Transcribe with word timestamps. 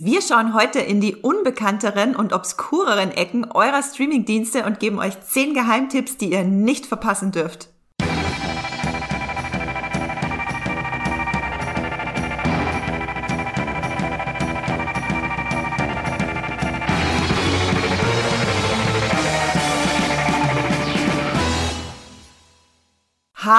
Wir 0.00 0.22
schauen 0.22 0.54
heute 0.54 0.78
in 0.78 1.02
die 1.02 1.16
unbekannteren 1.16 2.16
und 2.16 2.32
obskureren 2.32 3.10
Ecken 3.10 3.50
eurer 3.50 3.82
Streamingdienste 3.82 4.64
und 4.64 4.80
geben 4.80 4.98
euch 4.98 5.20
10 5.20 5.52
Geheimtipps, 5.52 6.16
die 6.16 6.32
ihr 6.32 6.44
nicht 6.44 6.86
verpassen 6.86 7.30
dürft. 7.30 7.71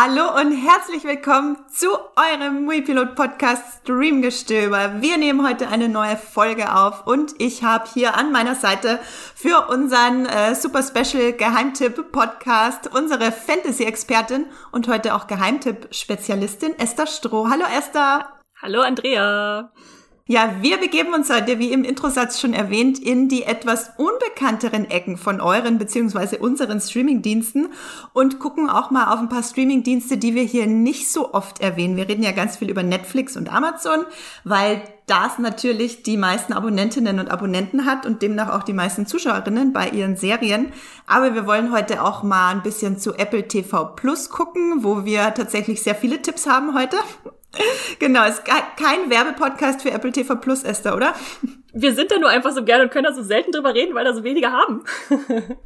Hallo 0.05 0.37
und 0.37 0.51
herzlich 0.51 1.05
willkommen 1.05 1.55
zu 1.71 1.87
eurem 2.17 2.65
Muipilot 2.65 3.15
Podcast 3.15 3.83
Streamgestöber. 3.83 5.01
Wir 5.01 5.17
nehmen 5.17 5.47
heute 5.47 5.69
eine 5.69 5.87
neue 5.87 6.17
Folge 6.17 6.75
auf 6.75 7.07
und 7.07 7.35
ich 7.37 7.63
habe 7.63 7.85
hier 7.93 8.17
an 8.17 8.33
meiner 8.33 8.55
Seite 8.55 8.99
für 9.33 9.69
unseren 9.69 10.25
äh, 10.25 10.55
Super 10.55 10.83
Special 10.83 11.31
Geheimtipp 11.31 12.11
Podcast 12.11 12.93
unsere 12.93 13.31
Fantasy 13.31 13.85
Expertin 13.85 14.47
und 14.73 14.89
heute 14.89 15.15
auch 15.15 15.25
Geheimtipp 15.25 15.87
Spezialistin 15.95 16.77
Esther 16.77 17.07
Stroh. 17.07 17.47
Hallo 17.49 17.63
Esther. 17.73 18.27
Hallo 18.61 18.81
Andrea. 18.81 19.71
Ja, 20.25 20.53
wir 20.61 20.77
begeben 20.77 21.13
uns 21.13 21.29
heute, 21.29 21.59
wie 21.59 21.73
im 21.73 21.83
Introsatz 21.83 22.39
schon 22.39 22.53
erwähnt, 22.53 22.97
in 22.97 23.27
die 23.27 23.43
etwas 23.43 23.91
unbekannteren 23.97 24.89
Ecken 24.89 25.17
von 25.17 25.41
euren 25.41 25.77
beziehungsweise 25.77 26.37
unseren 26.37 26.79
Streamingdiensten 26.79 27.67
und 28.13 28.39
gucken 28.39 28.69
auch 28.69 28.89
mal 28.89 29.11
auf 29.11 29.19
ein 29.19 29.27
paar 29.27 29.43
Streamingdienste, 29.43 30.17
die 30.17 30.33
wir 30.33 30.43
hier 30.43 30.65
nicht 30.65 31.11
so 31.11 31.33
oft 31.33 31.59
erwähnen. 31.59 31.97
Wir 31.97 32.07
reden 32.07 32.23
ja 32.23 32.31
ganz 32.31 32.55
viel 32.55 32.69
über 32.69 32.83
Netflix 32.83 33.35
und 33.35 33.53
Amazon, 33.53 34.05
weil 34.45 34.81
das 35.07 35.39
natürlich 35.39 36.03
die 36.03 36.15
meisten 36.15 36.53
Abonnentinnen 36.53 37.19
und 37.19 37.29
Abonnenten 37.29 37.85
hat 37.85 38.05
und 38.05 38.21
demnach 38.21 38.57
auch 38.57 38.63
die 38.63 38.71
meisten 38.71 39.05
Zuschauerinnen 39.05 39.73
bei 39.73 39.89
ihren 39.89 40.15
Serien. 40.15 40.71
Aber 41.05 41.35
wir 41.35 41.45
wollen 41.47 41.73
heute 41.73 42.01
auch 42.01 42.23
mal 42.23 42.51
ein 42.51 42.63
bisschen 42.63 42.97
zu 42.97 43.13
Apple 43.13 43.49
TV 43.49 43.87
Plus 43.97 44.29
gucken, 44.29 44.85
wo 44.85 45.03
wir 45.03 45.33
tatsächlich 45.33 45.83
sehr 45.83 45.95
viele 45.95 46.21
Tipps 46.21 46.47
haben 46.47 46.73
heute. 46.73 46.95
Genau, 47.99 48.25
ist 48.27 48.43
kein 48.45 49.09
Werbepodcast 49.09 49.81
für 49.81 49.91
Apple 49.91 50.11
TV 50.11 50.35
Plus, 50.35 50.63
Esther, 50.63 50.95
oder? 50.95 51.13
Wir 51.73 51.93
sind 51.93 52.11
da 52.11 52.19
nur 52.19 52.29
einfach 52.29 52.51
so 52.51 52.63
gerne 52.63 52.83
und 52.83 52.91
können 52.91 53.05
da 53.05 53.13
so 53.13 53.23
selten 53.23 53.51
drüber 53.51 53.73
reden, 53.73 53.95
weil 53.95 54.05
da 54.05 54.13
so 54.13 54.23
wenige 54.23 54.51
haben. 54.51 54.83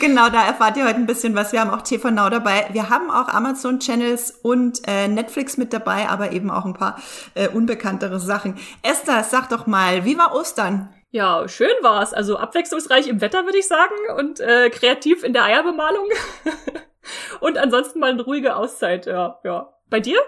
genau, 0.00 0.28
da 0.28 0.46
erfahrt 0.46 0.76
ihr 0.76 0.84
heute 0.84 0.96
ein 0.96 1.06
bisschen 1.06 1.34
was. 1.34 1.52
Wir 1.52 1.60
haben 1.60 1.70
auch 1.70 1.82
TV 1.82 2.10
Now 2.10 2.30
dabei. 2.30 2.68
Wir 2.72 2.90
haben 2.90 3.10
auch 3.10 3.28
Amazon 3.28 3.80
Channels 3.80 4.30
und 4.42 4.80
äh, 4.86 5.08
Netflix 5.08 5.56
mit 5.56 5.72
dabei, 5.72 6.08
aber 6.08 6.32
eben 6.32 6.50
auch 6.50 6.64
ein 6.64 6.74
paar 6.74 7.00
äh, 7.34 7.48
unbekanntere 7.48 8.20
Sachen. 8.20 8.58
Esther, 8.82 9.24
sag 9.24 9.48
doch 9.48 9.66
mal, 9.66 10.04
wie 10.04 10.16
war 10.16 10.34
Ostern? 10.34 10.94
Ja, 11.10 11.46
schön 11.48 11.74
war's. 11.82 12.12
Also 12.12 12.38
abwechslungsreich 12.38 13.06
im 13.08 13.20
Wetter, 13.20 13.44
würde 13.44 13.58
ich 13.58 13.68
sagen, 13.68 13.94
und 14.16 14.40
äh, 14.40 14.70
kreativ 14.70 15.22
in 15.22 15.32
der 15.32 15.44
Eierbemalung. 15.44 16.08
und 17.40 17.58
ansonsten 17.58 18.00
mal 18.00 18.10
eine 18.10 18.22
ruhige 18.22 18.56
Auszeit, 18.56 19.06
ja, 19.06 19.38
ja. 19.44 19.70
Bei 19.90 20.00
dir? 20.00 20.18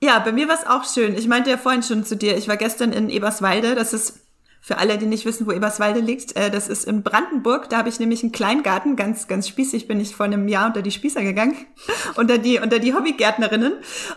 Ja, 0.00 0.18
bei 0.20 0.32
mir 0.32 0.48
war 0.48 0.54
es 0.54 0.66
auch 0.66 0.84
schön. 0.84 1.16
Ich 1.16 1.26
meinte 1.26 1.50
ja 1.50 1.56
vorhin 1.56 1.82
schon 1.82 2.04
zu 2.04 2.16
dir, 2.16 2.36
ich 2.36 2.48
war 2.48 2.56
gestern 2.56 2.92
in 2.92 3.08
Eberswalde. 3.08 3.74
Das 3.74 3.92
ist 3.92 4.20
für 4.60 4.78
alle, 4.78 4.98
die 4.98 5.06
nicht 5.06 5.24
wissen, 5.24 5.46
wo 5.46 5.52
Eberswalde 5.52 6.00
liegt, 6.00 6.36
äh, 6.36 6.50
das 6.50 6.68
ist 6.68 6.84
in 6.84 7.02
Brandenburg. 7.02 7.70
Da 7.70 7.78
habe 7.78 7.88
ich 7.88 8.00
nämlich 8.00 8.22
einen 8.22 8.32
Kleingarten, 8.32 8.96
ganz, 8.96 9.28
ganz 9.28 9.48
spießig 9.48 9.88
bin 9.88 10.00
ich 10.00 10.14
vor 10.14 10.26
einem 10.26 10.48
Jahr 10.48 10.66
unter 10.66 10.82
die 10.82 10.90
Spießer 10.90 11.22
gegangen, 11.22 11.56
unter 12.16 12.38
die, 12.38 12.58
unter 12.58 12.78
die 12.78 12.92
Hobbygärtnerinnen. 12.94 13.74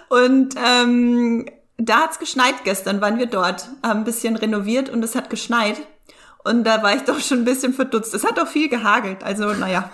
Und 0.10 0.56
ähm, 0.58 1.46
da 1.78 2.02
hat's 2.02 2.20
geschneit 2.20 2.64
gestern, 2.64 3.02
waren 3.02 3.18
wir 3.18 3.28
dort, 3.28 3.70
haben 3.84 4.02
ein 4.02 4.04
bisschen 4.04 4.36
renoviert 4.36 4.90
und 4.90 5.04
es 5.04 5.16
hat 5.16 5.30
geschneit. 5.30 5.78
Und 6.44 6.64
da 6.64 6.84
war 6.84 6.96
ich 6.96 7.02
doch 7.06 7.20
schon 7.20 7.40
ein 7.40 7.46
bisschen 7.46 7.74
verdutzt. 7.74 8.14
Es 8.14 8.24
hat 8.24 8.40
auch 8.40 8.48
viel 8.48 8.70
gehagelt, 8.70 9.24
also 9.24 9.54
naja. 9.54 9.92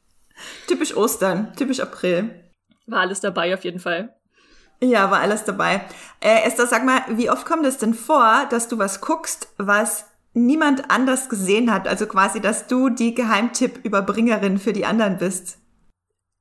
typisch 0.66 0.96
Ostern, 0.96 1.54
typisch 1.56 1.80
April. 1.80 2.30
War 2.86 3.00
alles 3.00 3.20
dabei 3.20 3.54
auf 3.54 3.64
jeden 3.64 3.80
Fall. 3.80 4.14
Ja, 4.82 5.10
war 5.10 5.20
alles 5.20 5.44
dabei. 5.44 5.82
Äh, 6.20 6.46
Esther, 6.46 6.66
sag 6.66 6.84
mal, 6.84 7.00
wie 7.08 7.30
oft 7.30 7.46
kommt 7.46 7.64
es 7.66 7.78
denn 7.78 7.94
vor, 7.94 8.46
dass 8.50 8.68
du 8.68 8.78
was 8.78 9.00
guckst, 9.00 9.48
was 9.56 10.06
niemand 10.34 10.90
anders 10.90 11.28
gesehen 11.28 11.72
hat? 11.72 11.88
Also 11.88 12.06
quasi, 12.06 12.40
dass 12.40 12.66
du 12.66 12.90
die 12.90 13.14
Geheimtipp-Überbringerin 13.14 14.58
für 14.58 14.74
die 14.74 14.84
anderen 14.84 15.16
bist? 15.16 15.58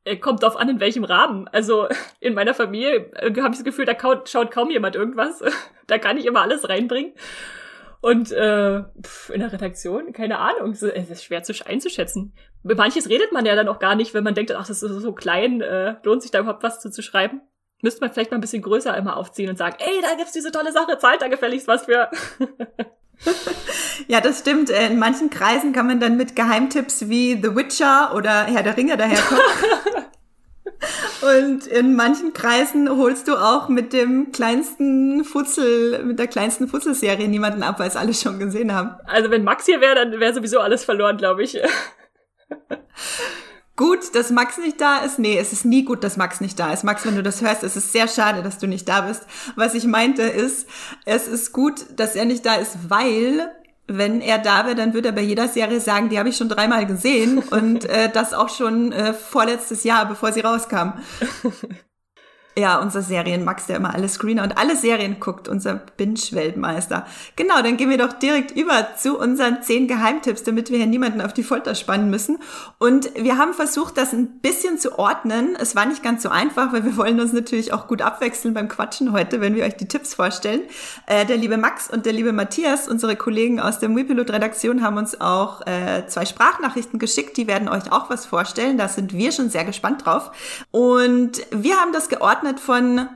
Äh, 0.03 0.18
kommt 0.18 0.44
drauf 0.44 0.57
an, 0.57 0.68
in 0.68 0.79
welchem 0.81 1.06
Rahmen. 1.06 1.47
Also 1.47 1.88
in 2.19 2.34
meiner 2.34 2.53
Familie 2.53 3.09
äh, 3.13 3.34
habe 3.41 3.51
ich 3.51 3.57
das 3.57 3.63
Gefühl, 3.63 3.85
da 3.85 3.96
schaut 4.25 4.52
kaum 4.52 4.69
jemand 4.69 4.96
irgendwas. 4.96 5.41
da 5.88 5.97
kann 5.97 6.17
ich 6.17 6.25
immer 6.25 6.41
alles 6.41 6.67
reinbringen. 6.67 7.13
Und 8.02 8.31
äh, 8.34 8.79
in 8.79 9.40
der 9.40 9.52
Redaktion, 9.52 10.12
keine 10.12 10.38
Ahnung, 10.40 10.72
es 10.72 10.84
ist 10.84 11.23
schwer 11.23 11.41
zu 11.41 11.53
einzuschätzen. 11.66 12.34
Manches 12.62 13.09
redet 13.09 13.31
man 13.31 13.46
ja 13.46 13.56
dann 13.56 13.67
auch 13.67 13.79
gar 13.79 13.96
nicht, 13.96 14.13
wenn 14.13 14.23
man 14.23 14.35
denkt, 14.35 14.52
ach, 14.52 14.67
das 14.67 14.84
ist 14.84 15.02
so 15.02 15.13
klein, 15.13 15.62
äh, 15.62 15.96
lohnt 16.03 16.22
sich 16.22 16.31
da 16.31 16.40
überhaupt 16.41 16.62
was 16.62 16.81
zu, 16.81 16.91
zu 16.91 17.02
schreiben 17.02 17.41
müsste 17.81 18.02
man 18.02 18.12
vielleicht 18.12 18.31
mal 18.31 18.38
ein 18.38 18.41
bisschen 18.41 18.62
größer 18.62 18.96
immer 18.97 19.18
aufziehen 19.18 19.50
und 19.50 19.58
sagen, 19.58 19.78
ey, 19.80 20.02
da 20.02 20.16
gibt's 20.16 20.34
diese 20.34 20.52
tolle 20.52 20.72
Sache, 20.72 20.97
zahlt 20.97 21.22
da 21.22 21.28
gefälligst 21.28 21.68
was 21.68 21.86
für. 21.86 22.09
ja, 24.08 24.22
das 24.22 24.40
stimmt. 24.40 24.69
Äh, 24.69 24.88
in 24.88 25.00
manchen 25.00 25.30
Kreisen 25.30 25.74
kann 25.74 25.88
man 25.88 26.00
dann 26.00 26.18
mit 26.18 26.35
Geheimtipps 26.35 27.09
wie 27.09 27.34
The 27.41 27.56
Witcher 27.56 28.14
oder 28.16 28.46
Herr 28.46 28.64
der 28.64 28.78
Ringe 28.78 28.97
daherkommen. 28.97 29.41
Und 31.22 31.68
in 31.68 31.96
manchen 31.96 32.34
Kreisen 32.34 32.90
holst 32.90 33.28
du 33.28 33.35
auch 33.35 33.69
mit 33.69 33.94
dem 33.94 34.31
kleinsten 34.31 35.24
Futzel, 35.24 36.03
mit 36.03 36.19
der 36.19 36.28
kleinsten 36.28 36.68
Futzelserie 36.68 37.28
niemanden 37.28 37.64
ab, 37.64 37.80
weil 37.80 37.88
es 37.88 37.96
alle 37.96 38.14
schon 38.14 38.40
gesehen 38.40 38.74
haben. 38.74 38.96
Also 39.06 39.31
wenn 39.31 39.44
Max 39.44 39.66
hier 39.66 39.81
wäre, 39.81 39.96
dann 39.96 40.19
wäre 40.19 40.34
sowieso 40.34 40.59
alles 40.59 40.84
verloren, 40.85 41.18
glaube 41.18 41.44
ich. 41.44 41.59
Gut, 43.78 44.16
dass 44.16 44.30
Max 44.30 44.58
nicht 44.58 44.80
da 44.80 45.00
ist. 45.00 45.19
Nee, 45.19 45.38
es 45.38 45.52
ist 45.52 45.66
nie 45.66 45.84
gut, 45.84 46.03
dass 46.03 46.16
Max 46.16 46.40
nicht 46.40 46.58
da 46.58 46.72
ist. 46.72 46.86
Max, 46.86 47.06
wenn 47.06 47.16
du 47.16 47.24
das 47.24 47.41
hörst, 47.41 47.63
es 47.63 47.75
ist 47.75 47.91
sehr 47.91 48.08
schade, 48.08 48.41
dass 48.41 48.58
du 48.58 48.68
nicht 48.68 48.88
da 48.88 49.02
bist. 49.02 49.24
Was 49.56 49.74
ich 49.74 49.86
meinte 49.86 50.22
ist, 50.22 50.68
es 51.03 51.28
ist 51.28 51.52
gut, 51.52 51.85
dass 51.97 52.16
er 52.16 52.24
nicht 52.24 52.46
da 52.46 52.56
ist, 52.56 52.90
weil 52.90 53.52
wenn 53.88 54.22
er 54.22 54.40
da 54.40 54.66
wäre, 54.66 54.75
dann 54.75 54.94
würde 54.94 55.09
er 55.09 55.16
bei 55.16 55.22
jeder 55.22 55.47
Serie 55.47 55.80
sagen, 55.80 56.09
die 56.09 56.18
habe 56.18 56.30
ich 56.30 56.38
schon 56.38 56.50
dreimal 56.50 56.85
gesehen 56.85 57.40
und 57.40 57.85
äh, 57.85 58.09
das 58.09 58.34
auch 58.34 58.50
schon 58.50 58.91
äh, 58.91 59.14
vorletztes 59.14 59.84
Jahr, 59.84 60.08
bevor 60.08 60.31
sie 60.31 60.41
rauskam. 60.41 60.94
Ja, 62.57 62.79
unser 62.79 63.01
Serienmax, 63.01 63.66
der 63.66 63.75
immer 63.75 63.93
alle 63.93 64.07
Screener 64.07 64.43
und 64.43 64.57
alle 64.57 64.77
Serien 64.77 65.19
guckt, 65.19 65.49
unser 65.49 65.75
Binge-Weltmeister. 65.75 67.05
Genau, 67.35 67.61
dann 67.61 67.75
gehen 67.75 67.89
wir 67.89 67.97
doch 67.97 68.13
direkt 68.13 68.51
über 68.51 68.95
zu 68.95 69.19
unseren 69.19 69.61
zehn 69.61 69.89
Geheimtipps, 69.89 70.43
damit 70.43 70.69
wir 70.69 70.77
hier 70.77 70.88
niemanden 70.88 71.19
auf 71.19 71.33
die 71.33 71.43
Folter 71.43 71.75
spannen 71.75 72.09
müssen. 72.09 72.38
Und 72.79 73.11
wir 73.21 73.38
haben 73.38 73.53
versucht, 73.53 73.97
das 73.97 74.13
ein 74.13 74.39
bisschen 74.39 74.79
zu 74.79 74.97
ordnen. 74.97 75.57
Es 75.59 75.75
war 75.75 75.85
nicht 75.85 76.01
ganz 76.01 76.23
so 76.23 76.29
einfach, 76.29 76.71
weil 76.71 76.85
wir 76.85 76.95
wollen 76.95 77.19
uns 77.19 77.33
natürlich 77.33 77.73
auch 77.73 77.88
gut 77.88 78.01
abwechseln 78.01 78.53
beim 78.53 78.69
Quatschen 78.69 79.11
heute, 79.11 79.41
wenn 79.41 79.55
wir 79.55 79.66
euch 79.66 79.75
die 79.75 79.89
Tipps 79.89 80.13
vorstellen. 80.13 80.61
Äh, 81.07 81.25
der 81.25 81.35
liebe 81.35 81.57
Max 81.57 81.89
und 81.89 82.05
der 82.05 82.13
liebe 82.13 82.31
Matthias, 82.31 82.87
unsere 82.87 83.17
Kollegen 83.17 83.59
aus 83.59 83.79
der 83.79 83.89
Muipilot-Redaktion, 83.89 84.81
haben 84.81 84.95
uns 84.95 85.19
auch 85.19 85.67
äh, 85.67 86.07
zwei 86.07 86.25
Sprachnachrichten 86.25 86.99
geschickt. 86.99 87.35
Die 87.35 87.47
werden 87.47 87.67
euch 87.67 87.91
auch 87.91 88.09
was 88.09 88.25
vorstellen. 88.25 88.77
Da 88.77 88.87
sind 88.87 89.11
wir 89.11 89.33
schon 89.33 89.49
sehr 89.49 89.66
gespannt 89.66 90.05
drauf. 90.05 90.31
Und 90.72 91.41
wir 91.51 91.75
haben 91.81 91.91
das 91.91 92.07
geordnet 92.07 92.44
geordnet 92.45 92.59
von, 92.59 93.09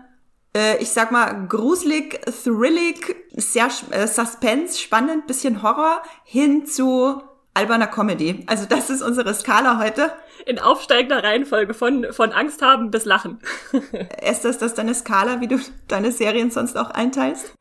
äh, 0.55 0.81
ich 0.81 0.89
sag 0.89 1.11
mal, 1.11 1.47
gruselig, 1.47 2.19
thrillig, 2.43 3.15
sehr 3.31 3.69
äh, 3.91 4.07
Suspense, 4.07 4.79
spannend, 4.79 5.27
bisschen 5.27 5.61
Horror 5.61 6.01
hin 6.23 6.65
zu 6.65 7.21
alberner 7.59 7.87
Comedy. 7.87 8.43
Also 8.47 8.65
das 8.65 8.89
ist 8.89 9.01
unsere 9.01 9.33
Skala 9.33 9.79
heute. 9.79 10.11
In 10.45 10.59
aufsteigender 10.59 11.21
Reihenfolge 11.21 11.73
von, 11.73 12.07
von 12.11 12.31
Angst 12.31 12.61
haben 12.61 12.89
bis 12.89 13.03
Lachen. 13.03 13.39
Ist 14.25 14.45
das 14.45 14.57
das 14.57 14.73
deine 14.73 14.95
Skala, 14.95 15.41
wie 15.41 15.47
du 15.47 15.59
deine 15.89 16.13
Serien 16.13 16.49
sonst 16.49 16.77
auch 16.77 16.89
einteilst? 16.91 17.53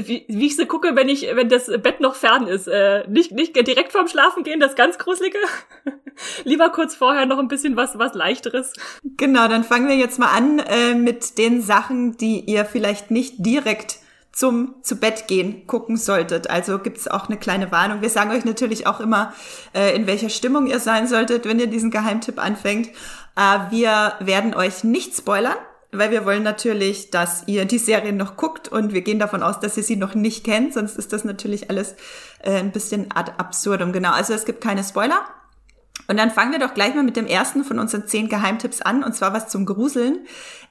Wie, 0.00 0.26
wie 0.28 0.46
ich 0.46 0.56
sie 0.56 0.66
gucke, 0.66 0.94
wenn 0.94 1.08
ich, 1.08 1.26
wenn 1.32 1.48
das 1.48 1.68
Bett 1.82 2.00
noch 2.00 2.14
fern 2.14 2.46
ist. 2.46 2.68
Äh, 2.68 3.08
nicht, 3.08 3.32
nicht 3.32 3.56
direkt 3.56 3.92
vorm 3.92 4.06
Schlafen 4.06 4.44
gehen, 4.44 4.60
das 4.60 4.76
ganz 4.76 4.98
Gruselige. 4.98 5.38
Lieber 6.44 6.68
kurz 6.68 6.94
vorher 6.94 7.24
noch 7.24 7.38
ein 7.38 7.48
bisschen 7.48 7.76
was, 7.76 7.98
was 7.98 8.12
Leichteres. 8.12 8.74
Genau, 9.16 9.48
dann 9.48 9.64
fangen 9.64 9.88
wir 9.88 9.96
jetzt 9.96 10.18
mal 10.18 10.30
an 10.36 10.58
äh, 10.58 10.94
mit 10.94 11.38
den 11.38 11.62
Sachen, 11.62 12.18
die 12.18 12.40
ihr 12.40 12.66
vielleicht 12.66 13.10
nicht 13.10 13.36
direkt 13.38 14.00
zum 14.40 14.76
zu 14.82 14.96
Bett 14.96 15.28
gehen 15.28 15.66
gucken 15.66 15.98
solltet. 15.98 16.48
Also 16.48 16.78
gibt's 16.78 17.06
auch 17.06 17.28
eine 17.28 17.36
kleine 17.36 17.70
Warnung. 17.70 18.00
Wir 18.00 18.08
sagen 18.08 18.30
euch 18.30 18.46
natürlich 18.46 18.86
auch 18.86 18.98
immer, 18.98 19.34
äh, 19.74 19.94
in 19.94 20.06
welcher 20.06 20.30
Stimmung 20.30 20.66
ihr 20.66 20.80
sein 20.80 21.06
solltet, 21.06 21.44
wenn 21.44 21.60
ihr 21.60 21.66
diesen 21.66 21.90
Geheimtipp 21.90 22.42
anfängt. 22.42 22.88
Äh, 23.36 23.70
wir 23.70 24.14
werden 24.20 24.54
euch 24.54 24.82
nicht 24.82 25.14
spoilern, 25.14 25.58
weil 25.92 26.10
wir 26.10 26.24
wollen 26.24 26.42
natürlich, 26.42 27.10
dass 27.10 27.42
ihr 27.48 27.66
die 27.66 27.76
Serie 27.76 28.14
noch 28.14 28.38
guckt 28.38 28.66
und 28.68 28.94
wir 28.94 29.02
gehen 29.02 29.18
davon 29.18 29.42
aus, 29.42 29.60
dass 29.60 29.76
ihr 29.76 29.82
sie 29.82 29.96
noch 29.96 30.14
nicht 30.14 30.42
kennt, 30.42 30.72
sonst 30.72 30.96
ist 30.96 31.12
das 31.12 31.22
natürlich 31.22 31.68
alles 31.68 31.94
äh, 32.42 32.52
ein 32.52 32.72
bisschen 32.72 33.12
ad 33.14 33.32
absurdum. 33.36 33.92
Genau, 33.92 34.12
also 34.12 34.32
es 34.32 34.46
gibt 34.46 34.62
keine 34.62 34.82
Spoiler. 34.82 35.20
Und 36.08 36.16
dann 36.16 36.30
fangen 36.30 36.52
wir 36.52 36.60
doch 36.60 36.72
gleich 36.72 36.94
mal 36.94 37.04
mit 37.04 37.16
dem 37.16 37.26
ersten 37.26 37.62
von 37.62 37.78
unseren 37.78 38.06
zehn 38.06 38.30
Geheimtipps 38.30 38.80
an, 38.80 39.04
und 39.04 39.14
zwar 39.14 39.34
was 39.34 39.48
zum 39.48 39.66
Gruseln. 39.66 40.20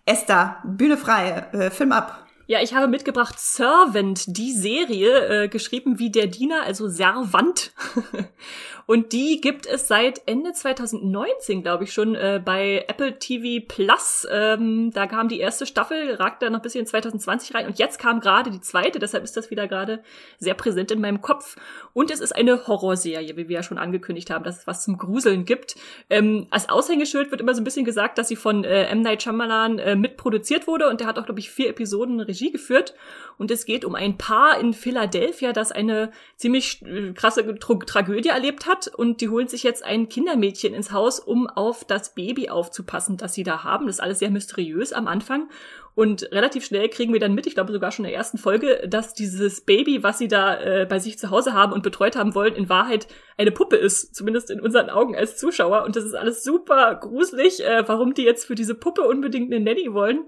Esther, 0.08 0.58
Bühne 0.64 0.98
frei, 0.98 1.46
äh, 1.52 1.70
Film 1.70 1.92
ab. 1.92 2.26
Ja, 2.50 2.64
ich 2.64 2.74
habe 2.74 2.88
mitgebracht 2.88 3.40
Servant, 3.40 4.24
die 4.26 4.52
Serie, 4.54 5.44
äh, 5.44 5.48
geschrieben 5.50 6.00
wie 6.00 6.10
der 6.10 6.26
Diener, 6.26 6.64
also 6.64 6.88
Servant. 6.88 7.72
Und 8.90 9.14
die 9.14 9.40
gibt 9.40 9.68
es 9.68 9.88
seit 9.88 10.24
Ende 10.26 10.52
2019, 10.52 11.62
glaube 11.62 11.84
ich, 11.84 11.94
schon 11.94 12.16
äh, 12.16 12.42
bei 12.44 12.86
Apple 12.88 13.20
TV 13.20 13.64
Plus. 13.68 14.28
Ähm, 14.32 14.90
da 14.92 15.06
kam 15.06 15.28
die 15.28 15.40
erste 15.40 15.68
Staffel, 15.68 16.16
ragt 16.16 16.42
da 16.42 16.50
noch 16.50 16.58
ein 16.58 16.62
bisschen 16.64 16.80
in 16.80 16.88
2020 16.88 17.54
rein. 17.54 17.68
Und 17.68 17.78
jetzt 17.78 18.00
kam 18.00 18.20
gerade 18.20 18.50
die 18.50 18.62
zweite, 18.62 18.98
deshalb 18.98 19.24
ist 19.24 19.38
das 19.38 19.52
wieder 19.52 19.68
gerade 19.68 20.02
sehr 20.40 20.56
präsent 20.56 20.90
in 20.90 21.02
meinem 21.02 21.22
Kopf. 21.22 21.56
Und 21.94 22.10
es 22.10 22.20
ist 22.20 22.32
eine 22.32 22.66
Horrorserie, 22.66 23.38
wie 23.38 23.48
wir 23.48 23.58
ja 23.58 23.62
schon 23.62 23.78
angekündigt 23.78 24.32
haben, 24.32 24.44
dass 24.44 24.62
es 24.62 24.66
was 24.66 24.84
zum 24.84 24.98
Gruseln 24.98 25.46
gibt. 25.46 25.76
Ähm, 26.10 26.48
als 26.50 26.68
Aushängeschild 26.68 27.30
wird 27.30 27.42
immer 27.42 27.54
so 27.54 27.62
ein 27.62 27.66
bisschen 27.66 27.86
gesagt, 27.86 28.18
dass 28.18 28.28
sie 28.28 28.36
von 28.36 28.64
äh, 28.64 28.86
M. 28.86 29.04
Night 29.04 29.22
Shyamalan 29.22 29.78
äh, 29.78 29.96
mitproduziert 29.96 30.66
wurde. 30.66 30.90
Und 30.90 31.00
der 31.00 31.06
hat 31.06 31.20
auch, 31.20 31.26
glaube 31.26 31.42
ich, 31.42 31.52
vier 31.52 31.70
Episoden 31.70 32.22
Regie 32.22 32.52
geführt. 32.52 32.96
Und 33.38 33.52
es 33.52 33.66
geht 33.66 33.86
um 33.86 33.94
ein 33.94 34.18
Paar 34.18 34.60
in 34.60 34.74
Philadelphia, 34.74 35.54
das 35.54 35.72
eine 35.72 36.10
ziemlich 36.38 36.82
äh, 36.82 37.14
krasse 37.14 37.56
Tra 37.60 37.76
Tragödie 37.86 38.30
erlebt 38.30 38.66
hat 38.66 38.79
und 38.88 39.22
die 39.22 39.30
holen 39.30 39.48
sich 39.48 39.64
jetzt 39.64 39.84
ein 39.84 40.10
Kindermädchen 40.10 40.74
ins 40.74 40.92
Haus, 40.92 41.20
um 41.20 41.48
auf 41.48 41.84
das 41.86 42.14
Baby 42.14 42.50
aufzupassen, 42.50 43.18
das 43.18 43.34
sie 43.34 43.44
da 43.44 43.64
haben. 43.64 43.88
Das 43.88 43.98
ist 43.98 44.02
alles 44.02 44.20
sehr 44.20 44.32
mysteriös 44.32 44.94
am 44.94 45.08
Anfang. 45.08 45.50
Und 45.96 46.32
relativ 46.32 46.64
schnell 46.64 46.88
kriegen 46.88 47.12
wir 47.12 47.20
dann 47.20 47.36
mit, 47.36 47.46
ich 47.46 47.56
glaube 47.56 47.74
sogar 47.74 47.92
schon 47.92 48.06
in 48.06 48.12
der 48.12 48.18
ersten 48.18 48.38
Folge, 48.38 48.88
dass 48.88 49.14
dieses 49.14 49.62
Baby, 49.62 50.02
was 50.02 50.18
sie 50.18 50.30
da 50.30 50.58
äh, 50.60 50.86
bei 50.90 51.00
sich 51.00 51.20
zu 51.20 51.30
Hause 51.30 51.54
haben 51.54 51.74
und 51.74 51.84
betreut 51.84 52.16
haben 52.16 52.36
wollen, 52.36 52.56
in 52.56 52.70
Wahrheit 52.70 53.08
eine 53.40 53.52
Puppe 53.52 53.78
ist, 53.78 54.14
zumindest 54.14 54.52
in 54.52 54.60
unseren 54.60 54.90
Augen 54.90 55.16
als 55.16 55.38
Zuschauer. 55.38 55.84
Und 55.86 55.96
das 55.96 56.04
ist 56.04 56.14
alles 56.14 56.44
super 56.44 56.96
gruselig, 56.96 57.66
äh, 57.66 57.88
warum 57.88 58.14
die 58.14 58.24
jetzt 58.24 58.46
für 58.46 58.56
diese 58.56 58.76
Puppe 58.76 59.04
unbedingt 59.04 59.52
eine 59.52 59.64
Nanny 59.64 59.94
wollen. 59.94 60.26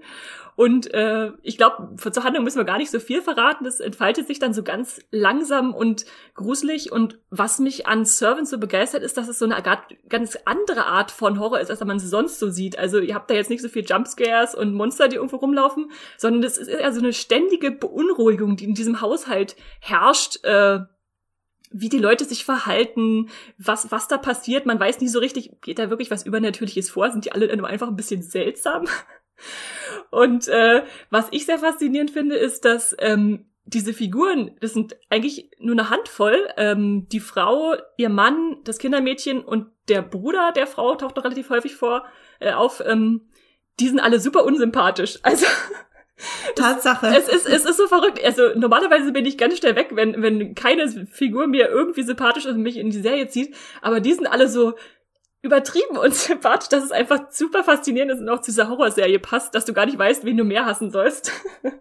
Und 0.54 0.92
äh, 0.94 1.32
ich 1.42 1.58
glaube, 1.58 1.96
zur 1.96 2.24
Handlung 2.24 2.44
müssen 2.44 2.58
wir 2.58 2.64
gar 2.64 2.78
nicht 2.78 2.90
so 2.90 3.00
viel 3.00 3.20
verraten. 3.20 3.64
Das 3.64 3.80
entfaltet 3.80 4.26
sich 4.26 4.38
dann 4.38 4.54
so 4.54 4.62
ganz 4.62 5.00
langsam 5.10 5.74
und 5.74 6.06
gruselig. 6.34 6.90
Und 6.90 7.18
was 7.28 7.58
mich 7.58 7.86
an 7.86 8.06
Servant 8.06 8.48
so 8.48 8.58
begeistert, 8.58 9.02
ist, 9.02 9.18
dass 9.18 9.28
es 9.28 9.38
so 9.38 9.44
eine 9.44 9.62
ganz 10.08 10.38
andere 10.46 10.86
Art 10.86 11.10
von 11.10 11.38
Horror 11.38 11.60
ist, 11.60 11.70
als 11.70 11.80
man 11.84 11.98
es 11.98 12.08
sonst 12.08 12.38
so 12.38 12.48
sieht. 12.48 12.78
Also 12.78 12.98
ihr 12.98 13.14
habt 13.14 13.30
da 13.30 13.34
jetzt 13.34 13.50
nicht 13.50 13.62
so 13.62 13.68
viel 13.68 13.84
Jumpscares 13.84 14.54
und 14.54 14.72
Monster, 14.72 15.08
die 15.08 15.16
irgendwo 15.16 15.36
rumlaufen, 15.36 15.90
sondern 16.16 16.42
es 16.42 16.56
ist 16.56 16.68
eher 16.68 16.92
so 16.92 17.00
eine 17.00 17.12
ständige 17.12 17.70
Beunruhigung, 17.70 18.56
die 18.56 18.64
in 18.64 18.74
diesem 18.74 19.02
Haushalt 19.02 19.56
herrscht. 19.80 20.42
Äh, 20.44 20.80
wie 21.72 21.88
die 21.88 21.98
Leute 21.98 22.24
sich 22.24 22.44
verhalten, 22.44 23.28
was, 23.58 23.90
was 23.90 24.08
da 24.08 24.18
passiert. 24.18 24.66
Man 24.66 24.80
weiß 24.80 25.00
nie 25.00 25.08
so 25.08 25.18
richtig, 25.18 25.60
geht 25.62 25.78
da 25.78 25.90
wirklich 25.90 26.10
was 26.10 26.26
Übernatürliches 26.26 26.90
vor? 26.90 27.10
Sind 27.10 27.24
die 27.24 27.32
alle 27.32 27.54
nur 27.56 27.66
einfach 27.66 27.88
ein 27.88 27.96
bisschen 27.96 28.22
seltsam? 28.22 28.86
Und 30.10 30.48
äh, 30.48 30.84
was 31.10 31.28
ich 31.30 31.46
sehr 31.46 31.58
faszinierend 31.58 32.10
finde, 32.10 32.36
ist, 32.36 32.64
dass 32.64 32.94
ähm, 32.98 33.46
diese 33.64 33.92
Figuren, 33.92 34.56
das 34.60 34.72
sind 34.72 34.96
eigentlich 35.08 35.50
nur 35.58 35.72
eine 35.72 35.90
Handvoll. 35.90 36.48
Ähm, 36.56 37.08
die 37.10 37.20
Frau, 37.20 37.74
ihr 37.96 38.08
Mann, 38.08 38.58
das 38.64 38.78
Kindermädchen 38.78 39.42
und 39.42 39.68
der 39.88 40.02
Bruder 40.02 40.52
der 40.52 40.66
Frau 40.66 40.94
taucht 40.94 41.16
noch 41.16 41.24
relativ 41.24 41.50
häufig 41.50 41.74
vor 41.74 42.04
äh, 42.40 42.52
auf. 42.52 42.82
Ähm, 42.84 43.28
die 43.80 43.88
sind 43.88 44.00
alle 44.00 44.20
super 44.20 44.44
unsympathisch. 44.44 45.18
Also 45.22 45.46
Tatsache. 46.54 47.08
Es 47.08 47.28
ist, 47.28 47.46
es 47.46 47.64
ist 47.64 47.76
so 47.76 47.86
verrückt. 47.86 48.20
Also 48.24 48.50
normalerweise 48.54 49.12
bin 49.12 49.26
ich 49.26 49.38
ganz 49.38 49.58
schnell 49.58 49.76
weg, 49.76 49.90
wenn, 49.92 50.22
wenn 50.22 50.54
keine 50.54 50.88
Figur 51.06 51.46
mir 51.46 51.68
irgendwie 51.68 52.02
sympathisch 52.02 52.46
ist 52.46 52.54
und 52.54 52.62
mich 52.62 52.76
in 52.76 52.90
die 52.90 53.00
Serie 53.00 53.28
zieht. 53.28 53.54
Aber 53.80 54.00
die 54.00 54.12
sind 54.12 54.26
alle 54.26 54.48
so, 54.48 54.74
übertrieben 55.42 55.98
und 55.98 56.14
sympathisch, 56.14 56.68
dass 56.68 56.84
es 56.84 56.92
einfach 56.92 57.30
super 57.30 57.64
faszinierend 57.64 58.12
ist 58.12 58.20
und 58.20 58.28
auch 58.28 58.40
zu 58.40 58.50
dieser 58.50 58.68
Horrorserie 58.68 59.18
passt, 59.18 59.54
dass 59.54 59.64
du 59.64 59.72
gar 59.72 59.86
nicht 59.86 59.98
weißt, 59.98 60.24
wen 60.24 60.36
du 60.36 60.44
mehr 60.44 60.64
hassen 60.64 60.90
sollst. 60.90 61.32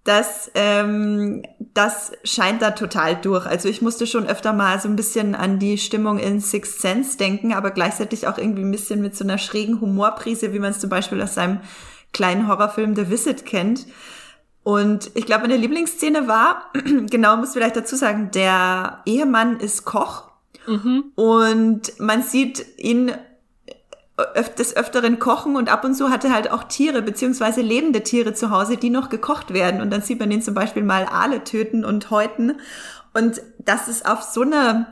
das, 0.05 0.51
ähm, 0.55 1.43
das 1.59 2.13
scheint 2.25 2.63
da 2.63 2.71
total 2.71 3.17
durch. 3.17 3.45
Also 3.47 3.69
ich 3.69 3.83
musste 3.83 4.07
schon 4.07 4.27
öfter 4.27 4.55
mal 4.55 4.81
so 4.81 4.89
ein 4.89 4.97
bisschen 4.97 5.35
an 5.35 5.59
die 5.59 5.77
Stimmung 5.77 6.19
in 6.19 6.41
Sixth 6.41 6.81
Sense 6.81 7.19
denken, 7.19 7.53
aber 7.53 7.71
gleichzeitig 7.73 8.27
auch 8.27 8.39
irgendwie 8.39 8.63
ein 8.63 8.71
bisschen 8.71 9.03
mit 9.03 9.15
so 9.15 9.25
einer 9.25 9.37
schrägen 9.37 9.83
Humorprise, 9.83 10.55
wie 10.55 10.61
man 10.61 10.71
es 10.71 10.81
zum 10.81 10.89
Beispiel 10.89 11.21
aus 11.21 11.35
seinem 11.35 11.61
kleinen 12.13 12.49
Horrorfilm 12.49 12.97
The 12.97 13.11
Visit 13.11 13.45
kennt. 13.45 13.87
Und 14.63 15.11
ich 15.15 15.27
glaube, 15.27 15.43
meine 15.43 15.57
Lieblingsszene 15.57 16.27
war, 16.27 16.73
genau, 17.11 17.37
muss 17.37 17.53
vielleicht 17.53 17.77
dazu 17.77 17.97
sagen, 17.97 18.31
der 18.33 19.03
Ehemann 19.05 19.61
ist 19.61 19.85
Koch 19.85 20.31
mhm. 20.67 21.13
und 21.17 22.01
man 22.01 22.23
sieht 22.23 22.65
ihn 22.79 23.13
des 24.59 24.77
Öfteren 24.77 25.19
kochen 25.19 25.57
und 25.57 25.71
ab 25.71 25.85
und 25.85 25.95
zu 25.95 26.11
hatte 26.11 26.33
halt 26.33 26.51
auch 26.51 26.65
Tiere 26.65 27.03
beziehungsweise 27.03 27.61
lebende 27.61 28.03
Tiere 28.03 28.35
zu 28.35 28.51
Hause, 28.51 28.77
die 28.77 28.91
noch 28.91 29.11
gekocht 29.11 29.53
werden. 29.53 29.81
Und 29.81 29.91
dann 29.91 30.03
sieht 30.03 30.19
man 30.19 30.31
ihn 30.31 30.43
zum 30.43 30.55
Beispiel 30.55 30.83
mal 30.83 31.07
Aale 31.07 31.45
töten 31.45 31.85
und 31.85 32.11
häuten. 32.11 32.61
Und 33.15 33.41
das 33.59 33.89
ist 33.89 34.09
auf 34.09 34.23
so 34.23 34.43
eine 34.43 34.89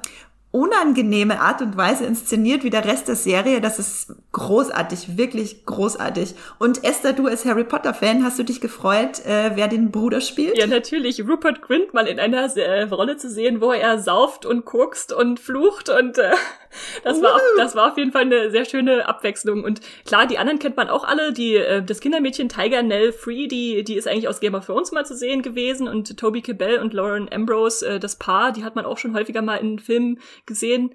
unangenehme 0.56 1.38
Art 1.38 1.60
und 1.60 1.76
Weise 1.76 2.06
inszeniert 2.06 2.64
wie 2.64 2.70
der 2.70 2.86
Rest 2.86 3.08
der 3.08 3.14
Serie. 3.14 3.60
Das 3.60 3.78
ist 3.78 4.14
großartig, 4.32 5.18
wirklich 5.18 5.66
großartig. 5.66 6.34
Und 6.58 6.82
Esther, 6.82 7.12
du 7.12 7.26
als 7.26 7.44
Harry 7.44 7.64
Potter 7.64 7.92
Fan, 7.92 8.24
hast 8.24 8.38
du 8.38 8.42
dich 8.42 8.62
gefreut, 8.62 9.24
äh, 9.26 9.50
wer 9.54 9.68
den 9.68 9.90
Bruder 9.90 10.22
spielt? 10.22 10.56
Ja, 10.56 10.66
natürlich. 10.66 11.28
Rupert 11.28 11.60
Grint 11.60 11.92
mal 11.92 12.06
in 12.06 12.18
einer 12.18 12.44
äh, 12.56 12.84
Rolle 12.84 13.18
zu 13.18 13.28
sehen, 13.28 13.60
wo 13.60 13.70
er 13.72 13.98
sauft 13.98 14.46
und 14.46 14.64
kokst 14.64 15.12
und 15.12 15.40
flucht 15.40 15.90
und 15.90 16.16
äh, 16.16 16.32
das 17.04 17.22
war, 17.22 17.34
auf, 17.34 17.42
das 17.56 17.74
war 17.74 17.92
auf 17.92 17.98
jeden 17.98 18.12
Fall 18.12 18.22
eine 18.22 18.50
sehr 18.50 18.64
schöne 18.64 19.06
Abwechslung. 19.06 19.64
Und 19.64 19.80
klar, 20.04 20.26
die 20.26 20.38
anderen 20.38 20.58
kennt 20.58 20.76
man 20.76 20.88
auch 20.88 21.04
alle. 21.04 21.32
Die, 21.32 21.56
äh, 21.56 21.82
das 21.82 22.00
Kindermädchen 22.00 22.48
Tiger 22.48 22.82
Nell 22.82 23.12
Free, 23.12 23.46
die, 23.46 23.84
die 23.84 23.94
ist 23.94 24.08
eigentlich 24.08 24.28
aus 24.28 24.40
Game 24.40 24.54
of 24.54 24.66
Thrones 24.66 24.92
mal 24.92 25.04
zu 25.04 25.14
sehen 25.14 25.42
gewesen. 25.42 25.88
Und 25.88 26.16
Toby 26.16 26.42
Cabell 26.42 26.78
und 26.78 26.92
Lauren 26.94 27.28
Ambrose, 27.32 27.86
äh, 27.86 28.00
das 28.00 28.16
Paar, 28.16 28.52
die 28.52 28.64
hat 28.64 28.74
man 28.74 28.84
auch 28.84 28.98
schon 28.98 29.14
häufiger 29.14 29.42
mal 29.42 29.56
in 29.56 29.78
Filmen 29.78 30.18
gesehen. 30.46 30.94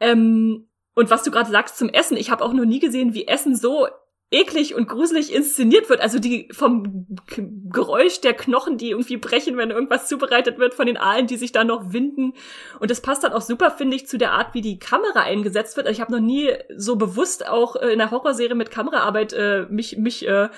Ähm, 0.00 0.68
und 0.94 1.10
was 1.10 1.22
du 1.22 1.30
gerade 1.30 1.50
sagst 1.50 1.78
zum 1.78 1.88
Essen, 1.88 2.16
ich 2.16 2.30
habe 2.30 2.44
auch 2.44 2.52
noch 2.52 2.64
nie 2.64 2.80
gesehen, 2.80 3.14
wie 3.14 3.28
Essen 3.28 3.54
so 3.54 3.86
eklig 4.30 4.74
und 4.74 4.88
gruselig 4.88 5.32
inszeniert 5.32 5.88
wird. 5.88 6.00
Also 6.00 6.18
die 6.18 6.48
vom 6.52 7.06
Geräusch 7.70 8.20
der 8.20 8.34
Knochen, 8.34 8.76
die 8.76 8.90
irgendwie 8.90 9.16
brechen, 9.16 9.56
wenn 9.56 9.70
irgendwas 9.70 10.06
zubereitet 10.06 10.58
wird, 10.58 10.74
von 10.74 10.86
den 10.86 10.98
Aalen, 10.98 11.26
die 11.26 11.36
sich 11.36 11.52
da 11.52 11.64
noch 11.64 11.92
winden. 11.92 12.34
Und 12.78 12.90
das 12.90 13.00
passt 13.00 13.24
dann 13.24 13.32
auch 13.32 13.40
super, 13.40 13.70
finde 13.70 13.96
ich, 13.96 14.06
zu 14.06 14.18
der 14.18 14.32
Art, 14.32 14.52
wie 14.54 14.60
die 14.60 14.78
Kamera 14.78 15.20
eingesetzt 15.20 15.76
wird. 15.76 15.86
Also 15.86 15.96
ich 15.96 16.00
habe 16.02 16.12
noch 16.12 16.20
nie 16.20 16.52
so 16.76 16.96
bewusst 16.96 17.48
auch 17.48 17.76
äh, 17.76 17.92
in 17.92 17.98
der 17.98 18.10
Horrorserie 18.10 18.54
mit 18.54 18.70
Kameraarbeit 18.70 19.32
äh, 19.32 19.66
mich, 19.70 19.96
mich 19.96 20.28
äh, 20.28 20.50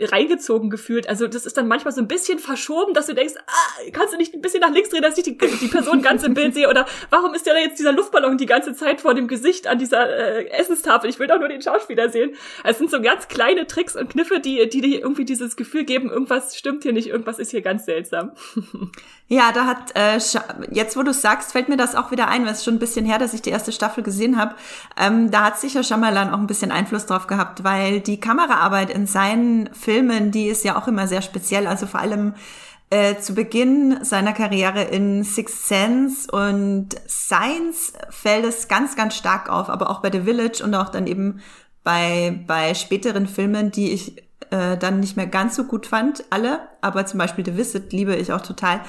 reingezogen 0.00 0.70
gefühlt. 0.70 1.08
Also 1.08 1.26
das 1.26 1.44
ist 1.44 1.56
dann 1.56 1.66
manchmal 1.66 1.92
so 1.92 2.00
ein 2.00 2.08
bisschen 2.08 2.38
verschoben, 2.38 2.94
dass 2.94 3.06
du 3.06 3.14
denkst, 3.14 3.34
ah, 3.46 3.90
kannst 3.92 4.14
du 4.14 4.16
nicht 4.16 4.34
ein 4.34 4.40
bisschen 4.40 4.60
nach 4.60 4.70
links 4.70 4.90
drehen, 4.90 5.02
dass 5.02 5.18
ich 5.18 5.24
die, 5.24 5.36
die 5.36 5.68
Person 5.68 6.02
ganz 6.02 6.22
im 6.22 6.34
Bild 6.34 6.54
sehe? 6.54 6.68
Oder 6.68 6.86
warum 7.10 7.34
ist 7.34 7.46
ja 7.46 7.52
da 7.52 7.58
jetzt 7.58 7.78
dieser 7.78 7.92
Luftballon 7.92 8.38
die 8.38 8.46
ganze 8.46 8.74
Zeit 8.74 9.00
vor 9.00 9.14
dem 9.14 9.26
Gesicht 9.26 9.66
an 9.66 9.78
dieser 9.78 10.08
äh, 10.08 10.48
Essenstafel? 10.50 11.10
Ich 11.10 11.18
will 11.18 11.26
doch 11.26 11.38
nur 11.38 11.48
den 11.48 11.62
Schauspieler 11.62 12.10
sehen. 12.10 12.34
Es 12.64 12.78
sind 12.78 12.90
so 12.90 13.00
ganz 13.00 13.28
kleine 13.28 13.66
Tricks 13.66 13.96
und 13.96 14.10
Kniffe, 14.10 14.40
die, 14.40 14.68
die 14.68 14.80
dir 14.80 15.00
irgendwie 15.00 15.24
dieses 15.24 15.56
Gefühl 15.56 15.84
geben, 15.84 16.10
irgendwas 16.10 16.56
stimmt 16.56 16.84
hier 16.84 16.92
nicht, 16.92 17.08
irgendwas 17.08 17.38
ist 17.38 17.50
hier 17.50 17.62
ganz 17.62 17.84
seltsam. 17.84 18.32
Ja, 19.30 19.52
da 19.52 19.66
hat, 19.66 19.94
äh, 19.94 20.18
jetzt 20.70 20.96
wo 20.96 21.02
du 21.02 21.12
sagst, 21.12 21.52
fällt 21.52 21.68
mir 21.68 21.76
das 21.76 21.94
auch 21.94 22.10
wieder 22.10 22.28
ein, 22.28 22.46
weil 22.46 22.52
es 22.52 22.64
schon 22.64 22.76
ein 22.76 22.78
bisschen 22.78 23.04
her, 23.04 23.18
dass 23.18 23.34
ich 23.34 23.42
die 23.42 23.50
erste 23.50 23.72
Staffel 23.72 24.02
gesehen 24.02 24.38
habe. 24.38 24.54
Ähm, 24.96 25.30
da 25.30 25.44
hat 25.44 25.60
sicher 25.60 25.84
Shyamalan 25.84 26.30
auch 26.30 26.38
ein 26.38 26.46
bisschen 26.46 26.72
Einfluss 26.72 27.04
drauf 27.04 27.26
gehabt, 27.26 27.62
weil 27.62 28.00
die 28.00 28.18
Kameraarbeit 28.18 28.88
in 28.88 29.06
seinen 29.06 29.68
Filmen, 29.74 29.87
die 30.30 30.46
ist 30.46 30.64
ja 30.64 30.80
auch 30.80 30.88
immer 30.88 31.08
sehr 31.08 31.22
speziell. 31.22 31.66
Also 31.66 31.86
vor 31.86 32.00
allem 32.00 32.34
äh, 32.90 33.16
zu 33.16 33.34
Beginn 33.34 34.02
seiner 34.04 34.32
Karriere 34.32 34.82
in 34.82 35.24
Sixth 35.24 35.66
Sense 35.66 36.30
und 36.30 36.88
Science 37.08 37.92
fällt 38.10 38.44
es 38.44 38.68
ganz, 38.68 38.96
ganz 38.96 39.16
stark 39.16 39.50
auf, 39.50 39.68
aber 39.68 39.90
auch 39.90 40.00
bei 40.00 40.10
The 40.10 40.22
Village 40.22 40.62
und 40.62 40.74
auch 40.74 40.88
dann 40.88 41.06
eben 41.06 41.40
bei, 41.84 42.44
bei 42.46 42.74
späteren 42.74 43.26
Filmen, 43.26 43.70
die 43.70 43.92
ich 43.92 44.18
äh, 44.50 44.76
dann 44.78 45.00
nicht 45.00 45.16
mehr 45.16 45.26
ganz 45.26 45.56
so 45.56 45.64
gut 45.64 45.86
fand, 45.86 46.24
alle, 46.30 46.60
aber 46.80 47.06
zum 47.06 47.18
Beispiel 47.18 47.44
The 47.44 47.56
Visit 47.56 47.92
liebe 47.92 48.14
ich 48.16 48.32
auch 48.32 48.40
total. 48.40 48.80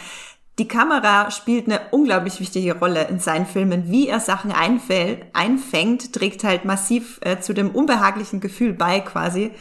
Die 0.59 0.67
Kamera 0.67 1.31
spielt 1.31 1.67
eine 1.67 1.79
unglaublich 1.91 2.41
wichtige 2.41 2.77
Rolle 2.77 3.07
in 3.07 3.19
seinen 3.19 3.45
Filmen. 3.45 3.89
Wie 3.89 4.09
er 4.09 4.19
Sachen 4.19 4.51
einfällt, 4.51 5.23
einfängt, 5.31 6.11
trägt 6.11 6.43
halt 6.43 6.65
massiv 6.65 7.19
äh, 7.21 7.39
zu 7.39 7.53
dem 7.53 7.69
unbehaglichen 7.69 8.41
Gefühl 8.41 8.73
bei 8.73 8.99
quasi. 8.99 9.51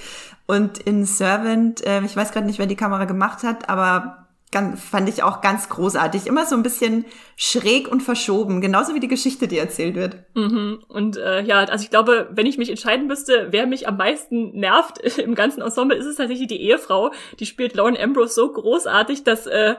Und 0.48 0.78
in 0.78 1.04
Servant, 1.04 1.86
äh, 1.86 2.00
ich 2.00 2.16
weiß 2.16 2.32
gerade 2.32 2.46
nicht, 2.46 2.58
wer 2.58 2.66
die 2.66 2.74
Kamera 2.74 3.04
gemacht 3.04 3.42
hat, 3.42 3.68
aber 3.68 4.28
ganz, 4.50 4.82
fand 4.82 5.06
ich 5.10 5.22
auch 5.22 5.42
ganz 5.42 5.68
großartig. 5.68 6.26
Immer 6.26 6.46
so 6.46 6.56
ein 6.56 6.62
bisschen 6.62 7.04
schräg 7.36 7.86
und 7.86 8.02
verschoben, 8.02 8.62
genauso 8.62 8.94
wie 8.94 9.00
die 9.00 9.08
Geschichte, 9.08 9.46
die 9.46 9.58
erzählt 9.58 9.94
wird. 9.94 10.16
Mhm. 10.34 10.82
Und 10.88 11.18
äh, 11.18 11.42
ja, 11.42 11.58
also 11.58 11.84
ich 11.84 11.90
glaube, 11.90 12.28
wenn 12.30 12.46
ich 12.46 12.56
mich 12.56 12.70
entscheiden 12.70 13.06
müsste, 13.06 13.48
wer 13.50 13.66
mich 13.66 13.86
am 13.86 13.98
meisten 13.98 14.58
nervt 14.58 14.98
im 15.18 15.34
ganzen 15.34 15.60
Ensemble, 15.60 15.98
ist 15.98 16.06
es 16.06 16.16
tatsächlich 16.16 16.48
die 16.48 16.62
Ehefrau. 16.62 17.12
Die 17.38 17.46
spielt 17.46 17.74
Lauren 17.74 17.94
Ambrose 17.94 18.32
so 18.32 18.50
großartig, 18.50 19.24
dass 19.24 19.46
äh, 19.46 19.74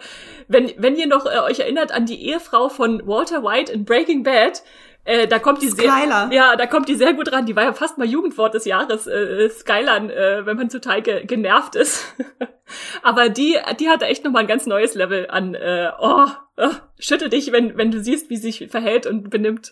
wenn 0.48 0.72
wenn 0.78 0.96
ihr 0.96 1.08
noch 1.08 1.26
äh, 1.26 1.40
euch 1.40 1.60
erinnert 1.60 1.92
an 1.92 2.06
die 2.06 2.28
Ehefrau 2.28 2.70
von 2.70 3.02
Walter 3.08 3.44
White 3.44 3.72
in 3.72 3.86
Breaking 3.86 4.22
Bad, 4.22 4.62
äh, 5.06 5.28
da 5.28 5.40
kommt 5.40 5.62
die 5.62 5.70
Skylar. 5.70 6.30
sehr, 6.30 6.38
ja, 6.38 6.56
da 6.56 6.68
kommt 6.68 6.90
die 6.90 6.96
sehr 6.96 7.14
gut 7.14 7.32
ran. 7.32 7.46
Die 7.46 7.56
war 7.56 7.64
ja 7.64 7.74
fast 7.74 7.98
mal 7.98 8.08
Jugendwort 8.08 8.54
des 8.54 8.66
Jahres, 8.66 9.08
äh, 9.08 9.50
Skylan, 9.50 10.10
äh, 10.10 10.46
wenn 10.46 10.58
man 10.58 10.70
total 10.70 11.02
ge 11.02 11.26
genervt 11.26 11.76
ist. 11.76 12.16
Aber 13.04 13.30
die, 13.30 13.58
die 13.80 13.90
hatte 13.90 14.06
echt 14.06 14.24
nochmal 14.24 14.44
ein 14.44 14.48
ganz 14.48 14.66
neues 14.66 14.96
Level 14.96 15.28
an, 15.30 15.56
äh, 15.56 15.92
oh, 16.00 16.28
oh, 16.58 16.72
schüttel 17.00 17.30
dich, 17.30 17.52
wenn, 17.52 17.78
wenn 17.78 17.92
du 17.92 18.02
siehst, 18.02 18.30
wie 18.30 18.38
sie 18.38 18.52
sich 18.52 18.70
verhält 18.70 19.06
und 19.06 19.30
benimmt. 19.30 19.72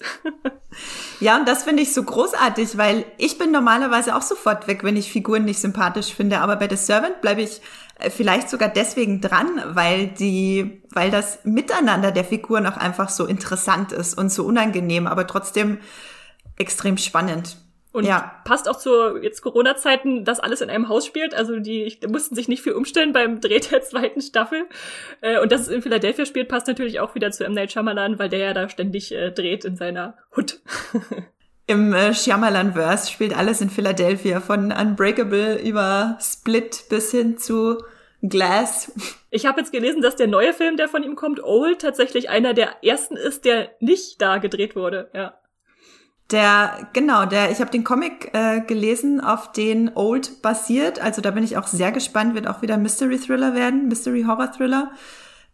ja, 1.19 1.37
und 1.37 1.47
das 1.47 1.63
finde 1.63 1.83
ich 1.83 1.93
so 1.93 2.03
großartig, 2.03 2.77
weil 2.77 3.05
ich 3.17 3.37
bin 3.37 3.51
normalerweise 3.51 4.15
auch 4.15 4.21
sofort 4.21 4.67
weg, 4.67 4.83
wenn 4.83 4.95
ich 4.95 5.11
Figuren 5.11 5.45
nicht 5.45 5.59
sympathisch 5.59 6.13
finde. 6.13 6.39
Aber 6.39 6.55
bei 6.55 6.69
The 6.69 6.75
Servant 6.75 7.21
bleibe 7.21 7.41
ich 7.41 7.61
äh, 7.99 8.09
vielleicht 8.09 8.49
sogar 8.49 8.69
deswegen 8.69 9.21
dran, 9.21 9.61
weil 9.67 10.07
die, 10.07 10.81
weil 10.91 11.11
das 11.11 11.39
Miteinander 11.43 12.11
der 12.11 12.25
Figuren 12.25 12.65
auch 12.65 12.77
einfach 12.77 13.09
so 13.09 13.25
interessant 13.25 13.91
ist 13.91 14.17
und 14.17 14.31
so 14.31 14.45
unangenehm, 14.45 15.07
aber 15.07 15.27
trotzdem 15.27 15.79
extrem 16.57 16.97
spannend. 16.97 17.57
Und 17.97 18.05
ja. 18.05 18.31
passt 18.45 18.69
auch 18.69 18.77
zu 18.77 19.17
jetzt 19.17 19.41
Corona-Zeiten, 19.41 20.23
dass 20.23 20.39
alles 20.39 20.61
in 20.61 20.69
einem 20.69 20.87
Haus 20.87 21.03
spielt. 21.03 21.33
Also 21.33 21.57
die, 21.57 21.97
die 21.99 22.05
mussten 22.05 22.35
sich 22.35 22.47
nicht 22.47 22.61
viel 22.61 22.73
umstellen 22.73 23.11
beim 23.11 23.41
Dreh 23.41 23.59
der 23.59 23.81
zweiten 23.81 24.21
Staffel. 24.21 24.65
Äh, 25.21 25.39
und 25.39 25.51
dass 25.51 25.61
es 25.61 25.69
in 25.69 25.81
Philadelphia 25.81 26.27
spielt, 26.27 26.47
passt 26.47 26.67
natürlich 26.67 26.99
auch 26.99 27.15
wieder 27.15 27.31
zu 27.31 27.43
M. 27.43 27.53
Night 27.53 27.71
Shyamalan, 27.71 28.19
weil 28.19 28.29
der 28.29 28.37
ja 28.37 28.53
da 28.53 28.69
ständig 28.69 29.11
äh, 29.11 29.31
dreht 29.31 29.65
in 29.65 29.77
seiner 29.77 30.15
Hut. 30.35 30.59
Im 31.65 31.91
äh, 31.91 32.13
Shyamalan-Verse 32.13 33.11
spielt 33.11 33.35
alles 33.35 33.61
in 33.61 33.71
Philadelphia, 33.71 34.41
von 34.41 34.71
Unbreakable 34.71 35.59
über 35.59 36.19
Split 36.21 36.83
bis 36.89 37.09
hin 37.09 37.39
zu 37.39 37.83
Glass. 38.21 38.91
Ich 39.31 39.47
habe 39.47 39.59
jetzt 39.59 39.71
gelesen, 39.71 40.03
dass 40.03 40.15
der 40.15 40.27
neue 40.27 40.53
Film, 40.53 40.77
der 40.77 40.87
von 40.87 41.01
ihm 41.01 41.15
kommt, 41.15 41.43
Old, 41.43 41.81
tatsächlich 41.81 42.29
einer 42.29 42.53
der 42.53 42.83
ersten 42.83 43.17
ist, 43.17 43.43
der 43.43 43.71
nicht 43.79 44.21
da 44.21 44.37
gedreht 44.37 44.75
wurde. 44.75 45.09
Ja. 45.15 45.33
Der, 46.31 46.89
genau, 46.91 47.25
der, 47.25 47.51
ich 47.51 47.61
habe 47.61 47.71
den 47.71 47.85
Comic 47.85 48.31
äh, 48.33 48.59
gelesen, 48.59 49.21
auf 49.21 49.53
den 49.53 49.91
Old 49.95 50.41
basiert. 50.41 50.99
Also 50.99 51.21
da 51.21 51.31
bin 51.31 51.43
ich 51.43 51.57
auch 51.57 51.67
sehr 51.67 51.93
gespannt, 51.93 52.35
wird 52.35 52.47
auch 52.47 52.61
wieder 52.61 52.77
Mystery 52.77 53.17
Thriller 53.17 53.55
werden, 53.55 53.87
Mystery 53.87 54.23
Horror 54.23 54.51
Thriller. 54.51 54.91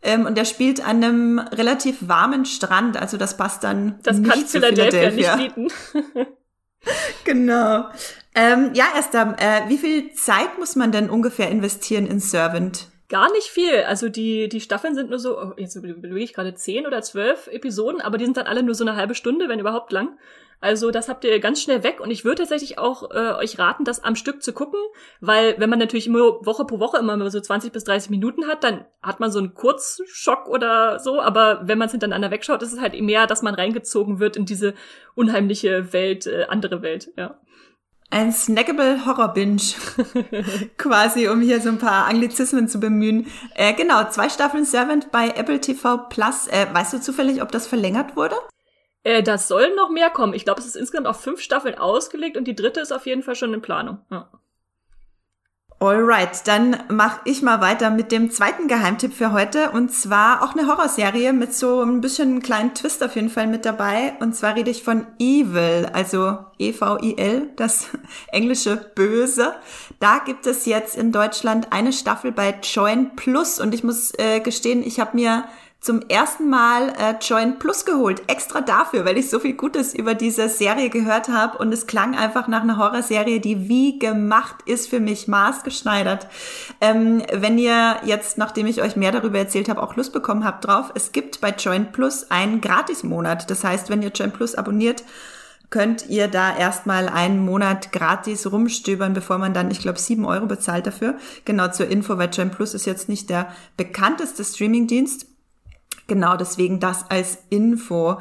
Ähm, 0.02 0.26
und 0.26 0.36
der 0.36 0.46
spielt 0.46 0.86
an 0.86 1.04
einem 1.04 1.40
relativ 1.40 1.98
warmen 2.08 2.46
Strand, 2.46 2.98
also 2.98 3.18
das 3.18 3.38
passt 3.38 3.64
dann. 3.64 4.00
Das 4.04 4.18
nicht 4.18 4.32
kann 4.32 4.46
Philadelphia, 4.46 5.12
Philadelphia 5.12 5.36
nicht 5.36 5.56
bieten. 5.56 5.68
genau. 7.24 7.86
Ähm, 8.36 8.72
ja, 8.74 8.86
Esther, 8.98 9.36
äh, 9.40 9.70
wie 9.70 9.78
viel 9.78 10.12
Zeit 10.14 10.58
muss 10.60 10.76
man 10.76 10.92
denn 10.92 11.10
ungefähr 11.10 11.50
investieren 11.50 12.08
in 12.08 12.20
Servant? 12.20 12.88
Gar 13.10 13.32
nicht 13.32 13.48
viel. 13.48 13.84
Also 13.84 14.10
die, 14.10 14.50
die 14.50 14.60
Staffeln 14.60 14.96
sind 14.96 15.10
nur 15.10 15.20
so, 15.20 15.40
oh, 15.40 15.54
jetzt 15.56 15.76
überlege 15.76 16.20
ich 16.20 16.34
gerade 16.34 16.56
zehn 16.56 16.88
oder 16.88 17.02
zwölf 17.04 17.48
Episoden, 17.48 18.02
aber 18.02 18.18
die 18.18 18.26
sind 18.26 18.38
dann 18.38 18.48
alle 18.48 18.64
nur 18.64 18.76
so 18.76 18.84
eine 18.84 18.96
halbe 18.96 19.14
Stunde, 19.14 19.48
wenn 19.50 19.60
überhaupt 19.60 19.92
lang. 19.92 20.18
Also 20.64 20.92
das 20.92 21.10
habt 21.10 21.26
ihr 21.26 21.42
ganz 21.42 21.62
schnell 21.62 21.84
weg 21.84 22.00
und 22.00 22.10
ich 22.10 22.24
würde 22.24 22.44
tatsächlich 22.44 22.78
auch 22.80 23.12
äh, 23.12 23.34
euch 23.34 23.60
raten, 23.60 23.84
das 23.84 24.02
am 24.02 24.16
Stück 24.16 24.42
zu 24.42 24.54
gucken, 24.54 24.80
weil 25.20 25.56
wenn 25.58 25.70
man 25.70 25.78
natürlich 25.78 26.08
immer 26.08 26.20
Woche 26.20 26.64
pro 26.64 26.80
Woche 26.80 27.00
immer 27.00 27.30
so 27.30 27.42
20 27.42 27.74
bis 27.74 27.84
30 27.84 28.10
Minuten 28.10 28.48
hat, 28.48 28.64
dann 28.64 28.86
hat 29.02 29.20
man 29.20 29.30
so 29.30 29.40
einen 29.40 29.56
Kurzschock 29.56 30.48
oder 30.48 31.00
so, 31.00 31.20
aber 31.22 31.68
wenn 31.68 31.78
man 31.78 31.88
es 31.88 31.92
hintereinander 31.92 32.32
wegschaut, 32.32 32.62
ist 32.62 32.72
es 32.72 32.80
halt 32.80 32.98
mehr, 33.02 33.28
dass 33.28 33.42
man 33.42 33.56
reingezogen 33.56 34.20
wird 34.20 34.38
in 34.38 34.46
diese 34.46 34.74
unheimliche 35.16 35.92
Welt, 35.92 36.28
äh, 36.28 36.46
andere 36.48 36.82
Welt, 36.82 37.12
ja. 37.18 37.38
Ein 38.10 38.32
snackable 38.32 39.06
Horror-Binge. 39.06 39.64
Quasi, 40.78 41.28
um 41.28 41.42
hier 41.42 41.60
so 41.60 41.70
ein 41.70 41.80
paar 41.80 42.06
Anglizismen 42.06 42.70
zu 42.70 42.80
bemühen. 42.80 43.28
Äh, 43.56 43.74
genau, 43.74 44.08
zwei 44.10 44.30
Staffeln 44.30 44.64
Servant 44.64 45.12
bei 45.12 45.30
Apple 45.30 45.60
TV 45.60 45.98
Plus. 46.10 46.48
Äh, 46.48 46.68
weißt 46.72 46.94
du 46.94 47.02
zufällig, 47.02 47.42
ob 47.42 47.52
das 47.52 47.68
verlängert 47.68 48.16
wurde? 48.16 48.36
Äh, 49.04 49.24
das 49.24 49.48
sollen 49.48 49.76
noch 49.76 49.90
mehr 49.90 50.10
kommen. 50.10 50.34
Ich 50.34 50.46
glaube, 50.46 50.62
es 50.62 50.68
ist 50.68 50.76
insgesamt 50.76 51.08
auf 51.08 51.22
fünf 51.22 51.42
Staffeln 51.42 51.78
ausgelegt 51.78 52.38
und 52.38 52.46
die 52.46 52.56
dritte 52.56 52.80
ist 52.80 52.92
auf 52.92 53.06
jeden 53.06 53.24
Fall 53.24 53.36
schon 53.36 53.54
in 53.54 53.62
Planung. 53.62 54.00
Ja. 54.10 54.30
Alright, 55.84 56.48
dann 56.48 56.82
mache 56.88 57.20
ich 57.26 57.42
mal 57.42 57.60
weiter 57.60 57.90
mit 57.90 58.14
dem 58.14 58.32
zweiten 58.32 58.70
Geheimtipp 58.70 59.12
für 59.12 59.34
heute 59.34 59.72
und 59.72 59.92
zwar 59.92 60.42
auch 60.42 60.56
eine 60.56 60.68
Horrorserie 60.68 61.34
mit 61.34 61.54
so 61.54 61.82
ein 61.82 62.00
bisschen 62.00 62.30
einen 62.30 62.42
kleinen 62.42 62.74
Twist 62.74 63.04
auf 63.04 63.18
jeden 63.18 63.30
Fall 63.30 63.48
mit 63.48 63.66
dabei 63.66 64.14
und 64.22 64.34
zwar 64.34 64.56
rede 64.56 64.72
ich 64.72 64.82
von 64.82 65.06
Evil, 65.20 65.90
also 65.92 66.38
E-V-I-L, 66.58 67.50
das 67.58 67.90
englische 68.32 68.78
Böse. 68.96 69.56
Da 70.00 70.20
gibt 70.20 70.48
es 70.48 70.66
jetzt 70.66 70.96
in 70.96 71.12
Deutschland 71.12 71.74
eine 71.74 71.92
Staffel 71.92 72.32
bei 72.32 72.58
Join 72.64 73.18
Plus 73.18 73.60
und 73.60 73.74
ich 73.74 73.84
muss 73.84 74.14
äh, 74.18 74.40
gestehen, 74.40 74.84
ich 74.84 75.02
habe 75.02 75.18
mir 75.18 75.44
zum 75.84 76.02
ersten 76.08 76.50
Mal 76.50 76.94
äh, 76.98 77.16
Join 77.22 77.60
Plus 77.60 77.84
geholt, 77.84 78.24
extra 78.28 78.62
dafür, 78.62 79.04
weil 79.04 79.18
ich 79.18 79.30
so 79.30 79.38
viel 79.40 79.54
Gutes 79.54 79.94
über 79.94 80.16
diese 80.16 80.48
Serie 80.48 80.90
gehört 80.90 81.28
habe 81.28 81.58
und 81.58 81.74
es 81.74 81.88
klang 81.88 82.16
einfach 82.16 82.48
nach 82.48 82.62
einer 82.62 82.78
Horrorserie, 82.78 83.42
die 83.42 83.68
wie 83.68 84.00
gemacht 84.00 84.56
ist 84.66 84.90
für 84.90 85.02
mich, 85.02 85.28
maßgeschneidert. 85.28 86.28
Ähm, 86.80 87.22
wenn 87.34 87.58
ihr 87.58 87.98
jetzt, 88.06 88.38
nachdem 88.38 88.66
ich 88.66 88.82
euch 88.82 88.96
mehr 88.96 89.12
darüber 89.12 89.40
erzählt 89.40 89.68
habe, 89.68 89.84
auch 89.84 89.98
Lust 89.98 90.14
bekommen 90.14 90.46
habt 90.46 90.66
drauf, 90.66 90.90
es 90.96 91.12
gibt 91.12 91.42
bei 91.42 91.50
Join 91.50 91.92
Plus 91.92 92.32
einen 92.32 92.62
Gratis-Monat. 92.62 93.50
Das 93.52 93.66
heißt, 93.66 93.90
wenn 93.90 94.02
ihr 94.02 94.12
Join 94.12 94.32
Plus 94.32 94.56
abonniert, 94.56 95.04
könnt 95.70 96.08
ihr 96.08 96.30
da 96.30 96.56
erstmal 96.56 97.10
einen 97.10 97.44
Monat 97.44 97.92
gratis 97.92 98.50
rumstöbern, 98.50 99.14
bevor 99.14 99.38
man 99.38 99.54
dann, 99.54 99.70
ich 99.70 99.80
glaube, 99.80 100.00
sieben 100.00 100.24
Euro 100.24 100.46
bezahlt 100.46 100.88
dafür. 100.88 101.18
Genau 101.44 101.68
zur 101.68 101.88
Info, 101.88 102.18
weil 102.18 102.30
Join 102.30 102.52
Plus 102.52 102.74
ist 102.74 102.86
jetzt 102.86 103.10
nicht 103.10 103.30
der 103.30 103.52
bekannteste 103.76 104.46
Streamingdienst. 104.46 105.33
Genau, 106.08 106.36
deswegen 106.36 106.80
das 106.80 107.10
als 107.10 107.38
Info. 107.50 108.18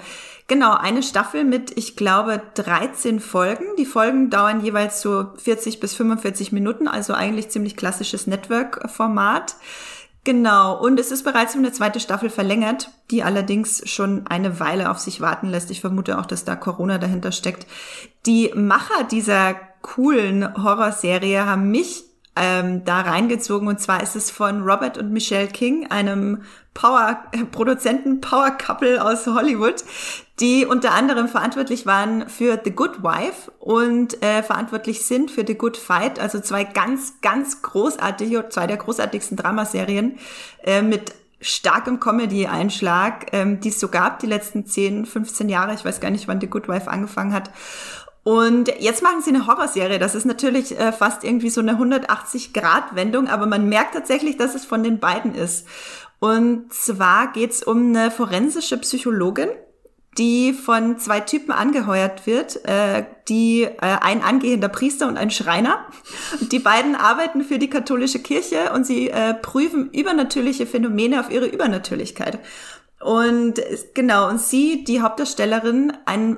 Genau, 0.46 0.74
eine 0.74 1.02
Staffel 1.02 1.44
mit, 1.44 1.76
ich 1.76 1.96
glaube, 1.96 2.40
13 2.54 3.20
Folgen. 3.20 3.64
Die 3.76 3.86
Folgen 3.86 4.30
dauern 4.30 4.64
jeweils 4.64 5.00
so 5.00 5.26
40 5.36 5.80
bis 5.80 5.94
45 5.94 6.52
Minuten, 6.52 6.86
also 6.86 7.12
eigentlich 7.12 7.48
ziemlich 7.48 7.76
klassisches 7.76 8.26
Network-Format. 8.26 9.56
Genau, 10.24 10.80
und 10.80 11.00
es 11.00 11.10
ist 11.10 11.24
bereits 11.24 11.54
um 11.56 11.62
eine 11.62 11.72
zweite 11.72 11.98
Staffel 11.98 12.30
verlängert, 12.30 12.90
die 13.10 13.24
allerdings 13.24 13.82
schon 13.90 14.26
eine 14.28 14.60
Weile 14.60 14.90
auf 14.90 15.00
sich 15.00 15.20
warten 15.20 15.48
lässt. 15.48 15.70
Ich 15.72 15.80
vermute 15.80 16.20
auch, 16.20 16.26
dass 16.26 16.44
da 16.44 16.54
Corona 16.54 16.98
dahinter 16.98 17.32
steckt. 17.32 17.66
Die 18.26 18.52
Macher 18.54 19.02
dieser 19.10 19.54
coolen 19.80 20.62
Horrorserie 20.62 21.44
haben 21.44 21.72
mich 21.72 22.04
ähm, 22.36 22.84
da 22.84 23.00
reingezogen. 23.00 23.68
Und 23.68 23.80
zwar 23.80 24.02
ist 24.02 24.16
es 24.16 24.30
von 24.30 24.62
Robert 24.62 24.98
und 24.98 25.12
Michelle 25.12 25.48
King, 25.48 25.90
einem 25.90 26.42
Power, 26.74 27.24
äh, 27.32 27.44
Produzenten 27.44 28.20
Power 28.20 28.52
Couple 28.52 29.04
aus 29.04 29.26
Hollywood, 29.26 29.84
die 30.40 30.64
unter 30.64 30.92
anderem 30.92 31.28
verantwortlich 31.28 31.84
waren 31.86 32.28
für 32.28 32.60
The 32.62 32.70
Good 32.70 33.02
Wife 33.02 33.50
und 33.58 34.22
äh, 34.22 34.42
verantwortlich 34.42 35.04
sind 35.04 35.30
für 35.30 35.44
The 35.46 35.54
Good 35.54 35.76
Fight, 35.76 36.18
also 36.18 36.40
zwei 36.40 36.64
ganz, 36.64 37.20
ganz 37.20 37.60
großartige, 37.62 38.48
zwei 38.48 38.66
der 38.66 38.78
großartigsten 38.78 39.36
Dramaserien 39.36 40.18
äh, 40.64 40.82
mit 40.82 41.14
starkem 41.42 41.98
Comedy-Einschlag, 42.00 43.26
ähm, 43.32 43.60
die 43.60 43.68
es 43.68 43.80
so 43.80 43.88
gab, 43.88 44.20
die 44.20 44.26
letzten 44.26 44.64
10, 44.64 45.06
15 45.06 45.48
Jahre. 45.48 45.74
Ich 45.74 45.84
weiß 45.84 46.00
gar 46.00 46.10
nicht, 46.10 46.28
wann 46.28 46.40
The 46.40 46.46
Good 46.46 46.68
Wife 46.68 46.88
angefangen 46.88 47.34
hat. 47.34 47.50
Und 48.24 48.68
jetzt 48.78 49.02
machen 49.02 49.20
sie 49.20 49.30
eine 49.30 49.46
Horrorserie. 49.46 49.98
Das 49.98 50.14
ist 50.14 50.26
natürlich 50.26 50.78
äh, 50.78 50.92
fast 50.92 51.24
irgendwie 51.24 51.50
so 51.50 51.60
eine 51.60 51.72
180-Grad-Wendung, 51.72 53.28
aber 53.28 53.46
man 53.46 53.68
merkt 53.68 53.94
tatsächlich, 53.94 54.36
dass 54.36 54.54
es 54.54 54.64
von 54.64 54.84
den 54.84 55.00
beiden 55.00 55.34
ist. 55.34 55.66
Und 56.20 56.72
zwar 56.72 57.32
geht's 57.32 57.64
um 57.64 57.88
eine 57.88 58.12
forensische 58.12 58.78
Psychologin, 58.78 59.48
die 60.18 60.52
von 60.52 60.98
zwei 60.98 61.18
Typen 61.18 61.50
angeheuert 61.50 62.26
wird, 62.26 62.64
äh, 62.64 63.04
die 63.28 63.64
äh, 63.64 63.78
ein 63.80 64.22
angehender 64.22 64.68
Priester 64.68 65.08
und 65.08 65.16
ein 65.16 65.30
Schreiner. 65.30 65.84
Die 66.52 66.60
beiden 66.60 66.94
arbeiten 66.94 67.42
für 67.42 67.58
die 67.58 67.70
katholische 67.70 68.20
Kirche 68.20 68.72
und 68.72 68.86
sie 68.86 69.08
äh, 69.10 69.34
prüfen 69.34 69.90
übernatürliche 69.90 70.66
Phänomene 70.66 71.18
auf 71.18 71.30
ihre 71.30 71.46
Übernatürlichkeit. 71.46 72.38
Und 73.00 73.60
genau, 73.94 74.28
und 74.28 74.40
sie, 74.40 74.84
die 74.84 75.00
Hauptdarstellerin, 75.00 75.92
ein 76.04 76.36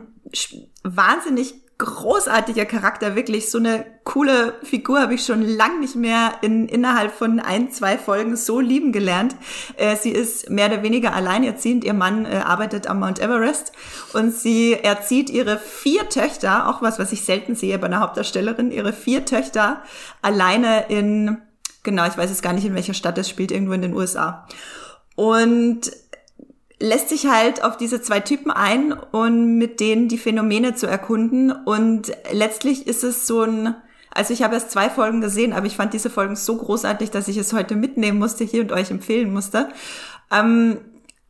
wahnsinnig 0.83 1.64
großartiger 1.85 2.65
Charakter, 2.65 3.15
wirklich 3.15 3.51
so 3.51 3.59
eine 3.59 3.85
coole 4.05 4.55
Figur 4.63 5.01
habe 5.01 5.15
ich 5.15 5.25
schon 5.25 5.43
lang 5.43 5.81
nicht 5.81 5.97
mehr 5.97 6.33
in, 6.43 6.69
innerhalb 6.69 7.13
von 7.13 7.41
ein, 7.41 7.71
zwei 7.71 7.99
Folgen 7.99 8.37
so 8.37 8.61
lieben 8.61 8.93
gelernt. 8.93 9.35
Äh, 9.77 9.97
sie 9.97 10.11
ist 10.11 10.51
mehr 10.51 10.67
oder 10.67 10.83
weniger 10.83 11.15
alleinerziehend. 11.15 11.85
Ihr 11.85 11.95
Mann 11.95 12.27
äh, 12.27 12.37
arbeitet 12.37 12.87
am 12.87 13.01
Mount 13.01 13.21
Everest 13.21 13.73
und 14.13 14.35
sie 14.35 14.75
erzieht 14.75 15.31
ihre 15.31 15.59
vier 15.59 16.09
Töchter, 16.09 16.69
auch 16.69 16.83
was, 16.83 16.99
was 16.99 17.13
ich 17.13 17.25
selten 17.25 17.55
sehe 17.55 17.79
bei 17.79 17.87
einer 17.87 18.01
Hauptdarstellerin, 18.01 18.71
ihre 18.71 18.93
vier 18.93 19.25
Töchter 19.25 19.83
alleine 20.23 20.87
in, 20.89 21.39
genau, 21.83 22.07
ich 22.07 22.17
weiß 22.17 22.31
jetzt 22.31 22.43
gar 22.43 22.53
nicht, 22.53 22.67
in 22.67 22.75
welcher 22.75 22.95
Stadt 22.95 23.19
es 23.19 23.29
spielt, 23.29 23.53
irgendwo 23.53 23.73
in 23.73 23.83
den 23.83 23.95
USA. 23.95 24.47
Und 25.17 25.93
lässt 26.79 27.09
sich 27.09 27.27
halt 27.27 27.63
auf 27.63 27.77
diese 27.77 28.03
zwei 28.03 28.21
Typen 28.21 28.51
ein 28.51 28.93
und 28.93 29.59
mit 29.59 29.81
denen 29.81 30.09
die 30.09 30.19
Phänomene 30.19 30.75
zu 30.75 30.87
erkunden. 30.87 31.51
Und 31.53 32.13
letztlich 32.33 32.87
ist 32.87 33.05
es 33.05 33.27
so 33.27 33.43
ein, 33.43 33.75
also 34.11 34.33
ich 34.33 34.43
habe 34.43 34.55
erst 34.55 34.71
zwei 34.71 34.91
Folgen 34.91 35.21
gesehen, 35.21 35.53
aber 35.53 35.67
ich 35.67 35.77
fand 35.77 35.95
diese 35.95 36.11
Folgen 36.11 36.37
so 36.37 36.57
großartig, 36.57 37.11
dass 37.11 37.29
ich 37.29 37.37
es 37.37 37.53
heute 37.53 37.77
mitnehmen 37.77 38.19
musste 38.19 38.45
hier 38.45 38.63
und 38.63 38.73
euch 38.73 38.91
empfehlen 38.91 39.33
musste. 39.33 39.69
Ähm, 40.33 40.79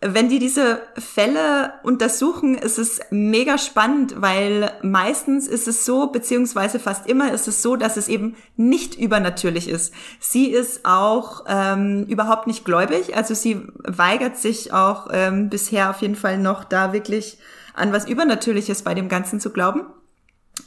wenn 0.06 0.28
die 0.28 0.38
diese 0.38 0.82
Fälle 0.98 1.74
untersuchen, 1.82 2.56
ist 2.56 2.78
es 2.78 3.00
mega 3.10 3.56
spannend, 3.56 4.20
weil 4.20 4.70
meistens 4.82 5.48
ist 5.48 5.66
es 5.66 5.86
so, 5.86 6.08
beziehungsweise 6.08 6.78
fast 6.78 7.06
immer 7.06 7.32
ist 7.32 7.48
es 7.48 7.62
so, 7.62 7.76
dass 7.76 7.96
es 7.96 8.08
eben 8.08 8.36
nicht 8.56 8.96
übernatürlich 8.96 9.66
ist. 9.66 9.94
Sie 10.20 10.50
ist 10.50 10.84
auch 10.84 11.46
ähm, 11.48 12.04
überhaupt 12.06 12.46
nicht 12.46 12.66
gläubig, 12.66 13.16
also 13.16 13.32
sie 13.32 13.62
weigert 13.78 14.36
sich 14.36 14.74
auch 14.74 15.08
ähm, 15.10 15.48
bisher 15.48 15.88
auf 15.88 16.02
jeden 16.02 16.16
Fall 16.16 16.36
noch 16.36 16.64
da 16.64 16.92
wirklich 16.92 17.38
an 17.72 17.92
was 17.92 18.06
Übernatürliches 18.06 18.82
bei 18.82 18.92
dem 18.92 19.08
Ganzen 19.08 19.40
zu 19.40 19.50
glauben. 19.50 19.86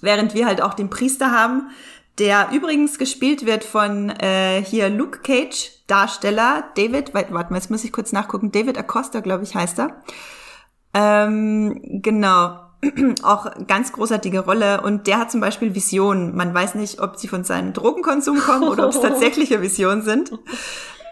Während 0.01 0.33
wir 0.33 0.47
halt 0.47 0.61
auch 0.61 0.73
den 0.73 0.89
Priester 0.89 1.31
haben, 1.31 1.69
der 2.17 2.49
übrigens 2.51 2.97
gespielt 2.97 3.45
wird 3.45 3.63
von 3.63 4.09
äh, 4.09 4.63
hier 4.63 4.89
Luke 4.89 5.19
Cage, 5.19 5.76
Darsteller 5.87 6.65
David, 6.75 7.13
warte 7.13 7.33
mal, 7.33 7.43
jetzt 7.55 7.71
muss 7.71 7.83
ich 7.83 7.91
kurz 7.91 8.11
nachgucken, 8.11 8.51
David 8.51 8.77
Acosta, 8.77 9.21
glaube 9.21 9.43
ich, 9.43 9.55
heißt 9.55 9.79
er. 9.79 10.01
Ähm, 10.93 12.01
genau, 12.01 12.59
auch 13.23 13.47
ganz 13.67 13.91
großartige 13.91 14.41
Rolle 14.41 14.81
und 14.81 15.07
der 15.07 15.19
hat 15.19 15.31
zum 15.31 15.41
Beispiel 15.41 15.75
Visionen. 15.75 16.35
Man 16.35 16.53
weiß 16.53 16.75
nicht, 16.75 17.01
ob 17.01 17.17
sie 17.17 17.27
von 17.27 17.43
seinem 17.43 17.73
Drogenkonsum 17.73 18.39
kommen 18.39 18.67
oder 18.67 18.85
ob 18.85 18.93
es 18.93 19.01
tatsächliche 19.01 19.61
Visionen 19.61 20.01
sind 20.01 20.31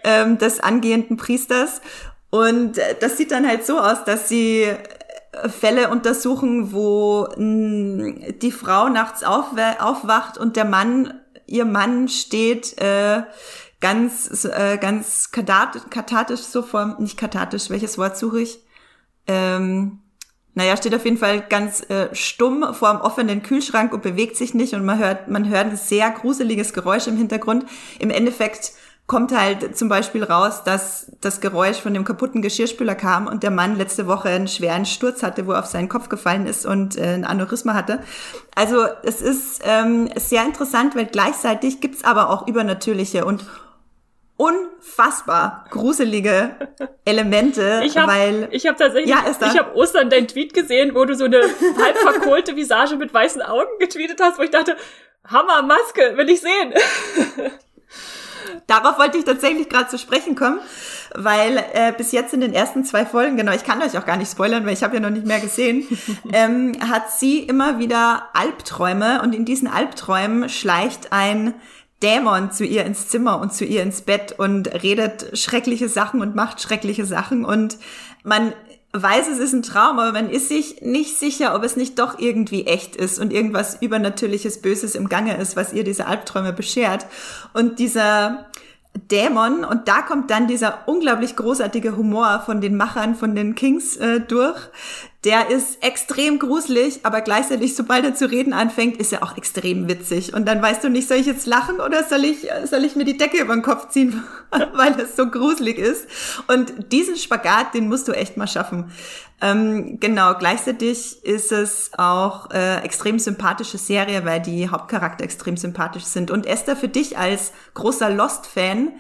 ähm, 0.03 0.37
des 0.37 0.59
angehenden 0.59 1.17
Priesters. 1.17 1.81
Und 2.29 2.77
äh, 2.77 2.95
das 2.99 3.17
sieht 3.17 3.31
dann 3.31 3.47
halt 3.47 3.65
so 3.65 3.79
aus, 3.79 4.03
dass 4.03 4.29
sie 4.29 4.67
Fälle 5.49 5.89
untersuchen, 5.89 6.71
wo 6.71 7.27
die 7.37 8.51
Frau 8.51 8.89
nachts 8.89 9.23
aufwacht 9.23 10.37
und 10.37 10.55
der 10.55 10.65
Mann, 10.65 11.19
ihr 11.45 11.65
Mann 11.65 12.07
steht 12.07 12.81
äh, 12.81 13.23
ganz, 13.85 14.45
äh, 14.45 14.79
ganz 14.79 15.29
kathartisch 15.29 16.39
so 16.39 16.63
vor, 16.63 16.95
nicht 16.97 17.17
kathartisch, 17.17 17.69
welches 17.69 17.99
Wort 17.99 18.17
suche 18.17 18.41
ich? 18.41 18.57
Ähm, 19.27 19.99
naja, 20.55 20.75
steht 20.75 20.95
auf 20.95 21.05
jeden 21.05 21.19
Fall 21.19 21.41
ganz 21.41 21.87
äh, 21.91 22.07
stumm 22.13 22.73
vor 22.73 22.89
einem 22.89 23.01
offenen 23.01 23.43
Kühlschrank 23.43 23.93
und 23.93 24.01
bewegt 24.01 24.37
sich 24.37 24.55
nicht 24.55 24.73
und 24.73 24.85
man 24.85 24.97
hört, 24.97 25.27
man 25.27 25.47
hört 25.49 25.67
ein 25.67 25.77
sehr 25.77 26.09
gruseliges 26.09 26.73
Geräusch 26.73 27.05
im 27.05 27.15
Hintergrund. 27.15 27.67
Im 27.99 28.09
Endeffekt 28.09 28.71
kommt 29.05 29.37
halt 29.37 29.77
zum 29.77 29.87
Beispiel 29.87 30.23
raus, 30.23 30.63
dass 30.63 31.11
das 31.21 31.39
Geräusch 31.39 31.77
von 31.77 31.93
dem 31.93 32.05
kaputten 32.05 32.41
Geschirrspüler 32.41 32.95
kam 32.95 33.27
und 33.27 33.43
der 33.43 33.51
Mann 33.51 33.75
letzte 33.75 34.07
Woche 34.07 34.29
einen 34.29 34.47
schweren 34.47 34.87
Sturz 34.87 35.21
hatte, 35.21 35.45
wo 35.45 35.51
er 35.51 35.59
auf 35.59 35.67
seinen 35.67 35.89
Kopf 35.89 36.09
gefallen 36.09 36.47
ist 36.47 36.65
und 36.65 36.97
äh, 36.97 37.13
ein 37.13 37.23
Aneurysma 37.23 37.75
hatte. 37.75 37.99
Also 38.55 38.87
es 39.03 39.21
ist 39.21 39.61
ähm, 39.63 40.09
sehr 40.15 40.43
interessant, 40.43 40.95
weil 40.95 41.05
gleichzeitig 41.05 41.81
gibt's 41.81 42.03
aber 42.03 42.31
auch 42.31 42.47
übernatürliche 42.47 43.25
und 43.25 43.45
unfassbar 44.37 45.65
gruselige 45.69 46.55
Elemente, 47.05 47.81
ich 47.85 47.97
hab, 47.97 48.07
weil 48.07 48.49
ich 48.51 48.67
habe 48.67 48.77
tatsächlich 48.77 49.09
ja, 49.09 49.23
ich 49.29 49.57
habe 49.57 49.75
Ostern 49.75 50.09
deinen 50.09 50.27
Tweet 50.27 50.53
gesehen, 50.53 50.93
wo 50.93 51.05
du 51.05 51.15
so 51.15 51.25
eine 51.25 51.41
halb 51.41 51.97
verkohlte 51.97 52.55
Visage 52.55 52.97
mit 52.97 53.13
weißen 53.13 53.41
Augen 53.41 53.79
getweetet 53.79 54.19
hast, 54.21 54.37
wo 54.37 54.43
ich 54.43 54.51
dachte, 54.51 54.75
Hammer 55.25 55.61
Maske, 55.61 56.17
will 56.17 56.29
ich 56.29 56.41
sehen. 56.41 56.73
Darauf 58.67 58.97
wollte 58.97 59.17
ich 59.17 59.25
tatsächlich 59.25 59.69
gerade 59.69 59.89
zu 59.89 59.97
sprechen 59.97 60.35
kommen, 60.35 60.59
weil 61.13 61.57
äh, 61.73 61.93
bis 61.95 62.11
jetzt 62.11 62.33
in 62.33 62.41
den 62.41 62.53
ersten 62.53 62.83
zwei 62.83 63.05
Folgen, 63.05 63.37
genau, 63.37 63.51
ich 63.53 63.63
kann 63.63 63.81
euch 63.81 63.97
auch 63.97 64.05
gar 64.05 64.17
nicht 64.17 64.31
spoilern, 64.31 64.65
weil 64.65 64.73
ich 64.73 64.83
habe 64.83 64.95
ja 64.95 64.99
noch 64.99 65.09
nicht 65.09 65.25
mehr 65.25 65.39
gesehen, 65.39 65.87
ähm, 66.33 66.73
hat 66.89 67.11
sie 67.11 67.39
immer 67.39 67.79
wieder 67.79 68.29
Albträume 68.33 69.21
und 69.21 69.33
in 69.33 69.45
diesen 69.45 69.67
Albträumen 69.67 70.49
schleicht 70.49 71.11
ein 71.11 71.53
Dämon 72.03 72.51
zu 72.51 72.65
ihr 72.65 72.85
ins 72.85 73.07
Zimmer 73.07 73.39
und 73.39 73.53
zu 73.53 73.65
ihr 73.65 73.81
ins 73.81 74.01
Bett 74.01 74.35
und 74.37 74.67
redet 74.83 75.37
schreckliche 75.37 75.89
Sachen 75.89 76.21
und 76.21 76.35
macht 76.35 76.61
schreckliche 76.61 77.05
Sachen 77.05 77.45
und 77.45 77.77
man 78.23 78.53
weiß, 79.01 79.27
es 79.27 79.39
ist 79.39 79.53
ein 79.53 79.61
Traum, 79.61 79.99
aber 79.99 80.13
man 80.13 80.29
ist 80.29 80.47
sich 80.49 80.81
nicht 80.81 81.17
sicher, 81.17 81.55
ob 81.55 81.63
es 81.63 81.75
nicht 81.75 81.99
doch 81.99 82.19
irgendwie 82.19 82.65
echt 82.65 82.95
ist 82.95 83.19
und 83.19 83.33
irgendwas 83.33 83.81
übernatürliches 83.81 84.61
Böses 84.61 84.95
im 84.95 85.09
Gange 85.09 85.37
ist, 85.37 85.55
was 85.55 85.73
ihr 85.73 85.83
diese 85.83 86.07
Albträume 86.07 86.53
beschert. 86.53 87.05
Und 87.53 87.79
dieser 87.79 88.45
Dämon, 89.11 89.65
und 89.65 89.87
da 89.89 90.01
kommt 90.01 90.31
dann 90.31 90.47
dieser 90.47 90.87
unglaublich 90.87 91.35
großartige 91.35 91.97
Humor 91.97 92.43
von 92.45 92.61
den 92.61 92.77
Machern 92.77 93.15
von 93.15 93.35
den 93.35 93.55
Kings 93.55 93.97
äh, 93.97 94.21
durch, 94.21 94.57
der 95.25 95.49
ist 95.49 95.83
extrem 95.83 96.37
gruselig, 96.37 96.99
aber 97.03 97.21
gleichzeitig, 97.21 97.75
sobald 97.75 98.05
er 98.05 98.13
zu 98.13 98.29
reden 98.29 98.53
anfängt, 98.53 98.97
ist 98.97 99.11
er 99.11 99.23
auch 99.23 99.35
extrem 99.37 99.87
witzig. 99.87 100.33
Und 100.33 100.47
dann 100.47 100.61
weißt 100.61 100.83
du 100.83 100.89
nicht, 100.89 101.07
soll 101.07 101.17
ich 101.17 101.25
jetzt 101.25 101.47
lachen 101.47 101.79
oder 101.79 102.03
soll 102.03 102.23
ich, 102.23 102.47
soll 102.69 102.85
ich 102.85 102.95
mir 102.95 103.05
die 103.05 103.17
Decke 103.17 103.41
über 103.41 103.55
den 103.55 103.63
Kopf 103.63 103.89
ziehen, 103.89 104.23
weil 104.73 104.99
es 104.99 105.15
so 105.15 105.29
gruselig 105.29 105.79
ist. 105.79 106.07
Und 106.47 106.91
diesen 106.91 107.15
Spagat, 107.15 107.73
den 107.73 107.89
musst 107.89 108.07
du 108.07 108.11
echt 108.11 108.37
mal 108.37 108.47
schaffen. 108.47 108.91
Ähm, 109.41 109.99
genau, 109.99 110.35
gleichzeitig 110.35 111.25
ist 111.25 111.51
es 111.51 111.91
auch 111.97 112.51
äh, 112.51 112.81
extrem 112.83 113.19
sympathische 113.19 113.77
Serie, 113.77 114.25
weil 114.25 114.41
die 114.41 114.69
Hauptcharakter 114.69 115.23
extrem 115.23 115.57
sympathisch 115.57 116.05
sind. 116.05 116.31
Und 116.31 116.45
Esther, 116.45 116.75
für 116.75 116.87
dich 116.87 117.17
als 117.17 117.51
großer 117.73 118.11
Lost-Fan, 118.11 118.93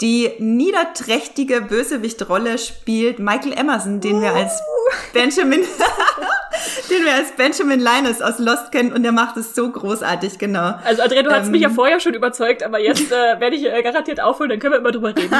die 0.00 0.30
niederträchtige 0.38 1.60
Bösewichtrolle 1.60 2.58
spielt 2.58 3.18
Michael 3.18 3.52
Emerson, 3.52 4.00
den 4.00 4.20
wir 4.20 4.32
als 4.32 4.62
Benjamin, 5.12 5.60
den 6.90 7.04
wir 7.04 7.14
als 7.14 7.32
Benjamin 7.32 7.80
Linus 7.80 8.22
aus 8.22 8.38
Lost 8.38 8.70
kennen 8.70 8.92
und 8.92 9.02
der 9.02 9.10
macht 9.10 9.36
es 9.36 9.56
so 9.56 9.68
großartig, 9.68 10.38
genau. 10.38 10.74
Also 10.84 11.02
Andrea, 11.02 11.22
du 11.22 11.30
ähm, 11.30 11.36
hast 11.36 11.50
mich 11.50 11.62
ja 11.62 11.70
vorher 11.70 11.98
schon 11.98 12.14
überzeugt, 12.14 12.62
aber 12.62 12.78
jetzt 12.78 13.10
äh, 13.12 13.40
werde 13.40 13.56
ich 13.56 13.64
äh, 13.64 13.82
garantiert 13.82 14.20
aufholen, 14.20 14.50
dann 14.50 14.60
können 14.60 14.74
wir 14.74 14.78
immer 14.78 14.92
drüber 14.92 15.16
reden. 15.16 15.34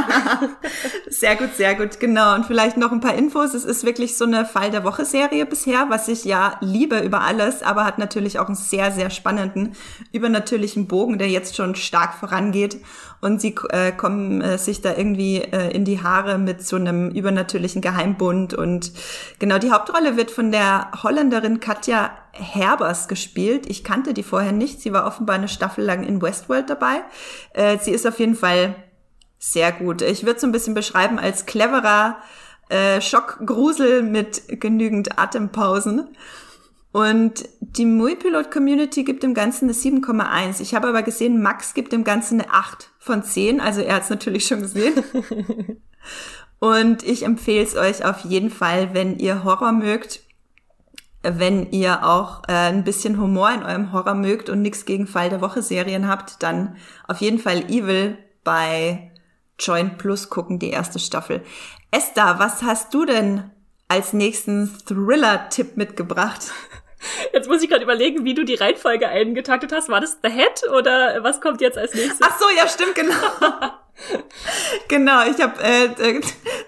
sehr 1.08 1.36
gut, 1.36 1.54
sehr 1.54 1.76
gut, 1.76 2.00
genau. 2.00 2.34
Und 2.34 2.46
vielleicht 2.46 2.76
noch 2.76 2.90
ein 2.90 3.00
paar 3.00 3.14
Infos. 3.14 3.54
Es 3.54 3.64
ist 3.64 3.84
wirklich 3.84 4.16
so 4.16 4.24
eine 4.24 4.44
Fall 4.44 4.72
der 4.72 4.82
Woche 4.82 5.04
Serie 5.04 5.46
bisher, 5.46 5.86
was 5.88 6.08
ich 6.08 6.24
ja 6.24 6.56
liebe 6.60 6.98
über 6.98 7.20
alles, 7.20 7.62
aber 7.62 7.84
hat 7.84 7.98
natürlich 7.98 8.40
auch 8.40 8.46
einen 8.46 8.56
sehr, 8.56 8.90
sehr 8.90 9.10
spannenden, 9.10 9.76
übernatürlichen 10.12 10.88
Bogen, 10.88 11.18
der 11.18 11.28
jetzt 11.28 11.54
schon 11.54 11.76
stark 11.76 12.14
vorangeht 12.14 12.78
und 13.20 13.40
sie 13.40 13.54
äh, 13.70 13.90
kommen 13.90 14.42
äh, 14.42 14.58
sich 14.58 14.82
da 14.82 14.94
irgendwie 14.94 15.38
äh, 15.38 15.70
in 15.70 15.84
die 15.84 16.02
Haare 16.02 16.38
mit 16.38 16.64
so 16.64 16.76
einem 16.76 17.10
übernatürlichen 17.10 17.80
Geheimbund 17.80 18.52
und 18.54 18.92
genau 19.38 19.58
die 19.58 19.72
Hauptrolle 19.72 20.16
wird 20.16 20.30
von 20.30 20.52
der 20.52 20.90
Holländer 21.02 21.38
Darstellerin 21.38 21.60
Katja 21.60 22.10
Herbers 22.32 23.08
gespielt. 23.08 23.66
Ich 23.68 23.84
kannte 23.84 24.14
die 24.14 24.22
vorher 24.22 24.52
nicht. 24.52 24.80
Sie 24.80 24.92
war 24.92 25.06
offenbar 25.06 25.36
eine 25.36 25.48
Staffel 25.48 25.84
lang 25.84 26.04
in 26.04 26.20
Westworld 26.20 26.68
dabei. 26.68 27.02
Äh, 27.54 27.78
sie 27.78 27.92
ist 27.92 28.06
auf 28.06 28.18
jeden 28.18 28.34
Fall 28.34 28.74
sehr 29.38 29.72
gut. 29.72 30.02
Ich 30.02 30.24
würde 30.24 30.40
so 30.40 30.46
ein 30.46 30.52
bisschen 30.52 30.74
beschreiben 30.74 31.18
als 31.18 31.46
cleverer 31.46 32.18
äh, 32.68 33.00
Schockgrusel 33.00 34.02
mit 34.02 34.60
genügend 34.60 35.18
Atempausen. 35.18 36.08
Und 36.90 37.48
die 37.60 37.84
Muipilot-Community 37.84 39.04
gibt 39.04 39.22
dem 39.22 39.34
Ganzen 39.34 39.66
eine 39.66 39.74
7,1. 39.74 40.60
Ich 40.60 40.74
habe 40.74 40.88
aber 40.88 41.02
gesehen, 41.02 41.42
Max 41.42 41.74
gibt 41.74 41.92
dem 41.92 42.02
Ganzen 42.02 42.40
eine 42.40 42.52
8 42.52 42.90
von 42.98 43.22
10. 43.22 43.60
Also 43.60 43.80
er 43.80 43.96
hat 43.96 44.02
es 44.04 44.10
natürlich 44.10 44.46
schon 44.46 44.62
gesehen. 44.62 45.02
Und 46.60 47.02
ich 47.04 47.24
empfehle 47.24 47.64
es 47.64 47.76
euch 47.76 48.04
auf 48.04 48.20
jeden 48.24 48.50
Fall, 48.50 48.92
wenn 48.92 49.18
ihr 49.18 49.44
Horror 49.44 49.72
mögt, 49.72 50.20
wenn 51.22 51.70
ihr 51.70 52.04
auch 52.04 52.42
äh, 52.48 52.52
ein 52.52 52.84
bisschen 52.84 53.20
Humor 53.20 53.52
in 53.52 53.62
eurem 53.62 53.92
Horror 53.92 54.14
mögt 54.14 54.48
und 54.48 54.62
nichts 54.62 54.84
gegen 54.84 55.06
Fall 55.06 55.30
der 55.30 55.40
Woche 55.40 55.62
Serien 55.62 56.08
habt, 56.08 56.42
dann 56.42 56.76
auf 57.06 57.18
jeden 57.18 57.38
Fall 57.38 57.70
Evil 57.70 58.18
bei 58.44 59.12
Joint 59.58 59.98
Plus 59.98 60.30
gucken, 60.30 60.58
die 60.58 60.70
erste 60.70 60.98
Staffel. 60.98 61.42
Esther, 61.90 62.38
was 62.38 62.62
hast 62.62 62.94
du 62.94 63.04
denn 63.04 63.50
als 63.88 64.12
nächsten 64.12 64.70
Thriller-Tipp 64.86 65.76
mitgebracht? 65.76 66.52
Jetzt 67.32 67.48
muss 67.48 67.62
ich 67.62 67.68
gerade 67.68 67.84
überlegen, 67.84 68.24
wie 68.24 68.34
du 68.34 68.44
die 68.44 68.54
Reihenfolge 68.54 69.08
eingetaktet 69.08 69.72
hast. 69.72 69.88
War 69.88 70.00
das 70.00 70.18
The 70.22 70.30
Head 70.30 70.68
oder 70.76 71.22
was 71.22 71.40
kommt 71.40 71.60
jetzt 71.60 71.78
als 71.78 71.94
nächstes? 71.94 72.20
Ach 72.20 72.38
so, 72.38 72.46
ja, 72.56 72.66
stimmt, 72.68 72.94
genau. 72.94 73.14
genau, 74.88 75.22
ich 75.28 75.42
habe 75.42 75.62
äh, 75.62 75.86
äh, 75.86 76.20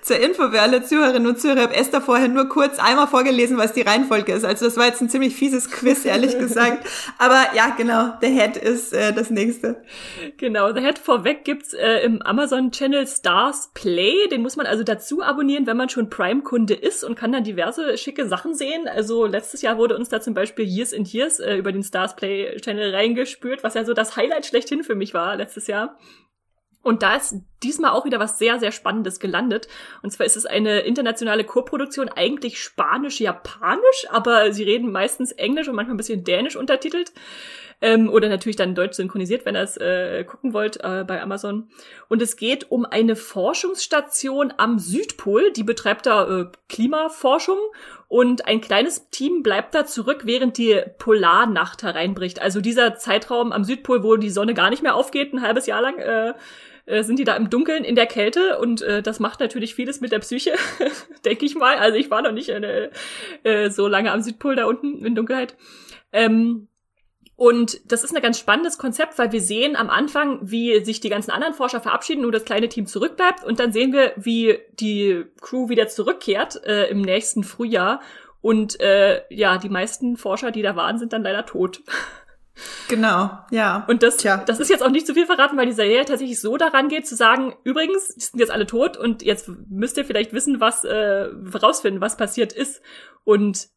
zur 0.03 0.19
Info 0.19 0.51
für 0.51 0.61
alle 0.61 0.83
Zuhörerinnen 0.83 1.27
und 1.27 1.41
Zuhörer, 1.41 1.63
habe 1.63 1.77
Esther 1.77 2.01
vorher 2.01 2.29
nur 2.29 2.49
kurz 2.49 2.79
einmal 2.79 3.07
vorgelesen, 3.07 3.57
was 3.59 3.73
die 3.73 3.83
Reihenfolge 3.83 4.33
ist. 4.33 4.45
Also 4.45 4.65
das 4.65 4.77
war 4.77 4.87
jetzt 4.87 5.01
ein 5.01 5.09
ziemlich 5.09 5.35
fieses 5.35 5.71
Quiz, 5.71 6.05
ehrlich 6.05 6.39
gesagt. 6.39 6.87
Aber 7.19 7.47
ja, 7.55 7.75
genau, 7.77 8.15
The 8.21 8.29
Head 8.29 8.57
ist 8.57 8.93
äh, 8.93 9.13
das 9.13 9.31
nächste. 9.31 9.83
Genau, 10.37 10.73
The 10.73 10.81
Head 10.81 10.99
vorweg 10.99 11.45
gibt's 11.45 11.73
äh, 11.75 11.99
im 11.99 12.23
Amazon-Channel 12.23 13.07
Stars 13.07 13.71
Play. 13.75 14.29
Den 14.31 14.43
muss 14.43 14.57
man 14.57 14.67
also 14.67 14.83
dazu 14.83 15.23
abonnieren, 15.23 15.67
wenn 15.67 15.77
man 15.77 15.89
schon 15.89 16.11
Prime-Kunde 16.11 16.75
ist 16.75 17.05
und 17.05 17.15
kann 17.15 17.33
dann 17.33 17.45
diverse 17.45 17.97
schicke 17.99 18.27
Sachen 18.27 18.55
sehen. 18.55 18.89
Also 18.89 19.27
letztes 19.27 19.63
Jahr 19.63 19.79
wurde 19.79 19.97
uns 19.97 20.09
da 20.09 20.21
zum 20.21 20.35
Beispiel 20.35 20.65
Years 20.65 20.93
and 20.93 21.13
Years 21.13 21.41
äh, 21.41 21.57
über 21.57 21.73
den 21.73 21.83
Stars 21.83 22.17
Play-Channel 22.17 22.95
reingespürt, 22.95 23.63
was 23.63 23.75
ja 23.75 23.85
so 23.85 23.95
das 23.95 24.17
Highlight 24.17 24.47
schlechthin 24.47 24.83
für 24.83 24.95
mich 24.95 25.15
war 25.15 25.37
letztes 25.37 25.67
Jahr. 25.67 25.97
Und 26.83 27.03
da 27.03 27.17
ist 27.17 27.37
diesmal 27.63 27.91
auch 27.91 28.07
wieder 28.07 28.21
was 28.21 28.39
sehr, 28.39 28.59
sehr 28.59 28.73
Spannendes 28.73 29.21
gelandet. 29.21 29.69
Und 30.03 30.11
zwar 30.11 30.25
ist 30.25 30.37
es 30.37 30.47
eine 30.47 30.81
internationale 30.81 31.45
Co-Produktion, 31.45 32.09
eigentlich 32.09 32.59
Spanisch-Japanisch, 32.59 34.07
aber 34.09 34.53
sie 34.53 34.65
reden 34.65 34.91
meistens 34.91 35.33
Englisch 35.33 35.69
und 35.69 35.75
manchmal 35.75 35.95
ein 35.95 35.99
bisschen 35.99 36.25
Dänisch 36.25 36.57
untertitelt. 36.57 37.13
Ähm, 37.83 38.11
oder 38.11 38.29
natürlich 38.29 38.57
dann 38.57 38.75
deutsch 38.75 38.97
synchronisiert, 38.97 39.47
wenn 39.47 39.57
ihr 39.57 39.63
es 39.63 39.79
äh, 39.79 40.25
gucken 40.25 40.53
wollt 40.53 40.79
äh, 40.83 41.05
bei 41.07 41.23
Amazon. 41.23 41.69
Und 42.09 42.21
es 42.21 42.37
geht 42.37 42.71
um 42.71 42.85
eine 42.85 43.17
Forschungsstation 43.17 44.53
am 44.59 44.79
Südpol, 44.79 45.51
die 45.53 45.63
betreibt 45.63 46.05
da 46.05 46.41
äh, 46.41 46.47
Klimaforschung 46.69 47.59
und 48.07 48.47
ein 48.47 48.61
kleines 48.61 49.09
Team 49.09 49.43
bleibt 49.43 49.75
da 49.75 49.87
zurück, 49.87 50.23
während 50.25 50.59
die 50.59 50.83
Polarnacht 50.99 51.83
hereinbricht. 51.83 52.43
Also 52.43 52.61
dieser 52.61 52.97
Zeitraum 52.97 53.51
am 53.51 53.65
Südpol, 53.65 54.03
wo 54.03 54.17
die 54.17 54.31
Sonne 54.31 54.53
gar 54.53 54.69
nicht 54.69 54.83
mehr 54.83 54.95
aufgeht, 54.95 55.33
ein 55.33 55.41
halbes 55.41 55.67
Jahr 55.67 55.81
lang, 55.81 55.99
äh, 56.91 57.01
äh, 57.01 57.03
sind 57.03 57.19
die 57.19 57.25
da 57.25 57.37
im 57.37 57.51
Dunkeln 57.51 57.85
in 57.85 57.95
der 57.95 58.07
Kälte 58.07 58.59
und 58.59 58.83
äh, 58.83 59.03
das 59.03 59.21
macht 59.21 59.41
natürlich 59.41 59.75
vieles 59.75 60.01
mit 60.01 60.13
der 60.13 60.19
Psyche, 60.21 60.53
denke 61.25 61.45
ich 61.45 61.55
mal. 61.55 61.77
Also 61.77 61.97
ich 61.97 62.11
war 62.11 62.23
noch 62.23 62.33
nicht 62.33 62.51
eine, 62.51 62.91
äh, 63.43 63.71
so 63.71 63.89
lange 63.89 64.13
am 64.13 64.23
Südpol 64.23 64.57
da 64.57 64.67
unten 64.67 65.05
in 65.05 65.15
Dunkelheit. 65.15 65.57
Ähm, 66.13 66.69
und 67.37 67.91
das 67.91 68.05
ist 68.05 68.15
ein 68.15 68.21
ganz 68.21 68.39
spannendes 68.39 68.77
Konzept, 68.77 69.19
weil 69.19 69.33
wir 69.33 69.41
sehen 69.41 69.75
am 69.75 69.89
Anfang, 69.89 70.41
wie 70.43 70.85
sich 70.85 71.01
die 71.01 71.09
ganzen 71.09 71.31
anderen 71.31 71.55
Forscher 71.55 71.81
verabschieden, 71.81 72.21
nur 72.21 72.33
das 72.33 72.45
kleine 72.45 72.69
Team 72.69 72.85
zurückbleibt. 72.85 73.45
Und 73.45 73.59
dann 73.61 73.73
sehen 73.73 73.95
wir, 73.95 74.13
wie 74.17 74.59
die 74.73 75.25
Crew 75.41 75.71
wieder 75.71 75.89
zurückkehrt 75.89 76.63
äh, 76.67 76.91
im 76.91 77.01
nächsten 77.01 77.43
Frühjahr. 77.43 78.03
Und 78.43 78.79
äh, 78.81 79.23
ja, 79.31 79.57
die 79.57 79.71
meisten 79.71 80.19
Forscher, 80.19 80.51
die 80.51 80.61
da 80.61 80.77
waren, 80.77 80.99
sind 80.99 81.15
dann 81.15 81.23
leider 81.23 81.47
tot. 81.47 81.81
Genau, 82.89 83.31
ja. 83.51 83.85
Und 83.89 84.03
das, 84.03 84.19
Tja. 84.19 84.43
das 84.45 84.61
ist 84.61 84.69
jetzt 84.69 84.83
auch 84.83 84.91
nicht 84.91 85.07
zu 85.07 85.15
viel 85.15 85.27
verraten, 85.27 85.57
weil 85.57 85.67
die 85.67 85.73
Serie 85.73 86.05
tatsächlich 86.05 86.41
so 86.41 86.57
daran 86.57 86.89
geht, 86.89 87.07
zu 87.07 87.17
sagen, 87.17 87.55
übrigens, 87.65 88.15
die 88.15 88.21
sind 88.21 88.41
jetzt 88.41 88.51
alle 88.51 88.67
tot 88.67 88.97
und 88.97 89.23
jetzt 89.23 89.51
müsst 89.69 89.97
ihr 89.97 90.05
vielleicht 90.05 90.33
wissen, 90.33 90.61
was, 90.61 90.85
äh, 90.85 91.29
rausfinden, 91.55 92.01
was 92.01 92.17
passiert 92.17 92.53
ist. 92.53 92.83
Und 93.25 93.69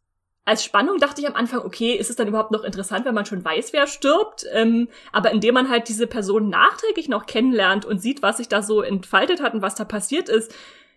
als 0.45 0.63
Spannung 0.63 0.97
dachte 0.97 1.21
ich 1.21 1.27
am 1.27 1.35
Anfang, 1.35 1.61
okay, 1.61 1.93
ist 1.93 2.09
es 2.09 2.17
dann 2.17 2.27
überhaupt 2.27 2.51
noch 2.51 2.63
interessant, 2.63 3.05
wenn 3.05 3.15
man 3.15 3.25
schon 3.25 3.45
weiß, 3.45 3.71
wer 3.71 3.87
stirbt? 3.87 4.45
Ähm, 4.51 4.89
aber 5.11 5.31
indem 5.31 5.53
man 5.53 5.69
halt 5.69 5.87
diese 5.87 6.07
Person 6.07 6.49
nachträglich 6.49 7.07
noch 7.07 7.25
kennenlernt 7.25 7.85
und 7.85 8.01
sieht, 8.01 8.21
was 8.21 8.37
sich 8.37 8.49
da 8.49 8.61
so 8.61 8.81
entfaltet 8.81 9.41
hat 9.41 9.53
und 9.53 9.61
was 9.61 9.75
da 9.75 9.85
passiert 9.85 10.27
ist, 10.27 10.53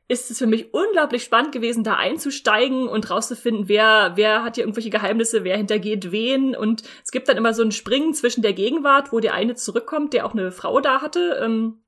ist 0.09 0.31
es 0.31 0.39
für 0.39 0.47
mich 0.47 0.73
unglaublich 0.73 1.25
spannend 1.25 1.53
gewesen, 1.53 1.83
da 1.83 1.95
einzusteigen 1.95 2.87
und 2.87 3.11
rauszufinden, 3.11 3.69
wer, 3.69 4.13
wer 4.15 4.45
hat 4.45 4.55
hier 4.55 4.65
irgendwelche 4.65 4.91
Geheimnisse, 4.91 5.43
wer 5.43 5.57
hintergeht 5.57 6.13
wen. 6.13 6.55
Und 6.55 6.85
es 7.05 7.11
gibt 7.11 7.29
dann 7.29 7.37
immer 7.37 7.55
so 7.55 7.63
ein 7.63 7.73
Springen 7.73 8.15
zwischen 8.15 8.43
der 8.43 8.53
Gegenwart, 8.53 9.13
wo 9.13 9.19
der 9.19 9.35
eine 9.35 9.57
zurückkommt, 9.57 10.13
der 10.13 10.25
auch 10.25 10.33
eine 10.33 10.53
Frau 10.53 10.81
da 10.81 11.01
hatte, 11.01 11.41
ähm, 11.43 11.83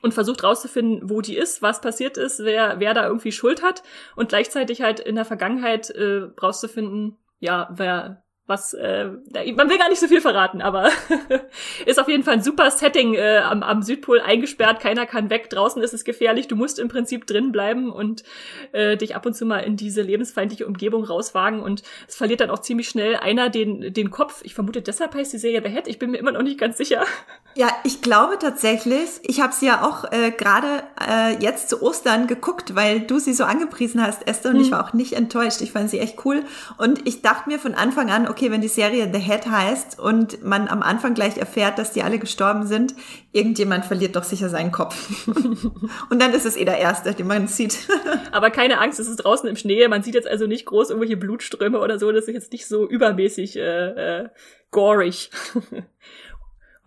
und 0.00 0.14
versucht 0.14 0.44
rauszufinden, 0.44 1.10
wo 1.10 1.20
die 1.20 1.36
ist, 1.36 1.60
was 1.60 1.80
passiert 1.80 2.16
ist, 2.16 2.44
wer, 2.44 2.78
wer 2.78 2.94
da 2.94 3.06
irgendwie 3.06 3.32
Schuld 3.32 3.62
hat. 3.62 3.82
Und 4.14 4.28
gleichzeitig 4.28 4.80
halt 4.80 5.00
in 5.00 5.16
der 5.16 5.24
Vergangenheit 5.24 5.90
äh, 5.90 6.28
rauszufinden, 6.40 7.16
ja, 7.40 7.68
wer, 7.72 8.22
was, 8.48 8.72
äh, 8.72 9.10
man 9.54 9.68
will 9.68 9.78
gar 9.78 9.90
nicht 9.90 10.00
so 10.00 10.08
viel 10.08 10.22
verraten, 10.22 10.62
aber 10.62 10.88
ist 11.86 12.00
auf 12.00 12.08
jeden 12.08 12.24
Fall 12.24 12.34
ein 12.34 12.42
super 12.42 12.70
Setting 12.70 13.14
äh, 13.14 13.38
am, 13.38 13.62
am 13.62 13.82
Südpol 13.82 14.20
eingesperrt, 14.20 14.80
keiner 14.80 15.04
kann 15.04 15.28
weg, 15.28 15.50
draußen 15.50 15.82
ist 15.82 15.92
es 15.92 16.04
gefährlich, 16.04 16.48
du 16.48 16.56
musst 16.56 16.78
im 16.78 16.88
Prinzip 16.88 17.26
drin 17.26 17.52
bleiben 17.52 17.92
und 17.92 18.24
äh, 18.72 18.96
dich 18.96 19.14
ab 19.14 19.26
und 19.26 19.34
zu 19.34 19.44
mal 19.44 19.58
in 19.58 19.76
diese 19.76 20.00
lebensfeindliche 20.00 20.66
Umgebung 20.66 21.04
rauswagen 21.04 21.60
und 21.60 21.82
es 22.08 22.16
verliert 22.16 22.40
dann 22.40 22.50
auch 22.50 22.60
ziemlich 22.60 22.88
schnell 22.88 23.16
einer 23.16 23.50
den, 23.50 23.92
den 23.92 24.10
Kopf. 24.10 24.40
Ich 24.44 24.54
vermute, 24.54 24.80
deshalb 24.80 25.14
heißt 25.14 25.32
die 25.32 25.38
Serie 25.38 25.62
The 25.62 25.70
Head, 25.70 25.86
ich 25.86 25.98
bin 25.98 26.10
mir 26.10 26.18
immer 26.18 26.32
noch 26.32 26.42
nicht 26.42 26.58
ganz 26.58 26.78
sicher. 26.78 27.04
Ja, 27.54 27.70
ich 27.82 28.02
glaube 28.02 28.38
tatsächlich, 28.38 29.08
ich 29.22 29.40
habe 29.40 29.52
sie 29.52 29.66
ja 29.66 29.84
auch 29.84 30.04
äh, 30.12 30.30
gerade 30.30 30.84
äh, 31.04 31.42
jetzt 31.42 31.70
zu 31.70 31.82
Ostern 31.82 32.28
geguckt, 32.28 32.76
weil 32.76 33.00
du 33.00 33.18
sie 33.18 33.32
so 33.32 33.42
angepriesen 33.42 34.00
hast, 34.00 34.28
Esther, 34.28 34.50
und 34.50 34.58
hm. 34.58 34.62
ich 34.62 34.70
war 34.70 34.84
auch 34.84 34.92
nicht 34.92 35.14
enttäuscht. 35.14 35.60
Ich 35.60 35.72
fand 35.72 35.90
sie 35.90 35.98
echt 35.98 36.24
cool 36.24 36.44
und 36.76 37.08
ich 37.08 37.20
dachte 37.22 37.48
mir 37.48 37.58
von 37.58 37.74
Anfang 37.74 38.10
an, 38.10 38.28
okay, 38.28 38.37
okay, 38.38 38.52
wenn 38.52 38.60
die 38.60 38.68
Serie 38.68 39.10
The 39.12 39.18
Head 39.18 39.46
heißt 39.50 39.98
und 39.98 40.44
man 40.44 40.68
am 40.68 40.80
Anfang 40.80 41.14
gleich 41.14 41.38
erfährt, 41.38 41.76
dass 41.76 41.92
die 41.92 42.02
alle 42.02 42.20
gestorben 42.20 42.68
sind, 42.68 42.94
irgendjemand 43.32 43.84
verliert 43.84 44.14
doch 44.14 44.22
sicher 44.22 44.48
seinen 44.48 44.70
Kopf. 44.70 45.26
und 46.10 46.22
dann 46.22 46.32
ist 46.32 46.46
es 46.46 46.56
eh 46.56 46.64
der 46.64 46.78
Erste, 46.78 47.14
den 47.14 47.26
man 47.26 47.48
sieht. 47.48 47.76
Aber 48.30 48.50
keine 48.50 48.78
Angst, 48.78 49.00
es 49.00 49.08
ist 49.08 49.16
draußen 49.16 49.48
im 49.48 49.56
Schnee. 49.56 49.88
Man 49.88 50.04
sieht 50.04 50.14
jetzt 50.14 50.28
also 50.28 50.46
nicht 50.46 50.66
groß 50.66 50.90
irgendwelche 50.90 51.16
Blutströme 51.16 51.80
oder 51.80 51.98
so. 51.98 52.12
Das 52.12 52.28
ist 52.28 52.34
jetzt 52.34 52.52
nicht 52.52 52.68
so 52.68 52.88
übermäßig 52.88 53.56
äh, 53.56 54.20
äh, 54.20 54.28
gorig. 54.70 55.30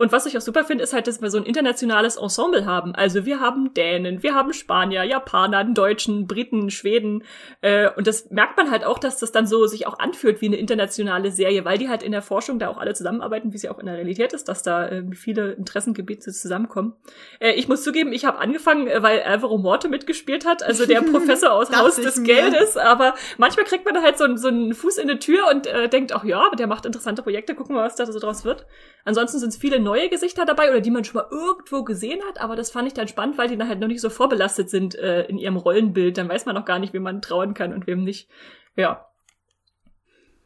Und 0.02 0.10
was 0.10 0.26
ich 0.26 0.36
auch 0.36 0.40
super 0.40 0.64
finde, 0.64 0.82
ist 0.82 0.94
halt, 0.94 1.06
dass 1.06 1.22
wir 1.22 1.30
so 1.30 1.38
ein 1.38 1.44
internationales 1.44 2.16
Ensemble 2.16 2.66
haben. 2.66 2.92
Also 2.92 3.24
wir 3.24 3.38
haben 3.38 3.72
Dänen, 3.72 4.24
wir 4.24 4.34
haben 4.34 4.52
Spanier, 4.52 5.04
Japaner, 5.04 5.62
Deutschen, 5.62 6.26
Briten, 6.26 6.70
Schweden. 6.70 7.22
Äh, 7.60 7.88
und 7.96 8.08
das 8.08 8.28
merkt 8.32 8.56
man 8.56 8.72
halt 8.72 8.82
auch, 8.82 8.98
dass 8.98 9.18
das 9.18 9.30
dann 9.30 9.46
so 9.46 9.64
sich 9.68 9.86
auch 9.86 10.00
anfühlt 10.00 10.40
wie 10.40 10.46
eine 10.46 10.56
internationale 10.56 11.30
Serie, 11.30 11.64
weil 11.64 11.78
die 11.78 11.88
halt 11.88 12.02
in 12.02 12.10
der 12.10 12.20
Forschung 12.20 12.58
da 12.58 12.66
auch 12.66 12.78
alle 12.78 12.94
zusammenarbeiten, 12.94 13.52
wie 13.52 13.58
sie 13.58 13.68
auch 13.68 13.78
in 13.78 13.86
der 13.86 13.94
Realität 13.94 14.32
ist, 14.32 14.48
dass 14.48 14.64
da 14.64 14.88
äh, 14.88 15.04
viele 15.14 15.52
Interessengebiete 15.52 16.32
zusammenkommen. 16.32 16.94
Äh, 17.38 17.52
ich 17.52 17.68
muss 17.68 17.84
zugeben, 17.84 18.12
ich 18.12 18.24
habe 18.24 18.40
angefangen, 18.40 18.88
äh, 18.88 19.04
weil 19.04 19.22
Alvaro 19.22 19.56
Morte 19.56 19.88
mitgespielt 19.88 20.44
hat, 20.44 20.64
also 20.64 20.84
der 20.84 21.02
Professor 21.12 21.52
aus 21.52 21.70
Haus 21.70 21.94
des 21.94 22.16
mir. 22.16 22.24
Geldes. 22.24 22.76
Aber 22.76 23.14
manchmal 23.38 23.66
kriegt 23.66 23.84
man 23.84 23.94
da 23.94 24.02
halt 24.02 24.18
so, 24.18 24.34
so 24.34 24.48
einen 24.48 24.74
Fuß 24.74 24.98
in 24.98 25.06
die 25.06 25.20
Tür 25.20 25.48
und 25.48 25.68
äh, 25.68 25.88
denkt, 25.88 26.12
ach 26.12 26.24
ja, 26.24 26.50
der 26.58 26.66
macht 26.66 26.86
interessante 26.86 27.22
Projekte, 27.22 27.54
gucken 27.54 27.76
wir, 27.76 27.84
was 27.84 27.94
da 27.94 28.04
so 28.04 28.18
draus 28.18 28.44
wird. 28.44 28.66
Ansonsten 29.04 29.38
sind 29.38 29.50
es 29.50 29.56
viele 29.56 29.78
neue 29.78 29.91
Gesichter 30.08 30.44
dabei 30.44 30.70
oder 30.70 30.80
die 30.80 30.90
man 30.90 31.04
schon 31.04 31.20
mal 31.20 31.28
irgendwo 31.30 31.84
gesehen 31.84 32.20
hat, 32.28 32.40
aber 32.40 32.56
das 32.56 32.70
fand 32.70 32.88
ich 32.88 32.94
dann 32.94 33.08
spannend, 33.08 33.38
weil 33.38 33.48
die 33.48 33.56
dann 33.56 33.68
halt 33.68 33.80
noch 33.80 33.88
nicht 33.88 34.00
so 34.00 34.10
vorbelastet 34.10 34.70
sind 34.70 34.94
äh, 34.94 35.24
in 35.24 35.38
ihrem 35.38 35.56
Rollenbild. 35.56 36.18
Dann 36.18 36.28
weiß 36.28 36.46
man 36.46 36.54
noch 36.54 36.64
gar 36.64 36.78
nicht, 36.78 36.92
wem 36.92 37.02
man 37.02 37.22
trauen 37.22 37.54
kann 37.54 37.72
und 37.72 37.86
wem 37.86 38.04
nicht. 38.04 38.28
Ja. 38.76 39.06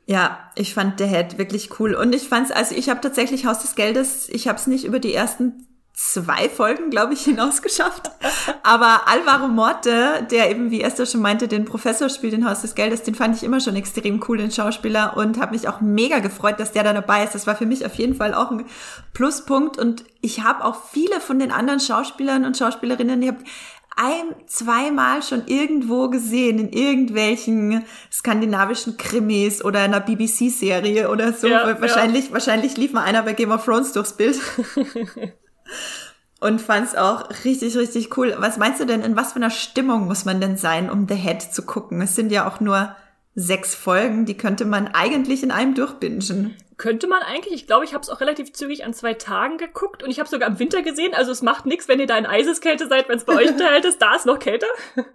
Ja, 0.07 0.51
ich 0.55 0.73
fand 0.73 1.01
der 1.01 1.09
Head 1.09 1.37
wirklich 1.39 1.81
cool 1.81 1.95
und 1.95 2.15
ich 2.15 2.29
fand's, 2.29 2.53
also 2.53 2.77
ich 2.77 2.89
habe 2.89 3.01
tatsächlich 3.01 3.45
Haus 3.45 3.61
des 3.61 3.75
Geldes, 3.75 4.29
ich 4.29 4.47
habe 4.47 4.57
es 4.57 4.69
nicht 4.69 4.85
über 4.85 5.01
die 5.01 5.13
ersten 5.13 5.66
zwei 5.97 6.51
Folgen, 6.51 6.91
glaube 6.91 7.15
ich, 7.15 7.21
hinausgeschafft. 7.25 8.11
Aber 8.63 9.09
Alvaro 9.09 9.49
Morte, 9.49 10.27
der 10.31 10.51
eben, 10.51 10.71
wie 10.71 10.83
Esther 10.83 11.07
schon 11.07 11.23
meinte, 11.23 11.49
den 11.49 11.65
Professor 11.65 12.11
spielt 12.11 12.35
in 12.35 12.49
Haus 12.49 12.61
des 12.61 12.75
Geldes, 12.75 13.03
den 13.03 13.15
fand 13.15 13.35
ich 13.35 13.43
immer 13.43 13.61
schon 13.61 13.77
extrem 13.77 14.23
cool, 14.29 14.37
den 14.37 14.51
Schauspieler, 14.51 15.17
und 15.17 15.41
habe 15.41 15.53
mich 15.53 15.69
auch 15.69 15.81
mega 15.81 16.19
gefreut, 16.19 16.61
dass 16.61 16.73
der 16.73 16.85
da 16.85 16.93
dabei 16.93 17.25
ist. 17.25 17.35
Das 17.35 17.47
war 17.47 17.57
für 17.57 17.67
mich 17.67 17.85
auf 17.87 17.95
jeden 17.95 18.15
Fall 18.15 18.35
auch 18.35 18.51
ein 18.51 18.67
Pluspunkt. 19.15 19.79
Und 19.79 20.05
ich 20.21 20.45
habe 20.45 20.65
auch 20.65 20.85
viele 20.93 21.19
von 21.21 21.39
den 21.39 21.51
anderen 21.51 21.81
Schauspielern 21.81 22.45
und 22.45 22.59
Schauspielerinnen, 22.59 23.23
ich 23.23 23.29
habe 23.29 23.41
ein, 23.99 24.35
zweimal 24.47 25.23
schon 25.23 25.47
irgendwo 25.47 26.11
gesehen, 26.11 26.59
in 26.59 26.69
irgendwelchen 26.69 27.87
skandinavischen 28.13 28.99
Krimis 28.99 29.65
oder 29.65 29.81
einer 29.81 30.01
BBC-Serie 30.01 31.09
oder 31.09 31.33
so. 31.33 31.47
Ja, 31.47 31.81
wahrscheinlich, 31.81 32.27
ja. 32.27 32.33
wahrscheinlich 32.35 32.77
lief 32.77 32.93
mal 32.93 33.05
einer 33.05 33.23
bei 33.23 33.33
Game 33.33 33.51
of 33.51 33.65
Thrones 33.65 33.93
durchs 33.93 34.13
Bild. 34.13 34.39
Und 36.41 36.61
fand 36.61 36.87
es 36.87 36.95
auch 36.95 37.31
richtig, 37.45 37.77
richtig 37.77 38.17
cool. 38.19 38.35
Was 38.39 38.59
meinst 38.59 38.81
du 38.81 38.85
denn, 38.85 39.03
in 39.03 39.17
was 39.17 39.33
für 39.33 39.37
einer 39.37 39.51
Stimmung 39.51 40.07
muss 40.07 40.25
man 40.27 40.41
denn 40.41 40.57
sein, 40.57 40.91
um 40.91 41.09
The 41.09 41.15
Head 41.15 41.43
zu 41.43 41.63
gucken? 41.63 42.01
Es 42.03 42.15
sind 42.15 42.31
ja 42.31 42.47
auch 42.47 42.61
nur 42.61 42.95
sechs 43.35 43.75
Folgen, 43.75 44.27
die 44.27 44.37
könnte 44.37 44.65
man 44.65 44.89
eigentlich 44.89 45.43
in 45.43 45.51
einem 45.51 45.75
durchbingen. 45.75 46.57
Könnte 46.77 47.07
man 47.07 47.23
eigentlich. 47.23 47.55
Ich 47.55 47.67
glaube, 47.67 47.87
ich 47.87 47.95
habe 47.95 48.03
es 48.03 48.11
auch 48.11 48.21
relativ 48.21 48.53
zügig 48.53 48.85
an 48.85 48.93
zwei 48.93 49.15
Tagen 49.15 49.57
geguckt 49.57 50.03
und 50.03 50.11
ich 50.11 50.19
habe 50.19 50.29
sogar 50.29 50.49
im 50.49 50.59
Winter 50.59 50.83
gesehen. 50.83 51.15
Also 51.15 51.33
es 51.33 51.41
macht 51.41 51.65
nichts, 51.65 51.89
wenn 51.89 52.01
ihr 52.01 52.07
da 52.07 52.19
in 52.19 52.27
Eiseskälte 52.27 52.87
seid, 52.87 53.09
wenn 53.09 53.17
es 53.17 53.25
bei 53.25 53.35
euch 53.35 53.57
kalt 53.57 53.85
ist. 53.87 54.03
Da 54.03 54.15
ist 54.15 54.27
noch 54.27 54.39
kälter. 54.39 54.67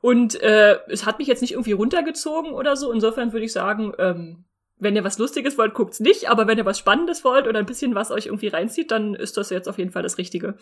Und 0.00 0.40
äh, 0.40 0.78
es 0.88 1.06
hat 1.06 1.18
mich 1.18 1.26
jetzt 1.26 1.40
nicht 1.40 1.52
irgendwie 1.52 1.72
runtergezogen 1.72 2.52
oder 2.52 2.76
so. 2.76 2.92
Insofern 2.92 3.32
würde 3.32 3.44
ich 3.44 3.52
sagen, 3.52 3.92
ähm, 3.98 4.44
wenn 4.78 4.96
ihr 4.96 5.04
was 5.04 5.18
Lustiges 5.18 5.58
wollt, 5.58 5.74
guckt's 5.74 6.00
nicht. 6.00 6.30
Aber 6.30 6.46
wenn 6.46 6.58
ihr 6.58 6.66
was 6.66 6.78
Spannendes 6.78 7.24
wollt 7.24 7.46
oder 7.46 7.58
ein 7.58 7.66
bisschen 7.66 7.94
was 7.94 8.10
euch 8.10 8.26
irgendwie 8.26 8.48
reinzieht, 8.48 8.90
dann 8.90 9.14
ist 9.14 9.36
das 9.36 9.50
jetzt 9.50 9.68
auf 9.68 9.78
jeden 9.78 9.90
Fall 9.90 10.02
das 10.02 10.18
Richtige. 10.18 10.56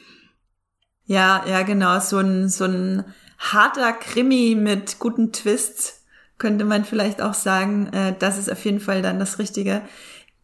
Ja, 1.04 1.44
ja, 1.46 1.62
genau. 1.62 1.98
So 2.00 2.18
ein, 2.18 2.48
so 2.48 2.64
ein 2.64 3.04
harter 3.38 3.92
Krimi 3.92 4.56
mit 4.56 4.98
guten 4.98 5.32
Twists 5.32 6.04
könnte 6.38 6.64
man 6.64 6.84
vielleicht 6.84 7.22
auch 7.22 7.34
sagen. 7.34 7.88
Äh, 7.92 8.14
das 8.18 8.38
ist 8.38 8.50
auf 8.50 8.64
jeden 8.64 8.80
Fall 8.80 9.02
dann 9.02 9.18
das 9.18 9.38
Richtige. 9.38 9.82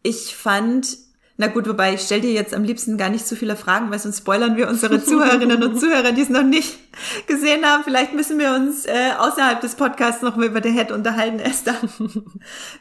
Ich 0.01 0.35
fand, 0.35 0.97
na 1.35 1.47
gut, 1.47 1.67
wobei 1.67 1.95
ich 1.95 2.01
stell 2.01 2.21
dir 2.21 2.31
jetzt 2.31 2.53
am 2.53 2.63
liebsten 2.63 2.95
gar 2.95 3.09
nicht 3.09 3.25
zu 3.25 3.35
viele 3.35 3.55
Fragen, 3.55 3.89
weil 3.89 3.97
sonst 3.97 4.19
spoilern 4.19 4.55
wir 4.55 4.69
unsere 4.69 5.03
Zuhörerinnen 5.03 5.63
und 5.63 5.79
Zuhörer, 5.79 6.11
die 6.11 6.21
es 6.21 6.29
noch 6.29 6.43
nicht 6.43 6.77
gesehen 7.25 7.65
haben. 7.65 7.83
Vielleicht 7.83 8.13
müssen 8.13 8.37
wir 8.37 8.53
uns 8.53 8.85
äh, 8.85 9.13
außerhalb 9.17 9.59
des 9.59 9.73
Podcasts 9.73 10.21
noch 10.21 10.35
mal 10.35 10.45
über 10.45 10.61
The 10.61 10.71
Head 10.71 10.91
unterhalten, 10.91 11.39
Esther, 11.39 11.75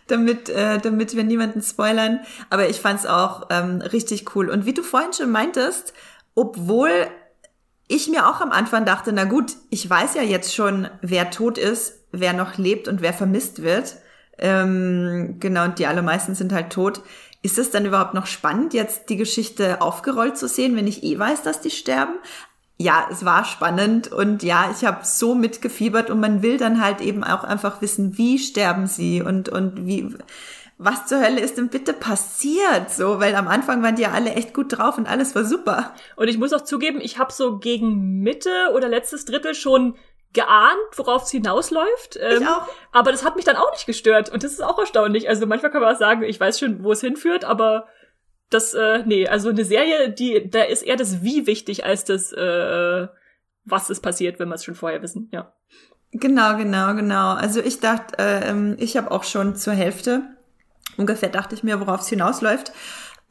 damit, 0.07 0.51
äh, 0.51 0.79
damit 0.79 1.17
wir 1.17 1.25
niemanden 1.25 1.63
spoilern. 1.63 2.21
Aber 2.51 2.69
ich 2.69 2.81
fand 2.81 3.01
es 3.01 3.07
auch 3.07 3.47
ähm, 3.49 3.81
richtig 3.81 4.37
cool. 4.37 4.51
Und 4.51 4.67
wie 4.67 4.75
du 4.75 4.83
vorhin 4.83 5.15
schon 5.15 5.31
meintest, 5.31 5.95
obwohl 6.35 6.91
ich 7.89 8.09
mir 8.09 8.29
auch 8.29 8.43
am 8.43 8.53
Anfang 8.53 8.85
dachte, 8.85 9.15
na 9.15 9.25
gut, 9.25 9.53
ich 9.71 9.89
weiß 9.89 10.15
ja 10.15 10.23
jetzt 10.23 10.55
schon, 10.55 10.89
wer 11.01 11.31
tot 11.31 11.57
ist, 11.57 12.01
wer 12.13 12.35
noch 12.35 12.59
lebt 12.59 12.87
und 12.87 13.01
wer 13.01 13.15
vermisst 13.15 13.63
wird. 13.63 13.97
Ähm, 14.39 15.37
genau, 15.41 15.65
und 15.65 15.79
die 15.79 15.87
allermeisten 15.87 16.35
sind 16.35 16.53
halt 16.53 16.71
tot. 16.71 17.01
Ist 17.43 17.59
es 17.59 17.71
dann 17.71 17.85
überhaupt 17.85 18.15
noch 18.15 18.27
spannend, 18.27 18.73
jetzt 18.73 19.09
die 19.09 19.17
Geschichte 19.17 19.83
aufgerollt 19.83 20.39
zu 20.39 20.47
sehen, 20.47 20.77
wenn 20.77 20.87
ich 20.87 21.03
eh 21.03 21.19
weiß, 21.19 21.43
dass 21.43 21.61
die 21.61 21.71
sterben? 21.71 22.15
Ja, 22.79 23.07
es 23.11 23.25
war 23.25 23.45
spannend 23.45 24.11
und 24.11 24.43
ja, 24.43 24.73
ich 24.77 24.85
habe 24.85 25.05
so 25.05 25.35
mitgefiebert 25.35 26.09
und 26.09 26.21
man 26.21 26.43
will 26.43 26.57
dann 26.57 26.83
halt 26.83 27.01
eben 27.01 27.25
auch 27.25 27.45
einfach 27.45 27.81
wissen, 27.83 28.17
wie 28.17 28.39
sterben 28.39 28.87
sie 28.87 29.23
und, 29.23 29.49
und 29.49 29.87
wie, 29.87 30.17
was 30.79 31.07
zur 31.07 31.21
Hölle 31.21 31.41
ist 31.41 31.59
denn 31.59 31.69
bitte 31.69 31.93
passiert? 31.93 32.91
So, 32.91 33.21
weil 33.21 33.35
am 33.35 33.49
Anfang 33.49 33.83
waren 33.83 33.97
die 33.97 34.03
ja 34.03 34.13
alle 34.13 34.35
echt 34.35 34.55
gut 34.55 34.77
drauf 34.77 34.99
und 34.99 35.07
alles 35.07 35.35
war 35.35 35.45
super. 35.45 35.95
Und 36.17 36.29
ich 36.29 36.39
muss 36.39 36.53
auch 36.53 36.63
zugeben, 36.63 37.01
ich 37.01 37.19
habe 37.19 37.33
so 37.33 37.59
gegen 37.59 38.21
Mitte 38.21 38.51
oder 38.75 38.89
letztes 38.89 39.25
Drittel 39.25 39.55
schon 39.55 39.97
geahnt, 40.33 40.79
worauf 40.97 41.25
es 41.25 41.31
hinausläuft. 41.31 42.19
Ähm, 42.21 42.43
ich 42.43 42.49
auch. 42.49 42.69
Aber 42.93 43.13
das 43.13 43.25
hat 43.25 43.37
mich 43.37 43.45
dann 43.45 43.57
auch 43.57 43.71
nicht 43.73 43.87
gestört. 43.87 44.31
Und 44.31 44.43
das 44.43 44.53
ist 44.53 44.63
auch 44.63 44.79
erstaunlich. 44.79 45.29
Also 45.29 45.47
manchmal 45.47 45.71
kann 45.71 45.83
man 45.83 45.95
auch 45.95 45.99
sagen, 45.99 46.23
ich 46.23 46.39
weiß 46.41 46.59
schon, 46.59 46.83
wo 46.85 46.93
es 46.93 47.01
hinführt, 47.01 47.45
aber 47.45 47.87
das, 48.51 48.75
äh, 48.75 49.03
nee, 49.07 49.27
also 49.27 49.49
eine 49.49 49.65
Serie, 49.65 50.11
die, 50.11 50.51
da 50.51 50.63
ist 50.63 50.83
eher 50.83 50.97
das 50.97 51.23
Wie 51.23 51.47
wichtig 51.47 51.85
als 51.85 52.05
das, 52.05 52.33
äh, 52.33 53.09
was 53.65 53.91
ist 53.91 54.01
passiert, 54.01 54.39
wenn 54.39 54.49
wir 54.49 54.57
es 54.57 54.65
schon 54.65 54.75
vorher 54.75 55.03
wissen, 55.03 55.29
ja. 55.33 55.53
Genau, 56.13 56.57
genau, 56.59 56.95
genau. 56.95 57.33
Also 57.33 57.61
ich 57.61 57.81
dachte, 57.81 58.17
äh, 58.19 58.75
ich 58.75 58.99
habe 58.99 59.11
auch 59.11 59.25
schon 59.25 59.57
zur 59.57 59.73
Hälfte 59.73 60.23
ungefähr 60.97 61.29
dachte 61.29 61.55
ich 61.55 61.63
mir, 61.63 61.81
worauf 61.81 62.01
es 62.01 62.09
hinausläuft. 62.09 62.73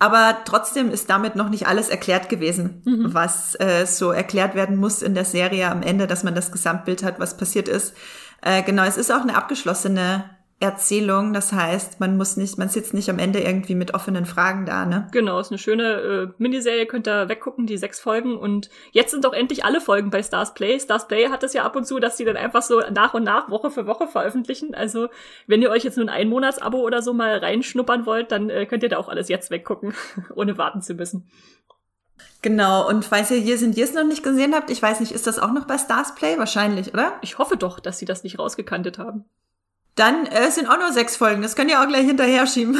Aber 0.02 0.38
trotzdem 0.46 0.90
ist 0.90 1.12
damit 1.12 1.36
noch 1.36 1.50
nicht 1.50 1.68
alles 1.68 1.88
erklärt 1.88 2.28
gewesen, 2.28 2.82
mhm. 2.86 3.14
was 3.14 3.54
äh, 3.60 3.86
so 3.86 4.10
erklärt 4.10 4.56
werden 4.56 4.78
muss 4.78 5.04
in 5.04 5.14
der 5.14 5.26
Serie 5.26 5.70
am 5.70 5.84
Ende, 5.84 6.08
dass 6.08 6.24
man 6.24 6.34
das 6.34 6.52
Gesamtbild 6.52 7.04
hat, 7.04 7.20
was 7.20 7.38
passiert 7.38 7.68
ist. 7.68 7.94
Äh, 8.42 8.64
genau, 8.64 8.84
es 8.84 8.98
ist 8.98 9.12
auch 9.12 9.22
eine 9.22 9.36
abgeschlossene 9.36 10.24
Erzählung. 10.62 11.34
Das 11.34 11.52
heißt, 11.52 12.00
man 12.00 12.18
muss 12.18 12.38
nicht, 12.38 12.58
man 12.58 12.70
sitzt 12.70 12.94
nicht 12.94 13.10
am 13.10 13.20
Ende 13.20 13.40
irgendwie 13.40 13.76
mit 13.76 13.94
offenen 13.94 14.26
Fragen 14.26 14.66
da, 14.66 14.86
ne? 14.86 15.08
Genau, 15.12 15.40
ist 15.40 15.52
eine 15.52 15.58
schöne 15.58 15.84
äh, 15.84 16.28
Miniserie, 16.38 16.86
könnt 16.86 17.08
ihr 17.08 17.30
weggucken, 17.30 17.66
die 17.66 17.78
sechs 17.78 18.00
Folgen. 18.00 18.38
Und 18.38 18.70
jetzt 18.92 19.12
sind 19.12 19.26
doch 19.26 19.34
endlich 19.34 19.66
alle 19.66 19.82
Folgen 19.82 20.12
bei 20.12 20.22
Stars 20.22 20.54
Play. 20.54 20.80
Stars 20.80 21.08
Play 21.08 21.30
hat 21.30 21.44
es 21.44 21.54
ja 21.54 21.64
ab 21.64 21.76
und 21.76 21.86
zu, 21.86 22.00
dass 22.00 22.18
sie 22.18 22.26
dann 22.26 22.38
einfach 22.38 22.62
so 22.62 22.82
nach 22.92 23.14
und 23.14 23.24
nach, 23.24 23.50
Woche 23.50 23.72
für 23.72 23.88
Woche 23.88 24.08
veröffentlichen. 24.08 24.76
Also, 24.76 25.10
wenn 25.48 25.62
ihr 25.62 25.72
euch 25.72 25.84
jetzt 25.84 25.98
nur 25.98 26.06
ein 26.06 26.10
Einmonatsabo 26.10 26.78
oder 26.80 27.02
so 27.02 27.14
mal 27.14 27.38
reinschnuppern 27.38 28.06
wollt, 28.06 28.32
dann 28.32 28.50
äh, 28.50 28.66
könnt 28.66 28.84
ihr 28.84 28.90
da 28.90 28.98
auch 28.98 29.10
alles 29.10 29.30
jetzt 29.30 29.52
weggucken, 29.52 29.94
ohne 30.36 30.58
warten 30.58 30.82
zu 30.82 30.94
müssen. 30.94 31.28
Genau, 32.44 32.88
und 32.88 33.06
falls 33.06 33.30
ihr 33.32 33.38
hier 33.38 33.58
sind, 33.58 33.78
ihr 33.78 33.84
es 33.84 33.94
noch 33.94 34.04
nicht 34.04 34.24
gesehen 34.24 34.56
habt, 34.56 34.70
ich 34.72 34.82
weiß 34.82 35.00
nicht, 35.00 35.12
ist 35.12 35.28
das 35.28 35.38
auch 35.38 35.52
noch 35.52 35.66
bei 35.66 35.78
Stars 35.78 36.16
Play? 36.16 36.38
Wahrscheinlich, 36.38 36.94
oder? 36.94 37.14
Ich 37.22 37.38
hoffe 37.38 37.58
doch, 37.58 37.80
dass 37.80 38.00
sie 38.00 38.06
das 38.06 38.24
nicht 38.24 38.40
rausgekantet 38.40 38.98
haben. 38.98 39.26
Dann 39.96 40.26
äh, 40.26 40.48
es 40.48 40.56
sind 40.56 40.68
auch 40.68 40.80
nur 40.80 40.92
sechs 40.94 41.16
Folgen. 41.16 41.42
Das 41.42 41.56
könnt 41.56 41.72
ihr 41.72 41.82
auch 41.82 41.88
gleich 41.88 42.06
hinterher 42.06 42.48
schieben. 42.48 42.78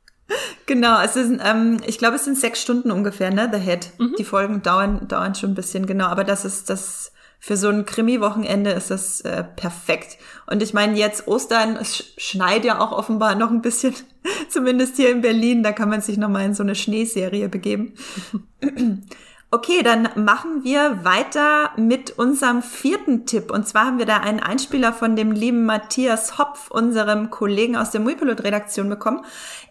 genau, 0.66 1.00
es 1.00 1.14
sind, 1.14 1.40
ähm, 1.44 1.78
ich 1.86 1.98
glaube, 1.98 2.16
es 2.16 2.24
sind 2.24 2.38
sechs 2.38 2.60
Stunden 2.60 2.90
ungefähr, 2.90 3.30
ne? 3.30 3.48
The 3.52 3.60
Head. 3.60 3.90
Mhm. 3.98 4.14
Die 4.18 4.24
Folgen 4.24 4.62
dauern, 4.62 5.08
dauern 5.08 5.34
schon 5.34 5.50
ein 5.50 5.54
bisschen, 5.54 5.86
genau. 5.86 6.06
Aber 6.06 6.24
das 6.24 6.44
ist 6.44 6.70
das 6.70 7.12
für 7.40 7.56
so 7.56 7.68
ein 7.68 7.86
Krimi-Wochenende 7.86 8.70
ist 8.70 8.90
das 8.90 9.20
äh, 9.20 9.44
perfekt. 9.44 10.18
Und 10.46 10.62
ich 10.62 10.74
meine, 10.74 10.98
jetzt 10.98 11.28
Ostern, 11.28 11.76
es 11.76 12.12
schneit 12.16 12.64
ja 12.64 12.80
auch 12.80 12.90
offenbar 12.90 13.36
noch 13.36 13.50
ein 13.50 13.62
bisschen, 13.62 13.94
zumindest 14.48 14.96
hier 14.96 15.10
in 15.10 15.20
Berlin. 15.20 15.62
Da 15.62 15.72
kann 15.72 15.88
man 15.88 16.00
sich 16.00 16.16
noch 16.18 16.28
mal 16.28 16.44
in 16.44 16.54
so 16.54 16.62
eine 16.62 16.74
Schneeserie 16.74 17.48
begeben. 17.48 17.94
Okay, 19.50 19.82
dann 19.82 20.10
machen 20.14 20.62
wir 20.62 21.06
weiter 21.06 21.70
mit 21.78 22.18
unserem 22.18 22.62
vierten 22.62 23.24
Tipp. 23.24 23.50
Und 23.50 23.66
zwar 23.66 23.86
haben 23.86 23.98
wir 23.98 24.04
da 24.04 24.18
einen 24.18 24.40
Einspieler 24.40 24.92
von 24.92 25.16
dem 25.16 25.32
lieben 25.32 25.64
Matthias 25.64 26.36
Hopf, 26.36 26.70
unserem 26.70 27.30
Kollegen 27.30 27.74
aus 27.74 27.90
der 27.90 28.02
Muipilot-Redaktion 28.02 28.90
bekommen. 28.90 29.24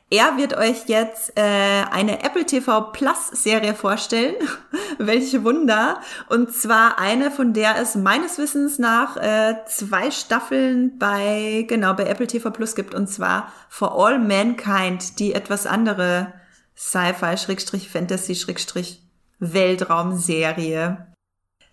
Er 0.09 0.35
wird 0.37 0.57
euch 0.57 0.87
jetzt 0.87 1.37
äh, 1.37 1.43
eine 1.91 2.23
Apple 2.23 2.45
TV 2.45 2.89
Plus 2.91 3.27
Serie 3.27 3.75
vorstellen. 3.75 4.33
Welche 4.97 5.43
Wunder. 5.43 6.01
Und 6.27 6.51
zwar 6.55 6.97
eine, 6.97 7.29
von 7.29 7.53
der 7.53 7.79
es 7.79 7.93
meines 7.93 8.39
Wissens 8.39 8.79
nach 8.79 9.17
äh, 9.17 9.57
zwei 9.67 10.09
Staffeln 10.09 10.97
bei, 10.97 11.65
genau, 11.67 11.93
bei 11.93 12.05
Apple 12.05 12.25
TV 12.25 12.49
Plus 12.49 12.73
gibt. 12.73 12.95
Und 12.95 13.07
zwar 13.09 13.53
For 13.69 13.93
All 13.95 14.17
Mankind, 14.17 15.19
die 15.19 15.35
etwas 15.35 15.67
andere 15.67 16.33
Sci-Fi, 16.75 17.37
Schrägstrich, 17.37 17.89
Fantasy, 17.89 18.33
Schrägstrich, 18.33 19.06
Weltraumserie. 19.39 20.97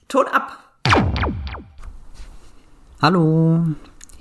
Ton 0.06 0.26
ab! 0.26 0.58
Hallo, 3.00 3.64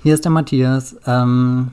hier 0.02 0.14
ist 0.14 0.24
der 0.24 0.32
Matthias. 0.32 0.96
Ähm, 1.06 1.72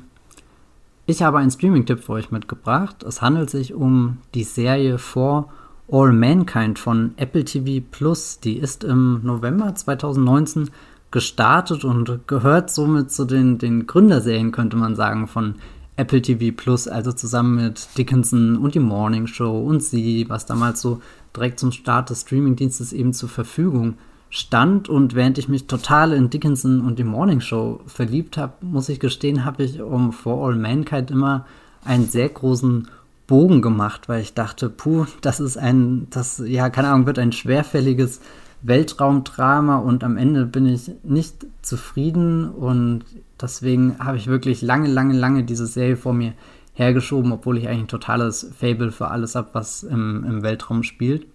ich 1.06 1.24
habe 1.24 1.38
einen 1.38 1.50
Streaming-Tipp 1.50 2.04
für 2.04 2.12
euch 2.12 2.30
mitgebracht. 2.30 3.04
Es 3.04 3.22
handelt 3.22 3.50
sich 3.50 3.74
um 3.74 4.18
die 4.34 4.44
Serie 4.44 4.98
For 4.98 5.50
All 5.90 6.12
Mankind 6.12 6.78
von 6.78 7.14
Apple 7.16 7.46
TV 7.46 7.86
Plus. 7.90 8.42
Die 8.42 8.58
ist 8.58 8.84
im 8.84 9.22
November 9.24 9.74
2019 9.74 10.72
gestartet 11.10 11.86
und 11.86 12.28
gehört 12.28 12.70
somit 12.70 13.12
zu 13.12 13.24
den, 13.24 13.60
den 13.60 13.88
Gründerserien, 13.88 14.52
könnte 14.52 14.76
man 14.76 14.98
sagen, 14.98 15.26
von 15.28 15.56
Apple 16.02 16.22
TV 16.22 16.56
Plus, 16.56 16.88
also 16.88 17.12
zusammen 17.12 17.64
mit 17.64 17.88
Dickinson 17.96 18.58
und 18.58 18.74
die 18.74 18.80
Morning 18.80 19.28
Show 19.28 19.60
und 19.60 19.84
sie, 19.84 20.26
was 20.30 20.48
damals 20.48 20.82
so 20.82 21.00
direkt 21.36 21.60
zum 21.60 21.72
Start 21.72 22.10
des 22.10 22.22
Streamingdienstes 22.22 22.92
eben 22.92 23.14
zur 23.14 23.30
Verfügung 23.30 23.96
stand. 24.32 24.90
Und 24.90 25.14
während 25.14 25.38
ich 25.38 25.48
mich 25.48 25.68
total 25.68 26.12
in 26.12 26.32
Dickinson 26.32 26.82
und 26.82 26.98
die 26.98 27.04
Morning 27.04 27.40
Show 27.40 27.82
verliebt 27.86 28.36
habe, 28.38 28.54
muss 28.62 28.90
ich 28.90 29.00
gestehen, 29.00 29.46
habe 29.46 29.64
ich 29.64 29.80
um 29.80 30.12
For 30.12 30.48
All 30.48 30.56
Mankind 30.56 31.12
immer 31.12 31.46
einen 31.86 32.10
sehr 32.10 32.30
großen 32.30 32.88
Bogen 33.28 33.62
gemacht, 33.62 34.10
weil 34.10 34.22
ich 34.22 34.34
dachte, 34.34 34.70
puh, 34.70 35.06
das 35.22 35.40
ist 35.40 35.58
ein, 35.58 36.08
das, 36.10 36.42
ja, 36.44 36.72
keine 36.72 36.90
Ahnung, 36.90 37.06
wird 37.06 37.20
ein 37.20 37.32
schwerfälliges 37.32 38.22
Weltraumdrama 38.64 39.78
und 39.78 40.04
am 40.04 40.18
Ende 40.18 40.46
bin 40.46 40.66
ich 40.66 40.92
nicht 41.04 41.46
zufrieden 41.62 42.50
und 42.50 43.06
deswegen 43.42 43.98
habe 44.00 44.18
ich 44.18 44.28
wirklich 44.28 44.62
lange, 44.62 44.88
lange, 44.88 45.18
lange 45.18 45.44
diese 45.44 45.66
Serie 45.66 45.98
vor 45.98 46.14
mir 46.14 46.34
hergeschoben, 46.74 47.32
obwohl 47.32 47.58
ich 47.58 47.68
eigentlich 47.68 47.84
ein 47.84 47.88
totales 47.88 48.52
Fable 48.58 48.92
für 48.92 49.10
alles 49.10 49.36
habe, 49.36 49.50
was 49.54 49.84
im, 49.84 50.24
im 50.24 50.44
Weltraum 50.44 50.84
spielt. 50.84 51.26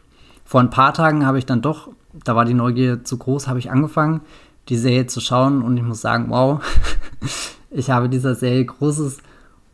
Vor 0.44 0.60
ein 0.60 0.70
paar 0.70 0.94
Tagen 0.94 1.26
habe 1.26 1.38
ich 1.38 1.46
dann 1.46 1.62
doch, 1.62 1.88
da 2.24 2.36
war 2.36 2.44
die 2.44 2.54
Neugier 2.54 3.04
zu 3.04 3.18
groß, 3.18 3.48
habe 3.48 3.58
ich 3.58 3.70
angefangen, 3.70 4.20
die 4.68 4.76
Serie 4.76 5.06
zu 5.06 5.20
schauen 5.20 5.62
und 5.62 5.76
ich 5.76 5.82
muss 5.82 6.00
sagen, 6.00 6.26
wow, 6.28 6.60
ich 7.70 7.90
habe 7.90 8.08
dieser 8.08 8.34
Serie 8.34 8.64
großes 8.64 9.18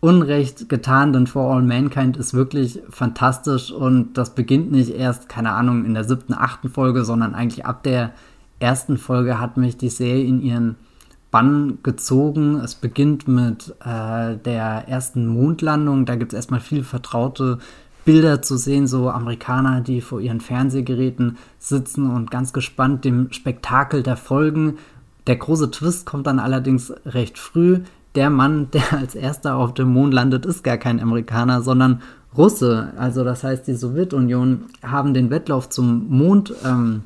Unrecht 0.05 0.69
getan, 0.69 1.13
denn 1.13 1.29
For 1.29 1.55
All 1.55 1.63
Mankind 1.63 2.17
ist 2.17 2.35
wirklich 2.35 2.81
fantastisch 2.91 3.71
und 3.71 4.19
das 4.19 4.35
beginnt 4.35 4.73
nicht 4.73 4.91
erst, 4.91 5.29
keine 5.29 5.53
Ahnung, 5.53 5.85
in 5.85 5.95
der 5.95 6.03
siebten, 6.03 6.35
achten 6.35 6.71
Folge, 6.71 7.05
sondern 7.05 7.37
eigentlich 7.37 7.67
ab 7.67 7.85
der 7.85 8.11
ersten 8.59 8.99
Folge 8.99 9.39
hat 9.39 9.57
mich 9.57 9.77
die 9.77 9.91
Serie 9.91 10.25
in 10.25 10.43
ihren 10.43 10.75
Bann 11.31 11.79
gezogen. 11.85 12.57
Es 12.57 12.75
beginnt 12.75 13.29
mit 13.29 13.77
äh, 13.85 14.37
der 14.39 14.89
ersten 14.89 15.29
Mondlandung. 15.29 16.05
Da 16.05 16.17
gibt 16.17 16.33
es 16.33 16.37
erstmal 16.37 16.59
viele 16.59 16.83
vertraute 16.83 17.59
Bilder 18.05 18.43
zu 18.43 18.57
sehen, 18.57 18.89
so 18.89 19.09
Amerikaner, 19.09 19.83
die 19.83 20.01
vor 20.01 20.21
ihren 20.21 20.41
Fernsehgeräten 20.41 21.39
sitzen 21.61 22.11
und 22.11 22.33
ganz 22.33 22.53
gespannt 22.53 23.05
dem 23.05 23.31
Spektakel 23.31 24.03
der 24.03 24.17
Folgen. 24.17 24.79
Der 25.29 25.37
große 25.37 25.71
Twist 25.71 26.07
kommt 26.07 26.27
dann 26.27 26.41
allerdings 26.41 26.93
recht 27.07 27.39
früh. 27.39 27.83
Der 28.15 28.31
Mann, 28.31 28.69
der 28.73 28.93
als 28.93 29.15
erster 29.15 29.57
auf 29.57 29.75
dem 29.75 29.93
Mond 29.93 30.13
landet, 30.13 30.47
ist 30.47 30.65
gar 30.65 30.77
kein 30.77 31.01
Amerikaner, 31.01 31.63
sondern 31.63 32.03
Russe. 32.37 32.93
Also 32.97 33.25
das 33.25 33.45
heißt, 33.45 33.67
die 33.67 33.75
Sowjetunion 33.75 34.65
haben 34.83 35.15
den 35.15 35.31
Wettlauf 35.31 35.69
zum 35.69 36.09
Mond 36.09 36.55
ähm, 36.65 37.05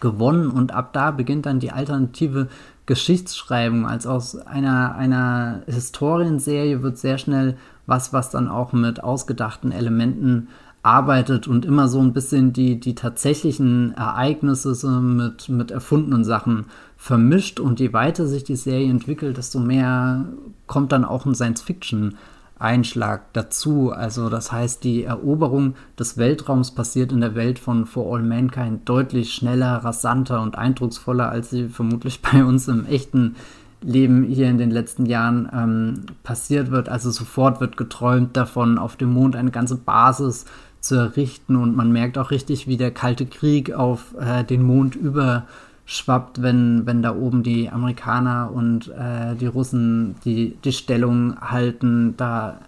gewonnen 0.00 0.50
und 0.50 0.72
ab 0.72 0.92
da 0.92 1.10
beginnt 1.10 1.46
dann 1.46 1.60
die 1.60 1.72
alternative 1.72 2.48
Geschichtsschreibung. 2.86 3.86
Als 3.86 4.06
aus 4.06 4.36
einer, 4.36 4.94
einer 4.94 5.62
Historienserie 5.66 6.82
wird 6.82 6.98
sehr 6.98 7.18
schnell 7.18 7.56
was, 7.86 8.12
was 8.12 8.30
dann 8.30 8.48
auch 8.48 8.72
mit 8.72 9.02
ausgedachten 9.02 9.72
Elementen 9.72 10.48
arbeitet 10.82 11.46
und 11.46 11.64
immer 11.64 11.88
so 11.88 12.00
ein 12.00 12.12
bisschen 12.12 12.52
die, 12.52 12.80
die 12.80 12.94
tatsächlichen 12.94 13.94
Ereignisse 13.94 15.00
mit, 15.00 15.48
mit 15.48 15.70
erfundenen 15.70 16.24
Sachen 16.24 16.66
vermischt. 17.02 17.58
Und 17.58 17.80
je 17.80 17.92
weiter 17.92 18.28
sich 18.28 18.44
die 18.44 18.54
Serie 18.54 18.88
entwickelt, 18.88 19.36
desto 19.36 19.58
mehr 19.58 20.24
kommt 20.68 20.92
dann 20.92 21.04
auch 21.04 21.26
ein 21.26 21.34
Science-Fiction 21.34 22.16
Einschlag 22.60 23.32
dazu. 23.32 23.90
Also 23.90 24.28
das 24.28 24.52
heißt, 24.52 24.84
die 24.84 25.02
Eroberung 25.02 25.74
des 25.98 26.16
Weltraums 26.16 26.70
passiert 26.70 27.10
in 27.10 27.20
der 27.20 27.34
Welt 27.34 27.58
von 27.58 27.86
For 27.86 28.14
All 28.14 28.22
Mankind 28.22 28.88
deutlich 28.88 29.34
schneller, 29.34 29.78
rasanter 29.78 30.40
und 30.42 30.56
eindrucksvoller, 30.56 31.28
als 31.28 31.50
sie 31.50 31.68
vermutlich 31.68 32.22
bei 32.32 32.44
uns 32.44 32.68
im 32.68 32.86
echten 32.86 33.34
Leben 33.80 34.22
hier 34.22 34.48
in 34.48 34.58
den 34.58 34.70
letzten 34.70 35.04
Jahren 35.04 35.50
ähm, 35.52 36.06
passiert 36.22 36.70
wird. 36.70 36.88
Also 36.88 37.10
sofort 37.10 37.60
wird 37.60 37.76
geträumt 37.76 38.36
davon, 38.36 38.78
auf 38.78 38.94
dem 38.94 39.12
Mond 39.12 39.34
eine 39.34 39.50
ganze 39.50 39.74
Basis 39.74 40.44
zu 40.78 40.94
errichten 40.94 41.56
und 41.56 41.74
man 41.76 41.90
merkt 41.90 42.16
auch 42.16 42.30
richtig, 42.30 42.68
wie 42.68 42.76
der 42.76 42.92
Kalte 42.92 43.26
Krieg 43.26 43.72
auf 43.72 44.14
äh, 44.20 44.44
den 44.44 44.62
Mond 44.62 44.94
über 44.94 45.46
schwappt, 45.84 46.42
wenn, 46.42 46.86
wenn 46.86 47.02
da 47.02 47.14
oben 47.14 47.42
die 47.42 47.68
Amerikaner 47.68 48.50
und 48.52 48.88
äh, 48.88 49.34
die 49.34 49.46
Russen 49.46 50.14
die, 50.24 50.56
die 50.64 50.72
Stellung 50.72 51.40
halten. 51.40 52.14
Da 52.16 52.60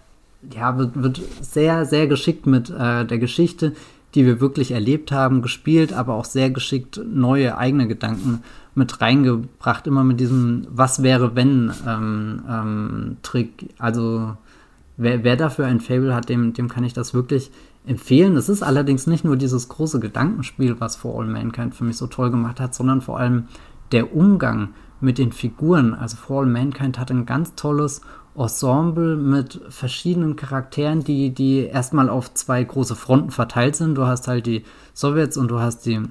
ja, 0.53 0.77
wird, 0.77 1.01
wird 1.01 1.21
sehr, 1.41 1.85
sehr 1.85 2.07
geschickt 2.07 2.45
mit 2.45 2.69
äh, 2.69 3.05
der 3.05 3.17
Geschichte, 3.17 3.73
die 4.13 4.25
wir 4.25 4.39
wirklich 4.39 4.71
erlebt 4.71 5.11
haben, 5.11 5.41
gespielt, 5.41 5.91
aber 5.93 6.13
auch 6.13 6.25
sehr 6.25 6.49
geschickt 6.49 7.01
neue 7.05 7.57
eigene 7.57 7.87
Gedanken 7.87 8.43
mit 8.73 9.01
reingebracht. 9.01 9.87
Immer 9.87 10.03
mit 10.03 10.19
diesem 10.19 10.67
Was 10.69 11.03
wäre 11.03 11.35
wenn 11.35 11.71
ähm, 11.87 12.43
ähm, 12.49 13.17
Trick. 13.23 13.69
Also 13.77 14.35
wer, 14.97 15.23
wer 15.23 15.35
dafür 15.35 15.65
ein 15.65 15.79
Fable 15.81 16.13
hat, 16.13 16.29
dem, 16.29 16.53
dem 16.53 16.69
kann 16.69 16.83
ich 16.83 16.93
das 16.93 17.13
wirklich 17.13 17.51
empfehlen. 17.87 18.35
Es 18.35 18.49
ist 18.49 18.63
allerdings 18.63 19.07
nicht 19.07 19.23
nur 19.23 19.35
dieses 19.35 19.69
große 19.69 19.99
Gedankenspiel, 19.99 20.79
was 20.79 20.95
For 20.95 21.19
All 21.19 21.27
Mankind 21.27 21.75
für 21.75 21.83
mich 21.83 21.97
so 21.97 22.07
toll 22.07 22.31
gemacht 22.31 22.59
hat, 22.59 22.73
sondern 22.73 23.01
vor 23.01 23.19
allem 23.19 23.47
der 23.91 24.15
Umgang 24.15 24.69
mit 25.01 25.17
den 25.17 25.31
Figuren. 25.31 25.93
Also 25.93 26.17
For 26.17 26.41
All 26.41 26.47
Mankind 26.47 26.99
hat 26.99 27.11
ein 27.11 27.25
ganz 27.25 27.55
tolles 27.55 28.01
Ensemble 28.35 29.15
mit 29.15 29.61
verschiedenen 29.69 30.35
Charakteren, 30.35 31.03
die, 31.03 31.29
die 31.29 31.59
erstmal 31.59 32.09
auf 32.09 32.33
zwei 32.33 32.63
große 32.63 32.95
Fronten 32.95 33.31
verteilt 33.31 33.75
sind. 33.75 33.95
Du 33.95 34.05
hast 34.05 34.27
halt 34.27 34.45
die 34.45 34.63
Sowjets 34.93 35.37
und 35.37 35.49
du 35.49 35.59
hast 35.59 35.85
die 35.85 36.01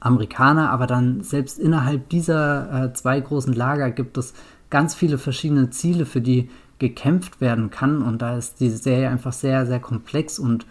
Amerikaner, 0.00 0.70
aber 0.70 0.86
dann 0.86 1.22
selbst 1.22 1.58
innerhalb 1.58 2.08
dieser 2.10 2.84
äh, 2.84 2.92
zwei 2.92 3.18
großen 3.20 3.52
Lager 3.52 3.90
gibt 3.90 4.18
es 4.18 4.34
ganz 4.70 4.94
viele 4.94 5.18
verschiedene 5.18 5.70
Ziele, 5.70 6.06
für 6.06 6.20
die 6.20 6.50
gekämpft 6.78 7.40
werden 7.40 7.70
kann. 7.70 8.02
Und 8.02 8.22
da 8.22 8.36
ist 8.36 8.60
die 8.60 8.70
Serie 8.70 9.08
einfach 9.08 9.32
sehr, 9.32 9.66
sehr 9.66 9.80
komplex 9.80 10.38
und 10.38 10.66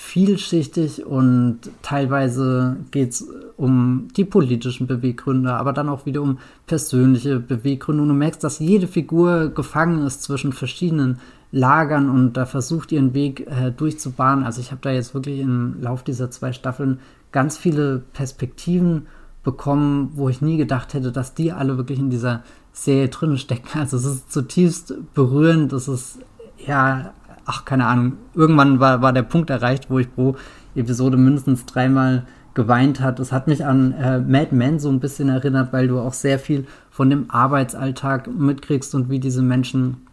vielschichtig 0.00 1.04
und 1.04 1.58
teilweise 1.82 2.76
geht 2.92 3.10
es 3.10 3.28
um 3.56 4.06
die 4.16 4.24
politischen 4.24 4.86
Beweggründe, 4.86 5.52
aber 5.52 5.72
dann 5.72 5.88
auch 5.88 6.06
wieder 6.06 6.22
um 6.22 6.38
persönliche 6.68 7.40
Beweggründe. 7.40 8.02
Und 8.04 8.08
du 8.08 8.14
merkst, 8.14 8.44
dass 8.44 8.60
jede 8.60 8.86
Figur 8.86 9.48
gefangen 9.48 10.06
ist 10.06 10.22
zwischen 10.22 10.52
verschiedenen 10.52 11.18
Lagern 11.50 12.10
und 12.10 12.34
da 12.34 12.46
versucht 12.46 12.92
ihren 12.92 13.12
Weg 13.12 13.48
äh, 13.48 13.72
durchzubahnen. 13.72 14.44
Also 14.44 14.60
ich 14.60 14.70
habe 14.70 14.82
da 14.82 14.92
jetzt 14.92 15.14
wirklich 15.14 15.40
im 15.40 15.82
Lauf 15.82 16.04
dieser 16.04 16.30
zwei 16.30 16.52
Staffeln 16.52 17.00
ganz 17.32 17.58
viele 17.58 17.98
Perspektiven 18.12 19.08
bekommen, 19.42 20.12
wo 20.14 20.28
ich 20.28 20.40
nie 20.40 20.58
gedacht 20.58 20.94
hätte, 20.94 21.10
dass 21.10 21.34
die 21.34 21.50
alle 21.50 21.76
wirklich 21.76 21.98
in 21.98 22.10
dieser 22.10 22.44
Serie 22.72 23.08
drin 23.08 23.36
stecken. 23.36 23.80
Also 23.80 23.96
es 23.96 24.06
ist 24.06 24.30
zutiefst 24.30 24.94
berührend, 25.12 25.72
es 25.72 25.88
ist 25.88 26.20
ja 26.64 27.14
ach, 27.48 27.64
keine 27.64 27.86
Ahnung, 27.86 28.12
irgendwann 28.34 28.78
war, 28.78 29.00
war 29.00 29.12
der 29.12 29.22
Punkt 29.22 29.48
erreicht, 29.50 29.90
wo 29.90 29.98
ich 29.98 30.14
pro 30.14 30.36
Episode 30.74 31.16
mindestens 31.16 31.64
dreimal 31.64 32.24
geweint 32.52 33.00
hat. 33.00 33.18
Es 33.20 33.32
hat 33.32 33.48
mich 33.48 33.64
an 33.64 33.92
äh, 33.92 34.20
Mad 34.20 34.54
Men 34.54 34.78
so 34.78 34.90
ein 34.90 35.00
bisschen 35.00 35.30
erinnert, 35.30 35.72
weil 35.72 35.88
du 35.88 35.98
auch 35.98 36.12
sehr 36.12 36.38
viel 36.38 36.66
von 36.90 37.08
dem 37.08 37.30
Arbeitsalltag 37.30 38.28
mitkriegst 38.28 38.94
und 38.94 39.08
wie 39.08 39.18
diese 39.18 39.42
Menschen 39.42 40.08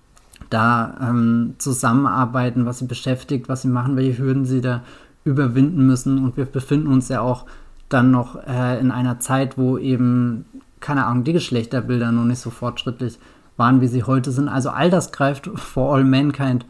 da 0.50 0.95
ähm, 1.02 1.56
zusammenarbeiten, 1.58 2.65
was 2.65 2.80
sie 2.80 2.86
beschäftigt, 2.86 3.50
was 3.50 3.63
sie 3.63 3.67
machen, 3.67 3.98
welche 3.98 4.17
Hürden 4.17 4.45
sie 4.45 4.62
da 4.62 4.82
überwinden 5.26 5.86
müssen. 5.86 6.24
Und 6.24 6.38
wir 6.38 6.45
befinden 6.45 6.88
uns 6.88 7.10
ja 7.10 7.19
auch 7.19 7.45
dann 7.89 8.12
noch 8.12 8.48
äh, 8.48 8.80
in 8.80 8.91
einer 8.91 9.19
Zeit, 9.19 9.58
wo 9.58 9.78
eben, 9.78 10.45
keine 10.80 11.06
Ahnung, 11.06 11.26
die 11.26 11.34
Geschlechterbilder 11.34 12.13
noch 12.13 12.26
nicht 12.26 12.39
so 12.39 12.50
fortschrittlich 12.50 13.19
waren, 13.58 13.82
wie 13.82 13.88
sie 13.88 14.04
heute 14.04 14.32
sind. 14.32 14.48
Also 14.48 14.69
all 14.69 14.89
das 14.89 15.12
greift 15.12 15.48
For 15.56 15.95
All 15.95 16.06
Mankind 16.06 16.65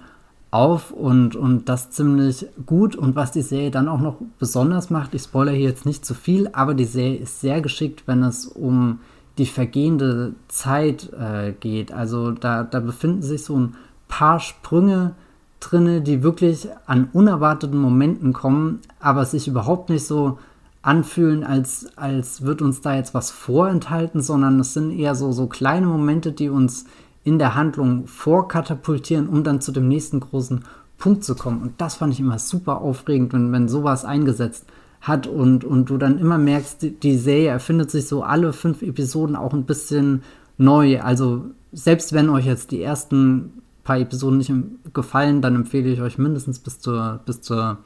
auf 0.55 0.91
und, 0.91 1.35
und 1.35 1.67
das 1.67 1.91
ziemlich 1.91 2.47
gut. 2.65 2.95
Und 2.95 3.15
was 3.15 3.31
die 3.31 3.41
Serie 3.41 3.71
dann 3.71 3.89
auch 3.89 3.99
noch 3.99 4.15
besonders 4.39 4.89
macht, 4.89 5.13
ich 5.13 5.23
spoilere 5.23 5.55
hier 5.55 5.69
jetzt 5.69 5.85
nicht 5.85 6.05
zu 6.05 6.13
viel, 6.13 6.49
aber 6.53 6.73
die 6.73 6.85
Serie 6.85 7.17
ist 7.17 7.41
sehr 7.41 7.59
geschickt, 7.59 8.03
wenn 8.05 8.23
es 8.23 8.45
um 8.45 8.99
die 9.37 9.45
vergehende 9.45 10.33
Zeit 10.47 11.11
äh, 11.11 11.51
geht. 11.59 11.91
Also 11.91 12.31
da, 12.31 12.63
da 12.63 12.79
befinden 12.79 13.21
sich 13.21 13.43
so 13.43 13.57
ein 13.57 13.75
paar 14.07 14.39
Sprünge 14.39 15.15
drinne, 15.59 16.01
die 16.01 16.23
wirklich 16.23 16.69
an 16.85 17.09
unerwarteten 17.11 17.79
Momenten 17.79 18.31
kommen, 18.31 18.79
aber 18.99 19.25
sich 19.25 19.49
überhaupt 19.49 19.89
nicht 19.89 20.05
so 20.05 20.39
anfühlen, 20.81 21.43
als, 21.43 21.89
als 21.97 22.43
wird 22.43 22.61
uns 22.61 22.79
da 22.79 22.95
jetzt 22.95 23.13
was 23.13 23.31
vorenthalten, 23.31 24.21
sondern 24.21 24.59
es 24.59 24.73
sind 24.73 24.91
eher 24.91 25.15
so, 25.15 25.33
so 25.33 25.47
kleine 25.47 25.87
Momente, 25.87 26.31
die 26.31 26.47
uns 26.47 26.85
in 27.25 27.39
der 27.39 27.55
Handlung 27.55 28.07
vorkatapultieren, 28.07 29.27
um 29.27 29.43
dann 29.43 29.59
zu 29.59 29.73
dem 29.73 29.89
nächsten 29.89 30.21
großen 30.21 30.63
Punkt 30.97 31.25
zu 31.25 31.35
kommen. 31.35 31.61
Und 31.61 31.73
das 31.81 31.95
fand 31.95 32.13
ich 32.13 32.21
immer 32.21 32.39
super 32.39 32.79
aufregend, 32.79 33.33
wenn, 33.33 33.51
wenn 33.51 33.67
sowas 33.67 34.05
eingesetzt 34.05 34.65
hat 35.01 35.27
und, 35.27 35.65
und 35.65 35.89
du 35.89 35.97
dann 35.97 36.19
immer 36.19 36.37
merkst, 36.37 36.81
die, 36.81 36.91
die 36.91 37.17
Serie 37.17 37.49
erfindet 37.49 37.91
sich 37.91 38.07
so 38.07 38.23
alle 38.23 38.53
fünf 38.53 38.81
Episoden 38.81 39.35
auch 39.35 39.53
ein 39.53 39.65
bisschen 39.65 40.23
neu. 40.57 41.01
Also 41.01 41.45
selbst 41.73 42.13
wenn 42.13 42.29
euch 42.29 42.45
jetzt 42.45 42.71
die 42.71 42.81
ersten 42.81 43.61
paar 43.83 43.99
Episoden 43.99 44.37
nicht 44.37 44.51
gefallen, 44.93 45.41
dann 45.41 45.55
empfehle 45.55 45.89
ich 45.89 46.01
euch 46.01 46.17
mindestens 46.17 46.59
bis 46.59 46.79
zur, 46.79 47.21
bis 47.25 47.41
zur 47.41 47.79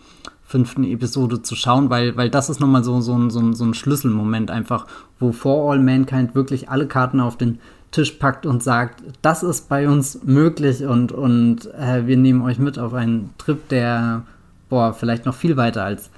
fünften 0.44 0.84
Episode 0.84 1.44
zu 1.44 1.56
schauen, 1.56 1.90
weil, 1.90 2.18
weil 2.18 2.30
das 2.30 2.50
ist 2.50 2.60
nochmal 2.60 2.84
so, 2.84 3.02
so, 3.02 3.30
so, 3.30 3.54
so 3.54 3.66
ein 3.66 3.74
Schlüsselmoment 3.74 4.50
einfach, 4.50 4.88
wo 5.20 5.32
For 5.32 5.72
All 5.72 5.80
Mankind 5.80 6.36
wirklich 6.36 6.70
alle 6.70 6.88
Karten 6.88 7.20
auf 7.20 7.38
den 7.38 7.60
Tisch 7.92 8.12
packt 8.14 8.46
und 8.46 8.62
sagt, 8.62 9.04
das 9.22 9.42
ist 9.44 9.68
bei 9.68 9.90
uns 9.90 10.24
möglich 10.24 10.84
und, 10.86 11.12
und 11.12 11.74
äh, 11.74 12.06
wir 12.06 12.18
nehmen 12.18 12.42
euch 12.42 12.60
mit 12.60 12.78
auf 12.78 12.94
einen 12.94 13.32
Trip, 13.38 13.68
der, 13.70 14.24
boah, 14.70 14.94
vielleicht 14.94 15.26
noch 15.26 15.34
viel 15.34 15.58
weiter 15.58 15.84
als 15.84 16.12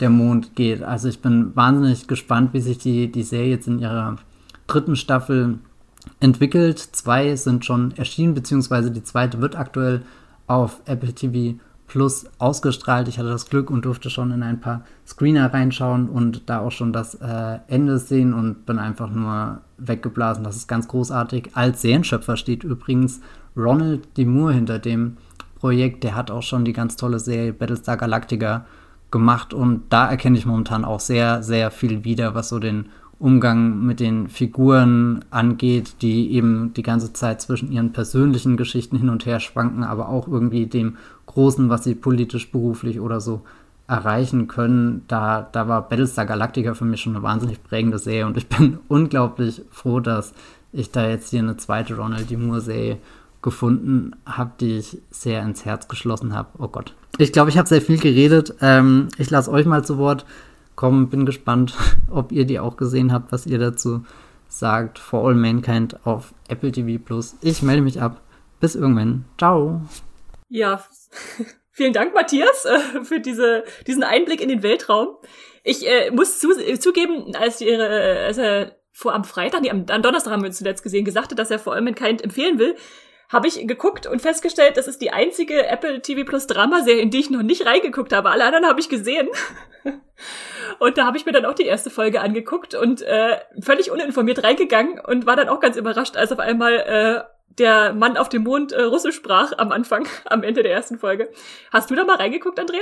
der 0.00 0.10
Mond 0.10 0.56
geht. 0.56 0.82
Also 0.82 1.08
ich 1.08 1.20
bin 1.20 1.54
wahnsinnig 1.54 2.08
gespannt, 2.08 2.54
wie 2.54 2.60
sich 2.60 2.78
die, 2.78 3.12
die 3.12 3.22
Serie 3.22 3.50
jetzt 3.50 3.68
in 3.68 3.78
ihrer 3.78 4.16
dritten 4.66 4.96
Staffel 4.96 5.58
entwickelt. 6.20 6.78
Zwei 6.78 7.36
sind 7.36 7.64
schon 7.64 7.92
erschienen, 7.96 8.34
beziehungsweise 8.34 8.90
die 8.90 9.04
zweite 9.04 9.40
wird 9.40 9.56
aktuell 9.56 10.02
auf 10.46 10.80
Apple 10.86 11.12
TV 11.12 11.58
Plus 11.90 12.26
ausgestrahlt. 12.38 13.08
Ich 13.08 13.18
hatte 13.18 13.30
das 13.30 13.50
Glück 13.50 13.68
und 13.68 13.84
durfte 13.84 14.10
schon 14.10 14.30
in 14.30 14.44
ein 14.44 14.60
paar 14.60 14.84
Screener 15.04 15.52
reinschauen 15.52 16.08
und 16.08 16.48
da 16.48 16.60
auch 16.60 16.70
schon 16.70 16.92
das 16.92 17.16
äh, 17.16 17.58
Ende 17.66 17.98
sehen 17.98 18.32
und 18.32 18.64
bin 18.64 18.78
einfach 18.78 19.10
nur 19.10 19.62
weggeblasen. 19.76 20.44
Das 20.44 20.54
ist 20.54 20.68
ganz 20.68 20.86
großartig. 20.86 21.50
Als 21.54 21.82
Serienschöpfer 21.82 22.36
steht 22.36 22.62
übrigens 22.62 23.20
Ronald 23.56 24.16
D. 24.16 24.24
Hinter 24.24 24.78
dem 24.78 25.16
Projekt. 25.56 26.04
Der 26.04 26.14
hat 26.14 26.30
auch 26.30 26.44
schon 26.44 26.64
die 26.64 26.72
ganz 26.72 26.94
tolle 26.94 27.18
Serie 27.18 27.52
Battlestar 27.52 27.96
Galactica 27.96 28.66
gemacht 29.10 29.52
und 29.52 29.82
da 29.88 30.08
erkenne 30.08 30.38
ich 30.38 30.46
momentan 30.46 30.84
auch 30.84 31.00
sehr, 31.00 31.42
sehr 31.42 31.72
viel 31.72 32.04
wieder, 32.04 32.36
was 32.36 32.50
so 32.50 32.60
den 32.60 32.86
Umgang 33.20 33.84
mit 33.84 34.00
den 34.00 34.28
Figuren 34.28 35.24
angeht, 35.30 35.96
die 36.00 36.32
eben 36.32 36.72
die 36.72 36.82
ganze 36.82 37.12
Zeit 37.12 37.42
zwischen 37.42 37.70
ihren 37.70 37.92
persönlichen 37.92 38.56
Geschichten 38.56 38.96
hin 38.96 39.10
und 39.10 39.26
her 39.26 39.40
schwanken, 39.40 39.84
aber 39.84 40.08
auch 40.08 40.26
irgendwie 40.26 40.66
dem 40.66 40.96
Großen, 41.26 41.68
was 41.68 41.84
sie 41.84 41.94
politisch, 41.94 42.50
beruflich 42.50 42.98
oder 42.98 43.20
so 43.20 43.42
erreichen 43.86 44.48
können. 44.48 45.02
Da, 45.06 45.46
da 45.52 45.68
war 45.68 45.86
Battlestar 45.88 46.24
Galactica 46.24 46.72
für 46.72 46.86
mich 46.86 47.02
schon 47.02 47.14
eine 47.14 47.22
wahnsinnig 47.22 47.62
prägende 47.62 47.98
Serie 47.98 48.26
und 48.26 48.38
ich 48.38 48.48
bin 48.48 48.78
unglaublich 48.88 49.62
froh, 49.70 50.00
dass 50.00 50.32
ich 50.72 50.90
da 50.90 51.06
jetzt 51.06 51.28
hier 51.28 51.40
eine 51.40 51.58
zweite 51.58 51.96
Ronald 51.96 52.30
D. 52.30 52.38
Moore-Serie 52.38 52.96
gefunden 53.42 54.16
habe, 54.24 54.52
die 54.60 54.78
ich 54.78 54.98
sehr 55.10 55.42
ins 55.42 55.66
Herz 55.66 55.88
geschlossen 55.88 56.34
habe. 56.34 56.48
Oh 56.58 56.68
Gott. 56.68 56.94
Ich 57.18 57.32
glaube, 57.32 57.50
ich 57.50 57.58
habe 57.58 57.68
sehr 57.68 57.82
viel 57.82 57.98
geredet. 57.98 58.54
Ähm, 58.62 59.08
ich 59.18 59.28
lasse 59.30 59.50
euch 59.50 59.66
mal 59.66 59.84
zu 59.84 59.98
Wort 59.98 60.24
kommen. 60.80 61.10
Bin 61.10 61.26
gespannt, 61.26 61.76
ob 62.10 62.32
ihr 62.32 62.46
die 62.46 62.58
auch 62.58 62.76
gesehen 62.76 63.12
habt, 63.12 63.30
was 63.30 63.46
ihr 63.46 63.58
dazu 63.58 64.04
sagt. 64.48 64.98
For 64.98 65.28
All 65.28 65.34
Mankind 65.34 66.04
auf 66.04 66.34
Apple 66.48 66.72
TV 66.72 67.00
Plus. 67.02 67.36
Ich 67.42 67.62
melde 67.62 67.82
mich 67.82 68.00
ab. 68.00 68.20
Bis 68.58 68.74
irgendwann. 68.74 69.26
Ciao. 69.38 69.82
Ja, 70.48 70.82
vielen 71.70 71.92
Dank, 71.92 72.14
Matthias, 72.14 72.64
äh, 72.64 73.04
für 73.04 73.20
diese, 73.20 73.64
diesen 73.86 74.02
Einblick 74.02 74.40
in 74.40 74.48
den 74.48 74.62
Weltraum. 74.62 75.16
Ich 75.62 75.86
äh, 75.86 76.10
muss 76.10 76.40
zu, 76.40 76.50
äh, 76.58 76.78
zugeben, 76.78 77.34
als, 77.36 77.60
ihre, 77.60 78.24
als 78.26 78.38
er 78.38 78.76
vor 78.92 79.14
am 79.14 79.24
Freitag, 79.24 79.62
nee, 79.62 79.70
am, 79.70 79.86
am 79.88 80.02
Donnerstag 80.02 80.32
haben 80.32 80.42
wir 80.42 80.48
uns 80.48 80.58
zuletzt 80.58 80.82
gesehen, 80.82 81.04
gesagt 81.04 81.30
hat, 81.30 81.38
dass 81.38 81.50
er 81.50 81.58
For 81.58 81.74
All 81.74 81.82
Mankind 81.82 82.22
empfehlen 82.22 82.58
will, 82.58 82.74
habe 83.30 83.46
ich 83.46 83.66
geguckt 83.66 84.06
und 84.06 84.20
festgestellt, 84.20 84.76
das 84.76 84.88
ist 84.88 85.00
die 85.00 85.12
einzige 85.12 85.66
Apple 85.66 86.02
TV 86.02 86.24
Plus 86.24 86.46
Dramaserie, 86.46 87.00
in 87.00 87.10
die 87.10 87.20
ich 87.20 87.30
noch 87.30 87.42
nicht 87.42 87.64
reingeguckt 87.64 88.12
habe. 88.12 88.30
Alle 88.30 88.44
anderen 88.44 88.66
habe 88.66 88.80
ich 88.80 88.88
gesehen. 88.88 89.28
und 90.80 90.96
da 90.96 91.04
habe 91.04 91.18
ich 91.18 91.26
mir 91.26 91.32
dann 91.32 91.44
auch 91.44 91.54
die 91.54 91.66
erste 91.66 91.90
Folge 91.90 92.22
angeguckt 92.22 92.74
und 92.74 93.02
äh, 93.02 93.38
völlig 93.60 93.90
uninformiert 93.90 94.42
reingegangen 94.42 94.98
und 94.98 95.26
war 95.26 95.36
dann 95.36 95.50
auch 95.50 95.60
ganz 95.60 95.76
überrascht, 95.76 96.16
als 96.16 96.32
auf 96.32 96.38
einmal 96.38 96.72
äh, 96.72 97.22
der 97.58 97.92
Mann 97.92 98.16
auf 98.16 98.30
dem 98.30 98.44
Mond 98.44 98.72
äh, 98.72 98.82
Russisch 98.82 99.16
sprach 99.16 99.52
am 99.58 99.72
Anfang, 99.72 100.08
am 100.24 100.42
Ende 100.42 100.62
der 100.62 100.72
ersten 100.72 100.98
Folge. 100.98 101.28
Hast 101.70 101.90
du 101.90 101.94
da 101.94 102.04
mal 102.04 102.16
reingeguckt, 102.16 102.58
Andrea? 102.58 102.80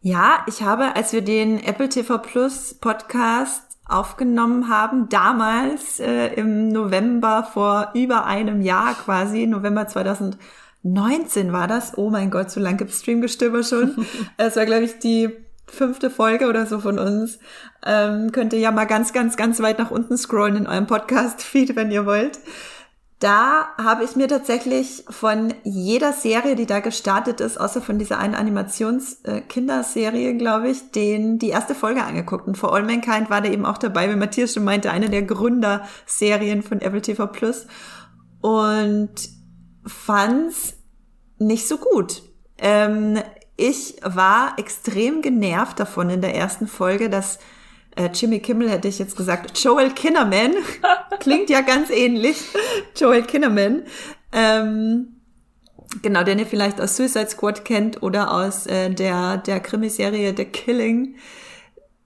Ja, 0.00 0.44
ich 0.46 0.62
habe, 0.62 0.94
als 0.94 1.12
wir 1.12 1.22
den 1.22 1.60
Apple 1.62 1.88
TV 1.88 2.18
Plus 2.18 2.74
Podcast 2.74 3.64
aufgenommen 3.84 4.68
haben, 4.68 5.08
damals 5.08 5.98
äh, 5.98 6.34
im 6.34 6.68
November 6.68 7.48
vor 7.52 7.90
über 7.94 8.26
einem 8.26 8.62
Jahr 8.62 8.94
quasi, 8.94 9.48
November 9.48 9.88
2019 9.88 11.52
war 11.52 11.66
das. 11.66 11.98
Oh 11.98 12.10
mein 12.10 12.30
Gott, 12.30 12.52
so 12.52 12.60
lang 12.60 12.76
gibt's 12.76 13.00
Streamgestöber 13.00 13.64
schon. 13.64 14.06
Es 14.36 14.54
war, 14.54 14.66
glaube 14.66 14.84
ich, 14.84 15.00
die 15.00 15.45
fünfte 15.66 16.10
Folge 16.10 16.48
oder 16.48 16.66
so 16.66 16.80
von 16.80 16.98
uns. 16.98 17.38
Ähm, 17.84 18.32
könnt 18.32 18.52
ihr 18.52 18.58
ja 18.58 18.70
mal 18.70 18.84
ganz, 18.84 19.12
ganz, 19.12 19.36
ganz 19.36 19.60
weit 19.60 19.78
nach 19.78 19.90
unten 19.90 20.16
scrollen 20.16 20.56
in 20.56 20.66
eurem 20.66 20.86
Podcast-Feed, 20.86 21.76
wenn 21.76 21.90
ihr 21.90 22.06
wollt. 22.06 22.38
Da 23.18 23.68
habe 23.78 24.04
ich 24.04 24.14
mir 24.14 24.28
tatsächlich 24.28 25.04
von 25.08 25.54
jeder 25.64 26.12
Serie, 26.12 26.54
die 26.54 26.66
da 26.66 26.80
gestartet 26.80 27.40
ist, 27.40 27.58
außer 27.58 27.80
von 27.80 27.98
dieser 27.98 28.18
einen 28.18 28.34
Animations-Kinderserie, 28.34 30.30
äh, 30.30 30.34
glaube 30.34 30.68
ich, 30.68 30.90
den, 30.90 31.38
die 31.38 31.48
erste 31.48 31.74
Folge 31.74 32.04
angeguckt. 32.04 32.46
Und 32.46 32.58
For 32.58 32.74
All 32.74 32.82
Mankind 32.82 33.30
war 33.30 33.40
da 33.40 33.48
eben 33.48 33.64
auch 33.64 33.78
dabei, 33.78 34.10
wie 34.10 34.16
Matthias 34.16 34.52
schon 34.52 34.64
meinte, 34.64 34.90
eine 34.90 35.08
der 35.08 35.22
Gründerserien 35.22 36.62
von 36.62 36.82
Apple 36.82 37.00
TV 37.00 37.26
Plus. 37.28 37.66
Und 38.42 39.14
fand's 39.86 40.74
nicht 41.38 41.66
so 41.66 41.78
gut. 41.78 42.22
Ähm, 42.58 43.18
ich 43.56 43.96
war 44.02 44.58
extrem 44.58 45.22
genervt 45.22 45.80
davon 45.80 46.10
in 46.10 46.20
der 46.20 46.34
ersten 46.34 46.66
Folge, 46.66 47.08
dass 47.08 47.38
äh, 47.96 48.10
Jimmy 48.12 48.40
Kimmel 48.40 48.70
hätte 48.70 48.88
ich 48.88 48.98
jetzt 48.98 49.16
gesagt, 49.16 49.58
Joel 49.58 49.90
Kinnerman, 49.90 50.52
klingt 51.20 51.48
ja 51.48 51.62
ganz 51.62 51.90
ähnlich, 51.90 52.42
Joel 52.94 53.22
Kinnerman, 53.22 53.84
ähm, 54.32 55.16
genau, 56.02 56.22
den 56.22 56.38
ihr 56.38 56.46
vielleicht 56.46 56.80
aus 56.80 56.96
Suicide 56.96 57.30
Squad 57.30 57.64
kennt 57.64 58.02
oder 58.02 58.32
aus 58.32 58.66
äh, 58.66 58.90
der, 58.90 59.38
der 59.38 59.60
Krimiserie 59.60 60.34
The 60.36 60.44
Killing, 60.44 61.16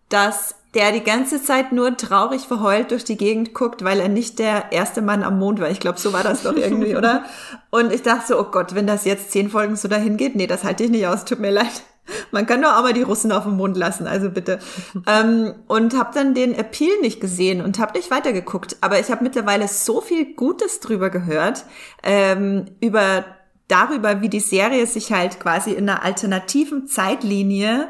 dass 0.08 0.54
der 0.74 0.92
die 0.92 1.02
ganze 1.02 1.42
Zeit 1.42 1.72
nur 1.72 1.96
traurig 1.96 2.42
verheult 2.42 2.92
durch 2.92 3.04
die 3.04 3.16
Gegend 3.16 3.54
guckt, 3.54 3.82
weil 3.82 3.98
er 3.98 4.08
nicht 4.08 4.38
der 4.38 4.70
erste 4.70 5.02
Mann 5.02 5.24
am 5.24 5.38
Mond 5.38 5.60
war. 5.60 5.70
Ich 5.70 5.80
glaube, 5.80 5.98
so 5.98 6.12
war 6.12 6.22
das 6.22 6.44
doch 6.44 6.54
irgendwie, 6.54 6.96
oder? 6.96 7.24
Und 7.70 7.92
ich 7.92 8.02
dachte 8.02 8.28
so, 8.28 8.40
oh 8.40 8.44
Gott, 8.44 8.74
wenn 8.74 8.86
das 8.86 9.04
jetzt 9.04 9.32
zehn 9.32 9.50
Folgen 9.50 9.76
so 9.76 9.88
dahin 9.88 10.16
geht, 10.16 10.36
nee, 10.36 10.46
das 10.46 10.62
halte 10.62 10.84
ich 10.84 10.90
nicht 10.90 11.06
aus, 11.06 11.24
tut 11.24 11.40
mir 11.40 11.50
leid. 11.50 11.82
Man 12.30 12.46
kann 12.46 12.62
doch 12.62 12.76
auch 12.76 12.82
mal 12.82 12.92
die 12.92 13.02
Russen 13.02 13.32
auf 13.32 13.44
den 13.44 13.56
Mond 13.56 13.76
lassen, 13.76 14.06
also 14.06 14.30
bitte. 14.30 14.58
ähm, 15.06 15.54
und 15.66 15.96
habe 15.96 16.10
dann 16.14 16.34
den 16.34 16.54
Appeal 16.54 17.00
nicht 17.00 17.20
gesehen 17.20 17.62
und 17.62 17.78
habe 17.78 17.96
nicht 17.96 18.10
weitergeguckt. 18.10 18.76
Aber 18.80 19.00
ich 19.00 19.10
habe 19.10 19.24
mittlerweile 19.24 19.66
so 19.66 20.00
viel 20.00 20.34
Gutes 20.34 20.80
drüber 20.80 21.10
gehört, 21.10 21.64
ähm, 22.02 22.66
über 22.80 23.24
darüber, 23.66 24.20
wie 24.20 24.28
die 24.28 24.40
Serie 24.40 24.86
sich 24.86 25.12
halt 25.12 25.40
quasi 25.40 25.72
in 25.72 25.88
einer 25.88 26.02
alternativen 26.04 26.86
Zeitlinie 26.86 27.88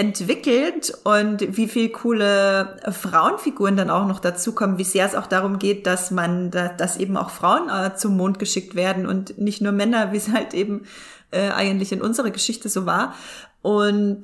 entwickelt 0.00 0.94
und 1.04 1.58
wie 1.58 1.68
viel 1.68 1.90
coole 1.90 2.80
Frauenfiguren 2.90 3.76
dann 3.76 3.90
auch 3.90 4.06
noch 4.06 4.18
dazukommen, 4.18 4.78
wie 4.78 4.84
sehr 4.84 5.04
es 5.04 5.14
auch 5.14 5.26
darum 5.26 5.58
geht, 5.58 5.86
dass 5.86 6.10
man, 6.10 6.50
dass 6.50 6.96
eben 6.96 7.18
auch 7.18 7.28
Frauen 7.28 7.68
äh, 7.68 7.94
zum 7.96 8.16
Mond 8.16 8.38
geschickt 8.38 8.74
werden 8.74 9.06
und 9.06 9.36
nicht 9.36 9.60
nur 9.60 9.72
Männer, 9.72 10.12
wie 10.12 10.16
es 10.16 10.32
halt 10.32 10.54
eben 10.54 10.86
äh, 11.32 11.50
eigentlich 11.50 11.92
in 11.92 12.00
unserer 12.00 12.30
Geschichte 12.30 12.70
so 12.70 12.86
war. 12.86 13.14
Und 13.60 14.22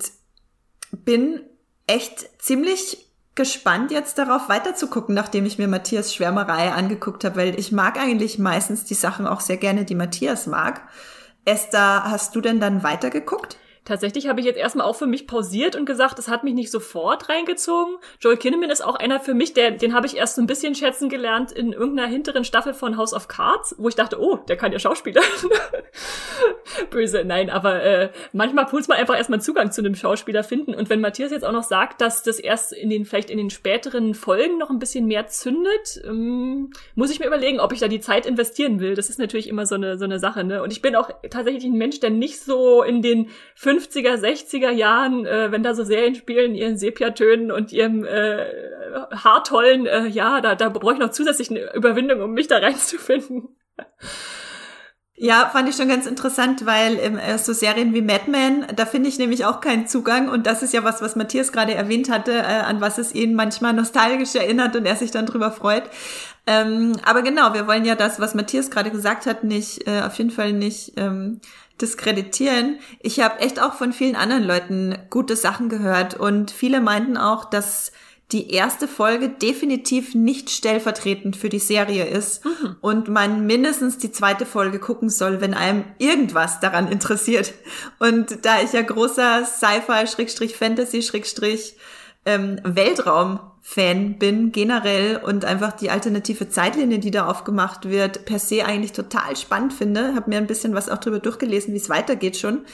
bin 0.92 1.40
echt 1.86 2.26
ziemlich 2.42 3.10
gespannt 3.34 3.90
jetzt 3.90 4.16
darauf 4.16 4.48
weiterzugucken, 4.48 5.14
nachdem 5.14 5.44
ich 5.44 5.58
mir 5.58 5.68
Matthias 5.68 6.14
Schwärmerei 6.14 6.72
angeguckt 6.72 7.22
habe, 7.22 7.36
weil 7.36 7.58
ich 7.60 7.70
mag 7.70 8.00
eigentlich 8.00 8.38
meistens 8.38 8.84
die 8.84 8.94
Sachen 8.94 9.26
auch 9.26 9.40
sehr 9.40 9.58
gerne, 9.58 9.84
die 9.84 9.94
Matthias 9.94 10.46
mag. 10.46 10.80
Esther, 11.44 12.04
hast 12.04 12.34
du 12.34 12.40
denn 12.40 12.60
dann 12.60 12.82
weitergeguckt? 12.82 13.58
Tatsächlich 13.86 14.26
habe 14.26 14.40
ich 14.40 14.46
jetzt 14.46 14.58
erstmal 14.58 14.84
auch 14.84 14.96
für 14.96 15.06
mich 15.06 15.28
pausiert 15.28 15.76
und 15.76 15.86
gesagt, 15.86 16.18
es 16.18 16.26
hat 16.26 16.42
mich 16.42 16.54
nicht 16.54 16.72
sofort 16.72 17.28
reingezogen. 17.28 17.94
Joel 18.20 18.36
Kinnaman 18.36 18.68
ist 18.68 18.84
auch 18.84 18.96
einer 18.96 19.20
für 19.20 19.32
mich, 19.32 19.54
der, 19.54 19.70
den 19.70 19.94
habe 19.94 20.08
ich 20.08 20.16
erst 20.16 20.34
so 20.34 20.42
ein 20.42 20.48
bisschen 20.48 20.74
schätzen 20.74 21.08
gelernt 21.08 21.52
in 21.52 21.72
irgendeiner 21.72 22.08
hinteren 22.08 22.42
Staffel 22.42 22.74
von 22.74 22.96
House 22.96 23.14
of 23.14 23.28
Cards, 23.28 23.76
wo 23.78 23.88
ich 23.88 23.94
dachte, 23.94 24.20
oh, 24.20 24.38
der 24.48 24.56
kann 24.56 24.72
ja 24.72 24.80
Schauspieler. 24.80 25.22
Böse, 26.90 27.22
nein, 27.24 27.48
aber 27.48 27.80
äh, 27.80 28.10
manchmal 28.32 28.66
muss 28.72 28.88
man 28.88 28.98
einfach 28.98 29.16
erstmal 29.16 29.40
Zugang 29.40 29.70
zu 29.70 29.82
einem 29.82 29.94
Schauspieler 29.94 30.42
finden. 30.42 30.74
Und 30.74 30.90
wenn 30.90 31.00
Matthias 31.00 31.30
jetzt 31.30 31.44
auch 31.44 31.52
noch 31.52 31.62
sagt, 31.62 32.00
dass 32.00 32.24
das 32.24 32.40
erst 32.40 32.72
in 32.72 32.90
den, 32.90 33.04
vielleicht 33.04 33.30
in 33.30 33.38
den 33.38 33.50
späteren 33.50 34.14
Folgen 34.14 34.58
noch 34.58 34.70
ein 34.70 34.80
bisschen 34.80 35.06
mehr 35.06 35.28
zündet, 35.28 36.02
ähm, 36.04 36.72
muss 36.96 37.12
ich 37.12 37.20
mir 37.20 37.26
überlegen, 37.28 37.60
ob 37.60 37.72
ich 37.72 37.78
da 37.78 37.86
die 37.86 38.00
Zeit 38.00 38.26
investieren 38.26 38.80
will. 38.80 38.96
Das 38.96 39.10
ist 39.10 39.20
natürlich 39.20 39.48
immer 39.48 39.64
so 39.64 39.76
eine, 39.76 39.96
so 39.96 40.04
eine 40.04 40.18
Sache, 40.18 40.42
ne? 40.42 40.60
Und 40.60 40.72
ich 40.72 40.82
bin 40.82 40.96
auch 40.96 41.08
tatsächlich 41.30 41.64
ein 41.64 41.78
Mensch, 41.78 42.00
der 42.00 42.10
nicht 42.10 42.40
so 42.40 42.82
in 42.82 43.00
den 43.00 43.28
fünf 43.54 43.75
50er, 43.76 44.16
60er 44.16 44.70
Jahren, 44.70 45.26
äh, 45.26 45.52
wenn 45.52 45.62
da 45.62 45.74
so 45.74 45.84
Serien 45.84 46.14
spielen, 46.14 46.54
ihren 46.54 46.76
Sepiatönen 46.76 47.50
und 47.50 47.72
ihrem 47.72 48.04
äh, 48.04 48.46
haartollen, 49.12 49.86
äh, 49.86 50.06
ja, 50.06 50.40
da, 50.40 50.54
da 50.54 50.68
brauche 50.68 50.94
ich 50.94 50.98
noch 50.98 51.10
zusätzlich 51.10 51.50
eine 51.50 51.74
Überwindung, 51.74 52.20
um 52.20 52.32
mich 52.32 52.48
da 52.48 52.58
reinzufinden. 52.58 53.56
Ja, 55.18 55.48
fand 55.50 55.66
ich 55.66 55.76
schon 55.76 55.88
ganz 55.88 56.04
interessant, 56.04 56.66
weil 56.66 56.98
ähm, 57.00 57.16
äh, 57.16 57.38
so 57.38 57.54
Serien 57.54 57.94
wie 57.94 58.02
Mad 58.02 58.30
Men, 58.30 58.66
da 58.76 58.84
finde 58.84 59.08
ich 59.08 59.18
nämlich 59.18 59.46
auch 59.46 59.62
keinen 59.62 59.86
Zugang 59.86 60.28
und 60.28 60.46
das 60.46 60.62
ist 60.62 60.74
ja 60.74 60.84
was, 60.84 61.00
was 61.00 61.16
Matthias 61.16 61.52
gerade 61.52 61.72
erwähnt 61.72 62.10
hatte, 62.10 62.32
äh, 62.32 62.42
an 62.42 62.82
was 62.82 62.98
es 62.98 63.14
ihn 63.14 63.34
manchmal 63.34 63.72
nostalgisch 63.72 64.34
erinnert 64.34 64.76
und 64.76 64.84
er 64.84 64.94
sich 64.94 65.10
dann 65.10 65.24
drüber 65.24 65.50
freut. 65.50 65.84
Ähm, 66.46 66.92
aber 67.02 67.22
genau, 67.22 67.54
wir 67.54 67.66
wollen 67.66 67.86
ja 67.86 67.94
das, 67.94 68.20
was 68.20 68.34
Matthias 68.34 68.70
gerade 68.70 68.90
gesagt 68.90 69.24
hat, 69.24 69.42
nicht 69.42 69.88
äh, 69.88 70.02
auf 70.02 70.14
jeden 70.16 70.30
Fall 70.30 70.52
nicht 70.52 70.92
ähm, 70.98 71.40
diskreditieren. 71.80 72.78
Ich 73.00 73.20
habe 73.20 73.40
echt 73.40 73.60
auch 73.60 73.74
von 73.74 73.92
vielen 73.92 74.16
anderen 74.16 74.44
Leuten 74.44 74.96
gute 75.10 75.36
Sachen 75.36 75.68
gehört 75.68 76.14
und 76.14 76.50
viele 76.50 76.80
meinten 76.80 77.16
auch, 77.16 77.44
dass 77.44 77.92
die 78.32 78.50
erste 78.50 78.88
Folge 78.88 79.28
definitiv 79.28 80.14
nicht 80.16 80.50
stellvertretend 80.50 81.36
für 81.36 81.48
die 81.48 81.60
Serie 81.60 82.06
ist 82.06 82.44
mhm. 82.44 82.76
und 82.80 83.08
man 83.08 83.46
mindestens 83.46 83.98
die 83.98 84.10
zweite 84.10 84.46
Folge 84.46 84.80
gucken 84.80 85.10
soll, 85.10 85.40
wenn 85.40 85.54
einem 85.54 85.84
irgendwas 85.98 86.58
daran 86.58 86.90
interessiert. 86.90 87.54
Und 88.00 88.44
da 88.44 88.60
ich 88.62 88.72
ja 88.72 88.82
großer 88.82 89.44
Sci-Fi, 89.44 90.08
Schrägstrich 90.08 90.56
Fantasy, 90.56 91.02
Schrägstrich 91.02 91.76
ähm, 92.26 92.60
Weltraum 92.62 93.40
Fan 93.62 94.18
bin 94.18 94.52
generell 94.52 95.16
und 95.16 95.44
einfach 95.44 95.72
die 95.72 95.90
alternative 95.90 96.48
Zeitlinie, 96.48 97.00
die 97.00 97.10
da 97.10 97.26
aufgemacht 97.26 97.88
wird, 97.88 98.24
per 98.24 98.38
se 98.38 98.64
eigentlich 98.64 98.92
total 98.92 99.34
spannend 99.36 99.72
finde. 99.72 100.14
Habe 100.14 100.30
mir 100.30 100.36
ein 100.36 100.46
bisschen 100.46 100.74
was 100.74 100.88
auch 100.88 100.98
drüber 100.98 101.18
durchgelesen, 101.18 101.74
wie 101.74 101.78
es 101.78 101.88
weitergeht 101.88 102.36
schon. 102.36 102.64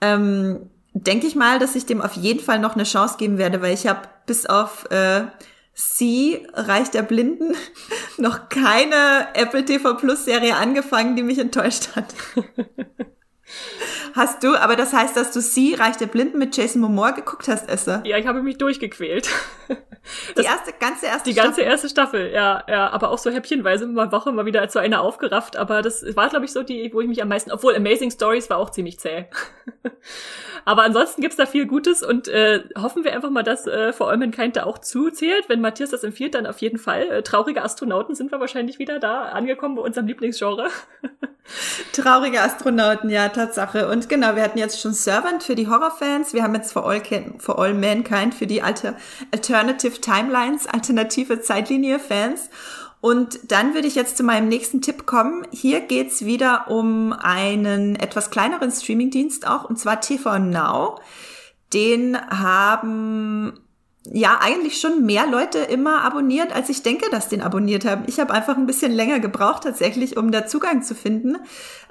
Ähm, 0.00 0.70
Denke 0.94 1.26
ich 1.26 1.34
mal, 1.34 1.58
dass 1.58 1.74
ich 1.74 1.86
dem 1.86 2.02
auf 2.02 2.14
jeden 2.14 2.40
Fall 2.40 2.58
noch 2.58 2.74
eine 2.74 2.84
Chance 2.84 3.16
geben 3.16 3.38
werde, 3.38 3.62
weil 3.62 3.72
ich 3.72 3.86
habe 3.86 4.02
bis 4.26 4.44
auf 4.44 4.90
äh, 4.90 5.24
Sie, 5.72 6.46
Reich 6.52 6.90
der 6.90 7.02
Blinden, 7.02 7.54
noch 8.18 8.50
keine 8.50 9.28
Apple 9.32 9.64
TV 9.64 9.94
Plus 9.94 10.26
Serie 10.26 10.56
angefangen, 10.56 11.16
die 11.16 11.22
mich 11.22 11.38
enttäuscht 11.38 11.96
hat. 11.96 12.14
Hast 14.14 14.42
du, 14.42 14.56
aber 14.56 14.76
das 14.76 14.92
heißt, 14.92 15.16
dass 15.16 15.32
du 15.32 15.40
sie, 15.40 15.74
Reich 15.74 15.96
der 15.96 16.06
Blinden 16.06 16.38
mit 16.38 16.56
Jason 16.56 16.80
Momoa 16.82 17.12
geguckt 17.12 17.48
hast, 17.48 17.68
Esther? 17.68 18.02
Ja, 18.04 18.18
ich 18.18 18.26
habe 18.26 18.42
mich 18.42 18.58
durchgequält. 18.58 19.28
Das, 20.34 20.44
die 20.44 20.50
erste, 20.50 20.72
ganze 20.80 21.06
erste 21.06 21.30
Die 21.30 21.34
ganze 21.36 21.60
Staffel. 21.60 21.70
erste 21.70 21.88
Staffel, 21.88 22.32
ja, 22.32 22.64
ja, 22.68 22.90
aber 22.90 23.10
auch 23.10 23.18
so 23.18 23.30
häppchenweise 23.30 23.86
mal 23.86 24.10
Woche 24.10 24.32
mal 24.32 24.44
wieder 24.46 24.68
zu 24.68 24.80
einer 24.80 25.00
aufgerafft, 25.00 25.56
aber 25.56 25.80
das 25.80 26.04
war, 26.16 26.28
glaube 26.28 26.44
ich, 26.44 26.52
so 26.52 26.64
die, 26.64 26.92
wo 26.92 27.00
ich 27.00 27.06
mich 27.06 27.22
am 27.22 27.28
meisten, 27.28 27.52
obwohl 27.52 27.76
Amazing 27.76 28.10
Stories 28.10 28.50
war 28.50 28.56
auch 28.58 28.70
ziemlich 28.70 28.98
zäh. 28.98 29.26
Aber 30.64 30.82
ansonsten 30.82 31.20
gibt's 31.20 31.36
da 31.36 31.46
viel 31.46 31.66
Gutes 31.66 32.02
und 32.02 32.28
äh, 32.28 32.62
hoffen 32.76 33.04
wir 33.04 33.12
einfach 33.14 33.30
mal, 33.30 33.42
dass 33.42 33.66
äh, 33.66 33.92
For 33.92 34.10
All 34.10 34.16
Mankind 34.16 34.56
da 34.56 34.64
auch 34.64 34.78
zuzählt. 34.78 35.48
Wenn 35.48 35.60
Matthias 35.60 35.90
das 35.90 36.04
empfiehlt, 36.04 36.34
dann 36.34 36.46
auf 36.46 36.58
jeden 36.58 36.78
Fall. 36.78 37.02
Äh, 37.10 37.22
traurige 37.22 37.62
Astronauten 37.62 38.14
sind 38.14 38.30
wir 38.30 38.40
wahrscheinlich 38.40 38.78
wieder 38.78 38.98
da 38.98 39.24
angekommen 39.26 39.76
bei 39.76 39.82
unserem 39.82 40.06
Lieblingsgenre. 40.06 40.68
Traurige 41.92 42.40
Astronauten, 42.40 43.10
ja, 43.10 43.28
Tatsache. 43.28 43.88
Und 43.88 44.08
genau, 44.08 44.36
wir 44.36 44.42
hatten 44.42 44.58
jetzt 44.58 44.80
schon 44.80 44.92
Servant 44.92 45.42
für 45.42 45.54
die 45.54 45.68
Horrorfans. 45.68 46.34
Wir 46.34 46.42
haben 46.42 46.54
jetzt 46.54 46.72
For 46.72 46.88
All, 46.88 47.02
For 47.38 47.58
All 47.58 47.74
Mankind 47.74 48.34
für 48.34 48.46
die 48.46 48.62
alte 48.62 48.96
Alternative 49.32 50.00
Timelines, 50.00 50.66
alternative 50.66 51.40
Zeitlinie-Fans. 51.40 52.50
Und 53.02 53.50
dann 53.50 53.74
würde 53.74 53.88
ich 53.88 53.96
jetzt 53.96 54.16
zu 54.16 54.22
meinem 54.22 54.46
nächsten 54.46 54.80
Tipp 54.80 55.06
kommen. 55.06 55.44
Hier 55.50 55.80
geht's 55.80 56.24
wieder 56.24 56.70
um 56.70 57.12
einen 57.12 57.96
etwas 57.96 58.30
kleineren 58.30 58.70
Streamingdienst 58.70 59.44
auch, 59.44 59.64
und 59.64 59.76
zwar 59.76 60.00
TV 60.00 60.38
Now. 60.38 61.00
Den 61.72 62.16
haben 62.16 63.58
ja 64.04 64.38
eigentlich 64.40 64.80
schon 64.80 65.04
mehr 65.04 65.26
Leute 65.26 65.58
immer 65.58 66.04
abonniert, 66.04 66.54
als 66.54 66.68
ich 66.68 66.84
denke, 66.84 67.10
dass 67.10 67.28
den 67.28 67.42
abonniert 67.42 67.84
haben. 67.84 68.04
Ich 68.06 68.20
habe 68.20 68.32
einfach 68.32 68.56
ein 68.56 68.66
bisschen 68.66 68.92
länger 68.92 69.18
gebraucht 69.18 69.64
tatsächlich, 69.64 70.16
um 70.16 70.30
da 70.30 70.46
Zugang 70.46 70.84
zu 70.84 70.94
finden, 70.94 71.38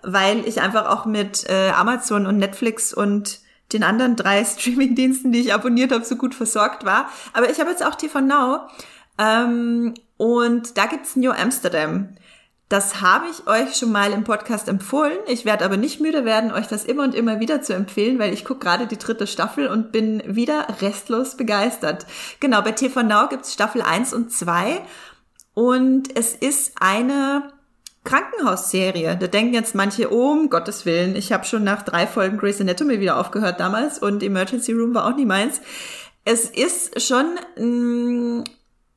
weil 0.04 0.48
ich 0.48 0.62
einfach 0.62 0.88
auch 0.88 1.06
mit 1.06 1.46
äh, 1.50 1.72
Amazon 1.72 2.26
und 2.26 2.38
Netflix 2.38 2.94
und 2.94 3.42
den 3.74 3.84
anderen 3.84 4.16
drei 4.16 4.46
Streamingdiensten, 4.46 5.34
die 5.34 5.42
ich 5.42 5.54
abonniert 5.54 5.92
habe, 5.92 6.06
so 6.06 6.16
gut 6.16 6.36
versorgt 6.36 6.86
war. 6.86 7.10
Aber 7.34 7.50
ich 7.50 7.60
habe 7.60 7.70
jetzt 7.70 7.86
auch 7.86 7.96
TV 7.96 8.22
Now. 8.22 8.62
Ähm, 9.18 9.94
und 10.22 10.78
da 10.78 10.86
gibt's 10.86 11.16
New 11.16 11.32
Amsterdam. 11.32 12.10
Das 12.70 13.02
habe 13.02 13.26
ich 13.32 13.48
euch 13.48 13.76
schon 13.76 13.92
mal 13.92 14.14
im 14.14 14.24
Podcast 14.24 14.68
empfohlen. 14.68 15.18
Ich 15.26 15.46
werde 15.46 15.66
aber 15.66 15.78
nicht 15.78 16.00
müde 16.00 16.26
werden, 16.26 16.52
euch 16.52 16.68
das 16.68 16.86
immer 16.86 17.02
und 17.02 17.16
immer 17.16 17.40
wieder 17.40 17.64
zu 17.64 17.74
empfehlen, 17.74 18.20
weil 18.20 18.32
ich 18.32 18.46
gucke 18.46 18.60
gerade 18.60 18.86
die 18.86 19.00
dritte 19.00 19.26
Staffel 19.26 19.66
und 19.66 19.92
bin 19.92 20.22
wieder 20.28 20.68
restlos 20.80 21.38
begeistert. 21.38 22.06
Genau, 22.40 22.62
bei 22.62 22.72
TV 22.72 23.02
Now 23.02 23.30
gibt's 23.30 23.52
Staffel 23.52 23.82
1 23.82 24.14
und 24.14 24.32
2 24.32 24.84
und 25.56 26.16
es 26.16 26.36
ist 26.36 26.74
eine 26.80 27.52
Krankenhausserie. 28.04 29.18
Da 29.20 29.26
denken 29.26 29.56
jetzt 29.56 29.74
manche, 29.74 30.14
oh, 30.14 30.34
um 30.34 30.52
Gottes 30.52 30.86
Willen, 30.86 31.16
ich 31.16 31.32
habe 31.32 31.46
schon 31.46 31.64
nach 31.64 31.82
drei 31.82 32.06
Folgen 32.06 32.38
Grey's 32.38 32.62
Anatomy 32.62 33.00
wieder 33.00 33.18
aufgehört 33.18 33.60
damals 33.60 33.98
und 33.98 34.22
Emergency 34.22 34.74
Room 34.74 34.94
war 34.94 35.08
auch 35.08 35.16
nie 35.16 35.26
meins. 35.26 35.62
Es 36.26 36.46
ist 36.46 37.02
schon 37.02 37.26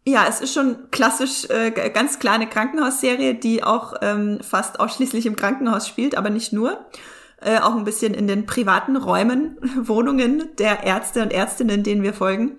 ja, 0.06 0.26
es 0.28 0.40
ist 0.40 0.52
schon 0.52 0.90
klassisch, 0.90 1.48
äh, 1.48 1.70
ganz 1.70 2.18
kleine 2.18 2.46
Krankenhausserie, 2.46 3.34
die 3.34 3.64
auch 3.64 3.94
ähm, 4.02 4.38
fast 4.42 4.78
ausschließlich 4.78 5.24
im 5.24 5.36
Krankenhaus 5.36 5.88
spielt, 5.88 6.16
aber 6.16 6.30
nicht 6.30 6.52
nur. 6.52 6.84
Äh, 7.40 7.58
auch 7.60 7.74
ein 7.74 7.84
bisschen 7.84 8.14
in 8.14 8.26
den 8.26 8.46
privaten 8.46 8.96
Räumen, 8.96 9.56
Wohnungen 9.76 10.50
der 10.58 10.84
Ärzte 10.84 11.22
und 11.22 11.32
Ärztinnen, 11.32 11.82
denen 11.82 12.02
wir 12.02 12.12
folgen. 12.12 12.58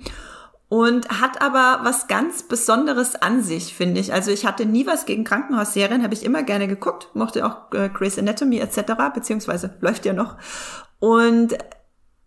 Und 0.69 1.21
hat 1.21 1.41
aber 1.43 1.81
was 1.83 2.07
ganz 2.07 2.43
Besonderes 2.43 3.15
an 3.15 3.43
sich, 3.43 3.75
finde 3.75 4.01
ich. 4.01 4.11
Also 4.11 4.31
ich 4.31 4.47
hatte 4.47 4.65
nie 4.65 4.87
was 4.87 5.05
gegen 5.05 5.23
Krankenhausserien, 5.23 6.01
habe 6.03 6.15
ich 6.15 6.25
immer 6.25 6.41
gerne 6.41 6.67
geguckt, 6.67 7.09
mochte 7.13 7.45
auch 7.45 7.71
äh, 7.73 7.89
Grey's 7.89 8.17
Anatomy 8.17 8.57
etc., 8.57 8.93
beziehungsweise 9.13 9.75
läuft 9.81 10.05
ja 10.05 10.13
noch. 10.13 10.37
Und 10.99 11.55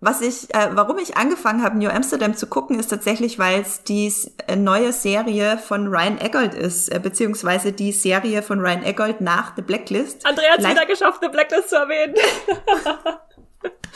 was 0.00 0.20
ich, 0.20 0.54
äh, 0.54 0.68
warum 0.72 0.98
ich 0.98 1.16
angefangen 1.16 1.62
habe, 1.62 1.76
New 1.76 1.88
Amsterdam 1.88 2.36
zu 2.36 2.46
gucken, 2.46 2.78
ist 2.78 2.88
tatsächlich, 2.88 3.38
weil 3.38 3.60
es 3.60 3.82
die 3.82 4.12
äh, 4.46 4.54
neue 4.54 4.92
Serie 4.92 5.58
von 5.58 5.88
Ryan 5.88 6.18
Eggold 6.18 6.54
ist, 6.54 6.88
äh, 6.88 7.00
beziehungsweise 7.00 7.72
die 7.72 7.92
Serie 7.92 8.42
von 8.42 8.60
Ryan 8.60 8.84
Eggold 8.84 9.20
nach 9.20 9.56
The 9.56 9.62
Blacklist. 9.62 10.24
Andrea 10.24 10.52
hat 10.52 10.60
wieder 10.60 10.86
geschafft, 10.86 11.20
The 11.22 11.28
Blacklist 11.28 11.70
zu 11.70 11.76
erwähnen. 11.76 12.14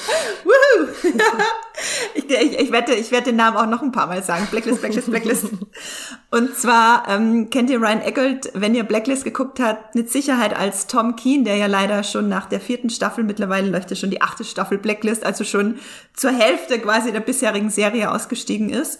ich, 2.14 2.28
ich, 2.28 2.58
ich, 2.58 2.72
wette, 2.72 2.94
ich 2.94 3.10
werde 3.10 3.26
den 3.26 3.36
Namen 3.36 3.56
auch 3.56 3.66
noch 3.66 3.82
ein 3.82 3.92
paar 3.92 4.06
Mal 4.06 4.22
sagen. 4.22 4.46
Blacklist, 4.50 4.80
Blacklist, 4.80 5.10
Blacklist. 5.10 5.46
Und 6.30 6.56
zwar 6.56 7.08
ähm, 7.08 7.50
kennt 7.50 7.70
ihr 7.70 7.80
Ryan 7.80 8.02
Eggold, 8.02 8.50
wenn 8.54 8.74
ihr 8.74 8.84
Blacklist 8.84 9.24
geguckt 9.24 9.60
habt, 9.60 9.94
mit 9.94 10.10
Sicherheit 10.10 10.56
als 10.56 10.86
Tom 10.86 11.16
Keen, 11.16 11.44
der 11.44 11.56
ja 11.56 11.66
leider 11.66 12.02
schon 12.04 12.28
nach 12.28 12.46
der 12.46 12.60
vierten 12.60 12.90
Staffel, 12.90 13.24
mittlerweile 13.24 13.68
läuft 13.68 13.90
ja 13.90 13.96
schon 13.96 14.10
die 14.10 14.22
achte 14.22 14.44
Staffel 14.44 14.78
Blacklist, 14.78 15.24
also 15.24 15.44
schon 15.44 15.78
zur 16.14 16.30
Hälfte 16.30 16.78
quasi 16.78 17.12
der 17.12 17.20
bisherigen 17.20 17.70
Serie 17.70 18.10
ausgestiegen 18.10 18.70
ist 18.70 18.98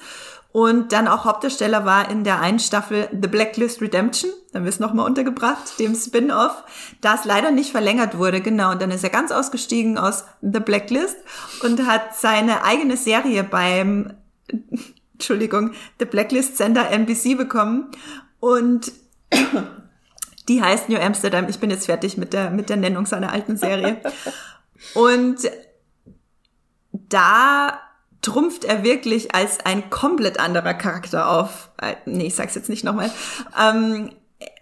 und 0.53 0.92
dann 0.92 1.09
auch 1.09 1.24
Hauptdarsteller 1.24 1.86
war 1.86 2.11
in 2.11 2.24
der 2.24 2.40
einen 2.40 2.59
Staffel 2.59 3.09
The 3.11 3.28
Blacklist 3.28 3.80
Redemption, 3.80 4.30
dann 4.53 4.64
wird 4.64 4.74
es 4.74 4.80
nochmal 4.80 5.07
untergebracht, 5.07 5.78
dem 5.78 5.94
Spin-off, 5.94 6.62
das 7.00 7.24
leider 7.24 7.50
nicht 7.50 7.70
verlängert 7.70 8.18
wurde, 8.18 8.42
genau. 8.42 8.70
Und 8.72 8.82
dann 8.82 8.90
ist 8.90 9.03
er 9.03 9.11
ganz 9.11 9.32
ausgestiegen 9.32 9.96
aus 9.96 10.24
The 10.42 10.61
Blacklist 10.61 11.16
und 11.62 11.86
hat 11.86 12.14
seine 12.14 12.64
eigene 12.64 12.98
Serie 12.98 13.44
beim, 13.44 14.12
Entschuldigung, 15.14 15.72
The 15.98 16.05
Blacklist 16.05 16.59
Sender 16.59 16.90
NBC 16.90 17.34
bekommen 17.34 17.90
und 18.38 18.92
die 20.48 20.62
heißt 20.62 20.90
New 20.90 20.98
Amsterdam. 20.98 21.46
Ich 21.48 21.61
bin 21.61 21.70
jetzt 21.70 21.86
fertig 21.86 22.18
mit 22.18 22.34
der, 22.34 22.50
mit 22.50 22.68
der 22.68 22.76
Nennung 22.76 23.07
seiner 23.07 23.32
alten 23.32 23.57
Serie. 23.57 24.00
Und 24.94 25.38
da 26.92 27.78
trumpft 28.22 28.64
er 28.64 28.84
wirklich 28.84 29.34
als 29.34 29.60
ein 29.60 29.90
komplett 29.90 30.40
anderer 30.40 30.74
Charakter 30.74 31.28
auf. 31.28 31.70
Äh, 31.80 31.96
nee, 32.06 32.28
ich 32.28 32.34
sag's 32.34 32.54
jetzt 32.54 32.68
nicht 32.68 32.84
nochmal. 32.84 33.10
Ähm, 33.60 34.10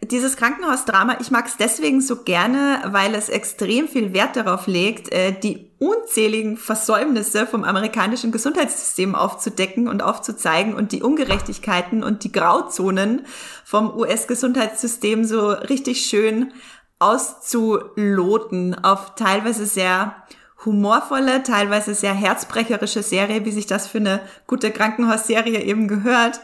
dieses 0.02 0.36
Krankenhausdrama, 0.36 1.18
ich 1.20 1.30
mag 1.30 1.46
es 1.46 1.56
deswegen 1.56 2.00
so 2.00 2.22
gerne, 2.22 2.80
weil 2.86 3.14
es 3.14 3.28
extrem 3.28 3.86
viel 3.86 4.12
Wert 4.12 4.36
darauf 4.36 4.66
legt, 4.66 5.12
äh, 5.12 5.32
die 5.32 5.70
unzähligen 5.78 6.56
Versäumnisse 6.56 7.46
vom 7.46 7.64
amerikanischen 7.64 8.32
Gesundheitssystem 8.32 9.14
aufzudecken 9.14 9.88
und 9.88 10.02
aufzuzeigen 10.02 10.74
und 10.74 10.92
die 10.92 11.02
Ungerechtigkeiten 11.02 12.02
und 12.02 12.24
die 12.24 12.32
Grauzonen 12.32 13.26
vom 13.64 13.94
US-Gesundheitssystem 13.96 15.24
so 15.24 15.50
richtig 15.50 16.06
schön 16.06 16.52
auszuloten 16.98 18.74
auf 18.84 19.14
teilweise 19.14 19.64
sehr 19.64 20.16
humorvolle, 20.64 21.42
teilweise 21.42 21.94
sehr 21.94 22.14
herzbrecherische 22.14 23.02
Serie, 23.02 23.44
wie 23.44 23.50
sich 23.50 23.66
das 23.66 23.86
für 23.86 23.98
eine 23.98 24.20
gute 24.46 24.70
Krankenhausserie 24.70 25.62
eben 25.62 25.88
gehört. 25.88 26.40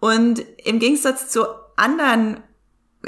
Und 0.00 0.44
im 0.64 0.78
Gegensatz 0.78 1.28
zu 1.28 1.44
anderen 1.76 2.38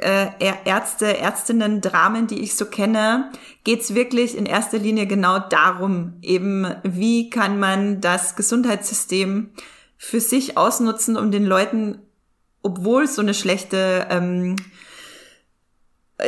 äh, 0.00 0.28
Ärzte, 0.64 1.18
Ärztinnen, 1.18 1.80
Dramen, 1.80 2.26
die 2.26 2.40
ich 2.40 2.56
so 2.56 2.66
kenne, 2.66 3.30
geht's 3.62 3.94
wirklich 3.94 4.36
in 4.36 4.46
erster 4.46 4.78
Linie 4.78 5.06
genau 5.06 5.38
darum, 5.38 6.14
eben 6.22 6.66
wie 6.82 7.30
kann 7.30 7.58
man 7.58 8.00
das 8.00 8.36
Gesundheitssystem 8.36 9.50
für 9.96 10.20
sich 10.20 10.58
ausnutzen, 10.58 11.16
um 11.16 11.30
den 11.30 11.46
Leuten, 11.46 11.98
obwohl 12.62 13.06
so 13.06 13.22
eine 13.22 13.34
schlechte 13.34 14.06
ähm, 14.10 14.56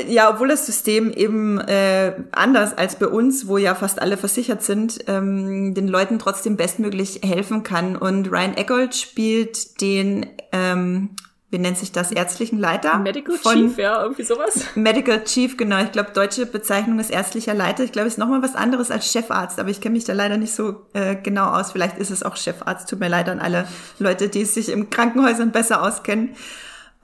ja, 0.08 0.30
obwohl 0.30 0.48
das 0.48 0.66
System 0.66 1.12
eben 1.12 1.60
äh, 1.60 2.14
anders 2.32 2.76
als 2.76 2.96
bei 2.96 3.06
uns, 3.06 3.46
wo 3.46 3.56
ja 3.56 3.74
fast 3.76 4.02
alle 4.02 4.16
versichert 4.16 4.62
sind, 4.62 4.98
ähm, 5.06 5.74
den 5.74 5.86
Leuten 5.86 6.18
trotzdem 6.18 6.56
bestmöglich 6.56 7.20
helfen 7.22 7.62
kann. 7.62 7.94
Und 7.94 8.30
Ryan 8.30 8.56
Eggold 8.56 8.96
spielt 8.96 9.80
den, 9.80 10.26
ähm, 10.50 11.10
wie 11.50 11.58
nennt 11.58 11.78
sich 11.78 11.92
das, 11.92 12.10
ärztlichen 12.10 12.58
Leiter? 12.58 12.98
Medical 12.98 13.36
Chief, 13.38 13.78
ja, 13.78 14.02
irgendwie 14.02 14.24
sowas. 14.24 14.64
Medical 14.74 15.22
Chief, 15.22 15.56
genau. 15.56 15.80
Ich 15.80 15.92
glaube, 15.92 16.10
deutsche 16.12 16.46
Bezeichnung 16.46 16.98
ist 16.98 17.12
ärztlicher 17.12 17.54
Leiter. 17.54 17.84
Ich 17.84 17.92
glaube, 17.92 18.08
es 18.08 18.14
ist 18.14 18.18
nochmal 18.18 18.42
was 18.42 18.56
anderes 18.56 18.90
als 18.90 19.12
Chefarzt, 19.12 19.60
aber 19.60 19.70
ich 19.70 19.80
kenne 19.80 19.92
mich 19.92 20.04
da 20.04 20.14
leider 20.14 20.36
nicht 20.36 20.52
so 20.52 20.86
äh, 20.94 21.14
genau 21.14 21.46
aus. 21.52 21.70
Vielleicht 21.70 21.98
ist 21.98 22.10
es 22.10 22.24
auch 22.24 22.36
Chefarzt. 22.36 22.90
Tut 22.90 22.98
mir 22.98 23.08
leid 23.08 23.28
an 23.28 23.38
alle 23.38 23.68
Leute, 24.00 24.28
die 24.28 24.46
sich 24.46 24.68
im 24.68 24.90
Krankenhäusern 24.90 25.52
besser 25.52 25.80
auskennen. 25.80 26.30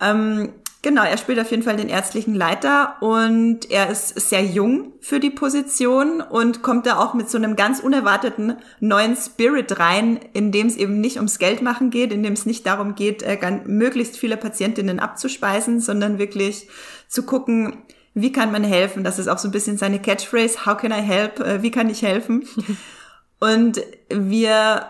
Ähm, 0.01 0.53
Genau, 0.83 1.05
er 1.05 1.17
spielt 1.17 1.39
auf 1.39 1.53
jeden 1.53 1.63
Fall 1.63 1.77
den 1.77 1.89
ärztlichen 1.89 2.35
Leiter 2.35 2.97
und 3.01 3.71
er 3.71 3.89
ist 3.89 4.19
sehr 4.29 4.45
jung 4.45 4.95
für 5.01 5.21
die 5.21 5.31
Position 5.31 6.21
und 6.21 6.63
kommt 6.63 6.87
da 6.87 6.99
auch 6.99 7.15
mit 7.15 7.31
so 7.31 7.39
einem 7.39 7.55
ganz 7.55 7.79
unerwarteten 7.79 8.57
neuen 8.81 9.15
Spirit 9.15 9.79
rein, 9.79 10.19
in 10.33 10.51
dem 10.51 10.67
es 10.67 10.77
eben 10.77 11.01
nicht 11.01 11.19
ums 11.19 11.39
Geld 11.39 11.63
machen 11.63 11.91
geht, 11.91 12.13
in 12.13 12.25
dem 12.25 12.33
es 12.33 12.47
nicht 12.47 12.67
darum 12.67 12.97
geht, 12.97 13.23
äh, 13.23 13.39
möglichst 13.65 14.17
viele 14.17 14.37
Patientinnen 14.37 14.99
abzuspeisen, 14.99 15.79
sondern 15.79 16.19
wirklich 16.19 16.67
zu 17.07 17.23
gucken, 17.23 17.85
wie 18.15 18.33
kann 18.33 18.51
man 18.51 18.65
helfen? 18.65 19.05
Das 19.05 19.21
ist 19.21 19.29
auch 19.29 19.39
so 19.39 19.47
ein 19.47 19.53
bisschen 19.53 19.79
seine 19.79 20.01
Catchphrase, 20.01 20.67
how 20.67 20.77
can 20.77 20.91
I 20.91 21.01
help? 21.01 21.39
Äh, 21.39 21.63
wie 21.63 21.71
kann 21.71 21.91
ich 21.91 22.03
helfen? 22.03 22.45
und 23.39 23.81
wir 24.09 24.87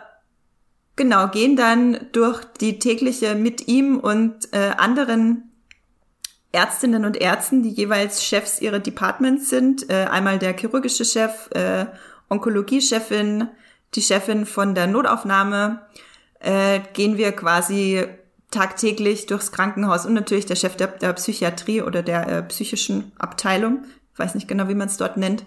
genau 0.97 1.29
gehen 1.29 1.55
dann 1.55 1.99
durch 2.13 2.43
die 2.63 2.79
tägliche 2.79 3.35
mit 3.35 3.69
ihm 3.69 3.99
und 3.99 4.55
äh, 4.55 4.71
anderen 4.79 5.52
Ärztinnen 6.53 7.05
und 7.05 7.17
Ärzten, 7.17 7.63
die 7.63 7.71
jeweils 7.71 8.25
Chefs 8.25 8.61
ihrer 8.61 8.79
Departments 8.79 9.49
sind. 9.49 9.91
Äh, 9.91 10.05
einmal 10.11 10.39
der 10.39 10.57
chirurgische 10.57 11.05
Chef, 11.05 11.51
äh, 11.53 11.87
Onkologie-Chefin, 12.29 13.49
die 13.95 14.03
Chefin 14.03 14.47
von 14.47 14.75
der 14.75 14.87
Notaufnahme, 14.87 15.81
äh, 16.41 16.81
gehen 16.93 17.17
wir 17.17 17.33
quasi 17.33 18.05
tagtäglich 18.51 19.27
durchs 19.27 19.53
Krankenhaus 19.53 20.05
und 20.07 20.15
natürlich 20.15 20.47
der 20.47 20.57
Chef 20.57 20.77
der, 20.77 20.89
der 20.89 21.13
Psychiatrie 21.15 21.83
oder 21.83 22.03
der 22.03 22.29
äh, 22.29 22.43
psychischen 22.43 23.13
Abteilung, 23.19 23.85
ich 24.13 24.19
weiß 24.19 24.35
nicht 24.35 24.49
genau, 24.49 24.69
wie 24.69 24.75
man 24.75 24.89
es 24.89 24.99
dort 24.99 25.17
nennt, 25.17 25.45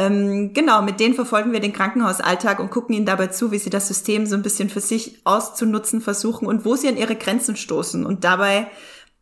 Ähm, 0.00 0.54
genau, 0.54 0.80
mit 0.82 1.00
denen 1.00 1.14
verfolgen 1.14 1.52
wir 1.52 1.58
den 1.58 1.72
Krankenhausalltag 1.72 2.60
und 2.60 2.70
gucken 2.70 2.94
ihnen 2.94 3.04
dabei 3.04 3.26
zu, 3.26 3.50
wie 3.50 3.58
sie 3.58 3.68
das 3.68 3.88
System 3.88 4.26
so 4.26 4.36
ein 4.36 4.42
bisschen 4.42 4.70
für 4.70 4.80
sich 4.80 5.20
auszunutzen 5.24 6.00
versuchen 6.00 6.46
und 6.46 6.64
wo 6.64 6.76
sie 6.76 6.86
an 6.86 6.96
ihre 6.96 7.16
Grenzen 7.16 7.56
stoßen. 7.56 8.06
Und 8.06 8.22
dabei 8.22 8.68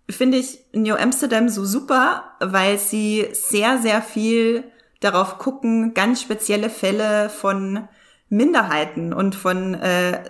finde 0.09 0.39
ich 0.39 0.61
New 0.73 0.95
Amsterdam 0.95 1.49
so 1.49 1.65
super, 1.65 2.25
weil 2.41 2.79
sie 2.79 3.29
sehr, 3.33 3.79
sehr 3.79 4.03
viel 4.03 4.65
darauf 5.01 5.39
gucken, 5.39 5.95
ganz 5.95 6.21
spezielle 6.21 6.71
Fälle 6.71 7.29
von 7.29 7.89
Minderheiten 8.29 9.13
und 9.13 9.35
von 9.35 9.75
äh, 9.75 10.23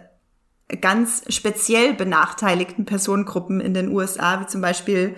ganz 0.80 1.24
speziell 1.28 1.94
benachteiligten 1.94 2.84
Personengruppen 2.84 3.60
in 3.60 3.74
den 3.74 3.90
USA, 3.90 4.40
wie 4.40 4.46
zum 4.46 4.60
Beispiel 4.60 5.14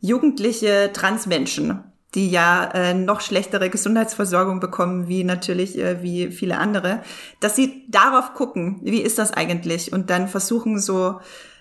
jugendliche 0.00 0.90
Transmenschen 0.92 1.84
die 2.14 2.30
ja 2.30 2.64
äh, 2.72 2.94
noch 2.94 3.20
schlechtere 3.20 3.68
Gesundheitsversorgung 3.68 4.60
bekommen, 4.60 5.08
wie 5.08 5.24
natürlich 5.24 5.78
äh, 5.78 6.02
wie 6.02 6.30
viele 6.30 6.58
andere, 6.58 7.02
dass 7.40 7.54
sie 7.54 7.84
darauf 7.88 8.34
gucken, 8.34 8.80
wie 8.82 9.02
ist 9.02 9.18
das 9.18 9.32
eigentlich? 9.32 9.92
Und 9.92 10.08
dann 10.10 10.28
versuchen 10.28 10.78
so 10.78 11.20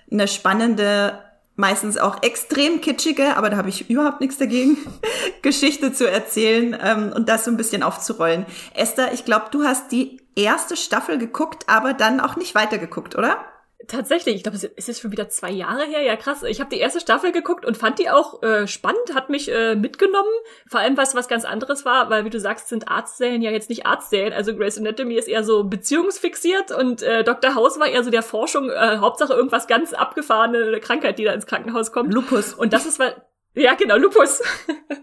eine 0.09 0.27
spannende, 0.27 1.19
meistens 1.57 1.97
auch 1.97 2.23
extrem 2.23 2.79
kitschige, 2.79 3.35
aber 3.35 3.49
da 3.49 3.57
habe 3.57 3.69
ich 3.69 3.89
überhaupt 3.89 4.21
nichts 4.21 4.37
dagegen, 4.37 4.77
Geschichte 5.41 5.91
zu 5.91 6.09
erzählen 6.09 6.77
ähm, 6.81 7.11
und 7.13 7.27
das 7.27 7.43
so 7.43 7.51
ein 7.51 7.57
bisschen 7.57 7.83
aufzurollen. 7.83 8.45
Esther, 8.73 9.11
ich 9.11 9.25
glaube, 9.25 9.47
du 9.51 9.63
hast 9.63 9.91
die 9.91 10.21
erste 10.35 10.77
Staffel 10.77 11.17
geguckt, 11.17 11.65
aber 11.67 11.93
dann 11.93 12.19
auch 12.21 12.35
nicht 12.37 12.55
weitergeguckt, 12.55 13.15
oder? 13.17 13.37
Tatsächlich, 13.85 14.35
ich 14.35 14.43
glaube, 14.43 14.57
es 14.57 14.89
ist 14.89 15.01
schon 15.01 15.11
wieder 15.11 15.29
zwei 15.29 15.51
Jahre 15.51 15.85
her. 15.85 16.01
Ja, 16.01 16.15
krass. 16.15 16.41
Ich 16.41 16.59
habe 16.59 16.71
die 16.71 16.79
erste 16.79 16.99
Staffel 16.99 17.31
geguckt 17.31 17.63
und 17.63 17.77
fand 17.77 17.99
die 17.99 18.09
auch 18.09 18.41
äh, 18.41 18.65
spannend, 18.67 19.13
hat 19.13 19.29
mich 19.29 19.51
äh, 19.51 19.75
mitgenommen. 19.75 20.31
Vor 20.67 20.79
allem, 20.79 20.97
was 20.97 21.13
was 21.13 21.27
ganz 21.27 21.45
anderes 21.45 21.85
war, 21.85 22.09
weil, 22.09 22.25
wie 22.25 22.31
du 22.31 22.39
sagst, 22.39 22.69
sind 22.69 22.87
Arztserien 22.87 23.43
ja 23.43 23.51
jetzt 23.51 23.69
nicht 23.69 23.85
Arztserien. 23.85 24.33
Also 24.33 24.55
Grey's 24.55 24.79
Anatomy 24.79 25.15
ist 25.15 25.27
eher 25.27 25.43
so 25.43 25.63
beziehungsfixiert 25.63 26.71
und 26.71 27.03
äh, 27.03 27.23
Dr. 27.23 27.53
House 27.53 27.79
war 27.79 27.87
eher 27.87 28.03
so 28.03 28.09
der 28.09 28.23
Forschung, 28.23 28.71
äh, 28.71 28.97
Hauptsache 28.97 29.33
irgendwas 29.33 29.67
ganz 29.67 29.93
abgefahrene 29.93 30.79
Krankheit, 30.79 31.19
die 31.19 31.23
da 31.23 31.33
ins 31.33 31.45
Krankenhaus 31.45 31.91
kommt. 31.91 32.11
Lupus. 32.11 32.55
Und 32.55 32.73
das 32.73 32.87
ist, 32.87 32.97
weil 32.97 33.15
ja, 33.57 33.73
genau, 33.73 33.97
Lupus. 33.97 34.41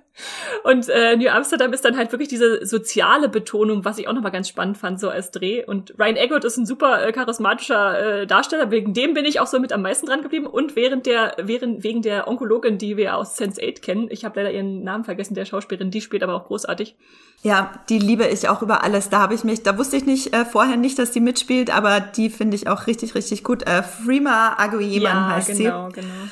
und 0.64 0.88
äh, 0.88 1.16
New 1.16 1.28
Amsterdam 1.28 1.72
ist 1.72 1.84
dann 1.84 1.96
halt 1.96 2.12
wirklich 2.12 2.28
diese 2.28 2.64
soziale 2.64 3.28
Betonung, 3.28 3.84
was 3.84 3.98
ich 3.98 4.07
auch 4.09 4.12
nochmal 4.12 4.32
ganz 4.32 4.48
spannend 4.48 4.78
fand, 4.78 5.00
so 5.00 5.11
als 5.11 5.30
Dreh. 5.30 5.64
Und 5.64 5.94
Ryan 5.98 6.16
Eggert 6.16 6.44
ist 6.44 6.57
ein 6.57 6.66
super 6.66 7.05
äh, 7.05 7.12
charismatischer 7.12 8.22
äh, 8.22 8.26
Darsteller, 8.26 8.70
wegen 8.70 8.94
dem 8.94 9.14
bin 9.14 9.24
ich 9.24 9.40
auch 9.40 9.46
so 9.46 9.59
mit 9.59 9.72
am 9.72 9.82
meisten 9.82 10.07
dran 10.07 10.22
geblieben. 10.22 10.46
Und 10.46 10.76
während 10.76 11.07
der, 11.07 11.34
während, 11.42 11.82
wegen 11.82 12.02
der 12.02 12.28
Onkologin, 12.28 12.78
die 12.78 12.96
wir 12.96 13.16
aus 13.16 13.38
Sense8 13.38 13.80
kennen, 13.80 14.09
ich 14.11 14.24
habe 14.24 14.40
leider 14.40 14.52
ihren 14.52 14.84
Namen 14.84 15.05
vergessen, 15.05 15.34
der 15.34 15.44
Schauspielerin, 15.44 15.90
die 15.90 16.00
spielt 16.00 16.22
aber 16.22 16.34
auch 16.34 16.44
großartig. 16.44 16.96
Ja, 17.42 17.74
die 17.88 17.98
liebe 17.98 18.26
ich 18.26 18.48
auch 18.48 18.62
über 18.62 18.84
alles. 18.84 19.11
Da 19.11 19.18
habe 19.18 19.34
ich 19.34 19.44
mich, 19.44 19.62
da 19.62 19.76
wusste 19.76 19.96
ich 19.96 20.07
nicht 20.07 20.32
äh, 20.32 20.44
vorher 20.44 20.76
nicht, 20.76 20.98
dass 20.98 21.11
die 21.11 21.20
mitspielt, 21.20 21.74
aber 21.74 22.00
die 22.00 22.30
finde 22.30 22.57
ich 22.57 22.68
auch 22.68 22.86
richtig, 22.86 23.14
richtig 23.14 23.44
gut. 23.44 23.66
Äh, 23.66 23.82
Freema 23.82 24.55
Aguyeman 24.57 25.02
ja, 25.02 25.28
heißt 25.30 25.48
genau, 25.48 25.59
sie. 25.59 25.64
Genau, 25.64 25.88
genau. 25.88 26.30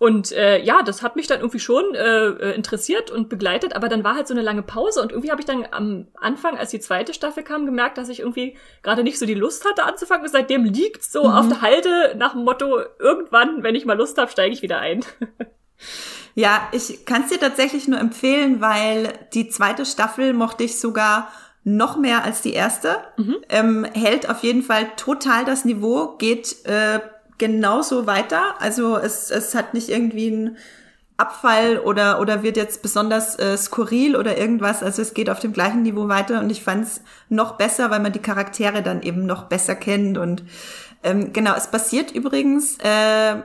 Und 0.00 0.32
äh, 0.32 0.62
ja, 0.62 0.82
das 0.82 1.02
hat 1.02 1.14
mich 1.14 1.26
dann 1.26 1.40
irgendwie 1.40 1.58
schon 1.58 1.94
äh, 1.94 2.28
äh, 2.28 2.54
interessiert 2.54 3.10
und 3.10 3.28
begleitet, 3.28 3.76
aber 3.76 3.90
dann 3.90 4.02
war 4.02 4.14
halt 4.14 4.26
so 4.26 4.32
eine 4.32 4.42
lange 4.42 4.62
Pause 4.62 5.02
und 5.02 5.12
irgendwie 5.12 5.30
habe 5.30 5.42
ich 5.42 5.46
dann 5.46 5.66
am 5.72 6.08
Anfang, 6.14 6.56
als 6.56 6.70
die 6.70 6.80
zweite 6.80 7.12
Staffel 7.12 7.42
kam, 7.42 7.66
gemerkt, 7.66 7.98
dass 7.98 8.08
ich 8.08 8.20
irgendwie 8.20 8.56
gerade 8.82 9.04
nicht 9.04 9.18
so 9.18 9.26
die 9.26 9.34
Lust 9.34 9.68
hatte 9.68 9.84
anzufangen. 9.84 10.24
Und 10.24 10.32
seitdem 10.32 10.64
liegt 10.64 11.04
so 11.04 11.24
mhm. 11.24 11.34
auf 11.34 11.48
der 11.48 11.60
Halde 11.60 12.14
nach 12.16 12.32
dem 12.32 12.44
Motto, 12.44 12.80
irgendwann, 12.98 13.62
wenn 13.62 13.74
ich 13.74 13.84
mal 13.84 13.98
Lust 13.98 14.16
habe, 14.16 14.30
steige 14.30 14.54
ich 14.54 14.62
wieder 14.62 14.78
ein. 14.78 15.04
ja, 16.34 16.66
ich 16.72 17.04
kann 17.04 17.24
es 17.24 17.28
dir 17.28 17.38
tatsächlich 17.38 17.86
nur 17.86 18.00
empfehlen, 18.00 18.62
weil 18.62 19.12
die 19.34 19.50
zweite 19.50 19.84
Staffel 19.84 20.32
mochte 20.32 20.64
ich 20.64 20.80
sogar 20.80 21.30
noch 21.62 21.98
mehr 21.98 22.24
als 22.24 22.40
die 22.40 22.54
erste. 22.54 22.96
Mhm. 23.18 23.36
Ähm, 23.50 23.84
hält 23.84 24.30
auf 24.30 24.42
jeden 24.44 24.62
Fall 24.62 24.86
total 24.96 25.44
das 25.44 25.66
Niveau, 25.66 26.16
geht 26.16 26.64
äh, 26.64 27.00
genauso 27.40 28.06
weiter. 28.06 28.54
Also 28.60 28.96
es, 28.96 29.32
es 29.32 29.56
hat 29.56 29.74
nicht 29.74 29.88
irgendwie 29.88 30.28
einen 30.28 30.56
Abfall 31.16 31.78
oder, 31.78 32.20
oder 32.20 32.42
wird 32.42 32.56
jetzt 32.56 32.82
besonders 32.82 33.38
äh, 33.38 33.56
skurril 33.56 34.14
oder 34.14 34.38
irgendwas. 34.38 34.82
Also 34.82 35.02
es 35.02 35.14
geht 35.14 35.28
auf 35.28 35.40
dem 35.40 35.52
gleichen 35.52 35.82
Niveau 35.82 36.08
weiter 36.08 36.40
und 36.40 36.50
ich 36.50 36.62
fand 36.62 36.84
es 36.84 37.02
noch 37.28 37.56
besser, 37.56 37.90
weil 37.90 38.00
man 38.00 38.12
die 38.12 38.20
Charaktere 38.20 38.82
dann 38.82 39.02
eben 39.02 39.26
noch 39.26 39.44
besser 39.44 39.74
kennt. 39.74 40.16
Und 40.16 40.44
ähm, 41.02 41.32
genau, 41.32 41.54
es 41.56 41.66
basiert 41.66 42.12
übrigens 42.12 42.78
äh, 42.78 43.36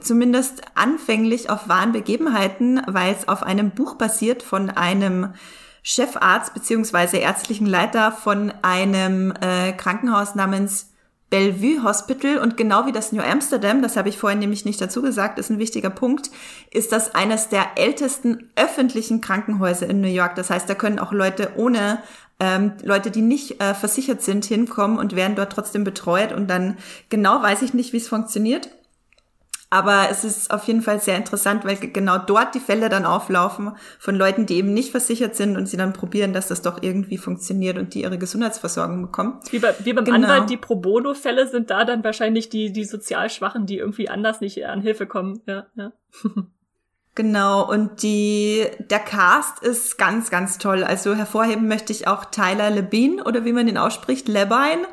zumindest 0.00 0.62
anfänglich 0.74 1.50
auf 1.50 1.68
wahren 1.68 1.92
Begebenheiten, 1.92 2.80
weil 2.86 3.12
es 3.12 3.28
auf 3.28 3.42
einem 3.42 3.72
Buch 3.72 3.96
basiert 3.96 4.42
von 4.42 4.70
einem 4.70 5.34
Chefarzt 5.82 6.54
beziehungsweise 6.54 7.18
ärztlichen 7.18 7.66
Leiter 7.66 8.12
von 8.12 8.52
einem 8.62 9.32
äh, 9.40 9.72
Krankenhaus 9.72 10.34
namens 10.34 10.89
Bellevue 11.30 11.84
Hospital 11.84 12.38
und 12.38 12.56
genau 12.56 12.86
wie 12.86 12.92
das 12.92 13.12
New 13.12 13.22
Amsterdam, 13.22 13.82
das 13.82 13.96
habe 13.96 14.08
ich 14.08 14.18
vorhin 14.18 14.40
nämlich 14.40 14.64
nicht 14.64 14.80
dazu 14.80 15.00
gesagt, 15.00 15.38
ist 15.38 15.48
ein 15.48 15.60
wichtiger 15.60 15.90
Punkt, 15.90 16.30
ist 16.72 16.90
das 16.90 17.14
eines 17.14 17.48
der 17.48 17.66
ältesten 17.76 18.50
öffentlichen 18.56 19.20
Krankenhäuser 19.20 19.88
in 19.88 20.00
New 20.00 20.08
York. 20.08 20.34
Das 20.34 20.50
heißt, 20.50 20.68
da 20.68 20.74
können 20.74 20.98
auch 20.98 21.12
Leute 21.12 21.52
ohne 21.56 22.02
ähm, 22.40 22.72
Leute, 22.82 23.10
die 23.10 23.22
nicht 23.22 23.62
äh, 23.62 23.74
versichert 23.74 24.22
sind, 24.22 24.44
hinkommen 24.44 24.98
und 24.98 25.14
werden 25.14 25.36
dort 25.36 25.52
trotzdem 25.52 25.84
betreut. 25.84 26.32
Und 26.32 26.48
dann 26.48 26.78
genau 27.10 27.42
weiß 27.42 27.62
ich 27.62 27.74
nicht, 27.74 27.92
wie 27.92 27.98
es 27.98 28.08
funktioniert. 28.08 28.68
Aber 29.72 30.08
es 30.10 30.24
ist 30.24 30.50
auf 30.50 30.64
jeden 30.64 30.82
Fall 30.82 31.00
sehr 31.00 31.16
interessant, 31.16 31.64
weil 31.64 31.76
genau 31.76 32.18
dort 32.18 32.56
die 32.56 32.60
Fälle 32.60 32.88
dann 32.88 33.06
auflaufen 33.06 33.76
von 34.00 34.16
Leuten, 34.16 34.44
die 34.44 34.56
eben 34.56 34.74
nicht 34.74 34.90
versichert 34.90 35.36
sind 35.36 35.56
und 35.56 35.66
sie 35.66 35.76
dann 35.76 35.92
probieren, 35.92 36.32
dass 36.32 36.48
das 36.48 36.60
doch 36.60 36.82
irgendwie 36.82 37.18
funktioniert 37.18 37.78
und 37.78 37.94
die 37.94 38.02
ihre 38.02 38.18
Gesundheitsversorgung 38.18 39.00
bekommen. 39.02 39.38
Wie, 39.50 39.60
bei, 39.60 39.72
wie 39.84 39.92
beim 39.92 40.04
genau. 40.04 40.16
Anwalt, 40.16 40.50
die 40.50 40.56
Pro 40.56 40.74
Bono-Fälle 40.74 41.46
sind 41.46 41.70
da 41.70 41.84
dann 41.84 42.02
wahrscheinlich 42.02 42.48
die, 42.48 42.72
die 42.72 42.84
sozial 42.84 43.30
Schwachen, 43.30 43.66
die 43.66 43.78
irgendwie 43.78 44.08
anders 44.08 44.40
nicht 44.40 44.66
an 44.66 44.80
Hilfe 44.80 45.06
kommen. 45.06 45.40
Ja, 45.46 45.66
ja. 45.76 45.92
Genau, 47.16 47.68
und 47.68 48.02
die, 48.02 48.64
der 48.78 49.00
Cast 49.00 49.62
ist 49.62 49.98
ganz, 49.98 50.30
ganz 50.30 50.58
toll. 50.58 50.84
Also 50.84 51.14
hervorheben 51.14 51.66
möchte 51.66 51.92
ich 51.92 52.06
auch 52.06 52.24
Tyler 52.24 52.70
Labine 52.70 53.24
oder 53.24 53.44
wie 53.44 53.52
man 53.52 53.66
den 53.66 53.78
ausspricht, 53.78 54.28
Labine, 54.28 54.86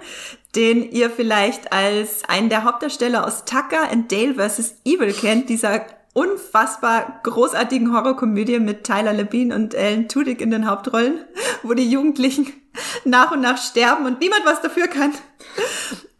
den 0.57 0.91
ihr 0.91 1.09
vielleicht 1.09 1.71
als 1.71 2.23
einen 2.27 2.49
der 2.49 2.63
Hauptdarsteller 2.63 3.25
aus 3.25 3.45
Tucker 3.45 3.89
and 3.91 4.11
Dale 4.11 4.33
vs. 4.33 4.81
Evil 4.83 5.13
kennt, 5.13 5.49
dieser 5.49 5.85
unfassbar 6.13 7.19
großartigen 7.21 7.93
Horrorkomödie 7.93 8.59
mit 8.59 8.83
Tyler 8.83 9.13
Labine 9.13 9.53
und 9.53 9.75
Ellen 9.75 10.09
Tudyk 10.09 10.41
in 10.41 10.49
den 10.49 10.67
Hauptrollen, 10.67 11.19
wo 11.61 11.75
die 11.75 11.89
Jugendlichen 11.89 12.47
nach 13.05 13.31
und 13.31 13.41
nach 13.41 13.59
sterben 13.59 14.07
und 14.07 14.19
niemand 14.19 14.43
was 14.43 14.61
dafür 14.61 14.87
kann. 14.87 15.13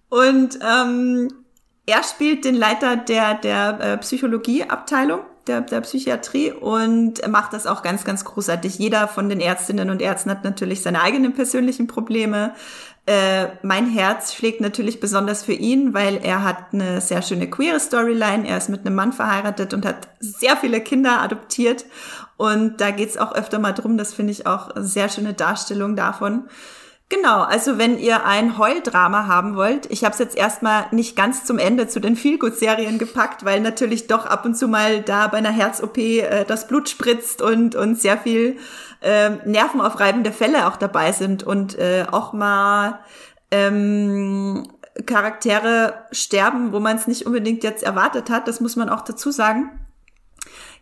Und 0.10 0.60
ähm, 0.62 1.30
er 1.88 2.04
spielt 2.04 2.46
den 2.46 2.56
Leiter 2.56 2.96
der, 2.96 3.34
der 3.34 3.80
äh, 3.80 3.98
Psychologieabteilung 3.98 5.22
der, 5.48 5.62
der 5.62 5.82
Psychiatrie 5.82 6.52
und 6.52 7.28
macht 7.28 7.54
das 7.54 7.66
auch 7.66 7.82
ganz, 7.82 8.04
ganz 8.04 8.26
großartig. 8.26 8.78
Jeder 8.78 9.08
von 9.08 9.30
den 9.30 9.40
Ärztinnen 9.40 9.90
und 9.90 10.02
Ärzten 10.02 10.30
hat 10.30 10.44
natürlich 10.44 10.82
seine 10.82 11.02
eigenen 11.02 11.34
persönlichen 11.34 11.88
Probleme. 11.88 12.54
Äh, 13.08 13.56
mein 13.62 13.90
Herz 13.90 14.34
schlägt 14.34 14.60
natürlich 14.60 15.00
besonders 15.00 15.42
für 15.42 15.54
ihn, 15.54 15.94
weil 15.94 16.18
er 16.22 16.44
hat 16.44 16.74
eine 16.74 17.00
sehr 17.00 17.22
schöne 17.22 17.50
queere 17.50 17.80
Storyline. 17.80 18.46
Er 18.46 18.58
ist 18.58 18.68
mit 18.68 18.86
einem 18.86 18.96
Mann 18.96 19.14
verheiratet 19.14 19.74
und 19.74 19.86
hat 19.86 20.10
sehr 20.20 20.58
viele 20.58 20.82
Kinder 20.82 21.22
adoptiert. 21.22 21.86
Und 22.36 22.82
da 22.82 22.92
geht's 22.92 23.18
auch 23.18 23.32
öfter 23.32 23.60
mal 23.60 23.72
drum. 23.72 23.98
Das 23.98 24.14
finde 24.14 24.34
ich 24.34 24.46
auch 24.46 24.72
eine 24.72 24.84
sehr 24.84 25.08
schöne 25.08 25.34
Darstellung 25.34 25.96
davon. 25.96 26.50
Genau, 27.10 27.44
also 27.44 27.78
wenn 27.78 27.98
ihr 27.98 28.26
ein 28.26 28.58
Heuldrama 28.58 29.28
haben 29.28 29.56
wollt, 29.56 29.90
ich 29.90 30.04
habe 30.04 30.12
es 30.12 30.20
jetzt 30.20 30.36
erstmal 30.36 30.88
nicht 30.92 31.16
ganz 31.16 31.46
zum 31.46 31.58
Ende 31.58 31.88
zu 31.88 32.02
den 32.02 32.18
Feelgood-Serien 32.18 32.98
gepackt, 32.98 33.46
weil 33.46 33.62
natürlich 33.62 34.08
doch 34.08 34.26
ab 34.26 34.44
und 34.44 34.56
zu 34.56 34.68
mal 34.68 35.02
da 35.04 35.28
bei 35.28 35.38
einer 35.38 35.52
Herz-OP 35.52 35.98
äh, 35.98 36.44
das 36.44 36.68
Blut 36.68 36.90
spritzt 36.90 37.42
und, 37.42 37.76
und 37.76 37.98
sehr 37.98 38.18
viel 38.18 38.58
äh, 39.08 39.30
nervenaufreibende 39.46 40.34
Fälle 40.34 40.68
auch 40.68 40.76
dabei 40.76 41.14
sind 41.14 41.44
und 41.44 41.78
äh, 41.80 42.06
auch 42.12 42.34
mal 42.34 43.00
ähm, 43.52 44.68
Charaktere 45.06 45.94
sterben, 46.12 46.74
wo 46.74 46.80
man 46.80 46.98
es 46.98 47.08
nicht 47.08 47.26
unbedingt 47.26 47.64
jetzt 47.64 47.84
erwartet 47.84 48.30
hat, 48.30 48.48
das 48.48 48.60
muss 48.60 48.76
man 48.76 48.90
auch 48.90 49.02
dazu 49.02 49.32
sagen. 49.32 49.70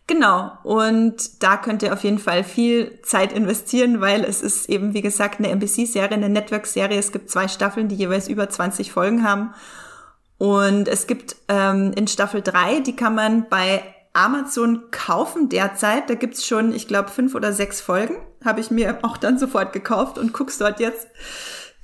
Genau, 0.08 0.52
und 0.62 1.42
da 1.42 1.56
könnt 1.56 1.82
ihr 1.82 1.92
auf 1.92 2.04
jeden 2.04 2.18
Fall 2.18 2.44
viel 2.44 3.00
Zeit 3.02 3.32
investieren, 3.32 4.00
weil 4.00 4.24
es 4.24 4.40
ist 4.40 4.68
eben, 4.68 4.94
wie 4.94 5.02
gesagt, 5.02 5.38
eine 5.38 5.50
NBC-Serie, 5.50 6.16
eine 6.16 6.28
Network-Serie. 6.28 6.98
Es 6.98 7.12
gibt 7.12 7.30
zwei 7.30 7.48
Staffeln, 7.48 7.88
die 7.88 7.96
jeweils 7.96 8.28
über 8.28 8.48
20 8.48 8.92
Folgen 8.92 9.24
haben. 9.28 9.52
Und 10.38 10.86
es 10.86 11.06
gibt 11.06 11.36
ähm, 11.48 11.92
in 11.96 12.06
Staffel 12.06 12.42
3, 12.42 12.80
die 12.80 12.94
kann 12.94 13.14
man 13.14 13.48
bei 13.48 13.82
Amazon 14.16 14.90
kaufen 14.90 15.48
derzeit. 15.48 16.08
Da 16.08 16.14
gibt's 16.14 16.46
schon, 16.46 16.72
ich 16.72 16.88
glaube, 16.88 17.10
fünf 17.10 17.34
oder 17.34 17.52
sechs 17.52 17.80
Folgen. 17.80 18.16
Habe 18.44 18.60
ich 18.60 18.70
mir 18.70 18.98
auch 19.02 19.16
dann 19.16 19.38
sofort 19.38 19.72
gekauft 19.72 20.18
und 20.18 20.32
guck's 20.32 20.58
dort 20.58 20.80
jetzt. 20.80 21.08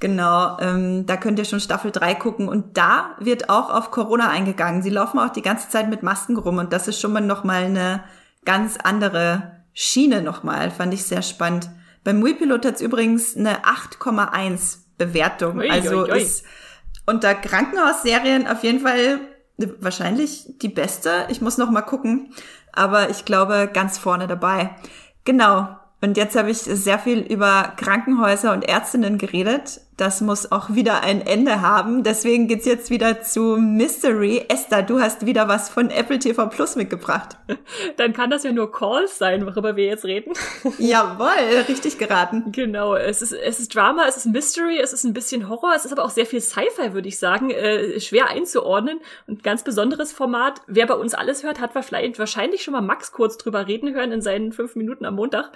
Genau, 0.01 0.59
ähm, 0.59 1.07
da 1.07 1.17
könnt 1.17 1.39
ihr 1.39 1.45
schon 1.45 1.61
Staffel 1.61 1.93
3 1.93 2.15
gucken. 2.15 2.49
Und 2.49 2.77
da 2.77 3.17
wird 3.21 3.51
auch 3.51 3.71
auf 3.71 3.91
Corona 3.91 4.31
eingegangen. 4.31 4.83
Sie 4.83 4.91
laufen 4.91 5.19
auch 5.19 5.29
die 5.29 5.43
ganze 5.43 5.69
Zeit 5.69 5.91
mit 5.91 6.03
Masken 6.03 6.37
rum 6.37 6.59
und 6.59 6.73
das 6.73 6.89
ist 6.89 7.01
schon 7.01 7.13
mal 7.13 7.21
nochmal 7.21 7.65
eine 7.65 8.03
ganz 8.45 8.79
andere 8.83 9.63
Schiene 9.75 10.23
nochmal. 10.23 10.71
Fand 10.71 10.93
ich 10.93 11.05
sehr 11.05 11.23
spannend. 11.23 11.71
Beim 12.03 12.19
Muipilot 12.19 12.67
hat 12.67 12.75
es 12.77 12.81
übrigens 12.81 13.37
eine 13.37 13.63
8,1 13.65 14.79
Bewertung. 14.99 15.59
Ui, 15.59 15.71
also 15.71 16.03
ui, 16.03 16.11
ui. 16.11 16.21
ist 16.21 16.45
unter 17.07 17.35
Krankenhausserien 17.35 18.49
auf 18.49 18.65
jeden 18.65 18.81
Fall 18.81 19.21
wahrscheinlich 19.57 20.47
die 20.61 20.69
beste. 20.69 21.27
Ich 21.29 21.41
muss 21.41 21.59
noch 21.59 21.71
mal 21.71 21.83
gucken, 21.83 22.35
aber 22.73 23.11
ich 23.11 23.25
glaube 23.25 23.71
ganz 23.73 23.99
vorne 23.99 24.27
dabei. 24.27 24.71
Genau. 25.25 25.69
Und 26.01 26.17
jetzt 26.17 26.35
habe 26.37 26.51
ich 26.51 26.59
sehr 26.59 26.99
viel 26.99 27.21
über 27.21 27.75
Krankenhäuser 27.77 28.53
und 28.53 28.69
Ärztinnen 28.69 29.19
geredet. 29.19 29.81
Das 29.99 30.23
muss 30.23 30.51
auch 30.51 30.71
wieder 30.71 31.03
ein 31.03 31.21
Ende 31.21 31.61
haben. 31.61 32.03
Deswegen 32.03 32.49
geht's 32.49 32.65
jetzt 32.65 32.89
wieder 32.89 33.21
zu 33.21 33.59
Mystery. 33.59 34.47
Esther, 34.49 34.83
du 34.83 35.01
hast 35.01 35.27
wieder 35.27 35.49
was 35.49 35.69
von 35.69 35.91
Apple 35.91 36.19
TV 36.19 36.47
Plus 36.47 36.77
mitgebracht. 36.77 37.37
Dann 37.99 38.15
kann 38.15 38.31
das 38.31 38.43
ja 38.43 38.53
nur 38.53 38.73
Calls 38.73 39.19
sein, 39.19 39.45
worüber 39.45 39.77
wir 39.77 39.85
jetzt 39.85 40.07
reden. 40.07 40.33
Jawohl, 40.79 41.29
richtig 41.69 41.99
geraten. 41.99 42.53
Genau, 42.53 42.95
es 42.95 43.21
ist, 43.21 43.33
es 43.33 43.61
ist 43.61 43.75
Drama, 43.75 44.07
es 44.09 44.17
ist 44.17 44.27
Mystery, 44.27 44.79
es 44.79 44.95
ist 44.95 45.05
ein 45.05 45.13
bisschen 45.13 45.51
Horror, 45.51 45.75
es 45.77 45.85
ist 45.85 45.93
aber 45.93 46.05
auch 46.05 46.11
sehr 46.11 46.27
viel 46.27 46.41
Sci-Fi, 46.41 46.95
würde 46.95 47.09
ich 47.09 47.19
sagen, 47.19 47.51
äh, 47.51 48.01
schwer 48.01 48.29
einzuordnen 48.29 48.99
und 49.27 49.43
ganz 49.43 49.63
besonderes 49.63 50.13
Format. 50.13 50.63
Wer 50.67 50.87
bei 50.87 50.95
uns 50.95 51.13
alles 51.13 51.43
hört, 51.43 51.61
hat 51.61 51.75
wahrscheinlich 51.75 52.63
schon 52.63 52.73
mal 52.73 52.81
Max 52.81 53.13
kurz 53.13 53.37
drüber 53.37 53.69
reden 53.69 53.93
hören 53.95 54.11
in 54.11 54.23
seinen 54.23 54.53
fünf 54.53 54.75
Minuten 54.75 55.05
am 55.05 55.17
Montag. 55.17 55.53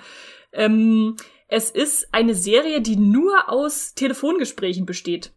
Ähm, 0.52 1.16
es 1.48 1.70
ist 1.70 2.08
eine 2.12 2.34
Serie, 2.34 2.80
die 2.80 2.96
nur 2.96 3.48
aus 3.48 3.94
Telefongesprächen 3.94 4.86
besteht. 4.86 5.32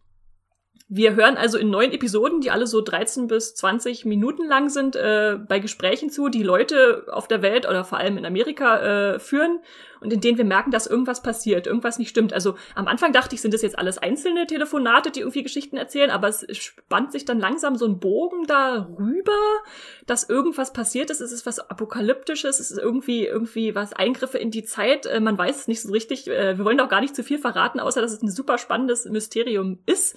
Wir 0.92 1.14
hören 1.14 1.36
also 1.36 1.56
in 1.56 1.70
neun 1.70 1.92
Episoden, 1.92 2.40
die 2.40 2.50
alle 2.50 2.66
so 2.66 2.80
13 2.80 3.28
bis 3.28 3.54
20 3.54 4.06
Minuten 4.06 4.44
lang 4.48 4.70
sind, 4.70 4.96
äh, 4.96 5.38
bei 5.38 5.60
Gesprächen 5.60 6.10
zu, 6.10 6.28
die 6.28 6.42
Leute 6.42 7.06
auf 7.12 7.28
der 7.28 7.42
Welt 7.42 7.68
oder 7.68 7.84
vor 7.84 7.98
allem 7.98 8.18
in 8.18 8.26
Amerika 8.26 9.12
äh, 9.12 9.18
führen 9.20 9.60
und 10.00 10.12
in 10.12 10.20
denen 10.20 10.36
wir 10.36 10.44
merken, 10.44 10.72
dass 10.72 10.88
irgendwas 10.88 11.22
passiert, 11.22 11.68
irgendwas 11.68 12.00
nicht 12.00 12.08
stimmt. 12.08 12.32
Also 12.32 12.56
am 12.74 12.88
Anfang 12.88 13.12
dachte 13.12 13.36
ich, 13.36 13.40
sind 13.40 13.54
das 13.54 13.62
jetzt 13.62 13.78
alles 13.78 13.98
einzelne 13.98 14.48
Telefonate, 14.48 15.12
die 15.12 15.20
irgendwie 15.20 15.44
Geschichten 15.44 15.76
erzählen, 15.76 16.10
aber 16.10 16.26
es 16.26 16.44
spannt 16.56 17.12
sich 17.12 17.24
dann 17.24 17.38
langsam 17.38 17.76
so 17.76 17.86
ein 17.86 18.00
Bogen 18.00 18.46
darüber, 18.48 19.38
dass 20.08 20.28
irgendwas 20.28 20.72
passiert 20.72 21.10
ist. 21.10 21.20
Es 21.20 21.30
ist 21.30 21.46
was 21.46 21.60
Apokalyptisches, 21.70 22.58
es 22.58 22.72
ist 22.72 22.78
irgendwie, 22.78 23.26
irgendwie 23.26 23.76
was 23.76 23.92
Eingriffe 23.92 24.38
in 24.38 24.50
die 24.50 24.64
Zeit. 24.64 25.06
Äh, 25.06 25.20
man 25.20 25.38
weiß 25.38 25.60
es 25.60 25.68
nicht 25.68 25.82
so 25.82 25.92
richtig. 25.92 26.26
Äh, 26.26 26.58
wir 26.58 26.64
wollen 26.64 26.80
auch 26.80 26.88
gar 26.88 27.00
nicht 27.00 27.14
zu 27.14 27.22
viel 27.22 27.38
verraten, 27.38 27.78
außer 27.78 28.00
dass 28.00 28.12
es 28.12 28.22
ein 28.22 28.30
super 28.30 28.58
spannendes 28.58 29.04
Mysterium 29.04 29.78
ist. 29.86 30.16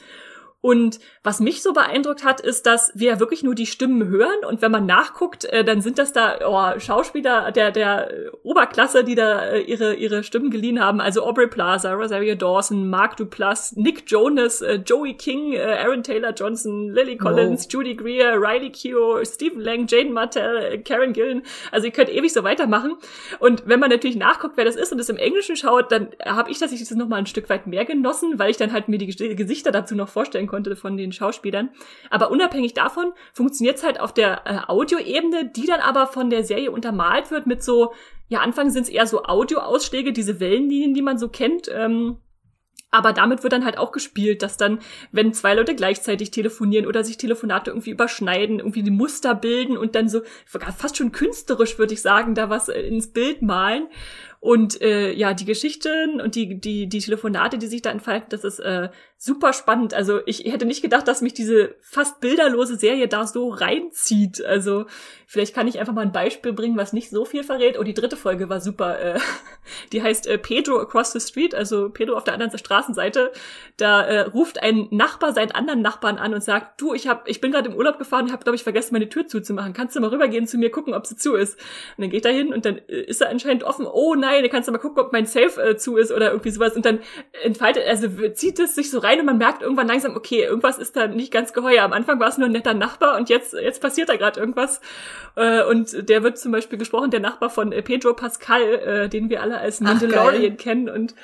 Und 0.64 0.99
was 1.24 1.41
mich 1.41 1.61
so 1.61 1.74
beeindruckt 1.74 2.24
hat, 2.24 2.39
ist, 2.39 2.66
dass 2.66 2.93
wir 2.95 3.09
ja 3.09 3.20
wirklich 3.20 3.43
nur 3.43 3.53
die 3.53 3.66
Stimmen 3.66 4.07
hören 4.07 4.45
und 4.47 4.61
wenn 4.61 4.72
man 4.72 4.86
nachguckt, 4.86 5.43
äh, 5.43 5.66
dann 5.66 5.82
sind 5.82 5.99
das 5.99 6.14
da 6.14 6.38
oh, 6.47 6.80
Schauspieler 6.80 7.51
der 7.51 7.72
der 7.72 8.09
Oberklasse, 8.43 9.03
die 9.03 9.16
da 9.16 9.41
äh, 9.41 9.59
ihre 9.59 9.93
ihre 9.95 10.24
Stimmen 10.24 10.51
geliehen 10.51 10.80
haben. 10.80 11.01
Also 11.01 11.22
Aubrey 11.26 11.47
Plaza, 11.47 11.91
Rosario 11.93 12.36
Dawson, 12.36 12.89
Mark 12.89 13.18
Duplass, 13.18 13.74
Nick 13.76 14.09
Jonas, 14.09 14.61
äh, 14.61 14.76
Joey 14.76 15.16
King, 15.16 15.51
äh, 15.51 15.80
Aaron 15.84 16.01
Taylor 16.01 16.32
Johnson, 16.32 16.93
Lily 16.93 17.18
Collins, 17.18 17.66
Wow. 17.66 17.74
Judy 17.74 17.95
Greer, 17.95 18.39
Riley 18.39 18.72
Keough, 18.72 19.26
Stephen 19.26 19.59
Lang, 19.59 19.86
Jane 19.89 20.11
Martell, 20.11 20.55
äh, 20.64 20.78
Karen 20.78 21.11
Gillen. 21.11 21.43
Also 21.74 21.88
ihr 21.88 21.91
könnt 21.91 22.09
ewig 22.09 22.32
so 22.32 22.45
weitermachen. 22.45 22.95
Und 23.39 23.68
wenn 23.68 23.82
man 23.82 23.89
natürlich 23.89 24.16
nachguckt, 24.16 24.55
wer 24.55 24.64
das 24.64 24.78
ist 24.78 24.93
und 24.93 24.99
es 24.99 25.09
im 25.09 25.18
Englischen 25.18 25.57
schaut, 25.57 25.91
dann 25.91 26.07
habe 26.26 26.49
ich 26.51 26.59
tatsächlich 26.59 26.88
das 26.88 26.97
noch 26.97 27.09
mal 27.09 27.18
ein 27.18 27.26
Stück 27.26 27.49
weit 27.49 27.68
mehr 27.68 27.84
genossen, 27.84 28.39
weil 28.39 28.49
ich 28.49 28.55
dann 28.55 28.72
halt 28.72 28.88
mir 28.88 28.97
die 28.97 29.11
Ges- 29.11 29.36
Gesichter 29.36 29.74
dazu 29.74 29.93
noch 29.93 30.07
vorstellen 30.07 30.47
konnte 30.47 30.53
von 30.76 30.97
den 30.97 31.12
Schauspielern. 31.12 31.70
Aber 32.10 32.32
unabhängig 32.32 32.74
davon 32.74 33.14
funktioniert 33.34 33.78
es 33.78 33.84
halt 33.84 33.99
auf 33.99 34.14
der 34.14 34.41
äh, 34.45 34.60
Audioebene, 34.68 35.49
die 35.49 35.66
dann 35.66 35.80
aber 35.80 36.08
von 36.08 36.30
der 36.30 36.43
Serie 36.43 36.72
untermalt 36.72 37.32
wird 37.32 37.47
mit 37.47 37.64
so, 37.64 37.93
ja, 38.28 38.41
anfangs 38.41 38.74
sind 38.74 38.84
es 38.84 38.89
eher 38.89 39.08
so 39.08 39.24
Audioausschläge, 39.24 40.14
diese 40.14 40.39
Wellenlinien, 40.39 40.93
die 40.93 41.01
man 41.01 41.18
so 41.18 41.30
kennt. 41.30 41.70
Ähm, 41.74 42.18
aber 42.93 43.12
damit 43.12 43.41
wird 43.41 43.54
dann 43.54 43.66
halt 43.66 43.80
auch 43.80 43.91
gespielt, 43.91 44.43
dass 44.43 44.56
dann, 44.56 44.78
wenn 45.12 45.34
zwei 45.34 45.56
Leute 45.56 45.74
gleichzeitig 45.74 46.30
telefonieren 46.30 46.86
oder 46.86 47.04
sich 47.04 47.18
Telefonate 47.18 47.72
irgendwie 47.72 47.89
überschneiden, 47.89 48.60
irgendwie 48.60 48.84
die 48.84 48.91
Muster 48.91 49.34
bilden 49.34 49.78
und 49.78 49.95
dann 49.95 50.08
so 50.08 50.22
fast 50.45 50.97
schon 50.97 51.12
künstlerisch, 51.12 51.80
würde 51.80 51.95
ich 51.95 52.04
sagen, 52.04 52.36
da 52.36 52.51
was 52.51 52.70
äh, 52.70 52.80
ins 52.82 53.12
Bild 53.12 53.41
malen. 53.41 53.88
Und 54.43 54.81
äh, 54.81 55.13
ja, 55.13 55.33
die 55.33 55.45
Geschichten 55.45 56.19
und 56.19 56.35
die, 56.35 56.59
die, 56.59 56.87
die 56.87 56.99
Telefonate, 56.99 57.57
die 57.57 57.67
sich 57.67 57.81
da 57.81 57.91
entfalten, 57.91 58.27
das 58.29 58.43
ist 58.43 58.59
äh, 58.59 58.89
super 59.17 59.53
spannend. 59.53 59.93
Also 59.93 60.19
ich 60.25 60.39
hätte 60.39 60.65
nicht 60.65 60.81
gedacht, 60.81 61.07
dass 61.07 61.21
mich 61.21 61.33
diese 61.33 61.75
fast 61.79 62.19
bilderlose 62.19 62.75
Serie 62.75 63.07
da 63.07 63.25
so 63.25 63.47
reinzieht. 63.47 64.43
Also 64.43 64.85
vielleicht 65.34 65.55
kann 65.55 65.67
ich 65.67 65.79
einfach 65.79 65.93
mal 65.93 66.01
ein 66.01 66.11
Beispiel 66.11 66.53
bringen, 66.53 66.77
was 66.77 66.93
nicht 66.93 67.09
so 67.09 67.25
viel 67.25 67.43
verrät. 67.43 67.79
Oh, 67.79 67.84
die 67.84 67.95
dritte 67.95 68.15
Folge 68.15 68.49
war 68.49 68.61
super. 68.61 68.99
Äh, 68.99 69.19
die 69.91 70.03
heißt 70.03 70.27
äh, 70.27 70.38
Pedro 70.38 70.79
Across 70.79 71.13
the 71.13 71.19
Street, 71.19 71.55
also 71.55 71.89
Pedro 71.89 72.15
auf 72.15 72.23
der 72.23 72.36
anderen 72.36 72.55
Straßenseite. 72.55 73.31
Da 73.77 74.03
äh, 74.03 74.19
ruft 74.21 74.61
ein 74.61 74.89
Nachbar 74.91 75.34
seinen 75.34 75.49
anderen 75.49 75.81
Nachbarn 75.81 76.19
an 76.19 76.36
und 76.36 76.43
sagt, 76.43 76.79
du, 76.79 76.93
ich 76.93 77.07
hab, 77.07 77.27
ich 77.27 77.41
bin 77.41 77.51
gerade 77.51 77.67
im 77.67 77.75
Urlaub 77.75 77.97
gefahren 77.97 78.31
habe, 78.31 78.43
glaube 78.43 78.55
ich, 78.55 78.61
vergessen, 78.61 78.93
meine 78.93 79.09
Tür 79.09 79.25
zuzumachen. 79.25 79.73
Kannst 79.73 79.95
du 79.95 80.01
mal 80.01 80.11
rübergehen 80.11 80.45
zu 80.45 80.59
mir, 80.59 80.69
gucken, 80.69 80.93
ob 80.93 81.07
sie 81.07 81.15
zu 81.15 81.34
ist? 81.34 81.55
Und 81.97 82.03
dann 82.03 82.11
geht 82.11 82.25
er 82.25 82.31
hin 82.31 82.53
und 82.53 82.65
dann 82.65 82.77
äh, 82.88 83.01
ist 83.01 83.19
er 83.19 83.29
anscheinend 83.29 83.63
offen. 83.63 83.88
Oh 83.88 84.13
nein, 84.13 84.43
dann 84.43 84.51
kannst 84.51 84.67
du 84.67 84.71
mal 84.71 84.77
gucken, 84.77 85.03
ob 85.03 85.13
mein 85.13 85.25
Safe 85.25 85.59
äh, 85.59 85.77
zu 85.77 85.97
ist 85.97 86.11
oder 86.11 86.29
irgendwie 86.29 86.51
sowas. 86.51 86.75
Und 86.75 86.86
dann 86.86 86.99
entfaltet, 87.41 87.88
also 87.88 88.07
zieht 88.34 88.59
es 88.59 88.75
sich 88.75 88.91
so 88.91 88.99
rein 88.99 89.19
und 89.19 89.25
man 89.25 89.39
merkt 89.39 89.63
irgendwann 89.63 89.88
langsam, 89.88 90.15
okay, 90.15 90.43
irgendwas 90.43 90.77
ist 90.77 90.95
da 90.95 91.07
nicht 91.07 91.34
ganz 91.34 91.53
geheuer. 91.53 91.81
Am 91.81 91.93
Anfang 91.93 92.19
war 92.19 92.27
es 92.27 92.38
nur 92.38 92.49
ein 92.49 92.51
netter 92.51 92.75
Nachbar 92.75 93.17
und 93.17 93.29
jetzt, 93.29 93.53
jetzt 93.53 93.81
passiert 93.81 94.09
da 94.09 94.15
gerade 94.15 94.39
irgendwas. 94.39 94.79
Äh, 95.36 95.63
und 95.63 96.09
der 96.09 96.24
wird 96.24 96.38
zum 96.38 96.51
Beispiel 96.51 96.78
gesprochen, 96.78 97.11
der 97.11 97.19
Nachbar 97.19 97.49
von 97.49 97.71
äh, 97.71 97.82
Pedro 97.82 98.13
Pascal, 98.13 98.61
äh, 98.61 99.09
den 99.09 99.30
wir 99.30 99.41
alle 99.41 99.57
als 99.59 99.82
Ach, 99.82 99.88
Mandalorian 99.88 100.41
geil. 100.41 100.55
kennen. 100.55 100.89
Und 100.89 101.15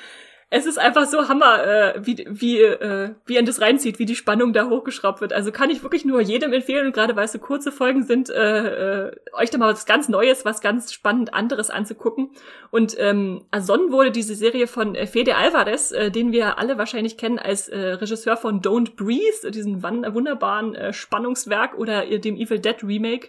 es 0.52 0.66
ist 0.66 0.80
einfach 0.80 1.06
so 1.06 1.28
Hammer, 1.28 1.64
äh, 1.64 2.00
wie, 2.04 2.26
wie, 2.28 2.60
äh, 2.60 3.10
wie 3.24 3.36
er 3.36 3.44
das 3.44 3.60
reinzieht, 3.60 4.00
wie 4.00 4.04
die 4.04 4.16
Spannung 4.16 4.52
da 4.52 4.68
hochgeschraubt 4.68 5.20
wird. 5.20 5.32
Also 5.32 5.52
kann 5.52 5.70
ich 5.70 5.84
wirklich 5.84 6.04
nur 6.04 6.20
jedem 6.20 6.52
empfehlen, 6.52 6.86
und 6.88 6.92
gerade 6.92 7.14
weil 7.14 7.26
es 7.26 7.30
so 7.30 7.38
kurze 7.38 7.70
Folgen 7.70 8.02
sind, 8.02 8.30
äh, 8.30 9.06
äh, 9.06 9.12
euch 9.32 9.50
da 9.50 9.58
mal 9.58 9.72
was 9.72 9.86
ganz 9.86 10.08
Neues, 10.08 10.44
was 10.44 10.60
ganz 10.60 10.92
spannend 10.92 11.32
anderes 11.34 11.70
anzugucken. 11.70 12.30
Und 12.72 12.96
ähm, 12.98 13.44
ersonnen 13.52 13.92
wurde 13.92 14.10
diese 14.10 14.34
Serie 14.34 14.66
von 14.66 14.96
äh, 14.96 15.06
Fede 15.06 15.36
Alvarez, 15.36 15.92
äh, 15.92 16.10
den 16.10 16.32
wir 16.32 16.58
alle 16.58 16.78
wahrscheinlich 16.78 17.16
kennen 17.16 17.38
als 17.38 17.68
äh, 17.68 17.78
Regisseur 17.78 18.36
von 18.36 18.60
Don't 18.60 18.96
Breathe, 18.96 19.52
diesen 19.52 19.84
wan- 19.84 20.12
wunderbaren 20.12 20.74
äh, 20.74 20.92
Spannungswerk 20.92 21.78
oder 21.78 22.08
äh, 22.08 22.18
dem 22.18 22.34
Evil 22.34 22.58
Dead 22.58 22.82
Remake. 22.82 23.28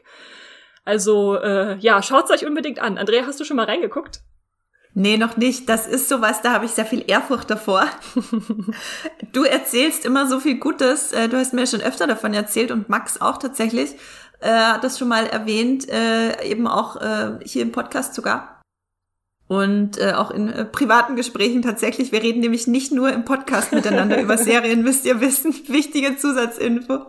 Also 0.83 1.35
äh, 1.35 1.77
ja, 1.77 2.01
schaut's 2.01 2.31
euch 2.31 2.45
unbedingt 2.45 2.79
an. 2.79 2.97
Andrea, 2.97 3.25
hast 3.25 3.39
du 3.39 3.43
schon 3.43 3.57
mal 3.57 3.65
reingeguckt? 3.65 4.21
Nee, 4.93 5.17
noch 5.17 5.37
nicht. 5.37 5.69
Das 5.69 5.87
ist 5.87 6.09
sowas, 6.09 6.41
da 6.41 6.51
habe 6.51 6.65
ich 6.65 6.71
sehr 6.71 6.85
viel 6.85 7.03
Ehrfurcht 7.07 7.49
davor. 7.49 7.85
du 9.31 9.43
erzählst 9.43 10.05
immer 10.05 10.27
so 10.27 10.39
viel 10.39 10.57
Gutes. 10.59 11.13
Äh, 11.13 11.29
Du 11.29 11.37
hast 11.37 11.53
mir 11.53 11.65
schon 11.67 11.81
öfter 11.81 12.07
davon 12.07 12.33
erzählt 12.33 12.71
und 12.71 12.89
Max 12.89 13.21
auch 13.21 13.37
tatsächlich 13.37 13.95
äh, 14.41 14.49
hat 14.49 14.83
das 14.83 14.99
schon 14.99 15.07
mal 15.07 15.27
erwähnt, 15.27 15.87
äh, 15.89 16.43
eben 16.43 16.67
auch 16.67 16.97
äh, 16.97 17.39
hier 17.43 17.61
im 17.61 17.71
Podcast 17.71 18.13
sogar. 18.15 18.61
Und 19.47 19.97
äh, 19.97 20.13
auch 20.13 20.31
in 20.31 20.49
äh, 20.49 20.65
privaten 20.65 21.15
Gesprächen 21.15 21.61
tatsächlich. 21.61 22.11
Wir 22.11 22.23
reden 22.23 22.39
nämlich 22.39 22.67
nicht 22.67 22.91
nur 22.91 23.11
im 23.11 23.25
Podcast 23.25 23.73
miteinander 23.73 24.21
über 24.21 24.37
Serien, 24.39 24.81
müsst 24.81 25.05
ihr 25.05 25.19
wissen. 25.21 25.53
Wichtige 25.67 26.17
Zusatzinfo. 26.17 27.07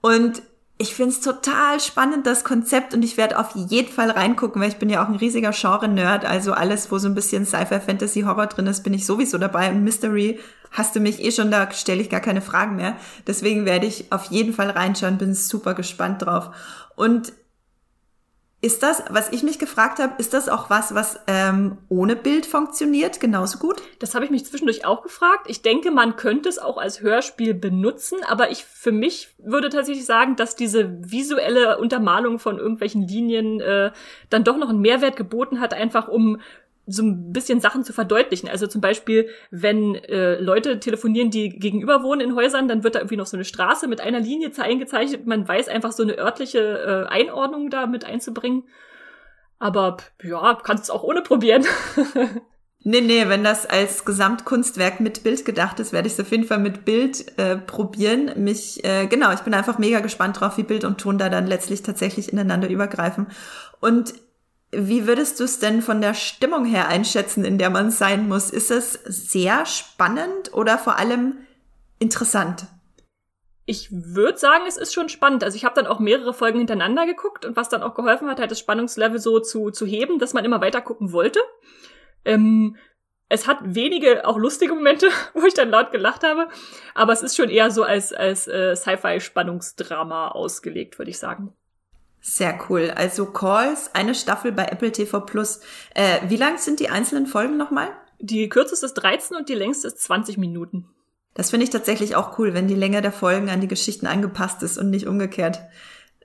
Und 0.00 0.42
ich 0.80 0.94
find's 0.94 1.20
total 1.20 1.78
spannend, 1.78 2.26
das 2.26 2.42
Konzept, 2.42 2.94
und 2.94 3.04
ich 3.04 3.18
werde 3.18 3.38
auf 3.38 3.54
jeden 3.54 3.92
Fall 3.92 4.10
reingucken, 4.10 4.62
weil 4.62 4.70
ich 4.70 4.78
bin 4.78 4.88
ja 4.88 5.04
auch 5.04 5.08
ein 5.08 5.16
riesiger 5.16 5.50
Genre-Nerd. 5.50 6.24
Also 6.24 6.52
alles, 6.52 6.90
wo 6.90 6.96
so 6.96 7.06
ein 7.06 7.14
bisschen 7.14 7.44
Sci-Fi, 7.44 7.80
Fantasy, 7.80 8.22
Horror 8.22 8.46
drin 8.46 8.66
ist, 8.66 8.82
bin 8.82 8.94
ich 8.94 9.04
sowieso 9.04 9.36
dabei. 9.36 9.68
Und 9.70 9.84
Mystery 9.84 10.40
hast 10.70 10.96
du 10.96 11.00
mich 11.00 11.22
eh 11.22 11.32
schon, 11.32 11.50
da 11.50 11.70
stelle 11.72 12.00
ich 12.00 12.08
gar 12.08 12.20
keine 12.20 12.40
Fragen 12.40 12.76
mehr. 12.76 12.96
Deswegen 13.26 13.66
werde 13.66 13.86
ich 13.86 14.10
auf 14.10 14.24
jeden 14.30 14.54
Fall 14.54 14.70
reinschauen, 14.70 15.18
bin 15.18 15.34
super 15.34 15.74
gespannt 15.74 16.22
drauf. 16.22 16.50
Und 16.96 17.34
ist 18.62 18.82
das, 18.82 19.02
was 19.08 19.32
ich 19.32 19.42
mich 19.42 19.58
gefragt 19.58 19.98
habe, 20.00 20.14
ist 20.18 20.34
das 20.34 20.50
auch 20.50 20.68
was, 20.68 20.94
was 20.94 21.18
ähm, 21.26 21.78
ohne 21.88 22.14
Bild 22.14 22.44
funktioniert, 22.44 23.18
genauso 23.18 23.58
gut? 23.58 23.80
Das 24.00 24.14
habe 24.14 24.26
ich 24.26 24.30
mich 24.30 24.44
zwischendurch 24.44 24.84
auch 24.84 25.02
gefragt. 25.02 25.46
Ich 25.48 25.62
denke, 25.62 25.90
man 25.90 26.16
könnte 26.16 26.50
es 26.50 26.58
auch 26.58 26.76
als 26.76 27.00
Hörspiel 27.00 27.54
benutzen, 27.54 28.18
aber 28.28 28.50
ich 28.50 28.64
für 28.64 28.92
mich 28.92 29.34
würde 29.38 29.70
tatsächlich 29.70 30.04
sagen, 30.04 30.36
dass 30.36 30.56
diese 30.56 30.90
visuelle 31.10 31.78
Untermalung 31.78 32.38
von 32.38 32.58
irgendwelchen 32.58 33.08
Linien 33.08 33.60
äh, 33.60 33.92
dann 34.28 34.44
doch 34.44 34.58
noch 34.58 34.68
einen 34.68 34.80
Mehrwert 34.80 35.16
geboten 35.16 35.60
hat, 35.60 35.72
einfach 35.72 36.08
um 36.08 36.38
so 36.90 37.02
ein 37.02 37.32
bisschen 37.32 37.60
Sachen 37.60 37.84
zu 37.84 37.92
verdeutlichen. 37.92 38.48
Also 38.48 38.66
zum 38.66 38.80
Beispiel, 38.80 39.28
wenn 39.50 39.94
äh, 39.94 40.40
Leute 40.40 40.80
telefonieren, 40.80 41.30
die 41.30 41.48
gegenüber 41.50 42.02
wohnen 42.02 42.20
in 42.20 42.34
Häusern, 42.36 42.68
dann 42.68 42.84
wird 42.84 42.94
da 42.94 42.98
irgendwie 43.00 43.16
noch 43.16 43.26
so 43.26 43.36
eine 43.36 43.44
Straße 43.44 43.88
mit 43.88 44.00
einer 44.00 44.20
Linie 44.20 44.50
ze- 44.52 44.62
eingezeichnet. 44.62 45.26
Man 45.26 45.46
weiß 45.46 45.68
einfach 45.68 45.92
so 45.92 46.02
eine 46.02 46.18
örtliche 46.18 46.58
äh, 46.58 47.08
Einordnung 47.12 47.70
da 47.70 47.86
mit 47.86 48.04
einzubringen. 48.04 48.64
Aber 49.58 49.98
ja, 50.22 50.58
kannst 50.62 50.84
es 50.84 50.90
auch 50.90 51.02
ohne 51.02 51.22
probieren. 51.22 51.64
Nee, 52.82 53.02
nee, 53.02 53.28
wenn 53.28 53.44
das 53.44 53.66
als 53.66 54.06
Gesamtkunstwerk 54.06 55.00
mit 55.00 55.22
Bild 55.22 55.44
gedacht 55.44 55.78
ist, 55.80 55.92
werde 55.92 56.06
ich 56.06 56.14
es 56.14 56.20
auf 56.20 56.30
jeden 56.30 56.44
Fall 56.44 56.60
mit 56.60 56.86
Bild 56.86 57.36
äh, 57.38 57.58
probieren. 57.58 58.30
Mich, 58.42 58.82
äh, 58.84 59.06
genau, 59.06 59.30
ich 59.34 59.40
bin 59.40 59.52
einfach 59.52 59.76
mega 59.76 60.00
gespannt 60.00 60.40
drauf, 60.40 60.56
wie 60.56 60.62
Bild 60.62 60.84
und 60.84 60.96
Ton 60.98 61.18
da 61.18 61.28
dann 61.28 61.46
letztlich 61.46 61.82
tatsächlich 61.82 62.32
ineinander 62.32 62.70
übergreifen. 62.70 63.26
Und 63.80 64.14
Wie 64.72 65.06
würdest 65.06 65.40
du 65.40 65.44
es 65.44 65.58
denn 65.58 65.82
von 65.82 66.00
der 66.00 66.14
Stimmung 66.14 66.64
her 66.64 66.88
einschätzen, 66.88 67.44
in 67.44 67.58
der 67.58 67.70
man 67.70 67.90
sein 67.90 68.28
muss? 68.28 68.50
Ist 68.50 68.70
es 68.70 68.92
sehr 68.92 69.66
spannend 69.66 70.54
oder 70.54 70.78
vor 70.78 70.96
allem 70.96 71.38
interessant? 71.98 72.66
Ich 73.66 73.88
würde 73.90 74.38
sagen, 74.38 74.64
es 74.66 74.76
ist 74.76 74.94
schon 74.94 75.08
spannend. 75.08 75.44
Also 75.44 75.56
ich 75.56 75.64
habe 75.64 75.74
dann 75.74 75.86
auch 75.86 75.98
mehrere 75.98 76.32
Folgen 76.32 76.58
hintereinander 76.58 77.06
geguckt 77.06 77.44
und 77.44 77.56
was 77.56 77.68
dann 77.68 77.82
auch 77.82 77.94
geholfen 77.94 78.28
hat, 78.28 78.40
halt 78.40 78.50
das 78.50 78.58
Spannungslevel 78.60 79.18
so 79.18 79.40
zu, 79.40 79.70
zu 79.70 79.86
heben, 79.86 80.18
dass 80.18 80.34
man 80.34 80.44
immer 80.44 80.60
weiter 80.60 80.80
gucken 80.80 81.12
wollte. 81.12 81.40
Ähm, 82.24 82.76
es 83.28 83.46
hat 83.46 83.58
wenige 83.62 84.26
auch 84.26 84.36
lustige 84.36 84.74
Momente, 84.74 85.08
wo 85.34 85.46
ich 85.46 85.54
dann 85.54 85.70
laut 85.70 85.92
gelacht 85.92 86.24
habe, 86.24 86.48
aber 86.94 87.12
es 87.12 87.22
ist 87.22 87.36
schon 87.36 87.48
eher 87.48 87.70
so 87.70 87.82
als, 87.84 88.12
als 88.12 88.46
äh, 88.46 88.76
Sci-Fi-Spannungsdrama 88.76 90.28
ausgelegt, 90.28 90.98
würde 90.98 91.10
ich 91.10 91.18
sagen. 91.18 91.54
Sehr 92.20 92.58
cool. 92.68 92.92
Also 92.94 93.26
Calls, 93.26 93.94
eine 93.94 94.14
Staffel 94.14 94.52
bei 94.52 94.66
Apple 94.66 94.92
TV 94.92 95.20
Plus. 95.20 95.60
Äh, 95.94 96.18
wie 96.28 96.36
lang 96.36 96.58
sind 96.58 96.80
die 96.80 96.90
einzelnen 96.90 97.26
Folgen 97.26 97.56
nochmal? 97.56 97.88
Die 98.18 98.48
kürzeste 98.48 98.86
ist 98.86 98.94
13 98.94 99.36
und 99.36 99.48
die 99.48 99.54
längste 99.54 99.88
ist 99.88 100.02
20 100.02 100.36
Minuten. 100.36 100.86
Das 101.34 101.50
finde 101.50 101.64
ich 101.64 101.70
tatsächlich 101.70 102.16
auch 102.16 102.38
cool, 102.38 102.52
wenn 102.52 102.68
die 102.68 102.74
Länge 102.74 103.00
der 103.00 103.12
Folgen 103.12 103.48
an 103.48 103.60
die 103.60 103.68
Geschichten 103.68 104.06
angepasst 104.06 104.62
ist 104.62 104.76
und 104.76 104.90
nicht 104.90 105.06
umgekehrt. 105.06 105.60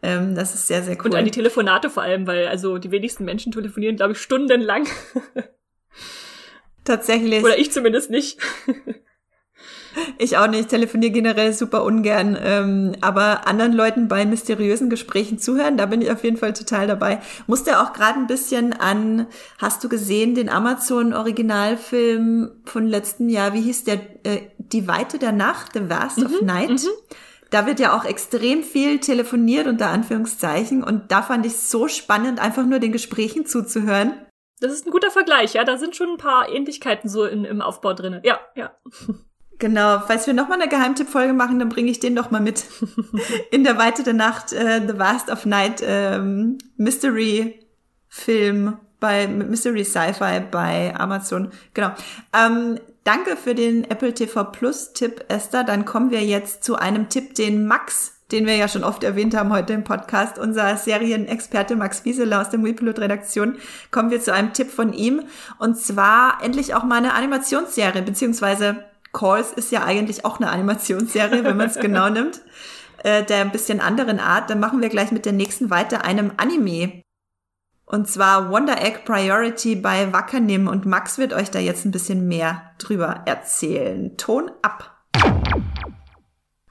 Ähm, 0.02 0.36
das 0.36 0.54
ist 0.54 0.68
sehr, 0.68 0.84
sehr 0.84 0.98
cool. 0.98 1.12
Und 1.12 1.16
an 1.16 1.26
die 1.26 1.32
Telefonate 1.32 1.89
vor 1.89 2.04
allem, 2.04 2.28
weil 2.28 2.48
also 2.48 2.78
die 2.78 2.91
wenigsten 2.91 3.24
Menschen 3.24 3.52
telefonieren, 3.52 3.96
glaube 3.96 4.14
ich, 4.14 4.20
stundenlang. 4.20 4.88
Tatsächlich. 6.84 7.43
Oder 7.43 7.58
ich 7.58 7.72
zumindest 7.72 8.10
nicht. 8.10 8.39
Ich 10.18 10.38
auch 10.38 10.48
nicht, 10.48 10.70
telefoniere 10.70 11.12
generell 11.12 11.54
super 11.54 11.84
ungern. 11.84 12.38
Ähm, 12.41 12.96
aber 13.02 13.48
anderen 13.48 13.74
Leuten 13.74 14.08
bei 14.08 14.26
mysteriösen 14.26 14.89
Gesprächen 14.89 15.38
zuhören, 15.39 15.78
da 15.78 15.86
bin 15.86 16.02
ich 16.02 16.10
auf 16.12 16.24
jeden 16.24 16.38
Fall 16.38 16.54
total 16.54 16.88
dabei. 16.88 17.22
Musste 17.48 17.80
auch 17.80 17.93
gerade 17.93 18.20
ein 18.20 18.28
bisschen 18.28 18.74
an, 18.74 19.28
hast 19.58 19.84
du 19.84 19.89
gesehen, 19.89 20.36
den 20.36 20.50
Amazon-Originalfilm 20.50 22.52
von 22.66 22.88
letzten 22.88 23.30
Jahr, 23.30 23.54
wie 23.54 23.62
hieß 23.62 23.86
der? 23.86 23.96
Äh, 24.24 24.50
Die 24.58 24.88
Weite 24.88 25.20
der 25.20 25.32
Nacht, 25.32 25.74
The 25.74 25.89
Vast 25.89 26.18
mhm, 26.18 26.26
of 26.26 26.41
Night. 26.41 26.70
Mhm. 26.70 26.89
Da 27.52 27.68
wird 27.68 27.80
ja 27.80 27.96
auch 27.96 28.06
extrem 28.06 28.64
viel 28.64 29.00
telefoniert, 29.00 29.68
unter 29.68 29.89
Anführungszeichen. 29.89 30.84
Und 30.84 31.12
da 31.12 31.22
fand 31.22 31.46
ich 31.46 31.54
es 31.54 31.70
so 31.70 31.88
spannend, 31.88 32.39
einfach 32.39 32.66
nur 32.66 32.80
den 32.80 32.91
Gesprächen 32.91 33.46
zuzuhören. 33.46 34.14
Das 34.60 34.74
ist 34.74 34.88
ein 34.88 34.91
guter 34.91 35.12
Vergleich, 35.12 35.54
ja. 35.54 35.64
Da 35.64 35.78
sind 35.78 35.96
schon 35.96 36.10
ein 36.10 36.18
paar 36.18 36.50
Ähnlichkeiten 36.50 37.08
so 37.10 37.26
in, 37.26 37.46
im 37.46 37.62
Aufbau 37.62 37.93
drin. 37.93 38.20
Ja, 38.24 38.39
ja. 38.56 38.72
Genau, 39.58 40.01
falls 40.06 40.28
wir 40.28 40.34
nochmal 40.34 40.62
eine 40.62 40.70
Geheimtippfolge 40.70 41.34
machen, 41.34 41.60
dann 41.60 41.70
bringe 41.70 41.89
ich 41.89 41.99
den 41.99 42.16
doch 42.16 42.30
mal 42.32 42.41
mit. 42.41 42.66
In 43.51 43.64
der 43.64 43.78
Weite 43.78 44.03
der 44.03 44.14
Nacht, 44.14 44.51
äh, 44.51 44.82
The 44.86 44.99
Vast 44.99 45.30
of 45.30 45.45
Night, 45.45 45.82
ähm, 45.86 46.58
Mystery 46.78 47.60
Film 48.08 48.78
bei 48.99 49.28
Mystery 49.28 49.86
Sci-Fi 49.86 50.41
bei 50.51 50.93
Amazon. 50.97 51.51
Genau. 51.74 51.91
Ähm, 52.34 52.80
danke 53.03 53.38
für 53.38 53.56
den 53.56 53.84
Apple 53.89 54.14
TV 54.14 54.43
Plus 54.45 54.93
Tipp, 54.93 55.26
Esther. 55.28 55.64
Dann 55.64 55.86
kommen 55.86 56.12
wir 56.12 56.24
jetzt 56.24 56.64
zu 56.64 56.76
einem 56.76 57.10
Tipp, 57.10 57.36
den 57.36 57.68
Max 57.68 58.16
den 58.32 58.47
wir 58.47 58.56
ja 58.56 58.68
schon 58.68 58.84
oft 58.84 59.03
erwähnt 59.03 59.36
haben 59.36 59.53
heute 59.53 59.74
im 59.74 59.84
Podcast, 59.84 60.39
unser 60.39 60.78
Serienexperte 60.78 61.76
Max 61.76 62.06
Wieseler 62.06 62.41
aus 62.41 62.49
der 62.49 62.60
Moviepilot-Redaktion, 62.60 63.58
kommen 63.91 64.10
wir 64.10 64.20
zu 64.20 64.34
einem 64.34 64.53
Tipp 64.53 64.72
von 64.72 64.93
ihm. 64.93 65.22
Und 65.60 65.78
zwar 65.78 66.43
endlich 66.43 66.74
auch 66.74 66.84
mal 66.84 66.97
eine 66.97 67.14
Animationsserie, 67.14 68.01
beziehungsweise 68.01 68.84
Calls 69.16 69.53
ist 69.53 69.72
ja 69.72 69.86
eigentlich 69.86 70.26
auch 70.26 70.39
eine 70.39 70.49
Animationsserie, 70.49 71.43
wenn 71.43 71.57
man 71.57 71.70
es 71.70 71.80
genau 71.80 72.09
nimmt, 72.09 72.41
äh, 73.03 73.24
der 73.24 73.41
ein 73.41 73.51
bisschen 73.51 73.80
anderen 73.80 74.20
Art. 74.20 74.49
Dann 74.49 74.59
machen 74.59 74.82
wir 74.82 74.89
gleich 74.89 75.11
mit 75.11 75.26
der 75.26 75.34
nächsten 75.34 75.70
weiter, 75.70 76.03
einem 76.03 76.34
Anime. 76.38 77.01
Und 77.86 78.09
zwar 78.09 78.51
Wonder 78.51 78.84
Egg 78.84 78.99
Priority 79.05 79.78
bei 79.78 80.11
Wackernim. 80.11 80.68
Und 80.68 80.86
Max 80.86 81.18
wird 81.18 81.34
euch 81.34 81.49
da 81.49 81.59
jetzt 81.59 81.86
ein 81.86 81.91
bisschen 81.91 82.28
mehr 82.28 82.72
drüber 82.78 83.22
erzählen. 83.26 84.18
Ton 84.18 84.51
ab. 84.61 84.91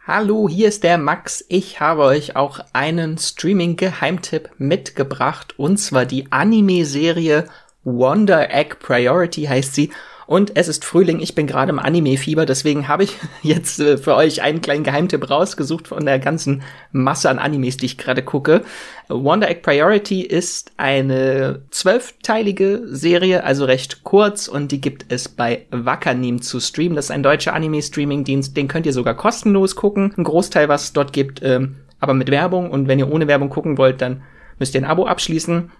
Hallo, 0.06 0.46
hier 0.46 0.68
ist 0.68 0.84
der 0.84 0.98
Max. 0.98 1.42
Ich 1.48 1.80
habe 1.80 2.02
euch 2.02 2.36
auch 2.36 2.60
einen 2.74 3.16
Streaming-Geheimtipp 3.16 4.50
mitgebracht, 4.58 5.58
und 5.58 5.78
zwar 5.78 6.04
die 6.04 6.30
Anime-Serie 6.30 7.48
Wonder 7.84 8.52
Egg 8.52 8.76
Priority 8.80 9.44
heißt 9.44 9.74
sie. 9.74 9.90
Und 10.26 10.56
es 10.56 10.68
ist 10.68 10.84
Frühling, 10.84 11.20
ich 11.20 11.34
bin 11.34 11.46
gerade 11.46 11.70
im 11.70 11.78
Anime-Fieber, 11.78 12.46
deswegen 12.46 12.88
habe 12.88 13.04
ich 13.04 13.16
jetzt 13.42 13.80
äh, 13.80 13.98
für 13.98 14.14
euch 14.14 14.42
einen 14.42 14.60
kleinen 14.60 14.84
Geheimtipp 14.84 15.28
rausgesucht 15.28 15.88
von 15.88 16.04
der 16.04 16.18
ganzen 16.18 16.62
Masse 16.92 17.28
an 17.28 17.38
Animes, 17.38 17.76
die 17.76 17.86
ich 17.86 17.98
gerade 17.98 18.22
gucke. 18.22 18.62
Wonder 19.08 19.48
Egg 19.48 19.60
Priority 19.60 20.22
ist 20.22 20.72
eine 20.76 21.62
zwölfteilige 21.70 22.82
Serie, 22.86 23.44
also 23.44 23.64
recht 23.64 24.02
kurz 24.02 24.48
und 24.48 24.72
die 24.72 24.80
gibt 24.80 25.06
es 25.08 25.28
bei 25.28 25.66
Wakanim 25.70 26.40
zu 26.40 26.60
streamen. 26.60 26.96
Das 26.96 27.06
ist 27.06 27.10
ein 27.10 27.22
deutscher 27.22 27.54
Anime-Streaming-Dienst, 27.54 28.56
den 28.56 28.68
könnt 28.68 28.86
ihr 28.86 28.92
sogar 28.92 29.14
kostenlos 29.14 29.76
gucken. 29.76 30.14
Ein 30.16 30.24
Großteil, 30.24 30.68
was 30.68 30.84
es 30.84 30.92
dort 30.92 31.12
gibt, 31.12 31.42
ähm, 31.42 31.76
aber 32.00 32.14
mit 32.14 32.30
Werbung 32.30 32.70
und 32.70 32.88
wenn 32.88 32.98
ihr 32.98 33.10
ohne 33.10 33.28
Werbung 33.28 33.50
gucken 33.50 33.78
wollt, 33.78 34.00
dann 34.00 34.22
müsst 34.58 34.74
ihr 34.74 34.80
ein 34.80 34.90
Abo 34.90 35.06
abschließen. 35.06 35.70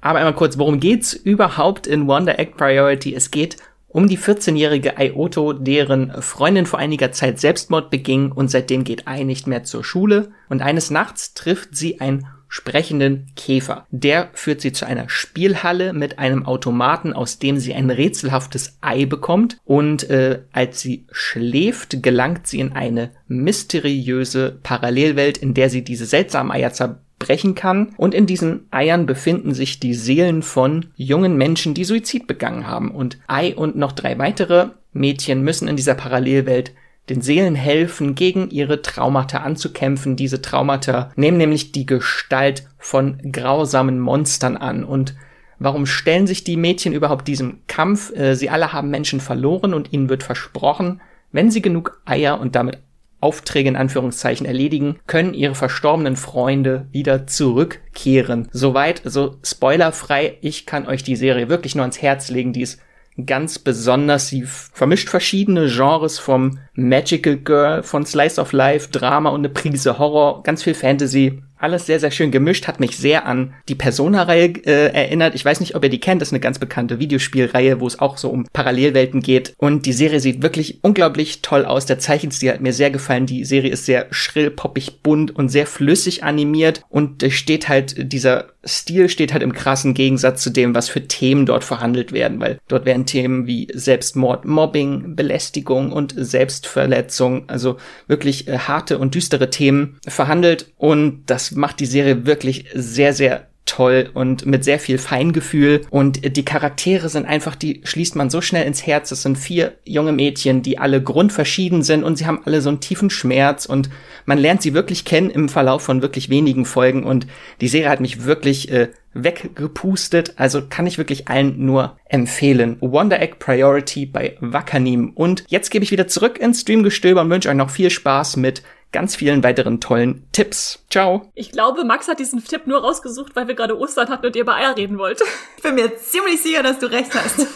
Aber 0.00 0.18
einmal 0.18 0.34
kurz, 0.34 0.58
worum 0.58 0.80
geht's 0.80 1.12
überhaupt 1.12 1.86
in 1.86 2.08
Wonder 2.08 2.38
Egg 2.38 2.54
Priority? 2.56 3.14
Es 3.14 3.30
geht 3.30 3.56
um 3.92 4.08
die 4.08 4.18
14-jährige 4.18 4.96
Ayoto, 4.96 5.52
deren 5.52 6.22
Freundin 6.22 6.66
vor 6.66 6.78
einiger 6.78 7.12
Zeit 7.12 7.38
Selbstmord 7.38 7.90
beging 7.90 8.32
und 8.32 8.50
seitdem 8.50 8.84
geht 8.84 9.06
Ai 9.06 9.22
nicht 9.22 9.46
mehr 9.46 9.64
zur 9.64 9.84
Schule 9.84 10.30
und 10.48 10.62
eines 10.62 10.90
Nachts 10.90 11.34
trifft 11.34 11.76
sie 11.76 12.00
einen 12.00 12.26
sprechenden 12.48 13.28
Käfer. 13.34 13.86
Der 13.90 14.28
führt 14.34 14.60
sie 14.60 14.72
zu 14.72 14.86
einer 14.86 15.08
Spielhalle 15.08 15.94
mit 15.94 16.18
einem 16.18 16.44
Automaten, 16.44 17.14
aus 17.14 17.38
dem 17.38 17.58
sie 17.58 17.72
ein 17.72 17.88
rätselhaftes 17.88 18.76
Ei 18.82 19.06
bekommt 19.06 19.56
und 19.64 20.08
äh, 20.10 20.42
als 20.52 20.80
sie 20.80 21.06
schläft, 21.10 22.02
gelangt 22.02 22.46
sie 22.46 22.60
in 22.60 22.72
eine 22.72 23.10
mysteriöse 23.26 24.58
Parallelwelt, 24.62 25.38
in 25.38 25.54
der 25.54 25.70
sie 25.70 25.82
diese 25.82 26.04
seltsamen 26.04 26.52
Eier 26.52 26.74
brechen 27.22 27.54
kann. 27.54 27.94
Und 27.96 28.14
in 28.14 28.26
diesen 28.26 28.66
Eiern 28.70 29.06
befinden 29.06 29.54
sich 29.54 29.80
die 29.80 29.94
Seelen 29.94 30.42
von 30.42 30.86
jungen 30.96 31.36
Menschen, 31.36 31.74
die 31.74 31.84
Suizid 31.84 32.26
begangen 32.26 32.66
haben. 32.66 32.90
Und 32.90 33.18
Ei 33.28 33.54
und 33.54 33.76
noch 33.76 33.92
drei 33.92 34.18
weitere 34.18 34.70
Mädchen 34.92 35.42
müssen 35.42 35.68
in 35.68 35.76
dieser 35.76 35.94
Parallelwelt 35.94 36.72
den 37.08 37.20
Seelen 37.20 37.54
helfen, 37.54 38.14
gegen 38.14 38.50
ihre 38.50 38.82
Traumata 38.82 39.38
anzukämpfen. 39.38 40.16
Diese 40.16 40.40
Traumata 40.40 41.10
nehmen 41.16 41.38
nämlich 41.38 41.72
die 41.72 41.86
Gestalt 41.86 42.64
von 42.78 43.18
grausamen 43.32 43.98
Monstern 43.98 44.56
an. 44.56 44.84
Und 44.84 45.14
warum 45.58 45.86
stellen 45.86 46.26
sich 46.26 46.44
die 46.44 46.56
Mädchen 46.56 46.92
überhaupt 46.92 47.26
diesem 47.26 47.58
Kampf? 47.66 48.12
Äh, 48.14 48.34
sie 48.34 48.50
alle 48.50 48.72
haben 48.72 48.90
Menschen 48.90 49.20
verloren 49.20 49.74
und 49.74 49.92
ihnen 49.92 50.08
wird 50.08 50.22
versprochen, 50.22 51.00
wenn 51.32 51.50
sie 51.50 51.62
genug 51.62 52.00
Eier 52.04 52.40
und 52.40 52.54
damit 52.54 52.78
Aufträge 53.22 53.68
in 53.68 53.76
Anführungszeichen 53.76 54.46
erledigen, 54.46 54.98
können 55.06 55.34
ihre 55.34 55.54
verstorbenen 55.54 56.16
Freunde 56.16 56.86
wieder 56.90 57.26
zurückkehren. 57.26 58.48
Soweit, 58.52 59.02
so 59.04 59.36
spoilerfrei. 59.42 60.38
Ich 60.40 60.66
kann 60.66 60.86
euch 60.86 61.02
die 61.02 61.16
Serie 61.16 61.48
wirklich 61.48 61.74
nur 61.74 61.84
ans 61.84 62.02
Herz 62.02 62.30
legen. 62.30 62.52
Die 62.52 62.62
ist 62.62 62.80
ganz 63.26 63.58
besonders. 63.58 64.28
Sie 64.28 64.44
vermischt 64.44 65.08
verschiedene 65.08 65.66
Genres 65.66 66.18
vom 66.18 66.58
Magical 66.74 67.36
Girl, 67.36 67.82
von 67.82 68.06
Slice 68.06 68.40
of 68.40 68.52
Life, 68.52 68.88
Drama 68.90 69.30
und 69.30 69.40
eine 69.40 69.50
Prise 69.50 69.98
Horror, 69.98 70.42
ganz 70.42 70.62
viel 70.62 70.74
Fantasy 70.74 71.42
alles 71.62 71.86
sehr, 71.86 72.00
sehr 72.00 72.10
schön 72.10 72.32
gemischt, 72.32 72.66
hat 72.66 72.80
mich 72.80 72.96
sehr 72.96 73.24
an 73.24 73.54
die 73.68 73.76
Persona-Reihe 73.76 74.48
äh, 74.66 74.92
erinnert. 74.92 75.36
Ich 75.36 75.44
weiß 75.44 75.60
nicht, 75.60 75.76
ob 75.76 75.84
ihr 75.84 75.90
die 75.90 76.00
kennt, 76.00 76.20
das 76.20 76.28
ist 76.28 76.32
eine 76.32 76.40
ganz 76.40 76.58
bekannte 76.58 76.98
Videospielreihe, 76.98 77.78
wo 77.78 77.86
es 77.86 78.00
auch 78.00 78.16
so 78.16 78.30
um 78.30 78.46
Parallelwelten 78.52 79.20
geht. 79.20 79.54
Und 79.58 79.86
die 79.86 79.92
Serie 79.92 80.18
sieht 80.18 80.42
wirklich 80.42 80.82
unglaublich 80.82 81.40
toll 81.40 81.64
aus. 81.64 81.86
Der 81.86 82.00
Zeichenstil 82.00 82.50
hat 82.50 82.60
mir 82.60 82.72
sehr 82.72 82.90
gefallen. 82.90 83.26
Die 83.26 83.44
Serie 83.44 83.70
ist 83.70 83.86
sehr 83.86 84.08
schrill, 84.10 84.50
poppig, 84.50 85.02
bunt 85.04 85.36
und 85.36 85.50
sehr 85.50 85.66
flüssig 85.66 86.24
animiert. 86.24 86.82
Und 86.88 87.22
steht 87.30 87.68
halt, 87.68 88.12
dieser 88.12 88.48
Stil 88.64 89.08
steht 89.08 89.32
halt 89.32 89.44
im 89.44 89.52
krassen 89.52 89.94
Gegensatz 89.94 90.42
zu 90.42 90.50
dem, 90.50 90.74
was 90.74 90.88
für 90.88 91.06
Themen 91.06 91.46
dort 91.46 91.62
verhandelt 91.62 92.10
werden, 92.12 92.40
weil 92.40 92.58
dort 92.66 92.86
werden 92.86 93.06
Themen 93.06 93.46
wie 93.46 93.68
Selbstmord, 93.72 94.44
Mobbing, 94.44 95.14
Belästigung 95.14 95.92
und 95.92 96.14
Selbstverletzung, 96.62 97.48
also 97.48 97.76
wirklich 98.06 98.48
äh, 98.48 98.58
harte 98.58 98.98
und 98.98 99.14
düstere 99.14 99.50
Themen 99.50 99.98
verhandelt. 100.06 100.72
Und 100.76 101.24
das 101.26 101.52
macht 101.52 101.80
die 101.80 101.86
Serie 101.86 102.26
wirklich 102.26 102.66
sehr, 102.74 103.12
sehr 103.12 103.48
toll 103.66 104.10
und 104.12 104.44
mit 104.44 104.64
sehr 104.64 104.78
viel 104.78 104.98
Feingefühl. 104.98 105.82
Und 105.90 106.36
die 106.36 106.44
Charaktere 106.44 107.08
sind 107.08 107.26
einfach, 107.26 107.54
die 107.54 107.80
schließt 107.84 108.16
man 108.16 108.28
so 108.28 108.40
schnell 108.40 108.66
ins 108.66 108.86
Herz. 108.86 109.10
Es 109.12 109.22
sind 109.22 109.38
vier 109.38 109.74
junge 109.84 110.12
Mädchen, 110.12 110.62
die 110.62 110.78
alle 110.78 111.02
grundverschieden 111.02 111.82
sind 111.82 112.04
und 112.04 112.16
sie 112.16 112.26
haben 112.26 112.42
alle 112.44 112.60
so 112.60 112.68
einen 112.68 112.80
tiefen 112.80 113.10
Schmerz 113.10 113.66
und 113.66 113.88
man 114.26 114.38
lernt 114.38 114.62
sie 114.62 114.74
wirklich 114.74 115.04
kennen 115.04 115.30
im 115.30 115.48
Verlauf 115.48 115.82
von 115.82 116.02
wirklich 116.02 116.28
wenigen 116.28 116.64
Folgen 116.64 117.04
und 117.04 117.26
die 117.60 117.68
Serie 117.68 117.88
hat 117.88 118.00
mich 118.00 118.24
wirklich 118.24 118.70
äh, 118.70 118.88
weggepustet. 119.14 120.34
Also 120.36 120.62
kann 120.68 120.86
ich 120.86 120.98
wirklich 120.98 121.28
allen 121.28 121.64
nur 121.64 121.96
empfehlen. 122.06 122.76
Wonder 122.80 123.20
Egg 123.20 123.36
Priority 123.38 124.06
bei 124.06 124.36
Wakanim. 124.40 125.12
Und 125.14 125.44
jetzt 125.48 125.70
gebe 125.70 125.84
ich 125.84 125.90
wieder 125.90 126.08
zurück 126.08 126.38
ins 126.38 126.62
Streamgestöber 126.62 127.20
und 127.20 127.30
wünsche 127.30 127.48
euch 127.48 127.54
noch 127.54 127.70
viel 127.70 127.90
Spaß 127.90 128.36
mit 128.36 128.62
ganz 128.92 129.16
vielen 129.16 129.42
weiteren 129.42 129.80
tollen 129.80 130.26
Tipps. 130.32 130.84
Ciao. 130.90 131.32
Ich 131.34 131.50
glaube, 131.50 131.84
Max 131.84 132.08
hat 132.08 132.18
diesen 132.18 132.44
Tipp 132.44 132.66
nur 132.66 132.80
rausgesucht, 132.80 133.34
weil 133.34 133.48
wir 133.48 133.54
gerade 133.54 133.78
Ostern 133.78 134.08
hatten 134.08 134.26
und 134.26 134.36
ihr 134.36 134.42
über 134.42 134.54
Eier 134.54 134.76
reden 134.76 134.98
wollt. 134.98 135.22
Ich 135.56 135.62
bin 135.62 135.74
mir 135.74 135.96
ziemlich 135.96 136.42
sicher, 136.42 136.62
dass 136.62 136.78
du 136.78 136.90
recht 136.90 137.14
hast. 137.14 137.46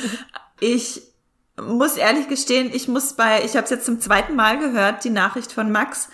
ich 0.60 1.02
muss 1.60 1.96
ehrlich 1.96 2.28
gestehen, 2.28 2.70
ich 2.72 2.88
muss 2.88 3.14
bei, 3.14 3.44
ich 3.44 3.56
habe 3.56 3.64
es 3.64 3.70
jetzt 3.70 3.86
zum 3.86 4.00
zweiten 4.00 4.36
Mal 4.36 4.58
gehört, 4.58 5.04
die 5.04 5.10
Nachricht 5.10 5.52
von 5.52 5.70
Max 5.70 6.08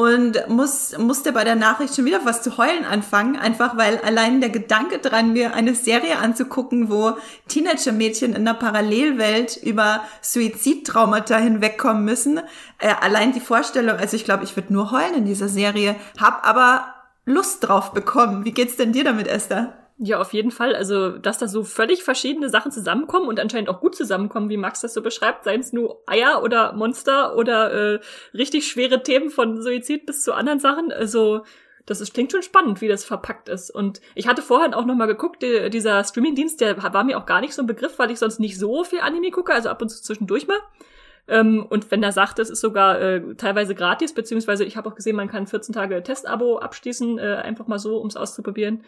und 0.00 0.48
muss, 0.48 0.96
musste 0.96 1.30
bei 1.30 1.44
der 1.44 1.56
Nachricht 1.56 1.94
schon 1.94 2.06
wieder 2.06 2.24
was 2.24 2.40
zu 2.40 2.56
heulen 2.56 2.86
anfangen, 2.86 3.36
einfach 3.36 3.76
weil 3.76 3.98
allein 3.98 4.40
der 4.40 4.48
Gedanke 4.48 4.98
dran, 4.98 5.34
mir 5.34 5.52
eine 5.52 5.74
Serie 5.74 6.16
anzugucken, 6.16 6.88
wo 6.88 7.18
Teenager-Mädchen 7.48 8.30
in 8.30 8.48
einer 8.48 8.54
Parallelwelt 8.54 9.58
über 9.58 10.02
Suizidtraumata 10.22 11.36
hinwegkommen 11.36 12.02
müssen, 12.02 12.38
äh, 12.78 12.94
allein 12.98 13.32
die 13.32 13.40
Vorstellung, 13.40 13.98
also 13.98 14.16
ich 14.16 14.24
glaube, 14.24 14.44
ich 14.44 14.56
würde 14.56 14.72
nur 14.72 14.90
heulen 14.90 15.16
in 15.16 15.24
dieser 15.26 15.48
Serie, 15.48 15.96
hab 16.18 16.48
aber 16.48 16.94
Lust 17.26 17.68
drauf 17.68 17.92
bekommen. 17.92 18.46
Wie 18.46 18.52
geht's 18.52 18.76
denn 18.76 18.92
dir 18.92 19.04
damit, 19.04 19.28
Esther? 19.28 19.79
Ja, 20.02 20.18
auf 20.18 20.32
jeden 20.32 20.50
Fall. 20.50 20.74
Also, 20.74 21.10
dass 21.10 21.36
da 21.36 21.46
so 21.46 21.62
völlig 21.62 22.02
verschiedene 22.02 22.48
Sachen 22.48 22.72
zusammenkommen 22.72 23.28
und 23.28 23.38
anscheinend 23.38 23.68
auch 23.68 23.80
gut 23.80 23.94
zusammenkommen, 23.94 24.48
wie 24.48 24.56
Max 24.56 24.80
das 24.80 24.94
so 24.94 25.02
beschreibt, 25.02 25.44
seien 25.44 25.60
es 25.60 25.74
nur 25.74 26.02
Eier 26.06 26.42
oder 26.42 26.72
Monster 26.72 27.36
oder 27.36 27.70
äh, 27.70 28.00
richtig 28.32 28.66
schwere 28.66 29.02
Themen 29.02 29.28
von 29.28 29.60
Suizid 29.60 30.06
bis 30.06 30.22
zu 30.22 30.32
anderen 30.32 30.58
Sachen. 30.58 30.90
Also, 30.90 31.42
das 31.84 32.00
ist, 32.00 32.14
klingt 32.14 32.32
schon 32.32 32.42
spannend, 32.42 32.80
wie 32.80 32.88
das 32.88 33.04
verpackt 33.04 33.50
ist. 33.50 33.68
Und 33.70 34.00
ich 34.14 34.26
hatte 34.26 34.40
vorhin 34.40 34.72
auch 34.72 34.86
nochmal 34.86 35.06
geguckt, 35.06 35.42
die, 35.42 35.68
dieser 35.68 36.02
Streamingdienst, 36.02 36.62
der 36.62 36.82
war 36.82 37.04
mir 37.04 37.18
auch 37.18 37.26
gar 37.26 37.42
nicht 37.42 37.52
so 37.52 37.62
ein 37.62 37.66
Begriff, 37.66 37.98
weil 37.98 38.10
ich 38.10 38.18
sonst 38.18 38.40
nicht 38.40 38.58
so 38.58 38.84
viel 38.84 39.00
Anime 39.00 39.30
gucke, 39.30 39.52
also 39.52 39.68
ab 39.68 39.82
und 39.82 39.90
zu 39.90 40.02
zwischendurch 40.02 40.48
mal. 40.48 40.58
Ähm, 41.28 41.64
und 41.68 41.90
wenn 41.90 42.02
er 42.02 42.12
sagt, 42.12 42.38
es 42.38 42.50
ist 42.50 42.60
sogar 42.60 43.00
äh, 43.00 43.34
teilweise 43.36 43.74
gratis, 43.74 44.14
beziehungsweise 44.14 44.64
ich 44.64 44.76
habe 44.76 44.88
auch 44.88 44.94
gesehen, 44.94 45.16
man 45.16 45.28
kann 45.28 45.46
14 45.46 45.74
Tage 45.74 46.02
Testabo 46.02 46.58
abschließen, 46.58 47.18
äh, 47.18 47.36
einfach 47.36 47.66
mal 47.66 47.78
so, 47.78 47.98
um 47.98 48.08
es 48.08 48.16
auszuprobieren. 48.16 48.84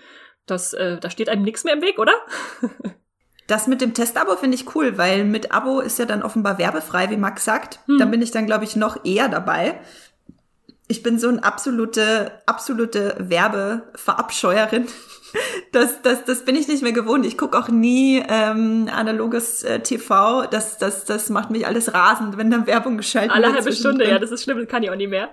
Das, 0.47 0.72
äh, 0.72 0.99
da 0.99 1.11
steht 1.11 1.28
einem 1.28 1.43
nichts 1.43 1.64
mehr 1.64 1.74
im 1.74 1.83
Weg, 1.83 1.99
oder? 1.99 2.14
Das 3.49 3.66
mit 3.66 3.80
dem 3.80 3.93
Testabo 3.93 4.37
finde 4.37 4.55
ich 4.55 4.74
cool, 4.74 4.97
weil 4.97 5.24
mit 5.24 5.53
Abo 5.53 5.80
ist 5.80 5.99
ja 5.99 6.07
dann 6.07 6.22
offenbar 6.22 6.59
werbefrei, 6.59 7.11
wie 7.11 7.16
Max 7.16 7.45
sagt. 7.45 7.80
Hm. 7.87 7.99
Da 7.99 8.05
bin 8.07 8.22
ich 8.22 8.30
dann, 8.30 8.47
glaube 8.47 8.64
ich, 8.64 8.76
noch 8.76 9.05
eher 9.05 9.28
dabei. 9.28 9.80
Ich 10.93 11.03
bin 11.03 11.18
so 11.18 11.28
eine 11.28 11.43
absolute, 11.43 12.32
absolute 12.45 13.16
Werbeverabscheuerin. 13.18 14.86
Das, 15.72 16.03
das, 16.03 16.26
das 16.26 16.45
bin 16.45 16.57
ich 16.57 16.68
nicht 16.68 16.82
mehr 16.82 16.93
gewohnt. 16.93 17.24
Ich 17.24 17.38
gucke 17.38 17.59
auch 17.59 17.68
nie 17.68 18.22
ähm, 18.28 18.90
analoges 18.93 19.62
äh, 19.62 19.80
TV. 19.80 20.45
Das, 20.45 20.76
das, 20.76 21.07
das 21.07 21.30
macht 21.30 21.51
mich 21.51 21.66
alles 21.66 21.95
rasend, 21.95 22.36
wenn 22.36 22.51
dann 22.51 22.66
Werbung 22.66 22.99
geschaltet 22.99 23.30
Alle 23.30 23.45
wird. 23.45 23.55
Alle 23.55 23.64
halbe 23.64 23.74
Stunde, 23.74 24.07
ja, 24.07 24.18
das 24.18 24.30
ist 24.30 24.43
schlimm, 24.43 24.59
das 24.59 24.68
kann 24.68 24.82
ich 24.82 24.90
auch 24.90 24.95
nicht 24.95 25.09
mehr. 25.09 25.30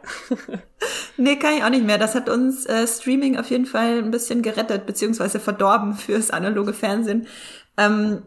nee, 1.17 1.35
kann 1.35 1.57
ich 1.57 1.65
auch 1.65 1.69
nicht 1.69 1.83
mehr. 1.83 1.97
Das 1.97 2.15
hat 2.15 2.29
uns 2.29 2.65
äh, 2.65 2.87
Streaming 2.87 3.37
auf 3.37 3.49
jeden 3.49 3.65
Fall 3.65 3.97
ein 3.97 4.09
bisschen 4.09 4.41
gerettet, 4.41 4.85
beziehungsweise 4.85 5.37
verdorben 5.41 5.93
fürs 5.95 6.31
analoge 6.31 6.71
Fernsehen. 6.71 7.27
Ähm, 7.75 8.21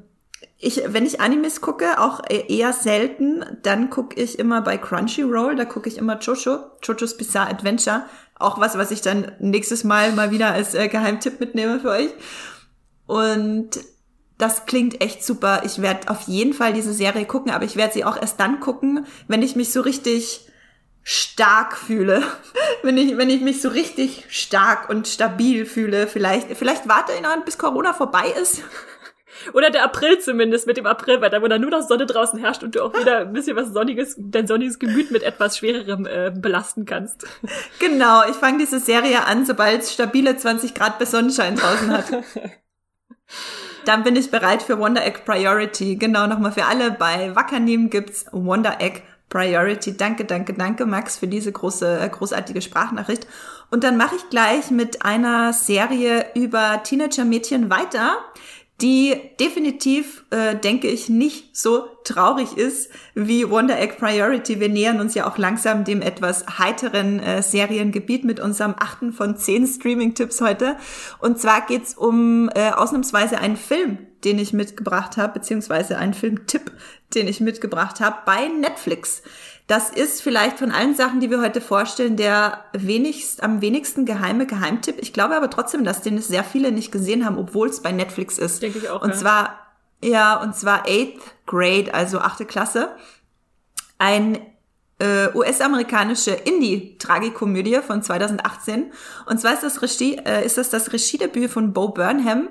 ich, 0.62 0.80
wenn 0.86 1.04
ich 1.04 1.20
Animes 1.20 1.60
gucke, 1.60 2.00
auch 2.00 2.22
e-, 2.30 2.46
eher 2.48 2.72
selten, 2.72 3.44
dann 3.62 3.90
gucke 3.90 4.18
ich 4.18 4.38
immer 4.38 4.62
bei 4.62 4.78
Crunchyroll, 4.78 5.56
da 5.56 5.64
gucke 5.64 5.88
ich 5.88 5.98
immer 5.98 6.18
Jojo, 6.20 6.58
Jojo's 6.82 7.16
Bizarre 7.16 7.50
Adventure. 7.50 8.06
Auch 8.38 8.60
was, 8.60 8.78
was 8.78 8.92
ich 8.92 9.02
dann 9.02 9.32
nächstes 9.40 9.82
Mal 9.82 10.12
mal 10.12 10.30
wieder 10.30 10.52
als 10.52 10.74
äh, 10.74 10.86
Geheimtipp 10.86 11.40
mitnehme 11.40 11.80
für 11.80 11.90
euch. 11.90 12.10
Und 13.06 13.70
das 14.38 14.64
klingt 14.64 15.00
echt 15.02 15.24
super. 15.24 15.62
Ich 15.64 15.82
werde 15.82 16.08
auf 16.08 16.22
jeden 16.22 16.52
Fall 16.52 16.72
diese 16.72 16.92
Serie 16.92 17.24
gucken, 17.24 17.50
aber 17.50 17.64
ich 17.64 17.74
werde 17.74 17.94
sie 17.94 18.04
auch 18.04 18.16
erst 18.16 18.38
dann 18.38 18.60
gucken, 18.60 19.06
wenn 19.26 19.42
ich 19.42 19.56
mich 19.56 19.72
so 19.72 19.80
richtig 19.80 20.48
stark 21.02 21.76
fühle. 21.76 22.22
wenn 22.84 22.96
ich, 22.98 23.16
wenn 23.16 23.30
ich 23.30 23.40
mich 23.40 23.60
so 23.60 23.68
richtig 23.68 24.26
stark 24.28 24.88
und 24.88 25.08
stabil 25.08 25.66
fühle. 25.66 26.06
Vielleicht, 26.06 26.56
vielleicht 26.56 26.88
warte 26.88 27.12
ich 27.12 27.20
noch, 27.20 27.36
bis 27.44 27.58
Corona 27.58 27.92
vorbei 27.92 28.32
ist. 28.40 28.62
Oder 29.52 29.70
der 29.70 29.84
April 29.84 30.18
zumindest 30.18 30.66
mit 30.66 30.76
dem 30.76 30.86
Aprilwetter, 30.86 31.42
wo 31.42 31.48
da 31.48 31.58
nur 31.58 31.70
noch 31.70 31.82
Sonne 31.82 32.06
draußen 32.06 32.38
herrscht 32.38 32.62
und 32.62 32.74
du 32.74 32.82
auch 32.82 32.94
wieder 32.94 33.18
ein 33.20 33.32
bisschen 33.32 33.56
was 33.56 33.72
Sonniges, 33.72 34.16
dein 34.18 34.46
sonniges 34.46 34.78
Gemüt 34.78 35.10
mit 35.10 35.22
etwas 35.22 35.58
Schwererem 35.58 36.06
äh, 36.06 36.32
belasten 36.34 36.84
kannst. 36.84 37.26
Genau, 37.78 38.22
ich 38.28 38.36
fange 38.36 38.58
diese 38.58 38.80
Serie 38.80 39.24
an, 39.24 39.46
sobald 39.46 39.82
es 39.82 39.92
stabile 39.92 40.36
20 40.36 40.74
Grad 40.74 40.98
bis 40.98 41.10
Sonnenschein 41.10 41.56
draußen 41.56 41.90
hat. 41.90 42.06
Dann 43.84 44.04
bin 44.04 44.14
ich 44.14 44.30
bereit 44.30 44.62
für 44.62 44.78
Wonder 44.78 45.04
Egg 45.04 45.20
Priority. 45.24 45.96
Genau, 45.96 46.26
nochmal 46.26 46.52
für 46.52 46.66
alle. 46.66 46.92
Bei 46.92 47.34
Wackernehmen 47.34 47.90
gibt's 47.90 48.26
Wonder 48.30 48.80
Egg 48.80 49.02
Priority. 49.28 49.96
Danke, 49.96 50.24
danke, 50.24 50.52
danke, 50.52 50.86
Max, 50.86 51.16
für 51.16 51.26
diese 51.26 51.50
große, 51.50 52.00
äh, 52.00 52.08
großartige 52.08 52.62
Sprachnachricht. 52.62 53.26
Und 53.70 53.82
dann 53.82 53.96
mache 53.96 54.16
ich 54.16 54.28
gleich 54.28 54.70
mit 54.70 55.04
einer 55.04 55.52
Serie 55.52 56.26
über 56.34 56.82
Teenager-Mädchen 56.84 57.70
weiter 57.70 58.18
die 58.82 59.14
definitiv, 59.38 60.24
äh, 60.30 60.56
denke 60.56 60.88
ich, 60.88 61.08
nicht 61.08 61.56
so 61.56 61.86
traurig 62.02 62.56
ist 62.56 62.90
wie 63.14 63.48
Wonder 63.48 63.80
Egg 63.80 63.94
Priority. 63.96 64.58
Wir 64.58 64.68
nähern 64.68 65.00
uns 65.00 65.14
ja 65.14 65.30
auch 65.30 65.38
langsam 65.38 65.84
dem 65.84 66.02
etwas 66.02 66.58
heiteren 66.58 67.20
äh, 67.20 67.42
Seriengebiet 67.42 68.24
mit 68.24 68.40
unserem 68.40 68.74
achten 68.76 69.12
von 69.12 69.36
zehn 69.36 69.68
Streaming-Tipps 69.68 70.40
heute. 70.40 70.76
Und 71.20 71.38
zwar 71.38 71.64
geht's 71.64 71.94
um 71.94 72.50
äh, 72.54 72.70
ausnahmsweise 72.70 73.38
einen 73.38 73.56
Film, 73.56 73.98
den 74.24 74.40
ich 74.40 74.52
mitgebracht 74.52 75.16
habe, 75.16 75.34
beziehungsweise 75.34 75.96
einen 75.96 76.14
Filmtipp, 76.14 76.72
den 77.14 77.28
ich 77.28 77.40
mitgebracht 77.40 78.00
habe 78.00 78.16
bei 78.26 78.48
Netflix. 78.48 79.22
Das 79.66 79.90
ist 79.90 80.22
vielleicht 80.22 80.58
von 80.58 80.72
allen 80.72 80.94
Sachen, 80.94 81.20
die 81.20 81.30
wir 81.30 81.40
heute 81.40 81.60
vorstellen, 81.60 82.16
der 82.16 82.64
wenigst, 82.72 83.42
am 83.42 83.60
wenigsten 83.60 84.04
geheime 84.04 84.46
Geheimtipp. 84.46 84.96
Ich 85.00 85.12
glaube 85.12 85.36
aber 85.36 85.50
trotzdem, 85.50 85.84
dass 85.84 86.02
den 86.02 86.20
sehr 86.20 86.44
viele 86.44 86.72
nicht 86.72 86.92
gesehen 86.92 87.24
haben, 87.24 87.38
obwohl 87.38 87.68
es 87.68 87.80
bei 87.80 87.92
Netflix 87.92 88.38
ist. 88.38 88.62
Denke 88.62 88.78
ich 88.78 88.90
auch. 88.90 89.02
Und 89.02 89.10
ja. 89.10 89.16
zwar, 89.16 89.58
ja, 90.02 90.40
und 90.40 90.56
zwar 90.56 90.86
Eighth 90.86 91.22
Grade, 91.46 91.94
also 91.94 92.18
achte 92.18 92.44
Klasse. 92.44 92.90
Ein 93.98 94.38
äh, 94.98 95.28
US-amerikanische 95.34 96.30
Indie-Tragikomödie 96.30 97.80
von 97.86 98.02
2018. 98.02 98.92
Und 99.26 99.40
zwar 99.40 99.54
ist 99.54 99.62
das, 99.62 99.82
Regie, 99.82 100.16
äh, 100.16 100.44
ist 100.44 100.58
das 100.58 100.70
das 100.70 100.92
Regiedebüt 100.92 101.50
von 101.50 101.72
Bo 101.72 101.88
Burnham, 101.88 102.48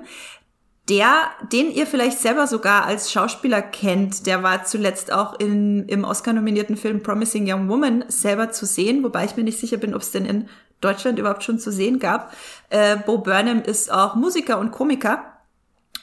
der, 0.88 1.30
den 1.52 1.70
ihr 1.70 1.86
vielleicht 1.86 2.18
selber 2.18 2.46
sogar 2.46 2.84
als 2.84 3.12
Schauspieler 3.12 3.62
kennt, 3.62 4.26
der 4.26 4.42
war 4.42 4.64
zuletzt 4.64 5.12
auch 5.12 5.38
in, 5.38 5.86
im 5.88 6.04
Oscar-nominierten 6.04 6.76
Film 6.76 7.02
Promising 7.02 7.50
Young 7.50 7.68
Woman 7.68 8.04
selber 8.08 8.50
zu 8.50 8.66
sehen, 8.66 9.04
wobei 9.04 9.24
ich 9.24 9.36
mir 9.36 9.44
nicht 9.44 9.60
sicher 9.60 9.76
bin, 9.76 9.94
ob 9.94 10.02
es 10.02 10.10
denn 10.10 10.26
in 10.26 10.48
Deutschland 10.80 11.18
überhaupt 11.18 11.44
schon 11.44 11.60
zu 11.60 11.70
sehen 11.70 12.00
gab. 12.00 12.34
Äh, 12.70 12.96
Bo 12.96 13.18
Burnham 13.18 13.62
ist 13.62 13.92
auch 13.92 14.16
Musiker 14.16 14.58
und 14.58 14.72
Komiker 14.72 15.22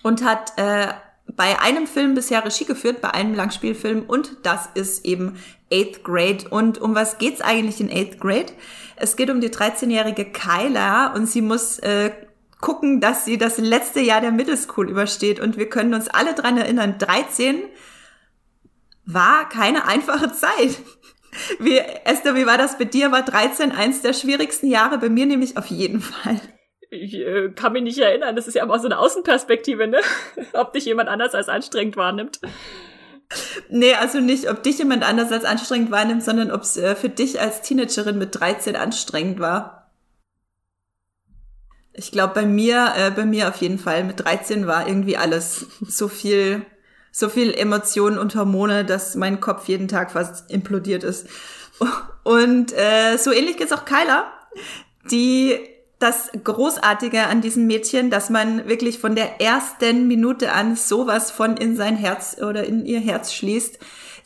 und 0.01 0.23
hat 0.23 0.53
äh, 0.57 0.87
bei 1.35 1.59
einem 1.59 1.85
Film 1.85 2.15
bisher 2.15 2.43
Regie 2.45 2.65
geführt, 2.65 3.01
bei 3.01 3.13
einem 3.13 3.35
Langspielfilm 3.35 4.03
und 4.07 4.37
das 4.43 4.69
ist 4.73 5.05
eben 5.05 5.37
Eighth 5.71 6.03
Grade. 6.03 6.45
Und 6.49 6.79
um 6.79 6.95
was 6.95 7.17
geht's 7.17 7.41
eigentlich 7.41 7.81
in 7.81 7.91
Eighth 7.91 8.19
Grade? 8.19 8.53
Es 8.95 9.15
geht 9.15 9.29
um 9.29 9.41
die 9.41 9.49
13-jährige 9.49 10.25
Kyla 10.25 11.13
und 11.13 11.27
sie 11.27 11.41
muss 11.41 11.79
äh, 11.79 12.11
gucken, 12.59 12.99
dass 13.01 13.25
sie 13.25 13.37
das 13.37 13.57
letzte 13.57 13.99
Jahr 14.01 14.21
der 14.21 14.31
Middle 14.31 14.57
School 14.57 14.89
übersteht. 14.89 15.39
Und 15.39 15.57
wir 15.57 15.69
können 15.69 15.93
uns 15.93 16.07
alle 16.07 16.33
dran 16.33 16.57
erinnern, 16.57 16.97
13 16.97 17.63
war 19.05 19.47
keine 19.49 19.87
einfache 19.87 20.31
Zeit. 20.33 20.79
Wie, 21.59 21.77
Esther, 21.77 22.35
wie 22.35 22.45
war 22.45 22.57
das 22.57 22.77
bei 22.77 22.85
dir? 22.85 23.11
War 23.11 23.23
13 23.23 23.71
eins 23.71 24.01
der 24.01 24.13
schwierigsten 24.13 24.67
Jahre? 24.67 24.97
Bei 24.97 25.09
mir 25.09 25.25
nämlich 25.25 25.57
auf 25.57 25.67
jeden 25.67 26.01
Fall. 26.01 26.39
Ich 26.91 27.13
äh, 27.13 27.49
kann 27.49 27.73
mich 27.73 27.83
nicht 27.83 27.99
erinnern. 27.99 28.35
Das 28.35 28.47
ist 28.47 28.55
ja 28.55 28.63
aber 28.63 28.79
so 28.79 28.87
eine 28.87 28.97
Außenperspektive, 28.97 29.87
ne? 29.87 29.99
ob 30.53 30.73
dich 30.73 30.85
jemand 30.85 31.07
anders 31.07 31.35
als 31.35 31.47
anstrengend 31.47 31.97
wahrnimmt. 31.97 32.39
Nee, 33.69 33.93
also 33.93 34.19
nicht, 34.19 34.49
ob 34.49 34.63
dich 34.63 34.79
jemand 34.79 35.07
anders 35.07 35.31
als 35.31 35.45
anstrengend 35.45 35.91
wahrnimmt, 35.91 36.23
sondern 36.23 36.49
ob 36.49 36.61
es 36.61 36.77
äh, 36.77 36.95
für 36.95 37.09
dich 37.09 37.39
als 37.39 37.61
Teenagerin 37.61 38.17
mit 38.17 38.39
13 38.39 38.75
anstrengend 38.75 39.39
war. 39.39 39.78
Ich 41.99 42.13
glaube, 42.13 42.33
bei 42.33 42.45
mir, 42.45 42.93
äh, 42.95 43.11
bei 43.11 43.25
mir 43.25 43.49
auf 43.49 43.57
jeden 43.57 43.77
Fall 43.77 44.05
mit 44.05 44.21
13 44.21 44.67
war 44.67 44.87
irgendwie 44.87 45.17
alles 45.17 45.65
so 45.85 46.07
viel, 46.07 46.65
so 47.11 47.27
viel 47.27 47.53
Emotionen 47.53 48.17
und 48.17 48.35
Hormone, 48.35 48.85
dass 48.85 49.15
mein 49.15 49.41
Kopf 49.41 49.67
jeden 49.67 49.89
Tag 49.89 50.11
fast 50.11 50.49
implodiert 50.49 51.03
ist. 51.03 51.27
Und 52.23 52.71
äh, 52.71 53.17
so 53.17 53.33
ähnlich 53.33 53.57
geht's 53.57 53.73
auch 53.73 53.83
Kyla, 53.83 54.31
die 55.11 55.59
das 55.99 56.29
Großartige 56.41 57.27
an 57.27 57.41
diesem 57.41 57.67
Mädchen, 57.67 58.09
dass 58.09 58.29
man 58.29 58.69
wirklich 58.69 58.99
von 58.99 59.15
der 59.15 59.41
ersten 59.41 60.07
Minute 60.07 60.53
an 60.53 60.77
sowas 60.77 61.31
von 61.31 61.57
in 61.57 61.75
sein 61.75 61.97
Herz 61.97 62.37
oder 62.39 62.63
in 62.63 62.85
ihr 62.85 63.01
Herz 63.01 63.33
schließt. 63.33 63.77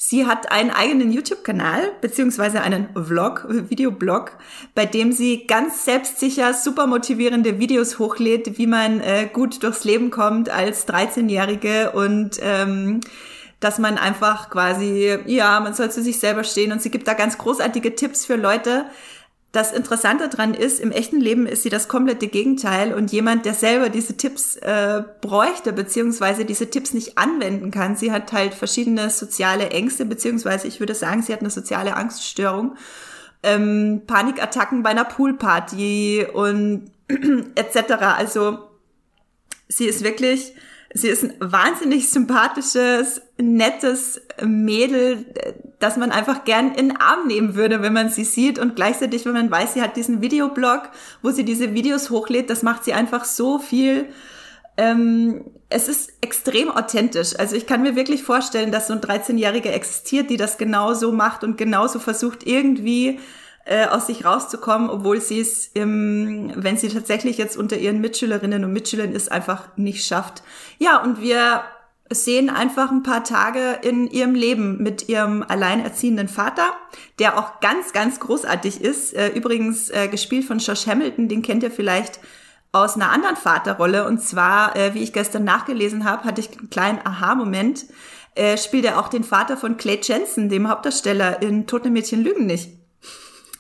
Sie 0.06 0.26
hat 0.26 0.52
einen 0.52 0.70
eigenen 0.70 1.14
YouTube-Kanal, 1.14 1.94
beziehungsweise 2.02 2.60
einen 2.60 2.90
Vlog, 2.94 3.46
Videoblog, 3.48 4.34
bei 4.76 4.86
dem 4.86 5.14
sie 5.14 5.48
ganz 5.48 5.86
selbstsicher, 5.86 6.54
super 6.54 6.88
motivierende 6.88 7.58
Videos 7.58 8.00
hochlädt, 8.00 8.58
wie 8.58 8.68
man 8.68 9.00
äh, 9.00 9.30
gut 9.32 9.64
durchs 9.64 9.86
Leben 9.86 10.12
kommt 10.12 10.50
als 10.50 10.90
13-Jährige 10.90 11.92
und 11.92 12.32
ähm, 12.42 13.00
dass 13.62 13.80
man 13.80 13.98
einfach 13.98 14.50
quasi, 14.50 15.20
ja, 15.26 15.62
man 15.62 15.74
soll 15.74 15.90
zu 15.90 16.04
sich 16.04 16.20
selber 16.20 16.44
stehen 16.44 16.74
und 16.74 16.82
sie 16.82 16.92
gibt 16.92 17.08
da 17.08 17.14
ganz 17.14 17.38
großartige 17.38 17.96
Tipps 17.96 18.26
für 18.26 18.36
Leute, 18.36 18.88
das 19.54 19.72
Interessante 19.72 20.30
dran 20.30 20.56
ist, 20.56 20.80
im 20.80 20.92
echten 20.92 21.22
Leben 21.22 21.46
ist 21.46 21.62
sie 21.62 21.70
das 21.70 21.88
komplette 21.88 22.28
Gegenteil 22.28 22.92
und 22.92 23.12
jemand, 23.12 23.46
der 23.46 23.54
selber 23.54 23.90
diese 23.90 24.18
Tipps 24.18 24.56
äh, 24.56 25.04
bräuchte, 25.22 25.74
beziehungsweise 25.74 26.44
diese 26.44 26.72
Tipps 26.72 26.92
nicht 26.96 27.20
anwenden 27.20 27.70
kann. 27.70 27.96
Sie 27.96 28.12
hat 28.12 28.34
halt 28.34 28.56
verschiedene 28.56 29.12
soziale 29.12 29.70
Ängste, 29.70 30.06
beziehungsweise 30.06 30.68
ich 30.68 30.80
würde 30.80 30.96
sagen, 30.96 31.22
sie 31.22 31.32
hat 31.34 31.42
eine 31.42 31.52
soziale 31.52 31.96
Angststörung, 31.96 32.78
ähm, 33.44 34.02
Panikattacken 34.08 34.82
bei 34.82 34.90
einer 34.90 35.06
Poolparty 35.06 36.26
und 36.34 36.90
etc. 37.56 37.92
Also 38.18 38.58
sie 39.68 39.86
ist 39.86 40.04
wirklich 40.04 40.56
Sie 40.94 41.08
ist 41.08 41.24
ein 41.24 41.34
wahnsinnig 41.40 42.10
sympathisches, 42.12 43.22
nettes 43.38 44.22
Mädel, 44.44 45.26
das 45.80 45.98
man 45.98 46.12
einfach 46.12 46.44
gern 46.46 46.76
in 46.76 46.90
den 46.90 46.98
Arm 46.98 47.26
nehmen 47.28 47.56
würde, 47.56 47.82
wenn 47.82 47.94
man 47.94 48.10
sie 48.10 48.24
sieht. 48.24 48.60
Und 48.60 48.76
gleichzeitig, 48.76 49.26
wenn 49.26 49.34
man 49.34 49.50
weiß, 49.50 49.74
sie 49.74 49.82
hat 49.82 49.98
diesen 49.98 50.22
Videoblog, 50.22 50.90
wo 51.24 51.32
sie 51.32 51.44
diese 51.44 51.74
Videos 51.74 52.12
hochlädt, 52.12 52.50
das 52.50 52.62
macht 52.62 52.84
sie 52.84 52.94
einfach 52.94 53.26
so 53.26 53.58
viel. 53.58 54.08
Ähm, 54.78 55.46
es 55.70 55.88
ist 55.88 56.14
extrem 56.22 56.70
authentisch. 56.70 57.38
Also 57.40 57.56
ich 57.56 57.66
kann 57.66 57.82
mir 57.82 57.96
wirklich 57.96 58.24
vorstellen, 58.24 58.72
dass 58.72 58.88
so 58.88 58.94
ein 58.94 59.02
13-Jähriger 59.02 59.72
existiert, 59.72 60.30
die 60.30 60.38
das 60.38 60.60
genauso 60.60 61.12
macht 61.12 61.44
und 61.44 61.58
genauso 61.58 62.00
versucht, 62.00 62.46
irgendwie 62.46 63.20
äh, 63.66 63.86
aus 63.88 64.08
sich 64.08 64.26
rauszukommen, 64.26 64.90
obwohl 64.90 65.22
sie 65.22 65.40
es, 65.40 65.68
im, 65.68 66.52
wenn 66.56 66.78
sie 66.78 66.90
tatsächlich 66.90 67.38
jetzt 67.38 67.58
unter 67.58 67.78
ihren 67.78 68.02
Mitschülerinnen 68.02 68.64
und 68.66 68.74
Mitschülern 68.74 69.12
ist, 69.14 69.32
einfach 69.32 69.70
nicht 69.78 70.06
schafft. 70.06 70.44
Ja, 70.80 71.02
und 71.02 71.22
wir 71.22 71.64
sehen 72.10 72.50
einfach 72.50 72.92
ein 72.92 73.04
paar 73.04 73.24
Tage 73.24 73.80
in 73.82 74.08
ihrem 74.08 74.36
Leben 74.36 74.84
mit 74.84 75.10
ihrem 75.10 75.44
alleinerziehenden 75.48 76.28
Vater, 76.28 76.74
der 77.20 77.38
auch 77.38 77.60
ganz, 77.60 77.94
ganz 77.94 78.20
großartig 78.20 78.82
ist. 78.82 79.14
Äh, 79.14 79.30
übrigens 79.30 79.90
äh, 79.90 80.08
gespielt 80.08 80.46
von 80.46 80.60
Josh 80.60 80.86
Hamilton, 80.86 81.28
den 81.28 81.42
kennt 81.42 81.64
ihr 81.64 81.72
vielleicht 81.72 82.20
aus 82.72 82.96
einer 82.96 83.12
anderen 83.12 83.36
Vaterrolle. 83.36 84.06
Und 84.06 84.22
zwar, 84.22 84.76
äh, 84.76 84.94
wie 84.94 85.04
ich 85.04 85.14
gestern 85.14 85.44
nachgelesen 85.44 86.04
habe, 86.04 86.26
hatte 86.26 86.42
ich 86.42 86.58
einen 86.58 86.70
kleinen 86.70 87.00
Aha-Moment. 87.06 87.86
Äh, 88.36 88.58
spielt 88.58 88.86
er 88.86 89.00
auch 89.00 89.10
den 89.10 89.24
Vater 89.24 89.58
von 89.58 89.78
Clay 89.78 90.00
Jensen, 90.04 90.50
dem 90.50 90.68
Hauptdarsteller 90.68 91.42
in 91.42 91.68
Tote 91.68 91.90
Mädchen 91.90 92.24
lügen 92.24 92.46
nicht. 92.46 92.83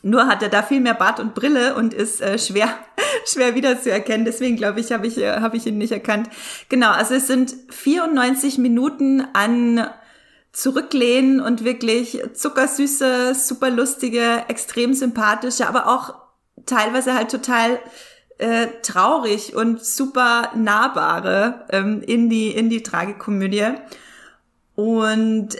Nur 0.05 0.27
hat 0.27 0.43
er 0.43 0.49
da 0.49 0.61
viel 0.61 0.81
mehr 0.81 0.93
Bart 0.93 1.21
und 1.21 1.33
Brille 1.33 1.75
und 1.75 1.93
ist 1.93 2.21
äh, 2.21 2.37
schwer, 2.37 2.67
schwer 3.25 3.55
wiederzuerkennen. 3.55 4.25
Deswegen 4.25 4.57
glaube 4.57 4.81
ich, 4.81 4.91
habe 4.91 5.07
ich, 5.07 5.17
äh, 5.17 5.39
hab 5.39 5.53
ich 5.53 5.65
ihn 5.65 5.77
nicht 5.77 5.93
erkannt. 5.93 6.29
Genau, 6.67 6.91
also 6.91 7.15
es 7.15 7.27
sind 7.27 7.55
94 7.69 8.57
Minuten 8.57 9.25
an 9.33 9.87
Zurücklehnen 10.51 11.39
und 11.39 11.63
wirklich 11.63 12.21
zuckersüße, 12.33 13.33
super 13.33 13.71
lustige, 13.71 14.43
extrem 14.49 14.93
sympathische, 14.93 15.67
aber 15.67 15.87
auch 15.87 16.13
teilweise 16.67 17.15
halt 17.15 17.31
total 17.31 17.79
äh, 18.37 18.67
traurig 18.83 19.55
und 19.55 19.83
super 19.83 20.51
nahbare 20.53 21.65
ähm, 21.69 22.03
in 22.05 22.29
die 22.29 22.51
in 22.51 22.69
die 22.69 22.83
Tragikomödie. 22.83 23.67
Und 24.75 25.55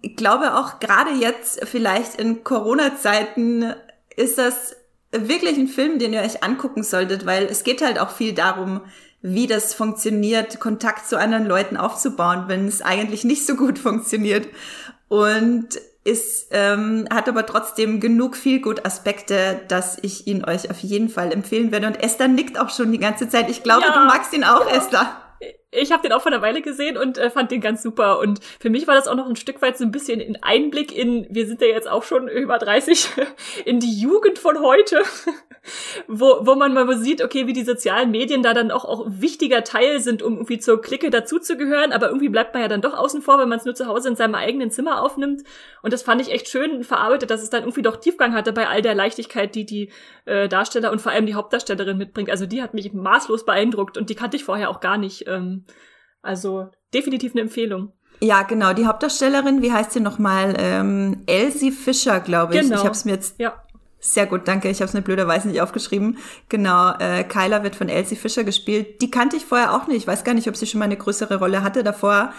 ich 0.00 0.16
glaube 0.16 0.56
auch 0.56 0.80
gerade 0.80 1.10
jetzt, 1.12 1.66
vielleicht 1.66 2.16
in 2.16 2.44
Corona-Zeiten, 2.44 3.74
ist 4.16 4.38
das 4.38 4.76
wirklich 5.10 5.56
ein 5.56 5.68
Film, 5.68 5.98
den 5.98 6.12
ihr 6.12 6.20
euch 6.20 6.42
angucken 6.42 6.82
solltet, 6.82 7.26
weil 7.26 7.44
es 7.44 7.64
geht 7.64 7.82
halt 7.82 7.98
auch 7.98 8.10
viel 8.10 8.32
darum, 8.32 8.82
wie 9.20 9.46
das 9.46 9.74
funktioniert, 9.74 10.60
Kontakt 10.60 11.08
zu 11.08 11.18
anderen 11.18 11.46
Leuten 11.46 11.76
aufzubauen, 11.76 12.44
wenn 12.46 12.68
es 12.68 12.82
eigentlich 12.82 13.24
nicht 13.24 13.46
so 13.46 13.56
gut 13.56 13.78
funktioniert. 13.78 14.48
Und 15.08 15.68
ist, 16.04 16.48
ähm, 16.52 17.06
hat 17.10 17.28
aber 17.28 17.44
trotzdem 17.44 18.00
genug 18.00 18.36
viel 18.36 18.60
gut 18.60 18.86
Aspekte, 18.86 19.60
dass 19.68 19.98
ich 20.00 20.26
ihn 20.26 20.44
euch 20.44 20.70
auf 20.70 20.78
jeden 20.78 21.08
Fall 21.08 21.32
empfehlen 21.32 21.70
werde. 21.70 21.86
Und 21.86 22.02
Esther 22.02 22.28
nickt 22.28 22.58
auch 22.58 22.70
schon 22.70 22.92
die 22.92 22.98
ganze 22.98 23.28
Zeit. 23.28 23.50
Ich 23.50 23.62
glaube, 23.62 23.84
ja, 23.86 23.92
du 23.92 24.06
magst 24.06 24.32
ihn 24.32 24.44
auch, 24.44 24.66
ja. 24.70 24.76
Esther 24.76 25.27
ich 25.70 25.92
habe 25.92 26.02
den 26.02 26.12
auch 26.12 26.22
vor 26.22 26.32
einer 26.32 26.42
Weile 26.42 26.62
gesehen 26.62 26.96
und 26.96 27.18
äh, 27.18 27.30
fand 27.30 27.50
den 27.50 27.60
ganz 27.60 27.82
super. 27.82 28.20
Und 28.20 28.40
für 28.58 28.70
mich 28.70 28.86
war 28.86 28.94
das 28.94 29.06
auch 29.06 29.14
noch 29.14 29.28
ein 29.28 29.36
Stück 29.36 29.60
weit 29.60 29.76
so 29.76 29.84
ein 29.84 29.90
bisschen 29.90 30.20
ein 30.20 30.42
Einblick 30.42 30.96
in, 30.96 31.26
wir 31.28 31.46
sind 31.46 31.60
ja 31.60 31.68
jetzt 31.68 31.88
auch 31.88 32.04
schon 32.04 32.28
über 32.28 32.58
30, 32.58 33.08
in 33.64 33.80
die 33.80 34.00
Jugend 34.00 34.38
von 34.38 34.60
heute, 34.60 35.02
wo, 36.06 36.40
wo 36.42 36.54
man 36.54 36.72
mal 36.72 36.96
sieht, 36.98 37.22
okay, 37.22 37.46
wie 37.46 37.52
die 37.52 37.64
sozialen 37.64 38.10
Medien 38.10 38.42
da 38.42 38.54
dann 38.54 38.70
auch, 38.70 38.84
auch 38.84 39.06
wichtiger 39.08 39.64
Teil 39.64 40.00
sind, 40.00 40.22
um 40.22 40.34
irgendwie 40.34 40.58
zur 40.58 40.80
Clique 40.80 41.10
dazuzugehören. 41.10 41.92
Aber 41.92 42.08
irgendwie 42.08 42.28
bleibt 42.28 42.54
man 42.54 42.62
ja 42.62 42.68
dann 42.68 42.80
doch 42.80 42.94
außen 42.94 43.22
vor, 43.22 43.38
wenn 43.38 43.48
man 43.48 43.58
es 43.58 43.64
nur 43.64 43.74
zu 43.74 43.86
Hause 43.86 44.08
in 44.08 44.16
seinem 44.16 44.34
eigenen 44.34 44.70
Zimmer 44.70 45.02
aufnimmt. 45.02 45.42
Und 45.82 45.92
das 45.92 46.02
fand 46.02 46.20
ich 46.20 46.30
echt 46.30 46.48
schön 46.48 46.84
verarbeitet, 46.84 47.30
dass 47.30 47.42
es 47.42 47.50
dann 47.50 47.62
irgendwie 47.62 47.82
doch 47.82 47.96
Tiefgang 47.96 48.34
hatte 48.34 48.52
bei 48.52 48.68
all 48.68 48.82
der 48.82 48.94
Leichtigkeit, 48.94 49.54
die 49.54 49.66
die 49.66 49.92
äh, 50.24 50.48
Darsteller 50.48 50.92
und 50.92 51.00
vor 51.00 51.12
allem 51.12 51.26
die 51.26 51.34
Hauptdarstellerin 51.34 51.98
mitbringt. 51.98 52.30
Also 52.30 52.46
die 52.46 52.62
hat 52.62 52.74
mich 52.74 52.92
maßlos 52.92 53.44
beeindruckt 53.44 53.98
und 53.98 54.10
die 54.10 54.14
kannte 54.14 54.36
ich 54.36 54.44
vorher 54.44 54.70
auch 54.70 54.80
gar 54.80 54.98
nicht. 54.98 55.26
Ähm, 55.26 55.64
also 56.22 56.68
definitiv 56.92 57.32
eine 57.32 57.42
Empfehlung. 57.42 57.92
Ja, 58.20 58.42
genau. 58.42 58.72
Die 58.72 58.86
Hauptdarstellerin, 58.86 59.62
wie 59.62 59.72
heißt 59.72 59.92
sie 59.92 60.00
nochmal? 60.00 60.54
Ähm, 60.58 61.22
Elsie 61.26 61.70
Fischer, 61.70 62.20
glaube 62.20 62.54
ich. 62.54 62.60
Genau. 62.60 62.76
Ich 62.76 62.84
habe 62.84 62.92
es 62.92 63.04
mir 63.04 63.12
jetzt 63.12 63.38
ja. 63.38 63.62
Sehr 64.00 64.26
gut, 64.26 64.46
danke. 64.46 64.68
Ich 64.68 64.80
habe 64.80 64.88
es 64.88 64.94
mir 64.94 65.02
blöderweise 65.02 65.48
nicht 65.48 65.60
aufgeschrieben. 65.60 66.18
Genau, 66.48 66.92
äh, 66.98 67.24
Kyla 67.24 67.64
wird 67.64 67.74
von 67.74 67.88
Elsie 67.88 68.14
Fischer 68.14 68.44
gespielt. 68.44 69.02
Die 69.02 69.10
kannte 69.10 69.36
ich 69.36 69.44
vorher 69.44 69.74
auch 69.74 69.88
nicht. 69.88 69.96
Ich 69.98 70.06
weiß 70.06 70.22
gar 70.22 70.34
nicht, 70.34 70.48
ob 70.48 70.56
sie 70.56 70.66
schon 70.66 70.78
mal 70.78 70.84
eine 70.84 70.96
größere 70.96 71.36
Rolle 71.36 71.62
hatte 71.62 71.82
davor. 71.82 72.32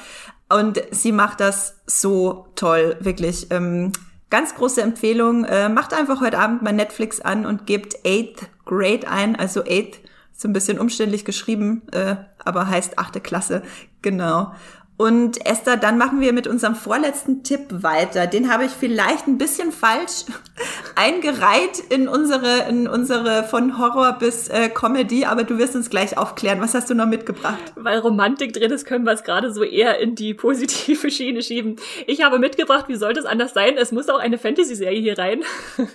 Und 0.47 0.81
sie 0.91 1.11
macht 1.11 1.41
das 1.41 1.81
so 1.85 2.47
toll, 2.55 2.95
wirklich. 3.01 3.47
Ähm, 3.51 3.91
ganz 4.29 4.55
große 4.55 4.81
Empfehlung. 4.81 5.43
Äh, 5.43 5.67
macht 5.67 5.93
einfach 5.93 6.21
heute 6.21 6.39
Abend 6.39 6.61
mal 6.61 6.71
Netflix 6.73 7.19
an 7.19 7.45
und 7.45 7.65
gebt 7.65 8.05
Eighth 8.05 8.47
Grade 8.65 9.07
ein, 9.09 9.35
also 9.35 9.63
Eighth 9.63 9.99
so 10.39 10.47
ein 10.47 10.53
bisschen 10.53 10.79
umständlich 10.79 11.25
geschrieben, 11.25 11.81
äh, 11.91 12.15
aber 12.45 12.69
heißt 12.69 12.97
achte 12.97 13.19
Klasse. 13.19 13.61
Genau. 14.01 14.53
Und 14.99 15.45
Esther, 15.45 15.77
dann 15.77 15.97
machen 15.97 16.19
wir 16.19 16.33
mit 16.33 16.45
unserem 16.45 16.75
vorletzten 16.75 17.41
Tipp 17.41 17.61
weiter. 17.69 18.27
Den 18.27 18.51
habe 18.51 18.65
ich 18.65 18.71
vielleicht 18.71 19.27
ein 19.27 19.37
bisschen 19.37 19.71
falsch 19.71 20.25
eingereiht 20.95 21.79
in 21.89 22.09
unsere, 22.09 22.67
in 22.67 22.85
unsere 22.85 23.45
von 23.45 23.77
Horror 23.77 24.17
bis 24.19 24.49
äh, 24.49 24.67
Comedy, 24.67 25.23
aber 25.23 25.45
du 25.45 25.57
wirst 25.57 25.77
uns 25.77 25.89
gleich 25.89 26.17
aufklären. 26.17 26.59
Was 26.59 26.73
hast 26.73 26.89
du 26.89 26.95
noch 26.95 27.05
mitgebracht? 27.05 27.63
Weil 27.77 27.99
Romantik 27.99 28.51
drin 28.51 28.71
ist, 28.71 28.83
können 28.83 29.05
wir 29.05 29.13
es 29.13 29.23
gerade 29.23 29.53
so 29.53 29.63
eher 29.63 29.99
in 29.99 30.15
die 30.15 30.33
positive 30.33 31.09
Schiene 31.11 31.43
schieben. 31.43 31.77
Ich 32.05 32.21
habe 32.21 32.37
mitgebracht, 32.37 32.89
wie 32.89 32.95
sollte 32.97 33.21
es 33.21 33.25
anders 33.25 33.53
sein? 33.53 33.77
Es 33.77 33.93
muss 33.93 34.09
auch 34.09 34.19
eine 34.19 34.37
Fantasy-Serie 34.37 34.99
hier 34.99 35.17
rein. 35.17 35.45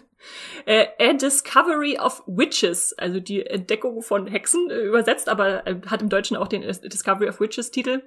Äh, 0.66 0.86
A 0.98 1.12
Discovery 1.12 1.98
of 1.98 2.22
Witches, 2.26 2.94
also 2.96 3.20
die 3.20 3.44
Entdeckung 3.44 4.00
von 4.00 4.26
Hexen 4.26 4.70
äh, 4.70 4.80
übersetzt, 4.80 5.28
aber 5.28 5.66
äh, 5.66 5.76
hat 5.88 6.00
im 6.00 6.08
Deutschen 6.08 6.38
auch 6.38 6.48
den 6.48 6.62
Discovery 6.62 7.28
of 7.28 7.38
Witches 7.38 7.70
Titel. 7.70 8.00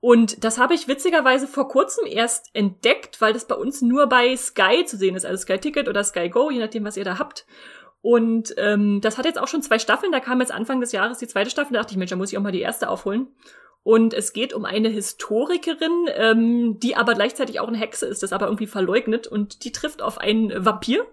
Und 0.00 0.44
das 0.44 0.58
habe 0.58 0.74
ich 0.74 0.88
witzigerweise 0.88 1.46
vor 1.46 1.68
kurzem 1.68 2.06
erst 2.06 2.50
entdeckt, 2.54 3.20
weil 3.20 3.34
das 3.34 3.44
bei 3.44 3.54
uns 3.54 3.82
nur 3.82 4.06
bei 4.06 4.34
Sky 4.34 4.84
zu 4.86 4.96
sehen 4.96 5.14
ist, 5.14 5.26
also 5.26 5.42
Sky 5.42 5.58
Ticket 5.58 5.88
oder 5.88 6.02
Sky 6.02 6.30
Go, 6.30 6.50
je 6.50 6.58
nachdem, 6.58 6.84
was 6.84 6.96
ihr 6.96 7.04
da 7.04 7.18
habt. 7.18 7.46
Und 8.00 8.54
ähm, 8.56 9.02
das 9.02 9.18
hat 9.18 9.26
jetzt 9.26 9.38
auch 9.38 9.48
schon 9.48 9.60
zwei 9.60 9.78
Staffeln, 9.78 10.10
da 10.10 10.20
kam 10.20 10.40
jetzt 10.40 10.52
Anfang 10.52 10.80
des 10.80 10.92
Jahres 10.92 11.18
die 11.18 11.28
zweite 11.28 11.50
Staffel, 11.50 11.74
da 11.74 11.80
dachte 11.80 11.92
ich, 11.92 11.98
Mensch, 11.98 12.10
da 12.10 12.16
muss 12.16 12.32
ich 12.32 12.38
auch 12.38 12.42
mal 12.42 12.50
die 12.50 12.62
erste 12.62 12.88
aufholen. 12.88 13.28
Und 13.82 14.12
es 14.12 14.32
geht 14.32 14.52
um 14.52 14.64
eine 14.64 14.88
Historikerin, 14.88 16.06
ähm, 16.14 16.78
die 16.80 16.96
aber 16.96 17.14
gleichzeitig 17.14 17.60
auch 17.60 17.68
eine 17.68 17.78
Hexe 17.78 18.06
ist, 18.06 18.22
das 18.22 18.32
aber 18.32 18.46
irgendwie 18.46 18.66
verleugnet 18.66 19.26
und 19.26 19.64
die 19.64 19.72
trifft 19.72 20.02
auf 20.02 20.18
einen 20.18 20.64
Vampir. 20.64 21.06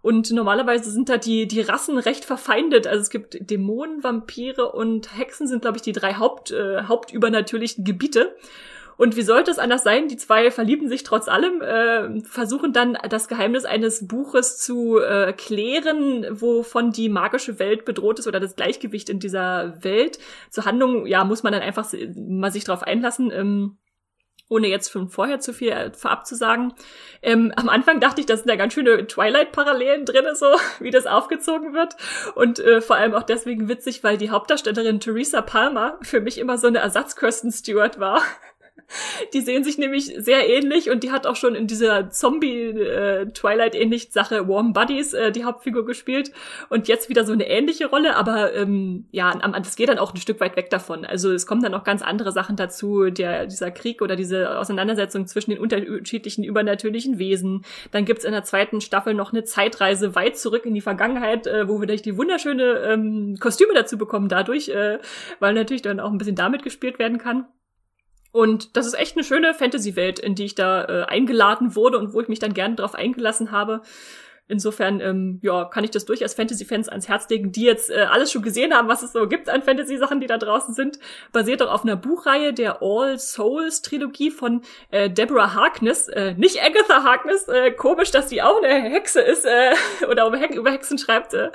Und 0.00 0.30
normalerweise 0.30 0.90
sind 0.90 1.08
da 1.08 1.16
die, 1.16 1.48
die 1.48 1.60
Rassen 1.60 1.98
recht 1.98 2.24
verfeindet. 2.24 2.86
Also 2.86 3.00
es 3.00 3.10
gibt 3.10 3.50
Dämonen, 3.50 4.02
Vampire 4.02 4.70
und 4.72 5.16
Hexen 5.18 5.48
sind, 5.48 5.62
glaube 5.62 5.76
ich, 5.76 5.82
die 5.82 5.92
drei 5.92 6.14
Haupt, 6.14 6.50
äh, 6.50 6.82
hauptübernatürlichen 6.82 7.84
Gebiete. 7.84 8.36
Und 8.98 9.14
wie 9.14 9.22
sollte 9.22 9.52
es 9.52 9.60
anders 9.60 9.84
sein? 9.84 10.08
Die 10.08 10.16
zwei 10.16 10.50
verlieben 10.50 10.88
sich 10.88 11.04
trotz 11.04 11.28
allem, 11.28 11.62
äh, 11.62 12.20
versuchen 12.22 12.72
dann 12.72 12.98
das 13.08 13.28
Geheimnis 13.28 13.64
eines 13.64 14.08
Buches 14.08 14.58
zu 14.58 14.98
äh, 14.98 15.32
klären, 15.32 16.26
wovon 16.30 16.90
die 16.90 17.08
magische 17.08 17.60
Welt 17.60 17.84
bedroht 17.84 18.18
ist 18.18 18.26
oder 18.26 18.40
das 18.40 18.56
Gleichgewicht 18.56 19.08
in 19.08 19.20
dieser 19.20 19.84
Welt. 19.84 20.18
Zur 20.50 20.64
Handlung, 20.64 21.06
ja, 21.06 21.24
muss 21.24 21.44
man 21.44 21.52
dann 21.52 21.62
einfach 21.62 21.88
mal 22.16 22.50
sich 22.50 22.64
drauf 22.64 22.82
einlassen. 22.82 23.30
Ähm, 23.32 23.78
ohne 24.48 24.68
jetzt 24.68 24.88
von 24.88 25.08
vorher 25.08 25.40
zu 25.40 25.52
viel 25.52 25.70
äh, 25.70 25.92
vorab 25.92 26.26
zu 26.26 26.34
sagen. 26.34 26.72
Ähm, 27.22 27.52
am 27.56 27.68
Anfang 27.68 28.00
dachte 28.00 28.20
ich, 28.20 28.26
da 28.26 28.36
sind 28.36 28.48
da 28.48 28.56
ganz 28.56 28.74
schöne 28.74 29.06
Twilight-Parallelen 29.06 30.04
drin, 30.04 30.24
so 30.34 30.46
wie 30.80 30.90
das 30.90 31.06
aufgezogen 31.06 31.74
wird. 31.74 31.96
Und 32.34 32.58
äh, 32.58 32.80
vor 32.80 32.96
allem 32.96 33.14
auch 33.14 33.22
deswegen 33.22 33.68
witzig, 33.68 34.02
weil 34.04 34.16
die 34.16 34.30
Hauptdarstellerin 34.30 35.00
Theresa 35.00 35.42
Palmer 35.42 35.98
für 36.02 36.20
mich 36.20 36.38
immer 36.38 36.58
so 36.58 36.66
eine 36.66 36.78
Ersatz-Kirsten 36.78 37.52
Stewart 37.52 38.00
war. 38.00 38.22
Die 39.34 39.40
sehen 39.40 39.64
sich 39.64 39.78
nämlich 39.78 40.12
sehr 40.16 40.48
ähnlich 40.48 40.90
und 40.90 41.04
die 41.04 41.10
hat 41.10 41.26
auch 41.26 41.36
schon 41.36 41.54
in 41.54 41.66
dieser 41.66 42.10
Zombie-Twilight-ähnlich 42.10 44.10
Sache 44.10 44.48
Warm 44.48 44.72
Buddies 44.72 45.12
äh, 45.12 45.32
die 45.32 45.44
Hauptfigur 45.44 45.84
gespielt 45.84 46.32
und 46.68 46.88
jetzt 46.88 47.08
wieder 47.08 47.24
so 47.24 47.32
eine 47.32 47.48
ähnliche 47.48 47.86
Rolle, 47.86 48.16
aber 48.16 48.54
ähm, 48.54 49.06
ja, 49.10 49.34
das 49.34 49.76
geht 49.76 49.88
dann 49.88 49.98
auch 49.98 50.14
ein 50.14 50.20
Stück 50.20 50.40
weit 50.40 50.56
weg 50.56 50.70
davon. 50.70 51.04
Also 51.04 51.32
es 51.32 51.46
kommen 51.46 51.62
dann 51.62 51.74
auch 51.74 51.84
ganz 51.84 52.02
andere 52.02 52.32
Sachen 52.32 52.56
dazu, 52.56 53.10
der, 53.10 53.46
dieser 53.46 53.70
Krieg 53.70 54.02
oder 54.02 54.16
diese 54.16 54.58
Auseinandersetzung 54.58 55.26
zwischen 55.26 55.50
den 55.50 55.60
unterschiedlichen 55.60 56.44
übernatürlichen 56.44 57.18
Wesen. 57.18 57.64
Dann 57.90 58.04
gibt's 58.04 58.24
in 58.24 58.32
der 58.32 58.44
zweiten 58.44 58.80
Staffel 58.80 59.14
noch 59.14 59.32
eine 59.32 59.44
Zeitreise 59.44 60.14
weit 60.14 60.38
zurück 60.38 60.64
in 60.64 60.74
die 60.74 60.80
Vergangenheit, 60.80 61.46
äh, 61.46 61.68
wo 61.68 61.80
wir 61.80 61.86
durch 61.86 62.02
die 62.02 62.16
wunderschöne 62.16 62.64
ähm, 62.88 63.36
Kostüme 63.40 63.74
dazu 63.74 63.98
bekommen 63.98 64.28
dadurch, 64.28 64.68
äh, 64.68 64.98
weil 65.40 65.54
natürlich 65.54 65.82
dann 65.82 66.00
auch 66.00 66.10
ein 66.10 66.18
bisschen 66.18 66.36
damit 66.36 66.62
gespielt 66.62 66.98
werden 66.98 67.18
kann. 67.18 67.46
Und 68.38 68.76
das 68.76 68.86
ist 68.86 68.94
echt 68.94 69.16
eine 69.16 69.24
schöne 69.24 69.52
Fantasy-Welt, 69.52 70.20
in 70.20 70.36
die 70.36 70.44
ich 70.44 70.54
da 70.54 70.84
äh, 70.84 71.04
eingeladen 71.06 71.74
wurde 71.74 71.98
und 71.98 72.12
wo 72.12 72.20
ich 72.20 72.28
mich 72.28 72.38
dann 72.38 72.54
gerne 72.54 72.76
drauf 72.76 72.94
eingelassen 72.94 73.50
habe. 73.50 73.82
Insofern, 74.46 75.00
ähm, 75.00 75.40
ja, 75.42 75.64
kann 75.64 75.82
ich 75.82 75.90
das 75.90 76.04
durchaus 76.04 76.34
Fantasy-Fans 76.34 76.88
ans 76.88 77.08
Herz 77.08 77.28
legen, 77.28 77.50
die 77.50 77.64
jetzt 77.64 77.90
äh, 77.90 78.06
alles 78.08 78.30
schon 78.30 78.42
gesehen 78.42 78.72
haben, 78.72 78.86
was 78.86 79.02
es 79.02 79.10
so 79.10 79.26
gibt 79.26 79.48
an 79.48 79.64
Fantasy-Sachen, 79.64 80.20
die 80.20 80.28
da 80.28 80.38
draußen 80.38 80.72
sind. 80.72 81.00
Basiert 81.32 81.64
auch 81.64 81.72
auf 81.72 81.82
einer 81.82 81.96
Buchreihe 81.96 82.52
der 82.52 82.80
All 82.80 83.18
Souls-Trilogie 83.18 84.30
von 84.30 84.62
äh, 84.92 85.10
Deborah 85.10 85.54
Harkness. 85.54 86.06
Äh, 86.06 86.34
nicht 86.34 86.62
Agatha 86.62 87.02
Harkness. 87.02 87.48
Äh, 87.48 87.72
komisch, 87.72 88.12
dass 88.12 88.28
die 88.28 88.40
auch 88.40 88.62
eine 88.62 88.68
Hexe 88.68 89.20
ist 89.20 89.46
äh, 89.46 89.74
oder 90.08 90.28
über, 90.28 90.36
He 90.36 90.54
über 90.54 90.70
Hexen 90.70 90.96
schreibt. 90.96 91.34
Äh. 91.34 91.50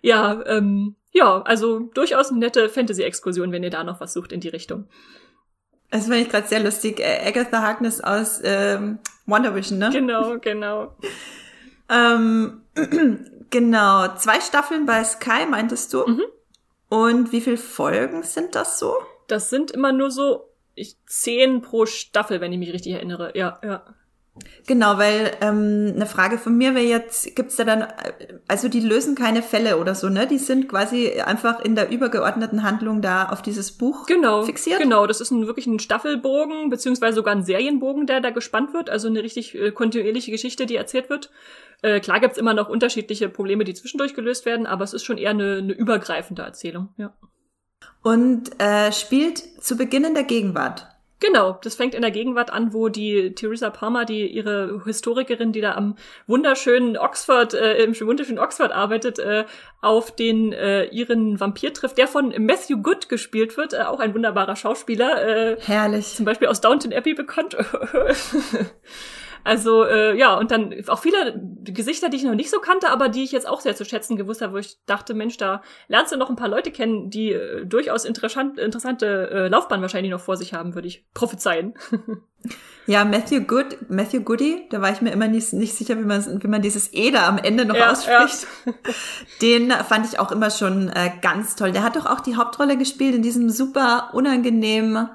Ja, 0.00 0.42
ähm, 0.46 0.96
ja, 1.12 1.42
also 1.42 1.80
durchaus 1.80 2.30
eine 2.30 2.38
nette 2.38 2.70
Fantasy-Exkursion, 2.70 3.52
wenn 3.52 3.62
ihr 3.62 3.68
da 3.68 3.84
noch 3.84 4.00
was 4.00 4.14
sucht 4.14 4.32
in 4.32 4.40
die 4.40 4.48
Richtung. 4.48 4.88
Das 5.90 6.04
finde 6.04 6.18
ich 6.18 6.28
gerade 6.28 6.46
sehr 6.46 6.60
lustig. 6.60 7.00
Äh, 7.00 7.26
Agatha 7.26 7.62
Harkness 7.62 8.00
aus 8.00 8.40
ähm, 8.44 8.98
Wonder 9.26 9.54
Vision, 9.54 9.78
ne? 9.78 9.90
Genau, 9.90 10.38
genau. 10.38 10.94
Ähm, 11.90 12.64
genau, 13.50 14.14
zwei 14.16 14.40
Staffeln 14.40 14.84
bei 14.84 15.02
Sky, 15.04 15.46
meintest 15.48 15.94
du? 15.94 16.06
Mhm. 16.06 16.22
Und 16.90 17.32
wie 17.32 17.40
viele 17.40 17.56
Folgen 17.56 18.22
sind 18.22 18.54
das 18.54 18.78
so? 18.78 18.94
Das 19.26 19.50
sind 19.50 19.70
immer 19.70 19.92
nur 19.92 20.10
so 20.10 20.48
ich, 20.74 20.96
zehn 21.06 21.60
pro 21.60 21.86
Staffel, 21.86 22.40
wenn 22.40 22.52
ich 22.52 22.58
mich 22.58 22.72
richtig 22.72 22.92
erinnere. 22.92 23.36
Ja, 23.36 23.58
ja. 23.62 23.82
Genau, 24.66 24.98
weil 24.98 25.32
ähm, 25.40 25.92
eine 25.94 26.06
Frage 26.06 26.38
von 26.38 26.56
mir 26.56 26.74
wäre 26.74 26.84
jetzt, 26.84 27.34
gibt's 27.34 27.56
da 27.56 27.64
dann, 27.64 27.86
also 28.46 28.68
die 28.68 28.80
lösen 28.80 29.14
keine 29.14 29.42
Fälle 29.42 29.78
oder 29.78 29.94
so, 29.94 30.08
ne? 30.08 30.26
Die 30.26 30.38
sind 30.38 30.68
quasi 30.68 31.20
einfach 31.20 31.60
in 31.64 31.74
der 31.74 31.90
übergeordneten 31.90 32.62
Handlung 32.62 33.00
da 33.00 33.28
auf 33.28 33.42
dieses 33.42 33.72
Buch 33.72 34.06
genau, 34.06 34.42
fixiert? 34.42 34.80
Genau, 34.80 35.06
das 35.06 35.20
ist 35.20 35.30
ein, 35.30 35.46
wirklich 35.46 35.66
ein 35.66 35.78
Staffelbogen, 35.78 36.68
beziehungsweise 36.70 37.16
sogar 37.16 37.34
ein 37.34 37.44
Serienbogen, 37.44 38.06
der 38.06 38.20
da 38.20 38.30
gespannt 38.30 38.74
wird, 38.74 38.90
also 38.90 39.08
eine 39.08 39.22
richtig 39.22 39.54
äh, 39.54 39.70
kontinuierliche 39.70 40.30
Geschichte, 40.30 40.66
die 40.66 40.76
erzählt 40.76 41.08
wird. 41.08 41.30
Äh, 41.82 42.00
klar 42.00 42.20
gibt's 42.20 42.38
immer 42.38 42.54
noch 42.54 42.68
unterschiedliche 42.68 43.28
Probleme, 43.28 43.64
die 43.64 43.74
zwischendurch 43.74 44.14
gelöst 44.14 44.46
werden, 44.46 44.66
aber 44.66 44.84
es 44.84 44.92
ist 44.92 45.04
schon 45.04 45.18
eher 45.18 45.30
eine, 45.30 45.58
eine 45.58 45.72
übergreifende 45.72 46.42
Erzählung, 46.42 46.90
ja. 46.96 47.14
Und 48.02 48.60
äh, 48.60 48.92
spielt 48.92 49.38
zu 49.62 49.76
Beginn 49.76 50.04
in 50.04 50.14
der 50.14 50.24
Gegenwart. 50.24 50.86
Genau, 51.20 51.58
das 51.62 51.74
fängt 51.74 51.94
in 51.94 52.02
der 52.02 52.12
Gegenwart 52.12 52.52
an, 52.52 52.72
wo 52.72 52.88
die 52.88 53.34
Theresa 53.34 53.70
Palmer, 53.70 54.04
die 54.04 54.26
ihre 54.26 54.82
Historikerin, 54.84 55.50
die 55.50 55.60
da 55.60 55.74
am 55.74 55.96
wunderschönen 56.28 56.96
Oxford, 56.96 57.54
äh, 57.54 57.82
im 57.82 57.98
wunderschönen 57.98 58.38
Oxford 58.38 58.70
arbeitet, 58.70 59.18
äh, 59.18 59.44
auf 59.80 60.14
den 60.14 60.52
äh, 60.52 60.84
ihren 60.86 61.40
Vampir 61.40 61.72
trifft, 61.72 61.98
der 61.98 62.06
von 62.06 62.32
Matthew 62.38 62.82
Good 62.82 63.08
gespielt 63.08 63.56
wird, 63.56 63.72
äh, 63.72 63.82
auch 63.82 63.98
ein 63.98 64.14
wunderbarer 64.14 64.54
Schauspieler. 64.54 65.56
Äh, 65.56 65.56
Herrlich. 65.60 66.14
Zum 66.14 66.24
Beispiel 66.24 66.46
aus 66.46 66.60
Downton 66.60 66.92
Abbey 66.92 67.14
bekannt. 67.14 67.56
Also 69.44 69.84
äh, 69.84 70.16
ja, 70.16 70.36
und 70.36 70.50
dann 70.50 70.74
auch 70.88 70.98
viele 70.98 71.40
Gesichter, 71.64 72.08
die 72.08 72.16
ich 72.16 72.24
noch 72.24 72.34
nicht 72.34 72.50
so 72.50 72.60
kannte, 72.60 72.90
aber 72.90 73.08
die 73.08 73.24
ich 73.24 73.32
jetzt 73.32 73.48
auch 73.48 73.60
sehr 73.60 73.76
zu 73.76 73.84
schätzen 73.84 74.16
gewusst 74.16 74.42
habe, 74.42 74.52
wo 74.54 74.58
ich 74.58 74.78
dachte, 74.86 75.14
Mensch, 75.14 75.36
da 75.36 75.62
lernst 75.88 76.12
du 76.12 76.16
noch 76.16 76.30
ein 76.30 76.36
paar 76.36 76.48
Leute 76.48 76.70
kennen, 76.70 77.10
die 77.10 77.32
äh, 77.32 77.64
durchaus 77.66 78.04
interessant, 78.04 78.58
interessante 78.58 79.30
äh, 79.30 79.48
Laufbahn 79.48 79.82
wahrscheinlich 79.82 80.12
noch 80.12 80.20
vor 80.20 80.36
sich 80.36 80.54
haben, 80.54 80.74
würde 80.74 80.88
ich 80.88 81.06
prophezeien. 81.14 81.74
Ja, 82.86 83.04
Matthew 83.04 83.42
Good, 83.42 83.90
Matthew 83.90 84.22
Goody, 84.22 84.66
da 84.70 84.80
war 84.80 84.90
ich 84.90 85.02
mir 85.02 85.10
immer 85.10 85.28
nicht, 85.28 85.52
nicht 85.52 85.74
sicher, 85.74 85.98
wie 85.98 86.04
man, 86.04 86.42
wie 86.42 86.46
man 86.46 86.62
dieses 86.62 86.94
E 86.94 87.10
da 87.10 87.28
am 87.28 87.36
Ende 87.36 87.66
noch 87.66 87.76
ja, 87.76 87.92
ausspricht. 87.92 88.46
Ja. 88.64 88.72
Den 89.42 89.70
fand 89.70 90.06
ich 90.06 90.18
auch 90.18 90.32
immer 90.32 90.48
schon 90.50 90.88
äh, 90.88 91.10
ganz 91.20 91.54
toll. 91.54 91.72
Der 91.72 91.82
hat 91.82 91.96
doch 91.96 92.06
auch 92.06 92.20
die 92.20 92.36
Hauptrolle 92.36 92.78
gespielt 92.78 93.14
in 93.14 93.20
diesem 93.20 93.50
super 93.50 94.10
unangenehmen 94.14 95.10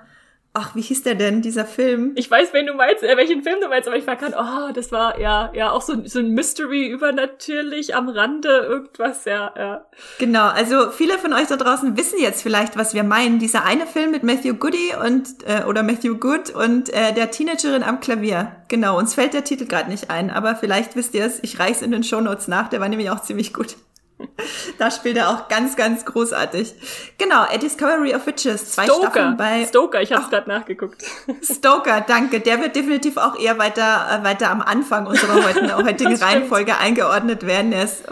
Ach, 0.55 0.75
wie 0.75 0.81
hieß 0.81 1.01
der 1.01 1.15
denn, 1.15 1.41
dieser 1.41 1.65
Film? 1.65 2.11
Ich 2.15 2.29
weiß, 2.29 2.53
wen 2.53 2.67
du 2.67 2.75
meinst, 2.75 3.01
äh, 3.01 3.17
welchen 3.17 3.41
Film 3.41 3.59
du 3.59 3.69
meinst, 3.69 3.87
aber 3.87 3.97
ich 3.97 4.05
war 4.05 4.15
gerade, 4.15 4.35
oh, 4.37 4.71
das 4.71 4.91
war 4.91 5.19
ja, 5.19 5.51
ja, 5.55 5.71
auch 5.71 5.81
so, 5.81 6.05
so 6.05 6.19
ein 6.19 6.29
Mystery 6.29 6.85
übernatürlich 6.85 7.95
am 7.95 8.07
Rande, 8.07 8.49
irgendwas, 8.49 9.25
ja, 9.25 9.51
ja. 9.57 9.85
Genau, 10.19 10.47
also 10.49 10.91
viele 10.91 11.17
von 11.17 11.33
euch 11.33 11.47
da 11.47 11.55
draußen 11.55 11.97
wissen 11.97 12.19
jetzt 12.19 12.43
vielleicht, 12.43 12.77
was 12.77 12.93
wir 12.93 13.03
meinen. 13.03 13.39
Dieser 13.39 13.65
eine 13.65 13.87
Film 13.87 14.11
mit 14.11 14.21
Matthew 14.21 14.53
Goody 14.53 14.93
und, 15.03 15.27
äh, 15.47 15.63
oder 15.65 15.81
Matthew 15.81 16.17
Good 16.17 16.51
und 16.51 16.93
äh, 16.93 17.13
der 17.13 17.31
Teenagerin 17.31 17.81
am 17.81 17.99
Klavier. 17.99 18.51
Genau, 18.67 18.99
uns 18.99 19.15
fällt 19.15 19.33
der 19.33 19.43
Titel 19.43 19.65
gerade 19.65 19.89
nicht 19.89 20.11
ein, 20.11 20.29
aber 20.29 20.55
vielleicht 20.55 20.95
wisst 20.95 21.15
ihr 21.15 21.25
es, 21.25 21.39
ich 21.41 21.57
reich's 21.57 21.81
in 21.81 21.89
den 21.89 22.03
Shownotes 22.03 22.47
nach, 22.47 22.69
der 22.69 22.79
war 22.79 22.89
nämlich 22.89 23.09
auch 23.09 23.23
ziemlich 23.23 23.53
gut. 23.53 23.75
Da 24.77 24.91
spielt 24.91 25.17
er 25.17 25.29
auch 25.29 25.47
ganz, 25.47 25.75
ganz 25.75 26.05
großartig. 26.05 26.73
Genau, 27.17 27.41
A 27.41 27.57
Discovery 27.57 28.15
of 28.15 28.25
Witches, 28.25 28.71
zwei 28.71 28.85
Stoker. 28.85 29.01
Staffeln 29.01 29.37
bei 29.37 29.65
Stoker, 29.65 30.01
ich 30.01 30.11
habe 30.11 30.29
gerade 30.29 30.49
nachgeguckt. 30.49 31.03
Stoker, 31.43 32.01
danke. 32.01 32.39
Der 32.39 32.59
wird 32.59 32.75
definitiv 32.75 33.17
auch 33.17 33.39
eher 33.39 33.57
weiter, 33.57 34.07
äh, 34.11 34.23
weiter 34.23 34.49
am 34.49 34.61
Anfang 34.61 35.05
unserer 35.05 35.43
heutigen, 35.43 35.75
heutigen 35.75 36.15
Reihenfolge 36.15 36.77
eingeordnet 36.77 37.45
werden. 37.45 37.71
Er 37.71 37.83
ist 37.83 38.03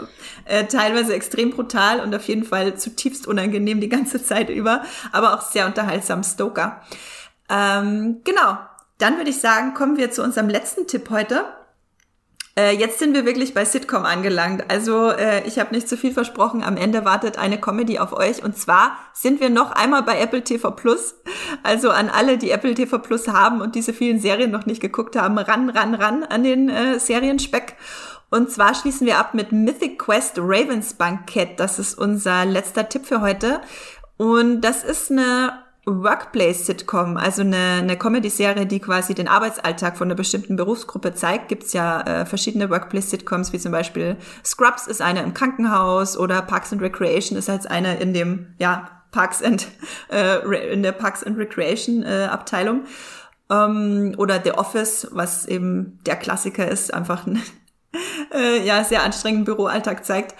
äh, 0.44 0.64
teilweise 0.64 1.14
extrem 1.14 1.50
brutal 1.50 2.00
und 2.00 2.14
auf 2.14 2.26
jeden 2.28 2.44
Fall 2.44 2.76
zutiefst 2.76 3.26
unangenehm 3.26 3.80
die 3.80 3.88
ganze 3.88 4.22
Zeit 4.22 4.48
über, 4.48 4.82
aber 5.10 5.34
auch 5.34 5.42
sehr 5.42 5.66
unterhaltsam 5.66 6.22
Stoker. 6.22 6.82
Ähm, 7.48 8.20
genau, 8.24 8.58
dann 8.98 9.16
würde 9.16 9.30
ich 9.30 9.40
sagen, 9.40 9.74
kommen 9.74 9.96
wir 9.96 10.10
zu 10.10 10.22
unserem 10.22 10.48
letzten 10.48 10.86
Tipp 10.86 11.10
heute. 11.10 11.44
Äh, 12.54 12.76
jetzt 12.76 12.98
sind 12.98 13.14
wir 13.14 13.24
wirklich 13.24 13.54
bei 13.54 13.64
Sitcom 13.64 14.04
angelangt. 14.04 14.64
Also 14.68 15.10
äh, 15.10 15.46
ich 15.46 15.58
habe 15.58 15.74
nicht 15.74 15.88
zu 15.88 15.96
viel 15.96 16.12
versprochen. 16.12 16.62
Am 16.62 16.76
Ende 16.76 17.04
wartet 17.04 17.38
eine 17.38 17.58
Comedy 17.58 17.98
auf 17.98 18.12
euch. 18.12 18.42
Und 18.42 18.58
zwar 18.58 18.98
sind 19.14 19.40
wir 19.40 19.48
noch 19.48 19.72
einmal 19.72 20.02
bei 20.02 20.20
Apple 20.20 20.44
TV 20.44 20.70
Plus. 20.70 21.14
Also 21.62 21.90
an 21.90 22.10
alle, 22.10 22.36
die 22.36 22.50
Apple 22.50 22.74
TV 22.74 22.98
Plus 22.98 23.28
haben 23.28 23.62
und 23.62 23.74
diese 23.74 23.94
vielen 23.94 24.20
Serien 24.20 24.50
noch 24.50 24.66
nicht 24.66 24.82
geguckt 24.82 25.16
haben, 25.16 25.38
ran, 25.38 25.70
ran, 25.70 25.94
ran 25.94 26.24
an 26.24 26.42
den 26.42 26.68
äh, 26.68 26.98
Serienspeck. 26.98 27.76
Und 28.30 28.50
zwar 28.50 28.74
schließen 28.74 29.06
wir 29.06 29.18
ab 29.18 29.34
mit 29.34 29.52
Mythic 29.52 29.98
Quest 29.98 30.38
Ravens 30.38 30.94
Bankett. 30.94 31.58
Das 31.58 31.78
ist 31.78 31.98
unser 31.98 32.44
letzter 32.44 32.88
Tipp 32.88 33.06
für 33.06 33.22
heute. 33.22 33.60
Und 34.18 34.60
das 34.60 34.84
ist 34.84 35.10
eine 35.10 35.61
Workplace-Sitcom, 35.84 37.16
also 37.16 37.42
eine, 37.42 37.80
eine 37.80 37.96
Comedy-Serie, 37.96 38.66
die 38.66 38.78
quasi 38.78 39.14
den 39.14 39.26
Arbeitsalltag 39.26 39.96
von 39.96 40.06
einer 40.06 40.14
bestimmten 40.14 40.54
Berufsgruppe 40.54 41.14
zeigt, 41.14 41.48
gibt's 41.48 41.72
ja 41.72 42.00
äh, 42.02 42.24
verschiedene 42.24 42.70
Workplace-Sitcoms, 42.70 43.52
wie 43.52 43.58
zum 43.58 43.72
Beispiel 43.72 44.16
Scrubs 44.44 44.86
ist 44.86 45.02
eine 45.02 45.22
im 45.22 45.34
Krankenhaus 45.34 46.16
oder 46.16 46.40
Parks 46.42 46.72
and 46.72 46.82
Recreation 46.82 47.36
ist 47.36 47.50
als 47.50 47.66
eine 47.66 47.96
in 47.96 48.14
dem, 48.14 48.54
ja, 48.58 49.02
Parks 49.10 49.42
and, 49.42 49.66
äh, 50.10 50.72
in 50.72 50.82
der 50.82 50.92
Parks 50.92 51.24
and 51.24 51.36
Recreation 51.36 52.02
äh, 52.02 52.28
Abteilung. 52.30 52.84
Ähm, 53.50 54.14
oder 54.16 54.40
The 54.42 54.52
Office, 54.52 55.08
was 55.10 55.46
eben 55.46 55.98
der 56.06 56.16
Klassiker 56.16 56.66
ist, 56.68 56.94
einfach 56.94 57.26
ein 57.26 57.42
äh, 58.32 58.64
ja, 58.64 58.84
sehr 58.84 59.02
anstrengenden 59.02 59.44
Büroalltag 59.44 60.04
zeigt. 60.04 60.34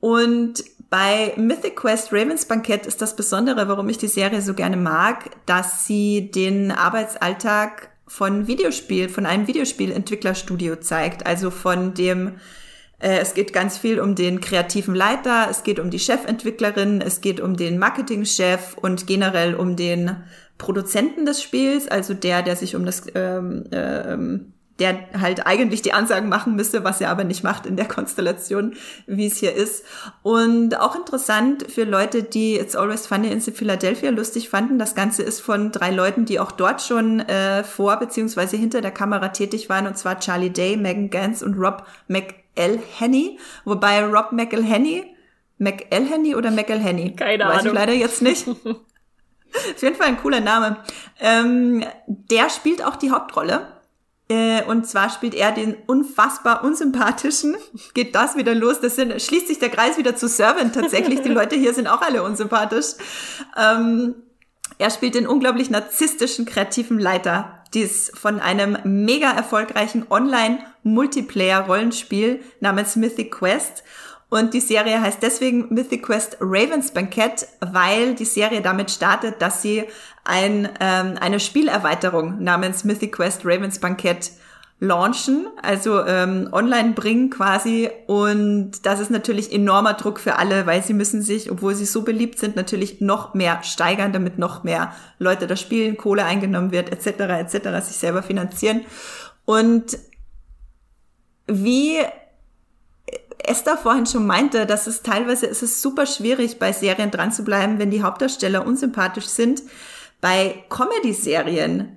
Und 0.00 0.62
bei 0.90 1.34
Mythic 1.36 1.76
Quest 1.76 2.12
Ravens 2.12 2.46
Bankett 2.46 2.86
ist 2.86 3.02
das 3.02 3.14
Besondere, 3.14 3.68
warum 3.68 3.88
ich 3.88 3.98
die 3.98 4.08
Serie 4.08 4.40
so 4.40 4.54
gerne 4.54 4.76
mag, 4.76 5.30
dass 5.46 5.86
sie 5.86 6.30
den 6.30 6.70
Arbeitsalltag 6.70 7.90
von 8.06 8.46
Videospiel, 8.46 9.08
von 9.08 9.26
einem 9.26 9.46
Videospielentwicklerstudio 9.46 10.76
zeigt. 10.76 11.26
Also 11.26 11.50
von 11.50 11.92
dem, 11.92 12.36
äh, 13.00 13.18
es 13.18 13.34
geht 13.34 13.52
ganz 13.52 13.76
viel 13.76 14.00
um 14.00 14.14
den 14.14 14.40
kreativen 14.40 14.94
Leiter, 14.94 15.48
es 15.50 15.62
geht 15.62 15.78
um 15.78 15.90
die 15.90 15.98
Chefentwicklerin, 15.98 17.02
es 17.02 17.20
geht 17.20 17.40
um 17.40 17.56
den 17.56 17.78
Marketingchef 17.78 18.76
und 18.80 19.06
generell 19.06 19.54
um 19.54 19.76
den 19.76 20.16
Produzenten 20.56 21.26
des 21.26 21.42
Spiels, 21.42 21.86
also 21.86 22.14
der, 22.14 22.42
der 22.42 22.56
sich 22.56 22.74
um 22.74 22.86
das 22.86 23.02
ähm, 23.14 23.64
ähm, 23.72 24.54
der 24.78 25.08
halt 25.20 25.46
eigentlich 25.46 25.82
die 25.82 25.92
Ansagen 25.92 26.28
machen 26.28 26.54
müsste, 26.54 26.84
was 26.84 27.00
er 27.00 27.10
aber 27.10 27.24
nicht 27.24 27.42
macht 27.42 27.66
in 27.66 27.76
der 27.76 27.86
Konstellation, 27.88 28.74
wie 29.06 29.26
es 29.26 29.38
hier 29.38 29.54
ist. 29.54 29.84
Und 30.22 30.78
auch 30.78 30.94
interessant 30.94 31.70
für 31.70 31.84
Leute, 31.84 32.22
die 32.22 32.56
It's 32.56 32.76
Always 32.76 33.06
Funny 33.06 33.28
in 33.28 33.40
Philadelphia 33.40 34.10
lustig 34.10 34.48
fanden. 34.48 34.78
Das 34.78 34.94
Ganze 34.94 35.22
ist 35.22 35.40
von 35.40 35.72
drei 35.72 35.90
Leuten, 35.90 36.24
die 36.24 36.38
auch 36.38 36.52
dort 36.52 36.80
schon 36.82 37.20
äh, 37.20 37.64
vor 37.64 37.96
beziehungsweise 37.96 38.56
hinter 38.56 38.80
der 38.80 38.90
Kamera 38.92 39.28
tätig 39.28 39.68
waren, 39.68 39.86
und 39.86 39.98
zwar 39.98 40.20
Charlie 40.20 40.50
Day, 40.50 40.76
Megan 40.76 41.10
Gans 41.10 41.42
und 41.42 41.54
Rob 41.58 41.84
McElhenney. 42.06 43.38
Wobei 43.64 44.04
Rob 44.04 44.32
McElhenney, 44.32 45.06
McElhenney 45.58 46.36
oder 46.36 46.50
McElhenney? 46.50 47.16
Keine 47.16 47.44
Weiß 47.44 47.60
Ahnung. 47.60 47.66
ich 47.66 47.72
leider 47.72 47.92
jetzt 47.94 48.22
nicht. 48.22 48.46
Auf 49.74 49.82
jeden 49.82 49.96
Fall 49.96 50.08
ein 50.08 50.18
cooler 50.18 50.40
Name. 50.40 50.76
Ähm, 51.20 51.84
der 52.06 52.50
spielt 52.50 52.84
auch 52.84 52.96
die 52.96 53.10
Hauptrolle. 53.10 53.77
Äh, 54.28 54.62
und 54.64 54.86
zwar 54.86 55.08
spielt 55.08 55.34
er 55.34 55.52
den 55.52 55.74
unfassbar 55.86 56.62
unsympathischen. 56.62 57.56
Geht 57.94 58.14
das 58.14 58.36
wieder 58.36 58.54
los? 58.54 58.80
Das 58.80 58.96
sind, 58.96 59.20
schließt 59.20 59.48
sich 59.48 59.58
der 59.58 59.70
Kreis 59.70 59.96
wieder 59.96 60.16
zu 60.16 60.28
Servant 60.28 60.74
tatsächlich. 60.74 61.22
Die 61.22 61.28
Leute 61.30 61.56
hier 61.56 61.72
sind 61.72 61.86
auch 61.86 62.02
alle 62.02 62.22
unsympathisch. 62.22 62.94
Ähm, 63.56 64.16
er 64.76 64.90
spielt 64.90 65.14
den 65.14 65.26
unglaublich 65.26 65.70
narzisstischen 65.70 66.44
kreativen 66.44 66.98
Leiter 66.98 67.58
dies 67.74 68.10
von 68.14 68.40
einem 68.40 68.78
mega 68.84 69.30
erfolgreichen 69.30 70.06
Online-Multiplayer-Rollenspiel 70.08 72.40
namens 72.60 72.96
Mythic 72.96 73.32
Quest. 73.32 73.84
Und 74.30 74.52
die 74.52 74.60
Serie 74.60 75.00
heißt 75.00 75.22
deswegen 75.22 75.72
Mythic 75.72 76.02
Quest 76.02 76.36
Ravens 76.40 76.90
Bankett, 76.90 77.46
weil 77.60 78.14
die 78.14 78.26
Serie 78.26 78.60
damit 78.60 78.90
startet, 78.90 79.40
dass 79.40 79.62
sie 79.62 79.84
ein, 80.24 80.68
ähm, 80.80 81.14
eine 81.18 81.40
Spielerweiterung 81.40 82.42
namens 82.42 82.84
Mythic 82.84 83.12
Quest 83.12 83.42
Ravens 83.44 83.78
Bankett 83.78 84.32
launchen, 84.80 85.48
also 85.60 86.04
ähm, 86.04 86.48
online 86.52 86.92
bringen 86.92 87.30
quasi. 87.30 87.90
Und 88.06 88.84
das 88.84 89.00
ist 89.00 89.10
natürlich 89.10 89.52
enormer 89.52 89.94
Druck 89.94 90.20
für 90.20 90.36
alle, 90.36 90.66
weil 90.66 90.82
sie 90.82 90.94
müssen 90.94 91.22
sich, 91.22 91.50
obwohl 91.50 91.74
sie 91.74 91.86
so 91.86 92.02
beliebt 92.02 92.38
sind, 92.38 92.54
natürlich 92.54 93.00
noch 93.00 93.34
mehr 93.34 93.62
steigern, 93.64 94.12
damit 94.12 94.38
noch 94.38 94.62
mehr 94.62 94.92
Leute 95.18 95.46
das 95.46 95.60
spielen, 95.60 95.96
Kohle 95.96 96.24
eingenommen 96.24 96.70
wird, 96.70 96.92
etc., 96.92 97.20
etc., 97.40 97.84
sich 97.84 97.96
selber 97.96 98.22
finanzieren. 98.22 98.82
Und 99.46 99.98
wie 101.46 101.98
Esther 103.38 103.76
vorhin 103.76 104.06
schon 104.06 104.26
meinte, 104.26 104.66
dass 104.66 104.86
es 104.86 105.02
teilweise 105.02 105.46
ist 105.46 105.62
es 105.62 105.82
super 105.82 106.06
schwierig, 106.06 106.58
bei 106.58 106.72
Serien 106.72 107.10
dran 107.10 107.32
zu 107.32 107.44
bleiben, 107.44 107.78
wenn 107.78 107.90
die 107.90 108.02
Hauptdarsteller 108.02 108.66
unsympathisch 108.66 109.26
sind. 109.26 109.62
Bei 110.20 110.64
Comedy-Serien 110.68 111.96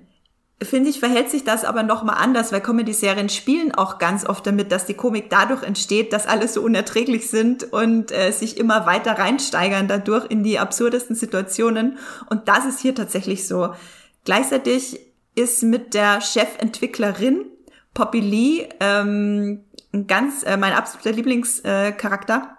finde 0.64 0.90
ich, 0.90 1.00
verhält 1.00 1.30
sich 1.30 1.44
das 1.44 1.64
aber 1.64 1.82
nochmal 1.82 2.16
anders, 2.18 2.52
weil 2.52 2.60
Comedy-Serien 2.60 3.28
spielen 3.28 3.74
auch 3.74 3.98
ganz 3.98 4.24
oft 4.24 4.46
damit, 4.46 4.72
dass 4.72 4.86
die 4.86 4.94
Komik 4.94 5.30
dadurch 5.30 5.62
entsteht, 5.62 6.12
dass 6.12 6.26
alle 6.26 6.48
so 6.48 6.62
unerträglich 6.62 7.28
sind 7.28 7.72
und 7.72 8.12
äh, 8.12 8.30
sich 8.30 8.56
immer 8.58 8.86
weiter 8.86 9.18
reinsteigern 9.18 9.88
dadurch 9.88 10.26
in 10.30 10.44
die 10.44 10.58
absurdesten 10.58 11.16
Situationen. 11.16 11.98
Und 12.28 12.48
das 12.48 12.64
ist 12.66 12.80
hier 12.80 12.94
tatsächlich 12.94 13.46
so. 13.46 13.74
Gleichzeitig 14.24 15.00
ist 15.34 15.62
mit 15.62 15.94
der 15.94 16.20
Chefentwicklerin 16.20 17.46
Poppy 17.94 18.20
Lee 18.20 18.68
ähm, 18.80 19.64
ein 19.92 20.06
ganz, 20.06 20.42
äh, 20.42 20.56
mein 20.56 20.72
absoluter 20.72 21.12
Lieblingscharakter. 21.12 22.56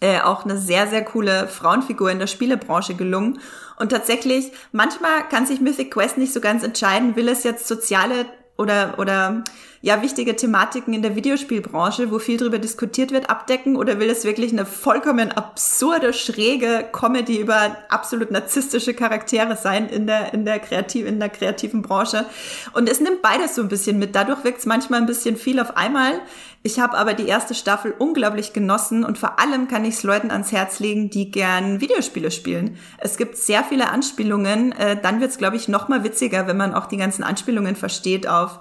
Äh, 0.00 0.20
auch 0.20 0.44
eine 0.44 0.58
sehr, 0.58 0.86
sehr 0.86 1.04
coole 1.04 1.48
Frauenfigur 1.48 2.10
in 2.10 2.18
der 2.18 2.26
Spielebranche 2.26 2.94
gelungen. 2.94 3.40
Und 3.78 3.90
tatsächlich, 3.90 4.52
manchmal 4.72 5.28
kann 5.28 5.46
sich 5.46 5.60
Mythic 5.60 5.92
Quest 5.92 6.18
nicht 6.18 6.32
so 6.32 6.40
ganz 6.40 6.62
entscheiden, 6.62 7.16
will 7.16 7.28
es 7.28 7.42
jetzt 7.42 7.66
soziale 7.66 8.26
oder, 8.56 8.98
oder 8.98 9.44
ja, 9.84 10.00
wichtige 10.00 10.34
Thematiken 10.34 10.94
in 10.94 11.02
der 11.02 11.14
Videospielbranche, 11.14 12.10
wo 12.10 12.18
viel 12.18 12.38
drüber 12.38 12.58
diskutiert 12.58 13.12
wird, 13.12 13.28
abdecken 13.28 13.76
oder 13.76 14.00
will 14.00 14.08
es 14.08 14.24
wirklich 14.24 14.50
eine 14.50 14.64
vollkommen 14.64 15.30
absurde, 15.30 16.14
schräge 16.14 16.86
Comedy 16.90 17.38
über 17.38 17.76
absolut 17.90 18.30
narzisstische 18.30 18.94
Charaktere 18.94 19.56
sein 19.56 19.90
in 19.90 20.06
der, 20.06 20.32
in 20.32 20.46
der, 20.46 20.58
kreativ, 20.58 21.06
in 21.06 21.20
der 21.20 21.28
kreativen 21.28 21.82
Branche? 21.82 22.24
Und 22.72 22.88
es 22.88 23.00
nimmt 23.00 23.20
beides 23.20 23.56
so 23.56 23.60
ein 23.60 23.68
bisschen 23.68 23.98
mit. 23.98 24.16
Dadurch 24.16 24.42
wirkt 24.42 24.60
es 24.60 24.64
manchmal 24.64 25.02
ein 25.02 25.06
bisschen 25.06 25.36
viel 25.36 25.60
auf 25.60 25.76
einmal. 25.76 26.14
Ich 26.62 26.80
habe 26.80 26.96
aber 26.96 27.12
die 27.12 27.28
erste 27.28 27.54
Staffel 27.54 27.94
unglaublich 27.98 28.54
genossen 28.54 29.04
und 29.04 29.18
vor 29.18 29.38
allem 29.38 29.68
kann 29.68 29.84
ich 29.84 29.96
es 29.96 30.02
Leuten 30.02 30.30
ans 30.30 30.50
Herz 30.50 30.80
legen, 30.80 31.10
die 31.10 31.30
gern 31.30 31.82
Videospiele 31.82 32.30
spielen. 32.30 32.78
Es 32.96 33.18
gibt 33.18 33.36
sehr 33.36 33.62
viele 33.62 33.90
Anspielungen. 33.90 34.72
Äh, 34.72 34.96
dann 34.98 35.20
wird 35.20 35.32
es, 35.32 35.36
glaube 35.36 35.56
ich, 35.56 35.68
noch 35.68 35.88
mal 35.88 36.04
witziger, 36.04 36.46
wenn 36.46 36.56
man 36.56 36.72
auch 36.72 36.86
die 36.86 36.96
ganzen 36.96 37.22
Anspielungen 37.22 37.76
versteht 37.76 38.26
auf 38.26 38.60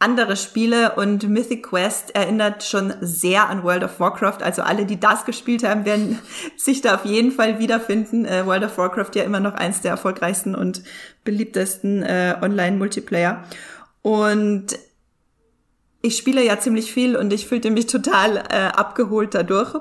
andere 0.00 0.34
Spiele 0.34 0.94
und 0.96 1.28
Mythic 1.28 1.62
Quest 1.68 2.14
erinnert 2.14 2.64
schon 2.64 2.94
sehr 3.02 3.48
an 3.50 3.62
World 3.62 3.84
of 3.84 4.00
Warcraft. 4.00 4.42
Also 4.42 4.62
alle, 4.62 4.86
die 4.86 4.98
das 4.98 5.26
gespielt 5.26 5.62
haben, 5.62 5.84
werden 5.84 6.18
sich 6.56 6.80
da 6.80 6.94
auf 6.96 7.04
jeden 7.04 7.30
Fall 7.30 7.58
wiederfinden. 7.58 8.24
Äh, 8.24 8.46
World 8.46 8.64
of 8.64 8.78
Warcraft 8.78 9.10
ja 9.14 9.24
immer 9.24 9.40
noch 9.40 9.54
eins 9.54 9.82
der 9.82 9.92
erfolgreichsten 9.92 10.54
und 10.54 10.82
beliebtesten 11.22 12.02
äh, 12.02 12.34
Online-Multiplayer. 12.40 13.44
Und 14.00 14.78
ich 16.00 16.16
spiele 16.16 16.42
ja 16.42 16.58
ziemlich 16.58 16.94
viel 16.94 17.14
und 17.14 17.30
ich 17.30 17.46
fühlte 17.46 17.70
mich 17.70 17.86
total 17.86 18.38
äh, 18.38 18.68
abgeholt 18.74 19.34
dadurch. 19.34 19.74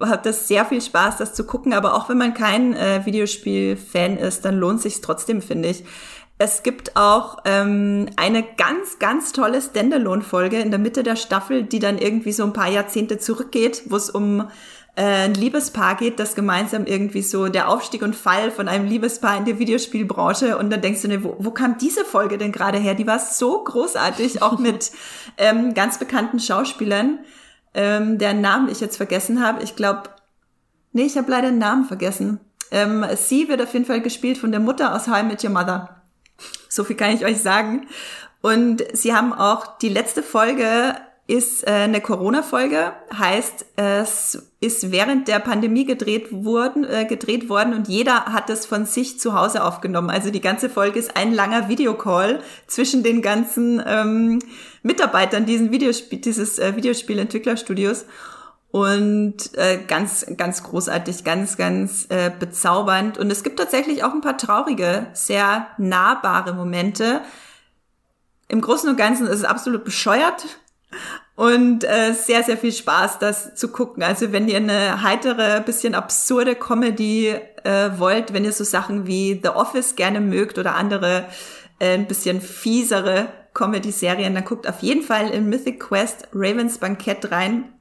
Hat 0.00 0.24
das 0.24 0.48
sehr 0.48 0.64
viel 0.64 0.80
Spaß, 0.80 1.18
das 1.18 1.34
zu 1.34 1.44
gucken. 1.44 1.74
Aber 1.74 1.92
auch 1.92 2.08
wenn 2.08 2.16
man 2.16 2.32
kein 2.32 2.72
äh, 2.72 3.04
Videospiel-Fan 3.04 4.16
ist, 4.16 4.46
dann 4.46 4.56
lohnt 4.58 4.80
sich 4.80 5.02
trotzdem, 5.02 5.42
finde 5.42 5.68
ich. 5.68 5.84
Es 6.40 6.62
gibt 6.62 6.96
auch 6.96 7.38
ähm, 7.44 8.06
eine 8.16 8.44
ganz, 8.44 9.00
ganz 9.00 9.32
tolle 9.32 9.60
Standalone-Folge 9.60 10.60
in 10.60 10.70
der 10.70 10.78
Mitte 10.78 11.02
der 11.02 11.16
Staffel, 11.16 11.64
die 11.64 11.80
dann 11.80 11.98
irgendwie 11.98 12.30
so 12.30 12.44
ein 12.44 12.52
paar 12.52 12.68
Jahrzehnte 12.68 13.18
zurückgeht, 13.18 13.82
wo 13.86 13.96
es 13.96 14.08
um 14.08 14.48
äh, 14.94 15.24
ein 15.24 15.34
Liebespaar 15.34 15.96
geht, 15.96 16.20
das 16.20 16.36
gemeinsam 16.36 16.86
irgendwie 16.86 17.22
so 17.22 17.48
der 17.48 17.68
Aufstieg 17.68 18.02
und 18.02 18.14
Fall 18.14 18.52
von 18.52 18.68
einem 18.68 18.86
Liebespaar 18.86 19.36
in 19.36 19.46
der 19.46 19.58
Videospielbranche 19.58 20.56
und 20.58 20.70
dann 20.70 20.80
denkst 20.80 21.02
du, 21.02 21.08
ne, 21.08 21.24
wo, 21.24 21.34
wo 21.40 21.50
kam 21.50 21.76
diese 21.76 22.04
Folge 22.04 22.38
denn 22.38 22.52
gerade 22.52 22.78
her? 22.78 22.94
Die 22.94 23.06
war 23.06 23.18
so 23.18 23.64
großartig, 23.64 24.40
auch 24.40 24.58
mit 24.60 24.92
ähm, 25.38 25.74
ganz 25.74 25.98
bekannten 25.98 26.38
Schauspielern, 26.38 27.18
ähm, 27.74 28.18
deren 28.18 28.40
Namen 28.40 28.68
ich 28.68 28.80
jetzt 28.80 28.96
vergessen 28.96 29.44
habe. 29.44 29.64
Ich 29.64 29.74
glaube, 29.74 30.10
nee, 30.92 31.02
ich 31.02 31.16
habe 31.16 31.32
leider 31.32 31.50
den 31.50 31.58
Namen 31.58 31.84
vergessen. 31.84 32.38
Ähm, 32.70 33.04
sie 33.16 33.48
wird 33.48 33.60
auf 33.60 33.72
jeden 33.72 33.86
Fall 33.86 34.00
gespielt 34.00 34.38
von 34.38 34.52
der 34.52 34.60
Mutter 34.60 34.94
aus 34.94 35.08
I 35.08 35.24
Met 35.24 35.42
Your 35.42 35.50
Mother. 35.50 35.97
So 36.78 36.84
viel 36.84 36.94
kann 36.94 37.12
ich 37.12 37.24
euch 37.24 37.42
sagen. 37.42 37.88
Und 38.40 38.84
sie 38.92 39.12
haben 39.12 39.32
auch 39.32 39.78
die 39.78 39.88
letzte 39.88 40.22
Folge 40.22 40.94
ist 41.26 41.66
äh, 41.66 41.72
eine 41.72 42.00
Corona-Folge, 42.00 42.92
heißt, 43.12 43.66
es 43.74 44.50
ist 44.60 44.92
während 44.92 45.26
der 45.26 45.40
Pandemie 45.40 45.84
gedreht 45.84 46.28
worden, 46.30 46.84
äh, 46.84 47.04
gedreht 47.04 47.48
worden 47.48 47.74
und 47.74 47.88
jeder 47.88 48.26
hat 48.26 48.48
es 48.48 48.64
von 48.64 48.86
sich 48.86 49.18
zu 49.18 49.34
Hause 49.34 49.64
aufgenommen. 49.64 50.08
Also 50.08 50.30
die 50.30 50.40
ganze 50.40 50.70
Folge 50.70 51.00
ist 51.00 51.16
ein 51.16 51.34
langer 51.34 51.68
Videocall 51.68 52.40
zwischen 52.68 53.02
den 53.02 53.22
ganzen 53.22 53.82
ähm, 53.84 54.38
Mitarbeitern 54.82 55.46
diesen 55.46 55.72
Videospiel, 55.72 56.20
dieses 56.20 56.60
äh, 56.60 56.76
Videospielentwicklerstudios 56.76 58.06
und 58.70 59.56
äh, 59.56 59.78
ganz, 59.86 60.26
ganz 60.36 60.62
großartig, 60.62 61.24
ganz, 61.24 61.56
ganz 61.56 62.06
äh, 62.10 62.30
bezaubernd. 62.30 63.18
Und 63.18 63.30
es 63.30 63.42
gibt 63.42 63.58
tatsächlich 63.58 64.04
auch 64.04 64.12
ein 64.12 64.20
paar 64.20 64.36
traurige, 64.36 65.06
sehr 65.14 65.68
nahbare 65.78 66.54
Momente. 66.54 67.22
Im 68.48 68.60
Großen 68.60 68.88
und 68.88 68.96
Ganzen 68.96 69.26
ist 69.26 69.40
es 69.40 69.44
absolut 69.44 69.84
bescheuert, 69.84 70.46
und 71.38 71.84
äh, 71.84 72.14
sehr, 72.14 72.42
sehr 72.42 72.56
viel 72.56 72.72
Spaß, 72.72 73.20
das 73.20 73.54
zu 73.54 73.68
gucken. 73.68 74.02
Also 74.02 74.32
wenn 74.32 74.48
ihr 74.48 74.56
eine 74.56 75.04
heitere, 75.04 75.62
bisschen 75.64 75.94
absurde 75.94 76.56
Comedy 76.56 77.28
äh, 77.28 77.90
wollt, 77.96 78.32
wenn 78.32 78.44
ihr 78.44 78.52
so 78.52 78.64
Sachen 78.64 79.06
wie 79.06 79.38
The 79.40 79.50
Office 79.50 79.94
gerne 79.94 80.20
mögt 80.20 80.58
oder 80.58 80.74
andere 80.74 81.26
äh, 81.78 81.94
ein 81.94 82.08
bisschen 82.08 82.40
fiesere 82.40 83.28
Comedy-Serien, 83.54 84.34
dann 84.34 84.44
guckt 84.44 84.68
auf 84.68 84.80
jeden 84.80 85.02
Fall 85.02 85.30
in 85.30 85.48
Mythic 85.48 85.78
Quest 85.78 86.26
Ravens 86.32 86.78
Bankett 86.78 87.30
rein. 87.30 87.72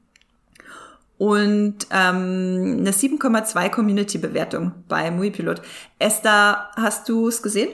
Und 1.17 1.87
ähm, 1.91 2.77
eine 2.79 2.91
7,2 2.91 3.69
Community-Bewertung 3.69 4.71
bei 4.87 5.09
Muipilot. 5.09 5.61
Esther, 5.97 6.69
hast 6.75 7.09
du 7.09 7.27
es 7.27 7.41
gesehen? 7.41 7.69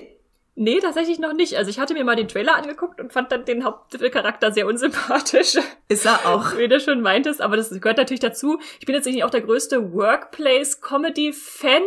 Nee, 0.55 0.79
tatsächlich 0.79 1.17
noch 1.17 1.33
nicht. 1.33 1.57
Also 1.57 1.71
ich 1.71 1.79
hatte 1.79 1.95
mir 1.95 2.03
mal 2.03 2.15
den 2.15 2.27
Trailer 2.27 2.55
angeguckt 2.55 3.01
und 3.01 3.11
fand 3.11 3.31
dann 3.31 3.43
den 3.43 3.63
Hauptcharakter 3.63 4.51
sehr 4.51 4.67
unsympathisch. 4.67 5.57
Ist 5.89 6.05
er 6.05 6.27
auch. 6.27 6.55
Wie 6.57 6.67
du 6.67 6.79
schon 6.79 7.01
meintest, 7.01 7.41
aber 7.41 7.57
das 7.57 7.71
gehört 7.71 7.97
natürlich 7.97 8.19
dazu. 8.19 8.59
Ich 8.79 8.85
bin 8.85 8.93
jetzt 8.93 9.05
nicht 9.05 9.23
auch 9.23 9.31
der 9.31 9.41
größte 9.41 9.93
Workplace-Comedy-Fan. 9.93 11.81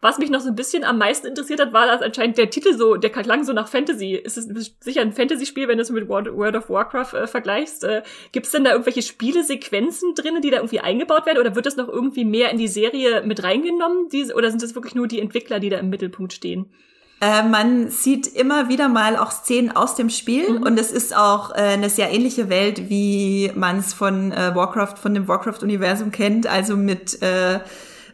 Was 0.00 0.16
mich 0.16 0.30
noch 0.30 0.40
so 0.40 0.48
ein 0.48 0.54
bisschen 0.54 0.82
am 0.82 0.96
meisten 0.96 1.26
interessiert 1.26 1.60
hat, 1.60 1.74
war, 1.74 1.86
dass 1.86 2.00
anscheinend 2.00 2.38
der 2.38 2.48
Titel 2.48 2.72
so, 2.72 2.96
der 2.96 3.10
klang 3.10 3.44
so 3.44 3.52
nach 3.52 3.68
Fantasy. 3.68 4.14
Ist 4.14 4.38
es 4.38 4.48
sicher 4.80 5.02
ein 5.02 5.12
Fantasy-Spiel, 5.12 5.68
wenn 5.68 5.76
du 5.76 5.82
es 5.82 5.90
mit 5.90 6.08
World 6.08 6.56
of 6.56 6.70
Warcraft 6.70 7.12
äh, 7.12 7.26
vergleichst? 7.26 7.84
Äh, 7.84 8.02
Gibt 8.32 8.46
es 8.46 8.52
denn 8.52 8.64
da 8.64 8.70
irgendwelche 8.70 9.02
Spielesequenzen 9.02 10.14
drin, 10.14 10.40
die 10.40 10.48
da 10.48 10.56
irgendwie 10.56 10.80
eingebaut 10.80 11.26
werden? 11.26 11.38
Oder 11.38 11.54
wird 11.54 11.66
das 11.66 11.76
noch 11.76 11.88
irgendwie 11.88 12.24
mehr 12.24 12.48
in 12.48 12.56
die 12.56 12.68
Serie 12.68 13.20
mit 13.26 13.42
reingenommen? 13.42 14.08
Die, 14.08 14.32
oder 14.32 14.48
sind 14.48 14.62
das 14.62 14.74
wirklich 14.74 14.94
nur 14.94 15.06
die 15.06 15.20
Entwickler, 15.20 15.60
die 15.60 15.68
da 15.68 15.76
im 15.76 15.90
Mittelpunkt 15.90 16.32
stehen? 16.32 16.72
Äh, 17.20 17.44
man 17.44 17.88
sieht 17.88 18.26
immer 18.26 18.68
wieder 18.68 18.88
mal 18.88 19.16
auch 19.16 19.30
Szenen 19.30 19.74
aus 19.74 19.94
dem 19.94 20.10
Spiel 20.10 20.58
mhm. 20.58 20.62
und 20.64 20.78
es 20.78 20.92
ist 20.92 21.16
auch 21.16 21.50
äh, 21.50 21.60
eine 21.60 21.88
sehr 21.88 22.12
ähnliche 22.12 22.50
Welt, 22.50 22.90
wie 22.90 23.50
man 23.54 23.78
es 23.78 23.94
von 23.94 24.32
äh, 24.32 24.54
Warcraft, 24.54 24.96
von 25.00 25.14
dem 25.14 25.26
Warcraft-Universum 25.26 26.10
kennt, 26.10 26.46
also 26.46 26.76
mit 26.76 27.22
äh, 27.22 27.60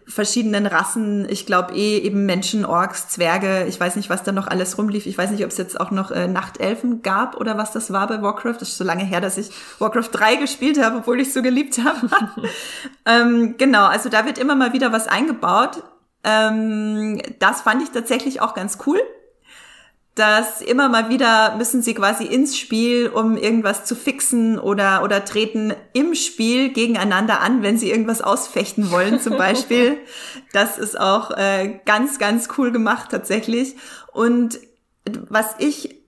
verschiedenen 0.06 0.66
Rassen. 0.66 1.26
Ich 1.28 1.46
glaube 1.46 1.74
eh 1.74 1.98
eben 1.98 2.26
Menschen, 2.26 2.64
Orks, 2.64 3.08
Zwerge. 3.08 3.66
Ich 3.68 3.80
weiß 3.80 3.96
nicht, 3.96 4.08
was 4.08 4.22
da 4.22 4.30
noch 4.30 4.46
alles 4.46 4.78
rumlief. 4.78 5.06
Ich 5.06 5.18
weiß 5.18 5.30
nicht, 5.30 5.44
ob 5.44 5.50
es 5.50 5.58
jetzt 5.58 5.80
auch 5.80 5.90
noch 5.90 6.12
äh, 6.12 6.28
Nachtelfen 6.28 7.02
gab 7.02 7.36
oder 7.36 7.58
was 7.58 7.72
das 7.72 7.92
war 7.92 8.06
bei 8.06 8.22
Warcraft. 8.22 8.58
Das 8.60 8.68
ist 8.68 8.78
so 8.78 8.84
lange 8.84 9.04
her, 9.04 9.20
dass 9.20 9.36
ich 9.36 9.50
Warcraft 9.80 10.10
3 10.12 10.36
gespielt 10.36 10.82
habe, 10.82 10.98
obwohl 10.98 11.20
ich 11.20 11.32
so 11.32 11.42
geliebt 11.42 11.80
habe. 11.84 12.08
ähm, 13.06 13.56
genau, 13.58 13.86
also 13.86 14.08
da 14.08 14.26
wird 14.26 14.38
immer 14.38 14.54
mal 14.54 14.72
wieder 14.72 14.92
was 14.92 15.08
eingebaut 15.08 15.82
Ähm, 16.24 17.20
das 17.38 17.62
fand 17.62 17.82
ich 17.82 17.90
tatsächlich 17.90 18.40
auch 18.40 18.54
ganz 18.54 18.78
cool 18.86 19.00
dass 20.14 20.60
immer 20.60 20.90
mal 20.90 21.08
wieder 21.08 21.56
müssen 21.56 21.80
sie 21.80 21.94
quasi 21.94 22.24
ins 22.24 22.58
Spiel, 22.58 23.08
um 23.08 23.38
irgendwas 23.38 23.86
zu 23.86 23.96
fixen 23.96 24.58
oder, 24.58 25.02
oder 25.02 25.24
treten 25.24 25.72
im 25.94 26.14
Spiel 26.14 26.70
gegeneinander 26.70 27.40
an, 27.40 27.62
wenn 27.62 27.78
sie 27.78 27.90
irgendwas 27.90 28.20
ausfechten 28.20 28.90
wollen 28.90 29.20
zum 29.20 29.38
Beispiel. 29.38 29.98
das 30.52 30.76
ist 30.76 31.00
auch 31.00 31.30
äh, 31.30 31.80
ganz, 31.86 32.18
ganz 32.18 32.48
cool 32.58 32.72
gemacht 32.72 33.10
tatsächlich. 33.10 33.76
Und 34.12 34.60
was 35.30 35.54
ich 35.58 36.01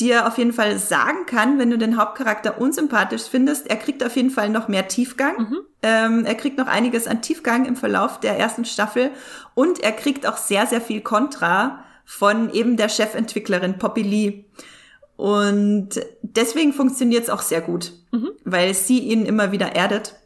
dir 0.00 0.26
auf 0.26 0.38
jeden 0.38 0.52
Fall 0.52 0.78
sagen 0.78 1.26
kann, 1.26 1.58
wenn 1.58 1.70
du 1.70 1.78
den 1.78 1.96
Hauptcharakter 1.96 2.60
unsympathisch 2.60 3.24
findest, 3.30 3.68
er 3.68 3.76
kriegt 3.76 4.04
auf 4.04 4.16
jeden 4.16 4.30
Fall 4.30 4.48
noch 4.48 4.68
mehr 4.68 4.88
Tiefgang. 4.88 5.36
Mhm. 5.38 5.58
Ähm, 5.82 6.24
er 6.24 6.34
kriegt 6.34 6.58
noch 6.58 6.66
einiges 6.66 7.06
an 7.06 7.22
Tiefgang 7.22 7.64
im 7.66 7.76
Verlauf 7.76 8.20
der 8.20 8.38
ersten 8.38 8.64
Staffel 8.64 9.10
und 9.54 9.80
er 9.80 9.92
kriegt 9.92 10.26
auch 10.26 10.36
sehr, 10.36 10.66
sehr 10.66 10.80
viel 10.80 11.00
Kontra 11.00 11.84
von 12.04 12.52
eben 12.52 12.76
der 12.76 12.88
Chefentwicklerin 12.88 13.78
Poppy 13.78 14.02
Lee. 14.02 14.44
Und 15.16 16.00
deswegen 16.22 16.72
funktioniert 16.72 17.24
es 17.24 17.30
auch 17.30 17.42
sehr 17.42 17.60
gut, 17.60 17.92
mhm. 18.10 18.30
weil 18.44 18.74
sie 18.74 18.98
ihn 18.98 19.26
immer 19.26 19.52
wieder 19.52 19.74
erdet. 19.74 20.16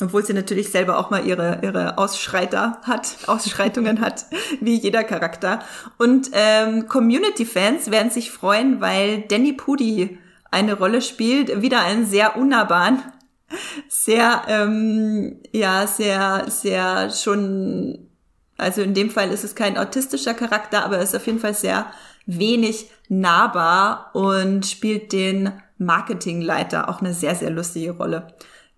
Obwohl 0.00 0.24
sie 0.24 0.32
natürlich 0.32 0.70
selber 0.70 0.98
auch 0.98 1.10
mal 1.10 1.24
ihre, 1.24 1.60
ihre 1.62 1.98
Ausschreiter 1.98 2.80
hat, 2.82 3.16
Ausschreitungen 3.26 4.00
hat, 4.00 4.26
wie 4.60 4.74
jeder 4.74 5.04
Charakter. 5.04 5.60
Und 5.98 6.30
ähm, 6.32 6.88
Community-Fans 6.88 7.90
werden 7.90 8.10
sich 8.10 8.30
freuen, 8.30 8.80
weil 8.80 9.22
Danny 9.22 9.52
Pudi 9.52 10.18
eine 10.50 10.74
Rolle 10.74 11.00
spielt. 11.00 11.62
Wieder 11.62 11.82
einen 11.82 12.06
sehr 12.06 12.36
unnahbaren, 12.36 13.02
sehr, 13.88 14.42
ähm, 14.48 15.40
ja, 15.52 15.86
sehr, 15.86 16.46
sehr 16.48 17.10
schon 17.10 18.10
also 18.56 18.82
in 18.82 18.94
dem 18.94 19.10
Fall 19.10 19.30
ist 19.30 19.44
es 19.44 19.54
kein 19.54 19.76
autistischer 19.76 20.34
Charakter, 20.34 20.84
aber 20.84 20.98
er 20.98 21.02
ist 21.02 21.16
auf 21.16 21.26
jeden 21.26 21.40
Fall 21.40 21.54
sehr 21.54 21.86
wenig 22.26 22.90
nahbar 23.08 24.10
und 24.14 24.64
spielt 24.64 25.12
den 25.12 25.52
Marketingleiter 25.78 26.88
auch 26.88 27.00
eine 27.00 27.12
sehr, 27.12 27.34
sehr 27.34 27.50
lustige 27.50 27.92
Rolle. 27.92 28.28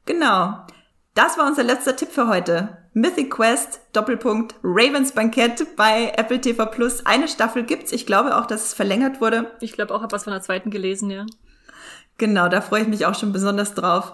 Genau. 0.07 0.67
Das 1.17 1.39
war 1.39 1.47
unser 1.47 1.63
letzter 1.63 1.97
Tipp 1.97 2.11
für 2.11 2.29
heute. 2.29 2.77
Mythic 2.93 3.31
Quest, 3.31 3.81
Doppelpunkt, 3.95 4.55
Ravens 4.63 5.13
Bankett 5.13 5.75
bei 5.75 6.13
Apple 6.15 6.43
TV 6.43 6.67
Plus. 6.67 7.07
Eine 7.07 7.27
Staffel 7.27 7.63
gibt's. 7.63 7.91
Ich 7.91 8.05
glaube 8.05 8.37
auch, 8.37 8.45
dass 8.45 8.67
es 8.67 8.75
verlängert 8.75 9.19
wurde. 9.23 9.51
Ich 9.61 9.73
glaube 9.73 9.95
auch, 9.95 10.03
habe 10.03 10.13
was 10.13 10.25
von 10.25 10.35
der 10.35 10.43
zweiten 10.43 10.71
gelesen, 10.71 11.09
ja. 11.09 11.25
Genau, 12.19 12.49
da 12.49 12.61
freue 12.61 12.83
ich 12.83 12.89
mich 12.89 13.07
auch 13.07 13.15
schon 13.15 13.33
besonders 13.33 13.73
drauf. 13.73 14.13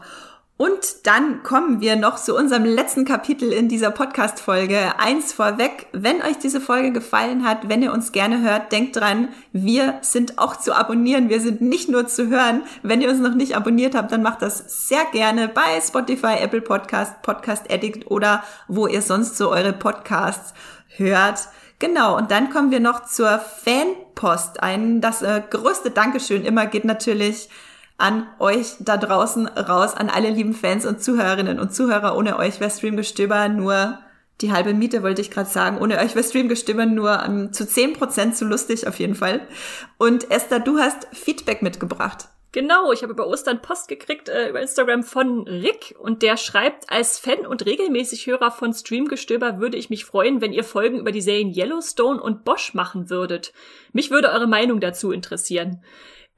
Und 0.59 1.07
dann 1.07 1.43
kommen 1.43 1.81
wir 1.81 1.97
noch 1.97 2.17
zu 2.17 2.37
unserem 2.37 2.65
letzten 2.65 3.05
Kapitel 3.05 3.53
in 3.53 3.69
dieser 3.69 3.91
Podcast-Folge. 3.91 4.99
Eins 4.99 5.33
vorweg, 5.33 5.87
wenn 5.93 6.23
euch 6.23 6.39
diese 6.39 6.61
Folge 6.61 6.93
gefallen 6.93 7.45
hat, 7.45 7.69
wenn 7.69 7.83
ihr 7.83 7.93
uns 7.93 8.13
gerne 8.13 8.43
hört, 8.43 8.71
denkt 8.71 8.95
dran, 8.97 9.31
wir 9.53 9.99
sind 10.03 10.39
auch 10.39 10.57
zu 10.57 10.73
abonnieren. 10.73 11.31
Wir 11.31 11.41
sind 11.41 11.63
nicht 11.63 11.89
nur 11.89 12.07
zu 12.07 12.29
hören. 12.29 12.63
Wenn 12.83 13.01
ihr 13.01 13.11
uns 13.11 13.19
noch 13.19 13.35
nicht 13.35 13.57
abonniert 13.57 13.97
habt, 13.97 14.13
dann 14.13 14.23
macht 14.23 14.43
das 14.43 14.87
sehr 14.87 15.05
gerne 15.07 15.49
bei 15.49 15.81
Spotify, 15.81 16.37
Apple 16.41 16.61
Podcast, 16.61 17.23
Podcast 17.23 17.73
Addict 17.73 18.09
oder 18.11 18.45
wo 18.69 18.87
ihr 18.87 19.03
sonst 19.03 19.37
so 19.37 19.51
eure 19.51 19.73
Podcasts 19.73 20.55
hört. 20.97 21.49
Genau, 21.81 22.17
und 22.17 22.31
dann 22.31 22.51
kommen 22.51 22.71
wir 22.71 22.79
noch 22.79 23.07
zur 23.07 23.41
Fanpost. 23.41 24.63
Ein, 24.63 25.01
das 25.01 25.23
äh, 25.23 25.43
größte 25.51 25.91
Dankeschön 25.91 26.45
immer 26.45 26.67
geht 26.67 26.85
natürlich 26.85 27.49
an 28.03 28.27
euch 28.41 28.75
da 28.81 28.97
draußen 28.97 29.47
raus, 29.47 29.95
an 29.95 30.11
alle 30.11 30.29
lieben 30.29 30.55
Fans 30.55 30.85
und 30.85 31.03
Zuhörerinnen 31.03 31.61
und 31.61 31.73
Zuhörer. 31.73 32.17
Ohne 32.17 32.37
euch 32.37 32.59
wäre 32.59 32.71
Streamgestöber 32.71 33.49
nur 33.49 34.01
die 34.41 34.51
halbe 34.51 34.75
Miete, 34.75 35.05
wollte 35.05 35.21
ich 35.21 35.31
gerade 35.31 35.49
sagen. 35.49 35.79
Ohne 35.79 35.99
euch 35.99 36.17
wäre 36.17 36.25
Streamgestöber 36.25 36.85
nur 36.85 37.23
um, 37.25 37.39
ähm, 37.39 37.53
zu 37.53 37.65
zehn 37.65 37.93
Prozent 37.93 38.37
zu 38.37 38.45
lustig 38.45 38.89
auf 38.89 38.99
jeden 38.99 39.15
Fall. 39.15 39.41
Und 39.99 40.33
Esther, 40.33 40.59
du 40.59 40.79
hast 40.79 41.07
Feedback 41.13 41.63
mitgebracht. 41.63 42.27
Genau, 42.51 42.93
ich 42.93 43.03
habe 43.03 43.13
über 43.13 43.29
Ostern 43.29 43.63
Post 43.63 43.87
gekriegt 43.87 44.29
äh, 44.29 44.51
über 44.51 44.61
Instagram 44.61 45.05
von 45.05 45.47
Rick 45.47 45.95
und 45.99 46.23
der 46.23 46.37
schreibt, 46.37 46.91
als 46.91 47.21
Fan 47.21 47.47
und 47.47 47.65
regelmäßig 47.65 48.27
Hörer 48.27 48.51
von 48.51 48.75
Streamgestöber 48.75 49.61
würde 49.61 49.79
ich 49.79 49.91
mich 49.91 50.05
freuen, 50.05 50.41
wenn 50.41 50.53
ihr 50.53 50.65
Folgen 50.65 50.99
über 50.99 51.13
die 51.13 51.23
Serien 51.23 51.55
Yellowstone 51.55 52.21
und 52.21 52.45
Bosch 52.45 52.75
machen 52.75 53.09
würdet. 53.09 53.53
Mich 53.93 54.11
würde 54.11 54.31
eure 54.33 54.49
Meinung 54.49 54.81
dazu 54.81 55.13
interessieren. 55.13 55.83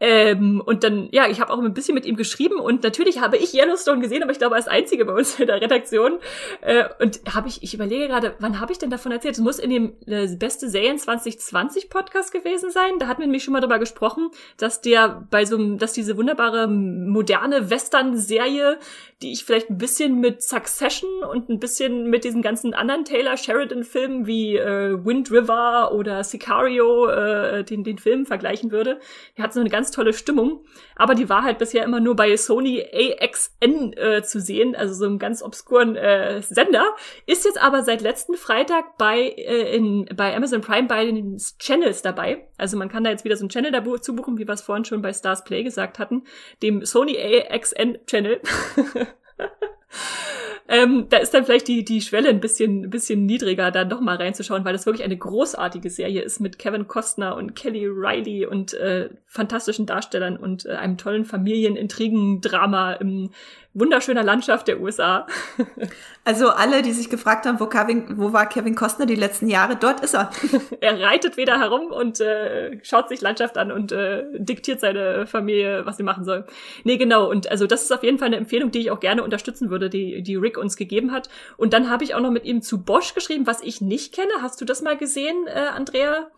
Ähm, 0.06 0.62
und 0.62 0.84
dann, 0.84 1.08
ja, 1.12 1.28
ich 1.30 1.40
habe 1.40 1.50
auch 1.50 1.58
ein 1.58 1.72
bisschen 1.72 1.94
mit 1.94 2.04
ihm 2.04 2.14
geschrieben 2.14 2.60
und 2.60 2.82
natürlich 2.82 3.22
habe 3.22 3.38
ich 3.38 3.54
Yellowstone 3.54 4.02
gesehen, 4.02 4.22
aber 4.22 4.32
ich 4.32 4.38
glaube 4.38 4.54
als 4.54 4.68
einzige 4.68 5.06
bei 5.06 5.14
uns 5.14 5.40
in 5.40 5.46
der 5.46 5.62
Redaktion. 5.62 6.18
Äh, 6.60 6.84
und 7.00 7.22
habe 7.34 7.48
ich, 7.48 7.62
ich 7.62 7.72
überlege 7.72 8.08
gerade, 8.08 8.34
wann 8.38 8.60
habe 8.60 8.70
ich 8.70 8.76
denn 8.76 8.90
davon 8.90 9.12
erzählt? 9.12 9.36
Es 9.36 9.40
muss 9.40 9.58
in 9.58 9.70
dem 9.70 9.94
äh, 10.06 10.26
beste 10.36 10.68
Serien 10.68 10.98
2020 10.98 11.88
Podcast 11.88 12.32
gewesen 12.32 12.70
sein. 12.70 12.98
Da 12.98 13.06
hatten 13.06 13.20
wir 13.20 13.26
nämlich 13.26 13.44
schon 13.44 13.52
mal 13.52 13.62
drüber 13.62 13.78
gesprochen, 13.78 14.28
dass 14.58 14.82
der 14.82 15.26
bei 15.30 15.46
so 15.46 15.56
einem, 15.56 15.78
dass 15.78 15.94
diese 15.94 16.18
wunderbare 16.18 16.68
moderne 16.68 17.70
Western-Serie, 17.70 18.78
die 19.24 19.32
ich 19.32 19.44
vielleicht 19.44 19.70
ein 19.70 19.78
bisschen 19.78 20.20
mit 20.20 20.42
Succession 20.42 21.24
und 21.24 21.48
ein 21.48 21.58
bisschen 21.58 22.10
mit 22.10 22.24
diesen 22.24 22.42
ganzen 22.42 22.74
anderen 22.74 23.06
Taylor 23.06 23.38
Sheridan-Filmen 23.38 24.26
wie 24.26 24.56
äh, 24.56 25.02
Wind 25.02 25.30
River 25.30 25.92
oder 25.92 26.22
Sicario, 26.22 27.08
äh, 27.08 27.64
den, 27.64 27.84
den 27.84 27.96
Film 27.96 28.26
vergleichen 28.26 28.70
würde. 28.70 29.00
Die 29.38 29.42
hat 29.42 29.54
so 29.54 29.60
eine 29.60 29.70
ganz 29.70 29.90
tolle 29.90 30.12
Stimmung. 30.12 30.62
Aber 30.94 31.14
die 31.14 31.30
war 31.30 31.42
halt 31.42 31.56
bisher 31.56 31.84
immer 31.84 32.00
nur 32.00 32.14
bei 32.16 32.36
Sony 32.36 32.84
AXN 32.92 33.94
äh, 33.94 34.22
zu 34.22 34.40
sehen, 34.40 34.76
also 34.76 34.94
so 34.94 35.06
einem 35.06 35.18
ganz 35.18 35.42
obskuren 35.42 35.96
äh, 35.96 36.42
Sender. 36.42 36.84
Ist 37.24 37.46
jetzt 37.46 37.60
aber 37.60 37.82
seit 37.82 38.02
letzten 38.02 38.34
Freitag 38.34 38.98
bei, 38.98 39.20
äh, 39.20 39.74
in, 39.74 40.04
bei 40.14 40.36
Amazon 40.36 40.60
Prime 40.60 40.86
bei 40.86 41.06
den 41.06 41.38
Channels 41.58 42.02
dabei. 42.02 42.46
Also 42.56 42.76
man 42.76 42.88
kann 42.88 43.04
da 43.04 43.10
jetzt 43.10 43.24
wieder 43.24 43.36
so 43.36 43.42
einen 43.42 43.50
Channel 43.50 43.72
dazu 43.72 44.14
buchen, 44.14 44.38
wie 44.38 44.46
wir 44.46 44.54
es 44.54 44.62
vorhin 44.62 44.84
schon 44.84 45.02
bei 45.02 45.12
Stars 45.12 45.44
Play 45.44 45.62
gesagt 45.62 45.98
hatten, 45.98 46.22
dem 46.62 46.84
Sony 46.84 47.16
AXN 47.18 47.98
Channel. 48.06 48.40
ähm, 50.68 51.06
da 51.10 51.16
ist 51.18 51.34
dann 51.34 51.44
vielleicht 51.44 51.66
die, 51.68 51.84
die 51.84 52.00
Schwelle 52.00 52.28
ein 52.28 52.40
bisschen, 52.40 52.90
bisschen 52.90 53.26
niedriger, 53.26 53.70
da 53.70 53.84
noch 53.84 54.00
mal 54.00 54.16
reinzuschauen, 54.16 54.64
weil 54.64 54.72
das 54.72 54.86
wirklich 54.86 55.04
eine 55.04 55.16
großartige 55.16 55.90
Serie 55.90 56.22
ist 56.22 56.40
mit 56.40 56.58
Kevin 56.58 56.86
Costner 56.86 57.36
und 57.36 57.56
Kelly 57.56 57.86
Riley 57.86 58.46
und 58.46 58.72
äh, 58.74 59.10
fantastischen 59.26 59.86
Darstellern 59.86 60.36
und 60.36 60.64
äh, 60.64 60.74
einem 60.74 60.96
tollen 60.96 61.24
Familienintrigen-Drama 61.24 62.92
im 62.94 63.30
wunderschöner 63.74 64.22
Landschaft 64.22 64.68
der 64.68 64.80
USA. 64.80 65.26
also 66.24 66.50
alle, 66.50 66.82
die 66.82 66.92
sich 66.92 67.10
gefragt 67.10 67.44
haben, 67.44 67.58
wo, 67.60 67.66
Kevin, 67.66 68.18
wo 68.18 68.32
war 68.32 68.48
Kevin 68.48 68.74
Costner 68.74 69.04
die 69.04 69.16
letzten 69.16 69.48
Jahre, 69.48 69.76
dort 69.76 70.00
ist 70.00 70.14
er. 70.14 70.30
er 70.80 71.00
reitet 71.00 71.36
wieder 71.36 71.58
herum 71.58 71.88
und 71.88 72.20
äh, 72.20 72.78
schaut 72.82 73.08
sich 73.08 73.20
Landschaft 73.20 73.58
an 73.58 73.72
und 73.72 73.92
äh, 73.92 74.24
diktiert 74.34 74.80
seine 74.80 75.26
Familie, 75.26 75.84
was 75.84 75.96
sie 75.96 76.04
machen 76.04 76.24
soll. 76.24 76.46
Nee, 76.84 76.96
genau. 76.96 77.28
Und 77.28 77.50
also 77.50 77.66
das 77.66 77.82
ist 77.82 77.92
auf 77.92 78.04
jeden 78.04 78.18
Fall 78.18 78.28
eine 78.28 78.36
Empfehlung, 78.36 78.70
die 78.70 78.78
ich 78.78 78.90
auch 78.90 79.00
gerne 79.00 79.24
unterstützen 79.24 79.70
würde, 79.70 79.90
die, 79.90 80.22
die 80.22 80.36
Rick 80.36 80.56
uns 80.56 80.76
gegeben 80.76 81.12
hat. 81.12 81.28
Und 81.56 81.72
dann 81.72 81.90
habe 81.90 82.04
ich 82.04 82.14
auch 82.14 82.20
noch 82.20 82.30
mit 82.30 82.44
ihm 82.44 82.62
zu 82.62 82.82
Bosch 82.82 83.14
geschrieben, 83.14 83.46
was 83.46 83.60
ich 83.60 83.80
nicht 83.80 84.14
kenne. 84.14 84.32
Hast 84.40 84.60
du 84.60 84.64
das 84.64 84.82
mal 84.82 84.96
gesehen, 84.96 85.46
äh, 85.46 85.58
Andrea? 85.74 86.28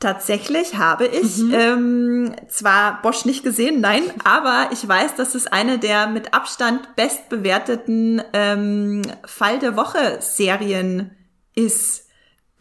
Tatsächlich 0.00 0.76
habe 0.76 1.06
ich 1.06 1.38
mhm. 1.38 1.54
ähm, 1.54 2.36
zwar 2.46 3.02
Bosch 3.02 3.24
nicht 3.24 3.42
gesehen, 3.42 3.80
nein, 3.80 4.02
aber 4.22 4.68
ich 4.72 4.86
weiß, 4.86 5.16
dass 5.16 5.34
es 5.34 5.48
eine 5.48 5.80
der 5.80 6.06
mit 6.06 6.34
Abstand 6.34 6.94
bestbewerteten 6.94 8.22
ähm, 8.32 9.02
Fall 9.24 9.58
der 9.58 9.76
Woche 9.76 10.18
Serien 10.20 11.10
ist, 11.56 12.06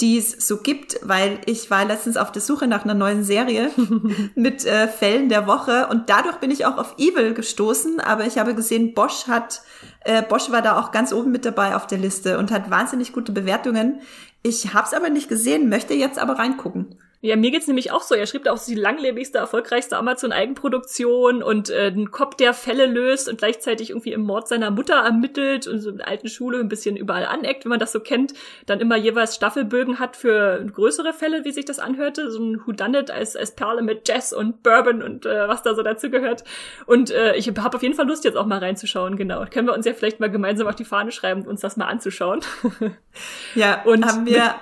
die 0.01 0.17
es 0.17 0.47
so 0.47 0.57
gibt, 0.57 0.99
weil 1.03 1.39
ich 1.45 1.69
war 1.69 1.85
letztens 1.85 2.17
auf 2.17 2.31
der 2.31 2.41
Suche 2.41 2.65
nach 2.65 2.85
einer 2.85 2.95
neuen 2.95 3.23
Serie 3.23 3.69
mit 4.35 4.65
äh, 4.65 4.87
Fällen 4.87 5.29
der 5.29 5.45
Woche 5.45 5.89
und 5.91 6.09
dadurch 6.09 6.37
bin 6.37 6.49
ich 6.49 6.65
auch 6.65 6.79
auf 6.79 6.95
Evil 6.97 7.35
gestoßen, 7.35 7.99
aber 7.99 8.25
ich 8.25 8.39
habe 8.39 8.55
gesehen, 8.55 8.95
Bosch 8.95 9.27
hat 9.27 9.61
äh, 10.05 10.23
Bosch 10.23 10.49
war 10.49 10.63
da 10.63 10.79
auch 10.79 10.91
ganz 10.91 11.13
oben 11.13 11.31
mit 11.31 11.45
dabei 11.45 11.75
auf 11.75 11.85
der 11.85 11.99
Liste 11.99 12.39
und 12.39 12.49
hat 12.49 12.71
wahnsinnig 12.71 13.13
gute 13.13 13.31
Bewertungen. 13.31 14.01
Ich 14.41 14.73
habe 14.73 14.87
es 14.87 14.95
aber 14.95 15.11
nicht 15.11 15.29
gesehen, 15.29 15.69
möchte 15.69 15.93
jetzt 15.93 16.17
aber 16.17 16.39
reingucken. 16.39 16.97
Ja, 17.19 17.35
mir 17.35 17.49
geht's 17.49 17.65
nämlich 17.65 17.91
auch 17.91 18.03
so. 18.03 18.13
Er 18.13 18.27
schrieb 18.27 18.43
da 18.43 18.51
auch 18.51 18.63
die 18.63 18.75
langlebigste, 18.75 19.39
erfolgreichste 19.39 19.97
Amazon-Eigenproduktion 19.97 21.41
und 21.41 21.71
äh, 21.71 21.87
ein 21.87 22.11
Cop, 22.11 22.37
der 22.37 22.53
Fälle 22.53 22.85
löst 22.85 23.27
und 23.27 23.39
gleichzeitig 23.39 23.89
irgendwie 23.89 24.13
im 24.13 24.21
Mord 24.21 24.47
seiner 24.47 24.69
Mutter 24.69 24.93
ermittelt 24.93 25.65
und 25.65 25.79
so 25.79 25.89
in 25.89 25.97
der 25.97 26.07
alten 26.07 26.27
Schule 26.27 26.59
ein 26.59 26.69
bisschen 26.69 26.95
überall 26.95 27.25
aneckt, 27.25 27.65
wenn 27.65 27.71
man 27.71 27.79
das 27.79 27.91
so 27.91 28.01
kennt. 28.01 28.33
Dann 28.67 28.79
immer 28.79 28.97
jeweils 28.97 29.33
Staffelbögen 29.33 29.97
hat 29.97 30.15
für 30.15 30.63
größere 30.71 31.11
Fälle, 31.11 31.43
wie 31.43 31.51
sich 31.51 31.65
das 31.65 31.79
anhörte. 31.79 32.29
So 32.29 32.39
ein 32.39 32.61
Whodunit 32.67 33.09
als, 33.09 33.35
als 33.35 33.55
Perle 33.55 33.81
mit 33.81 34.07
Jazz 34.07 34.31
und 34.31 34.61
Bourbon 34.61 35.01
und 35.01 35.25
äh, 35.25 35.47
was 35.47 35.63
da 35.63 35.73
so 35.73 35.81
dazu 35.81 36.11
gehört. 36.11 36.43
Und 36.85 37.09
äh, 37.09 37.35
ich 37.35 37.47
habe 37.49 37.75
auf 37.75 37.81
jeden 37.81 37.95
Fall 37.95 38.07
Lust, 38.07 38.25
jetzt 38.25 38.37
auch 38.37 38.45
mal 38.45 38.59
reinzuschauen, 38.59 39.15
genau. 39.17 39.43
Können 39.45 39.67
wir 39.67 39.73
uns 39.73 39.87
ja 39.87 39.93
vielleicht 39.93 40.19
mal 40.19 40.29
gemeinsam 40.29 40.67
auf 40.67 40.75
die 40.75 40.85
Fahne 40.85 41.11
schreiben, 41.11 41.47
uns 41.47 41.61
das 41.61 41.77
mal 41.77 41.85
anzuschauen. 41.85 42.41
ja, 43.55 43.81
und 43.85 44.05
haben 44.05 44.27
wir 44.27 44.53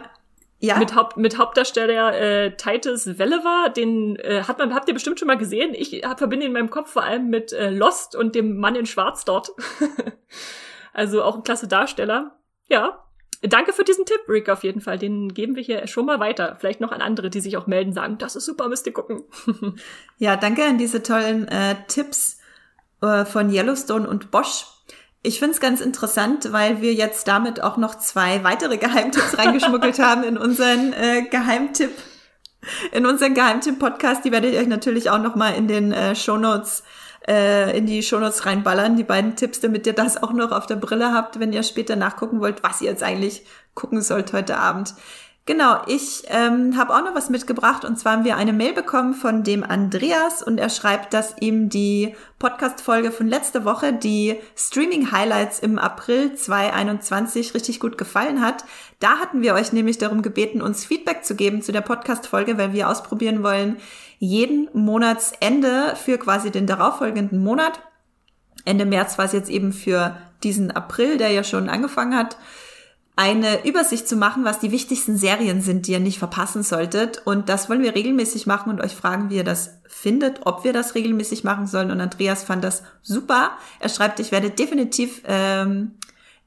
ja. 0.59 0.79
Mit, 0.79 0.95
Haupt, 0.95 1.17
mit 1.17 1.37
Hauptdarsteller 1.37 2.17
äh, 2.17 2.55
Titus 2.55 3.05
Welliver, 3.19 3.69
den 3.75 4.15
äh, 4.15 4.43
hat 4.43 4.57
man, 4.57 4.73
habt 4.73 4.87
ihr 4.87 4.93
bestimmt 4.93 5.19
schon 5.19 5.27
mal 5.27 5.37
gesehen. 5.37 5.73
Ich 5.73 6.03
hab, 6.05 6.17
verbinde 6.17 6.45
ihn 6.45 6.51
in 6.51 6.53
meinem 6.53 6.69
Kopf 6.69 6.91
vor 6.91 7.03
allem 7.03 7.29
mit 7.29 7.51
äh, 7.51 7.69
Lost 7.69 8.15
und 8.15 8.35
dem 8.35 8.57
Mann 8.57 8.75
in 8.75 8.85
Schwarz 8.85 9.25
dort. 9.25 9.51
also 10.93 11.23
auch 11.23 11.35
ein 11.35 11.43
klasse 11.43 11.67
Darsteller. 11.67 12.39
Ja, 12.67 13.05
danke 13.41 13.73
für 13.73 13.83
diesen 13.83 14.05
Tipp, 14.05 14.21
Rick, 14.29 14.49
auf 14.49 14.63
jeden 14.63 14.81
Fall. 14.81 14.97
Den 14.97 15.33
geben 15.33 15.55
wir 15.55 15.63
hier 15.63 15.87
schon 15.87 16.05
mal 16.05 16.19
weiter. 16.19 16.55
Vielleicht 16.59 16.81
noch 16.81 16.91
an 16.91 17.01
andere, 17.01 17.29
die 17.29 17.41
sich 17.41 17.57
auch 17.57 17.67
melden, 17.67 17.91
sagen, 17.91 18.17
das 18.17 18.35
ist 18.35 18.45
super, 18.45 18.69
müsst 18.69 18.87
ihr 18.87 18.93
gucken. 18.93 19.23
ja, 20.17 20.37
danke 20.37 20.63
an 20.63 20.77
diese 20.77 21.03
tollen 21.03 21.47
äh, 21.49 21.75
Tipps 21.87 22.39
äh, 23.01 23.25
von 23.25 23.51
Yellowstone 23.51 24.07
und 24.07 24.31
Bosch. 24.31 24.65
Ich 25.25 25.39
finde 25.39 25.55
es 25.55 25.59
ganz 25.59 25.81
interessant, 25.81 26.51
weil 26.51 26.81
wir 26.81 26.93
jetzt 26.93 27.27
damit 27.27 27.61
auch 27.61 27.77
noch 27.77 27.95
zwei 27.95 28.43
weitere 28.43 28.77
Geheimtipps 28.77 29.37
reingeschmuggelt 29.39 29.97
haben 29.97 30.23
in 30.23 30.37
unseren 30.37 30.93
äh, 30.93 31.23
Geheimtipp, 31.23 31.91
in 32.91 33.07
unseren 33.07 33.33
Geheimtipp-Podcast. 33.33 34.23
Die 34.23 34.31
werde 34.31 34.47
ich 34.49 34.59
euch 34.59 34.67
natürlich 34.67 35.09
auch 35.09 35.17
noch 35.17 35.35
mal 35.35 35.55
in 35.55 35.67
den 35.67 35.91
äh, 35.91 36.15
Shownotes 36.15 36.83
äh, 37.27 37.75
in 37.75 37.87
die 37.87 38.03
Shownotes 38.03 38.45
reinballern, 38.45 38.97
die 38.97 39.03
beiden 39.03 39.35
Tipps, 39.35 39.59
damit 39.59 39.87
ihr 39.87 39.93
das 39.93 40.21
auch 40.21 40.31
noch 40.31 40.51
auf 40.51 40.67
der 40.67 40.75
Brille 40.75 41.11
habt, 41.11 41.39
wenn 41.39 41.53
ihr 41.53 41.63
später 41.63 41.95
nachgucken 41.95 42.39
wollt, 42.39 42.61
was 42.61 42.81
ihr 42.81 42.91
jetzt 42.91 43.01
eigentlich 43.01 43.45
gucken 43.73 44.01
sollt 44.01 44.31
heute 44.31 44.57
Abend. 44.57 44.93
Genau, 45.47 45.83
ich 45.85 46.23
ähm, 46.29 46.75
habe 46.75 46.95
auch 46.95 47.03
noch 47.03 47.13
was 47.13 47.29
mitgebracht 47.29 47.85
und 47.85 47.99
zwar 47.99 48.13
haben 48.13 48.23
wir 48.25 48.35
eine 48.35 48.51
Mail 48.51 48.73
bekommen 48.73 49.13
von 49.13 49.43
dem 49.43 49.63
Andreas 49.63 50.41
und 50.41 50.59
er 50.59 50.71
schreibt, 50.71 51.13
dass 51.13 51.35
ihm 51.39 51.69
die 51.69 52.15
Podcast-Folge 52.39 53.11
von 53.11 53.27
letzter 53.27 53.63
Woche, 53.63 53.93
die 53.93 54.39
Streaming-Highlights 54.55 55.59
im 55.59 55.77
April 55.77 56.33
2021 56.33 57.53
richtig 57.53 57.79
gut 57.79 57.99
gefallen 57.99 58.41
hat. 58.41 58.65
Da 58.99 59.19
hatten 59.19 59.43
wir 59.43 59.53
euch 59.53 59.71
nämlich 59.71 59.99
darum 59.99 60.23
gebeten, 60.23 60.63
uns 60.63 60.83
Feedback 60.83 61.23
zu 61.23 61.35
geben 61.35 61.61
zu 61.61 61.71
der 61.71 61.81
Podcast-Folge, 61.81 62.57
weil 62.57 62.73
wir 62.73 62.89
ausprobieren 62.89 63.43
wollen, 63.43 63.77
jeden 64.17 64.67
Monatsende 64.73 65.95
für 65.95 66.17
quasi 66.17 66.49
den 66.49 66.65
darauffolgenden 66.65 67.43
Monat. 67.43 67.79
Ende 68.65 68.87
März 68.87 69.19
war 69.19 69.25
es 69.25 69.33
jetzt 69.33 69.51
eben 69.51 69.73
für 69.73 70.17
diesen 70.41 70.71
April, 70.71 71.17
der 71.17 71.29
ja 71.29 71.43
schon 71.43 71.69
angefangen 71.69 72.15
hat, 72.15 72.35
eine 73.15 73.65
Übersicht 73.65 74.07
zu 74.07 74.17
machen, 74.17 74.43
was 74.43 74.59
die 74.59 74.71
wichtigsten 74.71 75.15
Serien 75.15 75.61
sind, 75.61 75.87
die 75.87 75.93
ihr 75.93 75.99
nicht 75.99 76.19
verpassen 76.19 76.63
solltet. 76.63 77.21
Und 77.25 77.47
das 77.47 77.69
wollen 77.69 77.81
wir 77.81 77.95
regelmäßig 77.95 78.45
machen 78.45 78.69
und 78.69 78.81
euch 78.81 78.93
fragen, 78.93 79.29
wie 79.29 79.37
ihr 79.37 79.45
das 79.45 79.79
findet, 79.87 80.45
ob 80.45 80.65
wir 80.65 80.73
das 80.73 80.95
regelmäßig 80.95 81.43
machen 81.45 81.65
sollen. 81.65 81.91
Und 81.91 82.01
Andreas 82.01 82.43
fand 82.43 82.63
das 82.63 82.83
super. 83.01 83.51
Er 83.79 83.89
schreibt, 83.89 84.19
ich 84.19 84.33
werde 84.33 84.49
definitiv 84.49 85.21
ähm, 85.25 85.91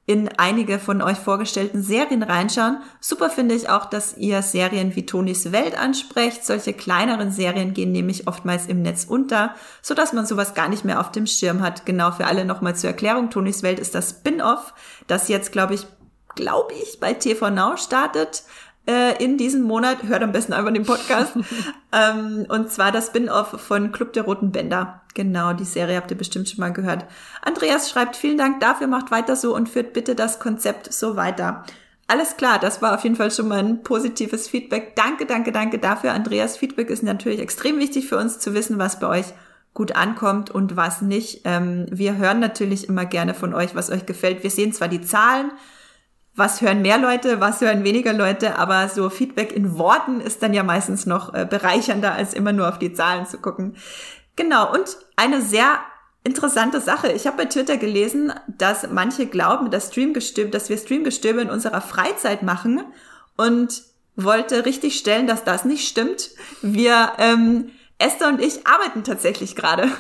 in 0.09 0.29
einige 0.39 0.79
von 0.79 1.01
euch 1.01 1.19
vorgestellten 1.19 1.83
Serien 1.83 2.23
reinschauen. 2.23 2.79
Super 3.01 3.29
finde 3.29 3.55
ich 3.55 3.71
auch, 3.71 3.87
dass 3.87 4.17
ihr 4.17 4.43
Serien 4.43 4.97
wie 4.97 5.05
Tonis 5.07 5.53
Welt 5.53 5.79
ansprecht. 5.79 6.45
Solche 6.45 6.75
kleineren 6.75 7.31
Serien 7.31 7.75
gehen 7.75 7.93
nämlich 7.93 8.27
oftmals 8.27 8.67
im 8.67 8.81
Netz 8.81 9.05
unter, 9.05 9.55
so 9.81 9.95
dass 9.95 10.15
man 10.15 10.25
sowas 10.25 10.55
gar 10.55 10.69
nicht 10.69 10.85
mehr 10.85 11.01
auf 11.01 11.13
dem 11.13 11.27
Schirm 11.27 11.63
hat. 11.63 11.85
Genau 11.87 12.11
für 12.11 12.27
alle 12.27 12.47
nochmal 12.47 12.77
zur 12.77 12.89
Erklärung. 12.89 13.29
Tonis 13.29 13.63
Welt 13.63 13.79
ist 13.79 13.95
das 13.95 14.11
Spin-off, 14.11 14.73
das 15.07 15.29
jetzt, 15.29 15.53
glaube 15.53 15.75
ich, 15.75 15.87
glaube 16.39 16.73
ich, 16.75 17.01
bei 17.01 17.15
TV 17.15 17.51
Now 17.51 17.77
startet 17.77 18.45
äh, 18.87 19.23
in 19.23 19.37
diesem 19.37 19.63
Monat. 19.63 20.05
Hört 20.05 20.23
am 20.23 20.31
besten 20.31 20.53
einfach 20.53 20.73
den 20.73 20.87
Podcast. 20.87 21.33
ähm, 21.93 22.47
und 22.49 22.71
zwar 22.71 22.93
das 22.93 23.09
Spin-off 23.09 23.61
von 23.61 23.91
Club 23.91 24.13
der 24.13 24.23
Roten 24.23 24.53
Bänder. 24.53 25.03
Genau, 25.15 25.53
die 25.53 25.65
Serie 25.65 25.97
habt 25.97 26.13
ihr 26.13 26.17
bestimmt 26.17 26.49
schon 26.49 26.61
mal 26.61 26.73
gehört. 26.73 27.07
Andreas 27.43 27.91
schreibt, 27.91 28.15
vielen 28.15 28.39
Dank 28.39 28.61
dafür, 28.61 28.87
macht 28.87 29.11
weiter 29.11 29.35
so 29.35 29.55
und 29.55 29.69
führt 29.69 29.93
bitte 29.93 30.15
das 30.15 30.39
Konzept 30.39 30.93
so 30.93 31.17
weiter. 31.17 31.65
Alles 32.07 32.37
klar, 32.37 32.59
das 32.61 32.81
war 32.81 32.95
auf 32.95 33.03
jeden 33.03 33.17
Fall 33.17 33.33
schon 33.33 33.49
mal 33.49 33.59
ein 33.59 33.83
positives 33.83 34.49
Feedback. 34.49 34.95
Danke, 34.95 35.27
danke, 35.27 35.51
danke 35.51 35.79
dafür. 35.79 36.13
Andreas, 36.13 36.57
Feedback 36.57 36.89
ist 36.89 37.03
natürlich 37.03 37.41
extrem 37.41 37.79
wichtig 37.79 38.09
für 38.09 38.17
uns 38.17 38.39
zu 38.39 38.55
wissen, 38.55 38.79
was 38.79 39.01
bei 39.01 39.09
euch 39.09 39.27
gut 39.75 39.95
ankommt 39.95 40.51
und 40.51 40.77
was 40.77 41.03
nicht. 41.03 41.43
Ähm, 41.45 41.87
wir 41.91 42.17
hören 42.17 42.41
natürlich 42.41 42.89
immer 42.89 43.05
gerne 43.05 43.35
von 43.35 43.55
euch, 43.55 43.75
was 43.75 43.91
euch 43.91 44.07
gefällt. 44.07 44.43
Wir 44.43 44.51
sehen 44.51 44.73
zwar 44.73 44.89
die 44.89 45.03
Zahlen, 45.03 45.53
was 46.39 46.61
hören 46.61 46.83
mehr 46.83 46.99
Leute, 46.99 47.41
was 47.41 47.61
hören 47.61 47.85
weniger 47.85 48.13
Leute, 48.13 48.59
aber 48.59 48.89
so 48.89 49.11
Feedback 49.11 49.53
in 49.53 49.77
Worten 49.77 50.21
ist 50.21 50.43
dann 50.43 50.55
ja 50.55 50.63
meistens 50.63 51.05
noch 51.05 51.35
äh, 51.35 51.47
bereichernder, 51.49 52.13
als 52.13 52.33
immer 52.33 52.53
nur 52.53 52.69
auf 52.69 52.79
die 52.79 52.93
Zahlen 52.93 53.27
zu 53.27 53.39
gucken. 53.39 53.77
Genau, 54.37 54.73
und 54.73 54.97
eine 55.17 55.43
sehr 55.43 55.81
interessante 56.23 56.81
Sache. 56.81 57.11
Ich 57.13 57.27
habe 57.27 57.39
bei 57.39 57.45
Twitter 57.47 57.77
gelesen, 57.77 58.33
dass 58.47 58.89
manche 58.89 59.27
glauben, 59.27 59.71
dass, 59.71 59.89
Streamgestöbe, 59.89 60.51
dass 60.51 60.69
wir 60.69 60.77
Streamgestöbe 60.77 61.41
in 61.41 61.51
unserer 61.51 61.81
Freizeit 61.81 62.43
machen 62.43 62.83
und 63.37 63.83
wollte 64.15 64.65
richtig 64.65 64.99
stellen, 64.99 65.27
dass 65.27 65.45
das 65.45 65.65
nicht 65.65 65.89
stimmt. 65.89 66.31
Wir, 66.63 67.13
ähm, 67.19 67.71
Esther 67.99 68.29
und 68.29 68.41
ich 68.41 68.67
arbeiten 68.67 69.03
tatsächlich 69.03 69.57
gerade. 69.57 69.91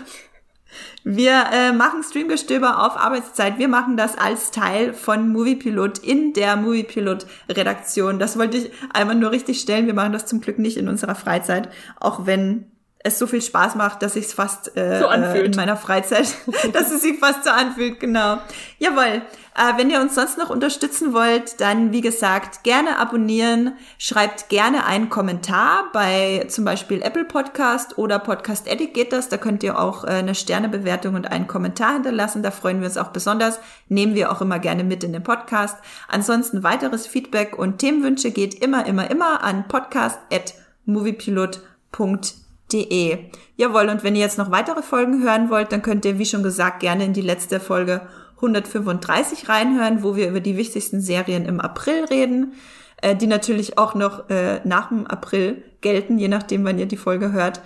Wir 1.04 1.46
äh, 1.52 1.72
machen 1.72 2.02
Streamgestöber 2.02 2.84
auf 2.84 2.96
Arbeitszeit. 2.96 3.58
Wir 3.58 3.68
machen 3.68 3.96
das 3.96 4.18
als 4.18 4.50
Teil 4.50 4.92
von 4.92 5.32
Moviepilot 5.32 5.98
in 5.98 6.32
der 6.32 6.56
Moviepilot-Redaktion. 6.56 8.18
Das 8.18 8.38
wollte 8.38 8.58
ich 8.58 8.70
einmal 8.92 9.16
nur 9.16 9.30
richtig 9.30 9.60
stellen. 9.60 9.86
Wir 9.86 9.94
machen 9.94 10.12
das 10.12 10.26
zum 10.26 10.40
Glück 10.40 10.58
nicht 10.58 10.76
in 10.76 10.88
unserer 10.88 11.14
Freizeit, 11.14 11.68
auch 12.00 12.26
wenn 12.26 12.66
es 13.00 13.18
so 13.18 13.26
viel 13.26 13.42
Spaß 13.42 13.74
macht, 13.76 14.02
dass 14.02 14.16
ich 14.16 14.26
es 14.26 14.32
fast 14.32 14.76
äh, 14.76 14.98
so 14.98 15.08
äh, 15.08 15.44
in 15.44 15.54
meiner 15.54 15.76
Freizeit, 15.76 16.34
dass 16.72 16.90
es 16.90 17.02
sich 17.02 17.16
fast 17.18 17.44
so 17.44 17.50
anfühlt, 17.50 18.00
genau. 18.00 18.38
Jawohl. 18.78 19.22
Äh, 19.54 19.76
wenn 19.76 19.88
ihr 19.90 20.00
uns 20.00 20.16
sonst 20.16 20.38
noch 20.38 20.50
unterstützen 20.50 21.12
wollt, 21.12 21.60
dann 21.60 21.92
wie 21.92 22.00
gesagt 22.00 22.64
gerne 22.64 22.98
abonnieren, 22.98 23.74
schreibt 23.98 24.48
gerne 24.48 24.84
einen 24.84 25.10
Kommentar 25.10 25.84
bei 25.92 26.46
zum 26.48 26.64
Beispiel 26.64 27.00
Apple 27.02 27.24
Podcast 27.24 27.98
oder 27.98 28.18
Podcast 28.18 28.66
Edit 28.66 28.94
geht 28.94 29.12
das. 29.12 29.28
Da 29.28 29.36
könnt 29.36 29.62
ihr 29.62 29.78
auch 29.78 30.02
äh, 30.04 30.08
eine 30.08 30.34
Sternebewertung 30.34 31.14
und 31.14 31.30
einen 31.30 31.46
Kommentar 31.46 31.92
hinterlassen. 31.94 32.42
Da 32.42 32.50
freuen 32.50 32.80
wir 32.80 32.88
uns 32.88 32.96
auch 32.96 33.08
besonders. 33.08 33.60
Nehmen 33.88 34.16
wir 34.16 34.32
auch 34.32 34.40
immer 34.40 34.58
gerne 34.58 34.82
mit 34.82 35.04
in 35.04 35.12
den 35.12 35.22
Podcast. 35.22 35.76
Ansonsten 36.08 36.64
weiteres 36.64 37.06
Feedback 37.06 37.56
und 37.56 37.78
Themenwünsche 37.78 38.32
geht 38.32 38.54
immer, 38.54 38.86
immer, 38.86 39.08
immer 39.08 39.44
an 39.44 39.68
podcast@moviepilot.de 39.68 42.47
De. 42.72 43.30
Jawohl, 43.56 43.88
und 43.88 44.04
wenn 44.04 44.14
ihr 44.14 44.20
jetzt 44.20 44.38
noch 44.38 44.50
weitere 44.50 44.82
Folgen 44.82 45.22
hören 45.22 45.50
wollt, 45.50 45.72
dann 45.72 45.82
könnt 45.82 46.04
ihr, 46.04 46.18
wie 46.18 46.26
schon 46.26 46.42
gesagt, 46.42 46.80
gerne 46.80 47.04
in 47.04 47.12
die 47.12 47.22
letzte 47.22 47.60
Folge 47.60 48.02
135 48.36 49.48
reinhören, 49.48 50.02
wo 50.02 50.16
wir 50.16 50.28
über 50.28 50.40
die 50.40 50.56
wichtigsten 50.56 51.00
Serien 51.00 51.44
im 51.44 51.60
April 51.60 52.04
reden, 52.04 52.54
äh, 53.02 53.16
die 53.16 53.26
natürlich 53.26 53.78
auch 53.78 53.94
noch 53.94 54.30
äh, 54.30 54.60
nach 54.64 54.88
dem 54.88 55.06
April 55.06 55.62
gelten, 55.80 56.18
je 56.18 56.28
nachdem, 56.28 56.64
wann 56.64 56.78
ihr 56.78 56.86
die 56.86 56.96
Folge 56.96 57.32
hört. 57.32 57.60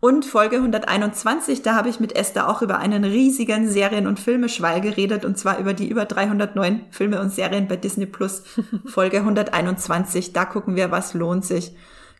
Und 0.00 0.26
Folge 0.26 0.56
121, 0.56 1.62
da 1.62 1.76
habe 1.76 1.88
ich 1.88 1.98
mit 1.98 2.14
Esther 2.14 2.50
auch 2.50 2.60
über 2.60 2.78
einen 2.78 3.04
riesigen 3.04 3.68
Serien- 3.68 4.06
und 4.06 4.20
Filmeschwall 4.20 4.82
geredet, 4.82 5.24
und 5.24 5.38
zwar 5.38 5.58
über 5.58 5.72
die 5.72 5.88
über 5.88 6.04
309 6.04 6.82
Filme 6.90 7.20
und 7.20 7.32
Serien 7.32 7.68
bei 7.68 7.76
Disney 7.76 8.04
Plus. 8.04 8.42
Folge 8.84 9.20
121, 9.20 10.34
da 10.34 10.44
gucken 10.44 10.76
wir, 10.76 10.90
was 10.90 11.14
lohnt 11.14 11.46
sich. 11.46 11.74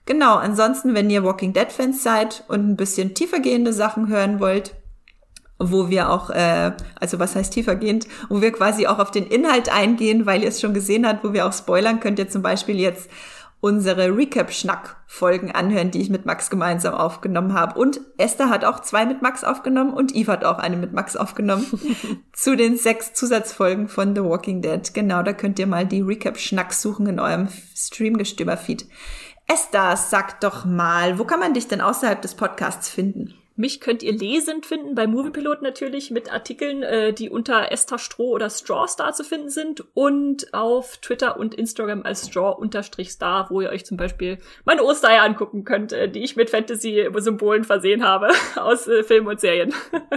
Genau, 0.07 0.37
ansonsten, 0.37 0.95
wenn 0.95 1.09
ihr 1.09 1.25
Walking 1.25 1.53
Dead 1.53 1.73
Fans 1.73 2.03
seid 2.03 2.45
und 2.49 2.69
ein 2.69 2.77
bisschen 2.77 3.15
tiefergehende 3.15 3.73
Sachen 3.73 4.09
hören 4.09 4.39
wollt, 4.39 4.75
wo 5.59 5.89
wir 5.89 6.11
auch, 6.11 6.31
äh, 6.31 6.73
also 7.01 7.19
was 7.19 7.37
heißt 7.37 7.53
tiefergehend, 7.53 8.07
wo 8.29 8.43
wir 8.43 8.53
quasi 8.53 8.87
auch 8.87 8.99
auf 8.99 9.11
den 9.11 9.27
Inhalt 9.27 9.73
eingehen, 9.73 10.27
weil 10.27 10.43
ihr 10.43 10.49
es 10.49 10.61
schon 10.61 10.75
gesehen 10.75 11.07
habt, 11.07 11.25
wo 11.25 11.33
wir 11.33 11.47
auch 11.47 11.53
spoilern, 11.53 12.01
könnt 12.01 12.19
ihr 12.19 12.29
zum 12.29 12.43
Beispiel 12.43 12.79
jetzt 12.79 13.09
unsere 13.61 14.15
Recap-Schnack-Folgen 14.15 15.53
anhören, 15.53 15.91
die 15.91 16.03
ich 16.03 16.11
mit 16.11 16.27
Max 16.27 16.51
gemeinsam 16.51 16.93
aufgenommen 16.93 17.55
habe. 17.55 17.81
Und 17.81 17.99
Esther 18.19 18.51
hat 18.51 18.63
auch 18.63 18.81
zwei 18.81 19.07
mit 19.07 19.23
Max 19.23 19.43
aufgenommen 19.43 19.95
und 19.95 20.15
Eve 20.15 20.33
hat 20.33 20.45
auch 20.45 20.59
eine 20.59 20.77
mit 20.77 20.93
Max 20.93 21.17
aufgenommen 21.17 21.65
zu 22.35 22.57
den 22.57 22.77
sechs 22.77 23.15
Zusatzfolgen 23.15 23.89
von 23.89 24.15
The 24.15 24.23
Walking 24.23 24.61
Dead. 24.61 24.93
Genau, 24.93 25.23
da 25.23 25.33
könnt 25.33 25.59
ihr 25.59 25.67
mal 25.67 25.87
die 25.87 26.03
Recap-Schnack 26.03 26.75
suchen 26.75 27.07
in 27.07 27.19
eurem 27.19 27.49
Streamgestöber-Feed. 27.75 28.87
Esther, 29.47 29.97
sag 29.97 30.41
doch 30.41 30.65
mal, 30.65 31.19
wo 31.19 31.25
kann 31.25 31.41
man 31.41 31.55
dich 31.55 31.69
denn 31.69 31.81
außerhalb 31.81 32.21
des 32.23 32.35
Podcasts 32.35 32.89
finden? 32.89 33.35
Mich 33.57 33.81
könnt 33.81 34.03
ihr 34.03 34.13
lesend 34.13 34.67
finden 34.67 34.97
bei 34.97 35.07
Moviepilot 35.07 35.63
natürlich 35.63 36.11
mit 36.11 36.33
Artikeln, 36.33 36.83
äh, 36.83 37.13
die 37.13 37.31
unter 37.31 37.71
Esther 37.71 37.99
Stroh 37.99 38.31
oder 38.31 38.51
Strawstar 38.51 39.13
zu 39.13 39.23
finden 39.23 39.49
sind 39.49 39.85
und 39.95 40.53
auf 40.53 40.97
Twitter 40.97 41.39
und 41.39 41.55
Instagram 41.55 42.03
als 42.03 42.27
Straw-Star, 42.27 43.51
wo 43.51 43.61
ihr 43.61 43.71
euch 43.71 43.87
zum 43.87 43.97
Beispiel 43.97 44.39
meine 44.65 44.83
Ostereier 44.83 45.23
angucken 45.23 45.63
könnt, 45.63 45.93
äh, 45.93 46.09
die 46.09 46.25
ich 46.25 46.35
mit 46.35 46.51
Fantasy-Symbolen 46.51 47.63
versehen 47.63 48.03
habe 48.03 48.31
aus 48.57 48.89
äh, 48.89 49.05
Filmen 49.05 49.29
und 49.29 49.41
Serien. 49.41 49.73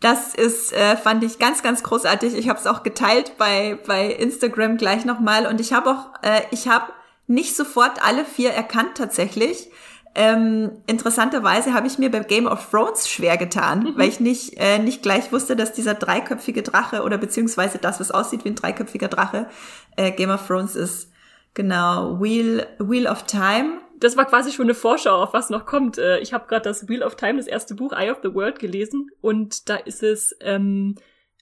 Das 0.00 0.32
ist, 0.32 0.72
äh, 0.72 0.96
fand 0.96 1.24
ich 1.24 1.40
ganz, 1.40 1.64
ganz 1.64 1.82
großartig. 1.82 2.34
Ich 2.38 2.48
habe 2.48 2.56
es 2.56 2.68
auch 2.68 2.84
geteilt 2.84 3.32
bei, 3.36 3.76
bei 3.84 4.06
Instagram 4.06 4.76
gleich 4.76 5.04
nochmal 5.04 5.44
und 5.48 5.60
ich 5.60 5.72
habe 5.72 5.90
auch, 5.90 6.22
äh, 6.22 6.42
ich 6.52 6.68
habe 6.68 6.92
nicht 7.28 7.54
sofort 7.54 8.02
alle 8.04 8.24
vier 8.24 8.50
erkannt 8.50 8.96
tatsächlich. 8.96 9.70
Ähm, 10.14 10.72
interessanterweise 10.86 11.74
habe 11.74 11.86
ich 11.86 11.98
mir 11.98 12.10
bei 12.10 12.20
Game 12.20 12.46
of 12.46 12.70
Thrones 12.70 13.08
schwer 13.08 13.36
getan, 13.36 13.80
mhm. 13.80 13.92
weil 13.96 14.08
ich 14.08 14.18
nicht, 14.18 14.54
äh, 14.56 14.78
nicht 14.78 15.02
gleich 15.02 15.30
wusste, 15.30 15.54
dass 15.54 15.72
dieser 15.72 15.94
dreiköpfige 15.94 16.62
Drache 16.62 17.02
oder 17.02 17.18
beziehungsweise 17.18 17.78
das, 17.78 18.00
was 18.00 18.10
aussieht 18.10 18.44
wie 18.44 18.48
ein 18.48 18.56
dreiköpfiger 18.56 19.08
Drache, 19.08 19.46
äh, 19.96 20.10
Game 20.10 20.30
of 20.30 20.44
Thrones 20.46 20.74
ist. 20.74 21.12
Genau, 21.54 22.20
Wheel, 22.20 22.66
Wheel 22.78 23.06
of 23.06 23.24
Time. 23.24 23.80
Das 24.00 24.16
war 24.16 24.24
quasi 24.24 24.50
schon 24.50 24.66
eine 24.66 24.74
Vorschau 24.74 25.22
auf 25.22 25.34
was 25.34 25.50
noch 25.50 25.66
kommt. 25.66 25.98
Äh, 25.98 26.18
ich 26.20 26.32
habe 26.32 26.48
gerade 26.48 26.62
das 26.62 26.88
Wheel 26.88 27.02
of 27.02 27.14
Time, 27.14 27.36
das 27.36 27.46
erste 27.46 27.74
Buch 27.74 27.92
Eye 27.92 28.10
of 28.10 28.18
the 28.22 28.34
World 28.34 28.58
gelesen 28.58 29.10
und 29.20 29.68
da 29.68 29.76
ist 29.76 30.02
es 30.02 30.34
ähm, 30.40 30.96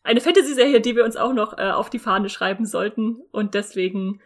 eine 0.06 0.20
Fantasy-Serie, 0.20 0.80
die 0.80 0.96
wir 0.96 1.04
uns 1.04 1.16
auch 1.16 1.32
noch 1.32 1.58
äh, 1.58 1.70
auf 1.70 1.90
die 1.90 1.98
Fahne 1.98 2.28
schreiben 2.28 2.64
sollten. 2.64 3.22
Und 3.32 3.54
deswegen, 3.54 4.20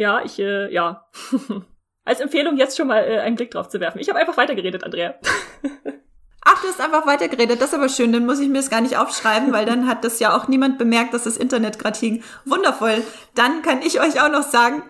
ja, 0.00 0.22
ich, 0.24 0.38
äh, 0.38 0.72
ja, 0.72 1.06
als 2.06 2.20
Empfehlung 2.20 2.56
jetzt 2.56 2.76
schon 2.76 2.88
mal 2.88 3.04
äh, 3.04 3.18
einen 3.20 3.36
Blick 3.36 3.50
drauf 3.50 3.68
zu 3.68 3.80
werfen. 3.80 4.00
Ich 4.00 4.08
habe 4.08 4.18
einfach 4.18 4.38
weitergeredet, 4.38 4.82
Andrea. 4.82 5.14
Ach, 6.42 6.62
du 6.62 6.68
hast 6.68 6.80
einfach 6.80 7.06
weitergeredet. 7.06 7.60
Das 7.60 7.68
ist 7.68 7.74
aber 7.74 7.90
schön. 7.90 8.10
Dann 8.10 8.24
muss 8.24 8.40
ich 8.40 8.48
mir 8.48 8.54
das 8.54 8.70
gar 8.70 8.80
nicht 8.80 8.96
aufschreiben, 8.96 9.52
weil 9.52 9.66
dann 9.66 9.86
hat 9.86 10.02
das 10.02 10.18
ja 10.18 10.34
auch 10.34 10.48
niemand 10.48 10.78
bemerkt, 10.78 11.12
dass 11.12 11.24
das 11.24 11.36
Internet 11.36 11.78
gerade 11.78 11.98
hing. 11.98 12.24
Wundervoll. 12.46 13.04
Dann 13.34 13.60
kann 13.60 13.82
ich 13.82 14.00
euch 14.00 14.22
auch 14.22 14.30
noch 14.30 14.42
sagen, 14.42 14.82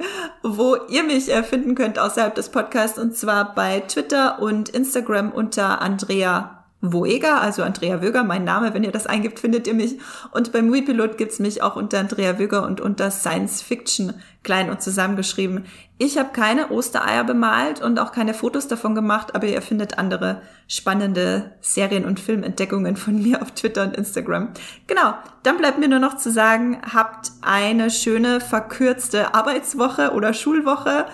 wo 0.44 0.76
ihr 0.88 1.02
mich 1.02 1.28
äh, 1.28 1.42
finden 1.42 1.74
könnt 1.74 1.98
außerhalb 1.98 2.32
des 2.36 2.50
Podcasts. 2.50 2.96
Und 2.96 3.16
zwar 3.16 3.52
bei 3.56 3.80
Twitter 3.80 4.38
und 4.40 4.68
Instagram 4.68 5.32
unter 5.32 5.82
Andrea 5.82 6.59
Woeger, 6.82 7.42
also 7.42 7.62
Andrea 7.62 8.00
Wöger, 8.00 8.24
mein 8.24 8.44
Name, 8.44 8.72
wenn 8.72 8.84
ihr 8.84 8.92
das 8.92 9.06
eingibt, 9.06 9.38
findet 9.38 9.66
ihr 9.66 9.74
mich. 9.74 9.98
Und 10.30 10.52
beim 10.52 10.68
Muipilot 10.68 11.18
gibt's 11.18 11.38
mich 11.38 11.62
auch 11.62 11.76
unter 11.76 11.98
Andrea 11.98 12.38
Wöger 12.38 12.64
und 12.66 12.80
unter 12.80 13.10
Science 13.10 13.60
Fiction 13.60 14.14
klein 14.42 14.70
und 14.70 14.80
zusammengeschrieben. 14.80 15.66
Ich 15.98 16.16
habe 16.16 16.30
keine 16.32 16.70
Ostereier 16.70 17.24
bemalt 17.24 17.82
und 17.82 17.98
auch 17.98 18.12
keine 18.12 18.32
Fotos 18.32 18.66
davon 18.68 18.94
gemacht, 18.94 19.34
aber 19.34 19.46
ihr 19.46 19.60
findet 19.60 19.98
andere 19.98 20.40
spannende 20.66 21.52
Serien- 21.60 22.06
und 22.06 22.18
Filmentdeckungen 22.18 22.96
von 22.96 23.22
mir 23.22 23.42
auf 23.42 23.50
Twitter 23.50 23.82
und 23.82 23.96
Instagram. 23.96 24.48
Genau, 24.86 25.12
dann 25.42 25.58
bleibt 25.58 25.78
mir 25.78 25.88
nur 25.88 25.98
noch 25.98 26.16
zu 26.16 26.30
sagen, 26.30 26.80
habt 26.94 27.32
eine 27.42 27.90
schöne 27.90 28.40
verkürzte 28.40 29.34
Arbeitswoche 29.34 30.12
oder 30.12 30.32
Schulwoche 30.32 31.04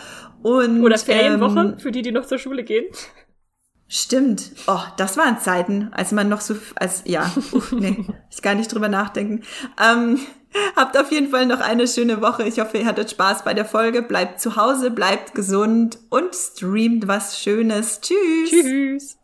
und 0.43 0.85
oder 0.85 0.99
Ferienwoche 0.99 1.59
ähm, 1.59 1.79
für 1.81 1.91
die, 1.91 2.03
die 2.03 2.13
noch 2.13 2.27
zur 2.27 2.39
Schule 2.39 2.63
gehen. 2.63 2.85
Stimmt. 3.89 4.51
Oh, 4.67 4.81
das 4.97 5.17
waren 5.17 5.39
Zeiten, 5.39 5.91
als 5.93 6.11
man 6.11 6.29
noch 6.29 6.41
so, 6.41 6.57
als, 6.75 7.03
ja, 7.05 7.31
uff, 7.53 7.71
nee, 7.73 8.05
ich 8.31 8.43
gar 8.43 8.55
nicht 8.55 8.73
drüber 8.73 8.89
nachdenken. 8.89 9.45
Ähm, 9.81 10.19
habt 10.75 10.99
auf 10.99 11.13
jeden 11.13 11.31
Fall 11.31 11.47
noch 11.47 11.61
eine 11.61 11.87
schöne 11.87 12.21
Woche. 12.21 12.43
Ich 12.45 12.59
hoffe, 12.59 12.79
ihr 12.79 12.87
hattet 12.87 13.13
Spaß 13.13 13.45
bei 13.45 13.55
der 13.55 13.65
Folge. 13.65 14.03
Bleibt 14.03 14.41
zu 14.41 14.57
Hause, 14.57 14.91
bleibt 14.91 15.35
gesund 15.35 15.99
und 16.11 16.35
streamt 16.35 17.07
was 17.07 17.39
Schönes. 17.41 18.01
Tschüss. 18.01 18.51
Tschüss. 18.51 19.17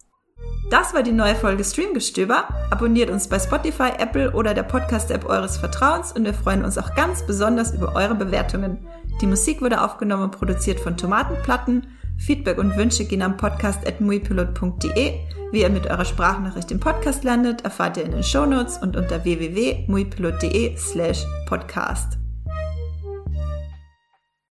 Das 0.71 0.95
war 0.95 1.03
die 1.03 1.13
neue 1.13 1.35
Folge 1.35 1.65
Streamgestöber. 1.65 2.49
Abonniert 2.71 3.11
uns 3.11 3.29
bei 3.29 3.39
Spotify, 3.39 3.91
Apple 3.99 4.33
oder 4.33 4.55
der 4.55 4.63
Podcast-App 4.63 5.27
eures 5.29 5.57
Vertrauens 5.57 6.13
und 6.13 6.25
wir 6.25 6.35
freuen 6.35 6.65
uns 6.65 6.79
auch 6.79 6.95
ganz 6.95 7.27
besonders 7.27 7.75
über 7.75 7.95
eure 7.95 8.15
Bewertungen. 8.15 8.79
Die 9.21 9.27
Musik 9.27 9.61
wurde 9.61 9.83
aufgenommen 9.83 10.25
und 10.25 10.39
produziert 10.39 10.81
von 10.81 10.97
Tomatenplatten. 10.97 11.87
Feedback 12.19 12.59
und 12.59 12.77
Wünsche 12.77 13.05
gehen 13.05 13.23
am 13.23 13.37
Podcast 13.37 13.87
at 13.87 14.01
muipilot.de. 14.01 15.15
Wie 15.53 15.61
ihr 15.61 15.71
mit 15.71 15.87
eurer 15.87 16.05
Sprachnachricht 16.05 16.71
im 16.71 16.81
Podcast 16.81 17.25
landet, 17.25 17.63
erfahrt 17.63 17.97
ihr 17.97 18.05
in 18.05 18.13
den 18.13 18.23
Shownotes 18.23 18.79
und 18.79 18.97
unter 18.97 19.25
www.muipilot.de 19.25 20.77
slash 20.77 21.25
podcast. 21.47 22.22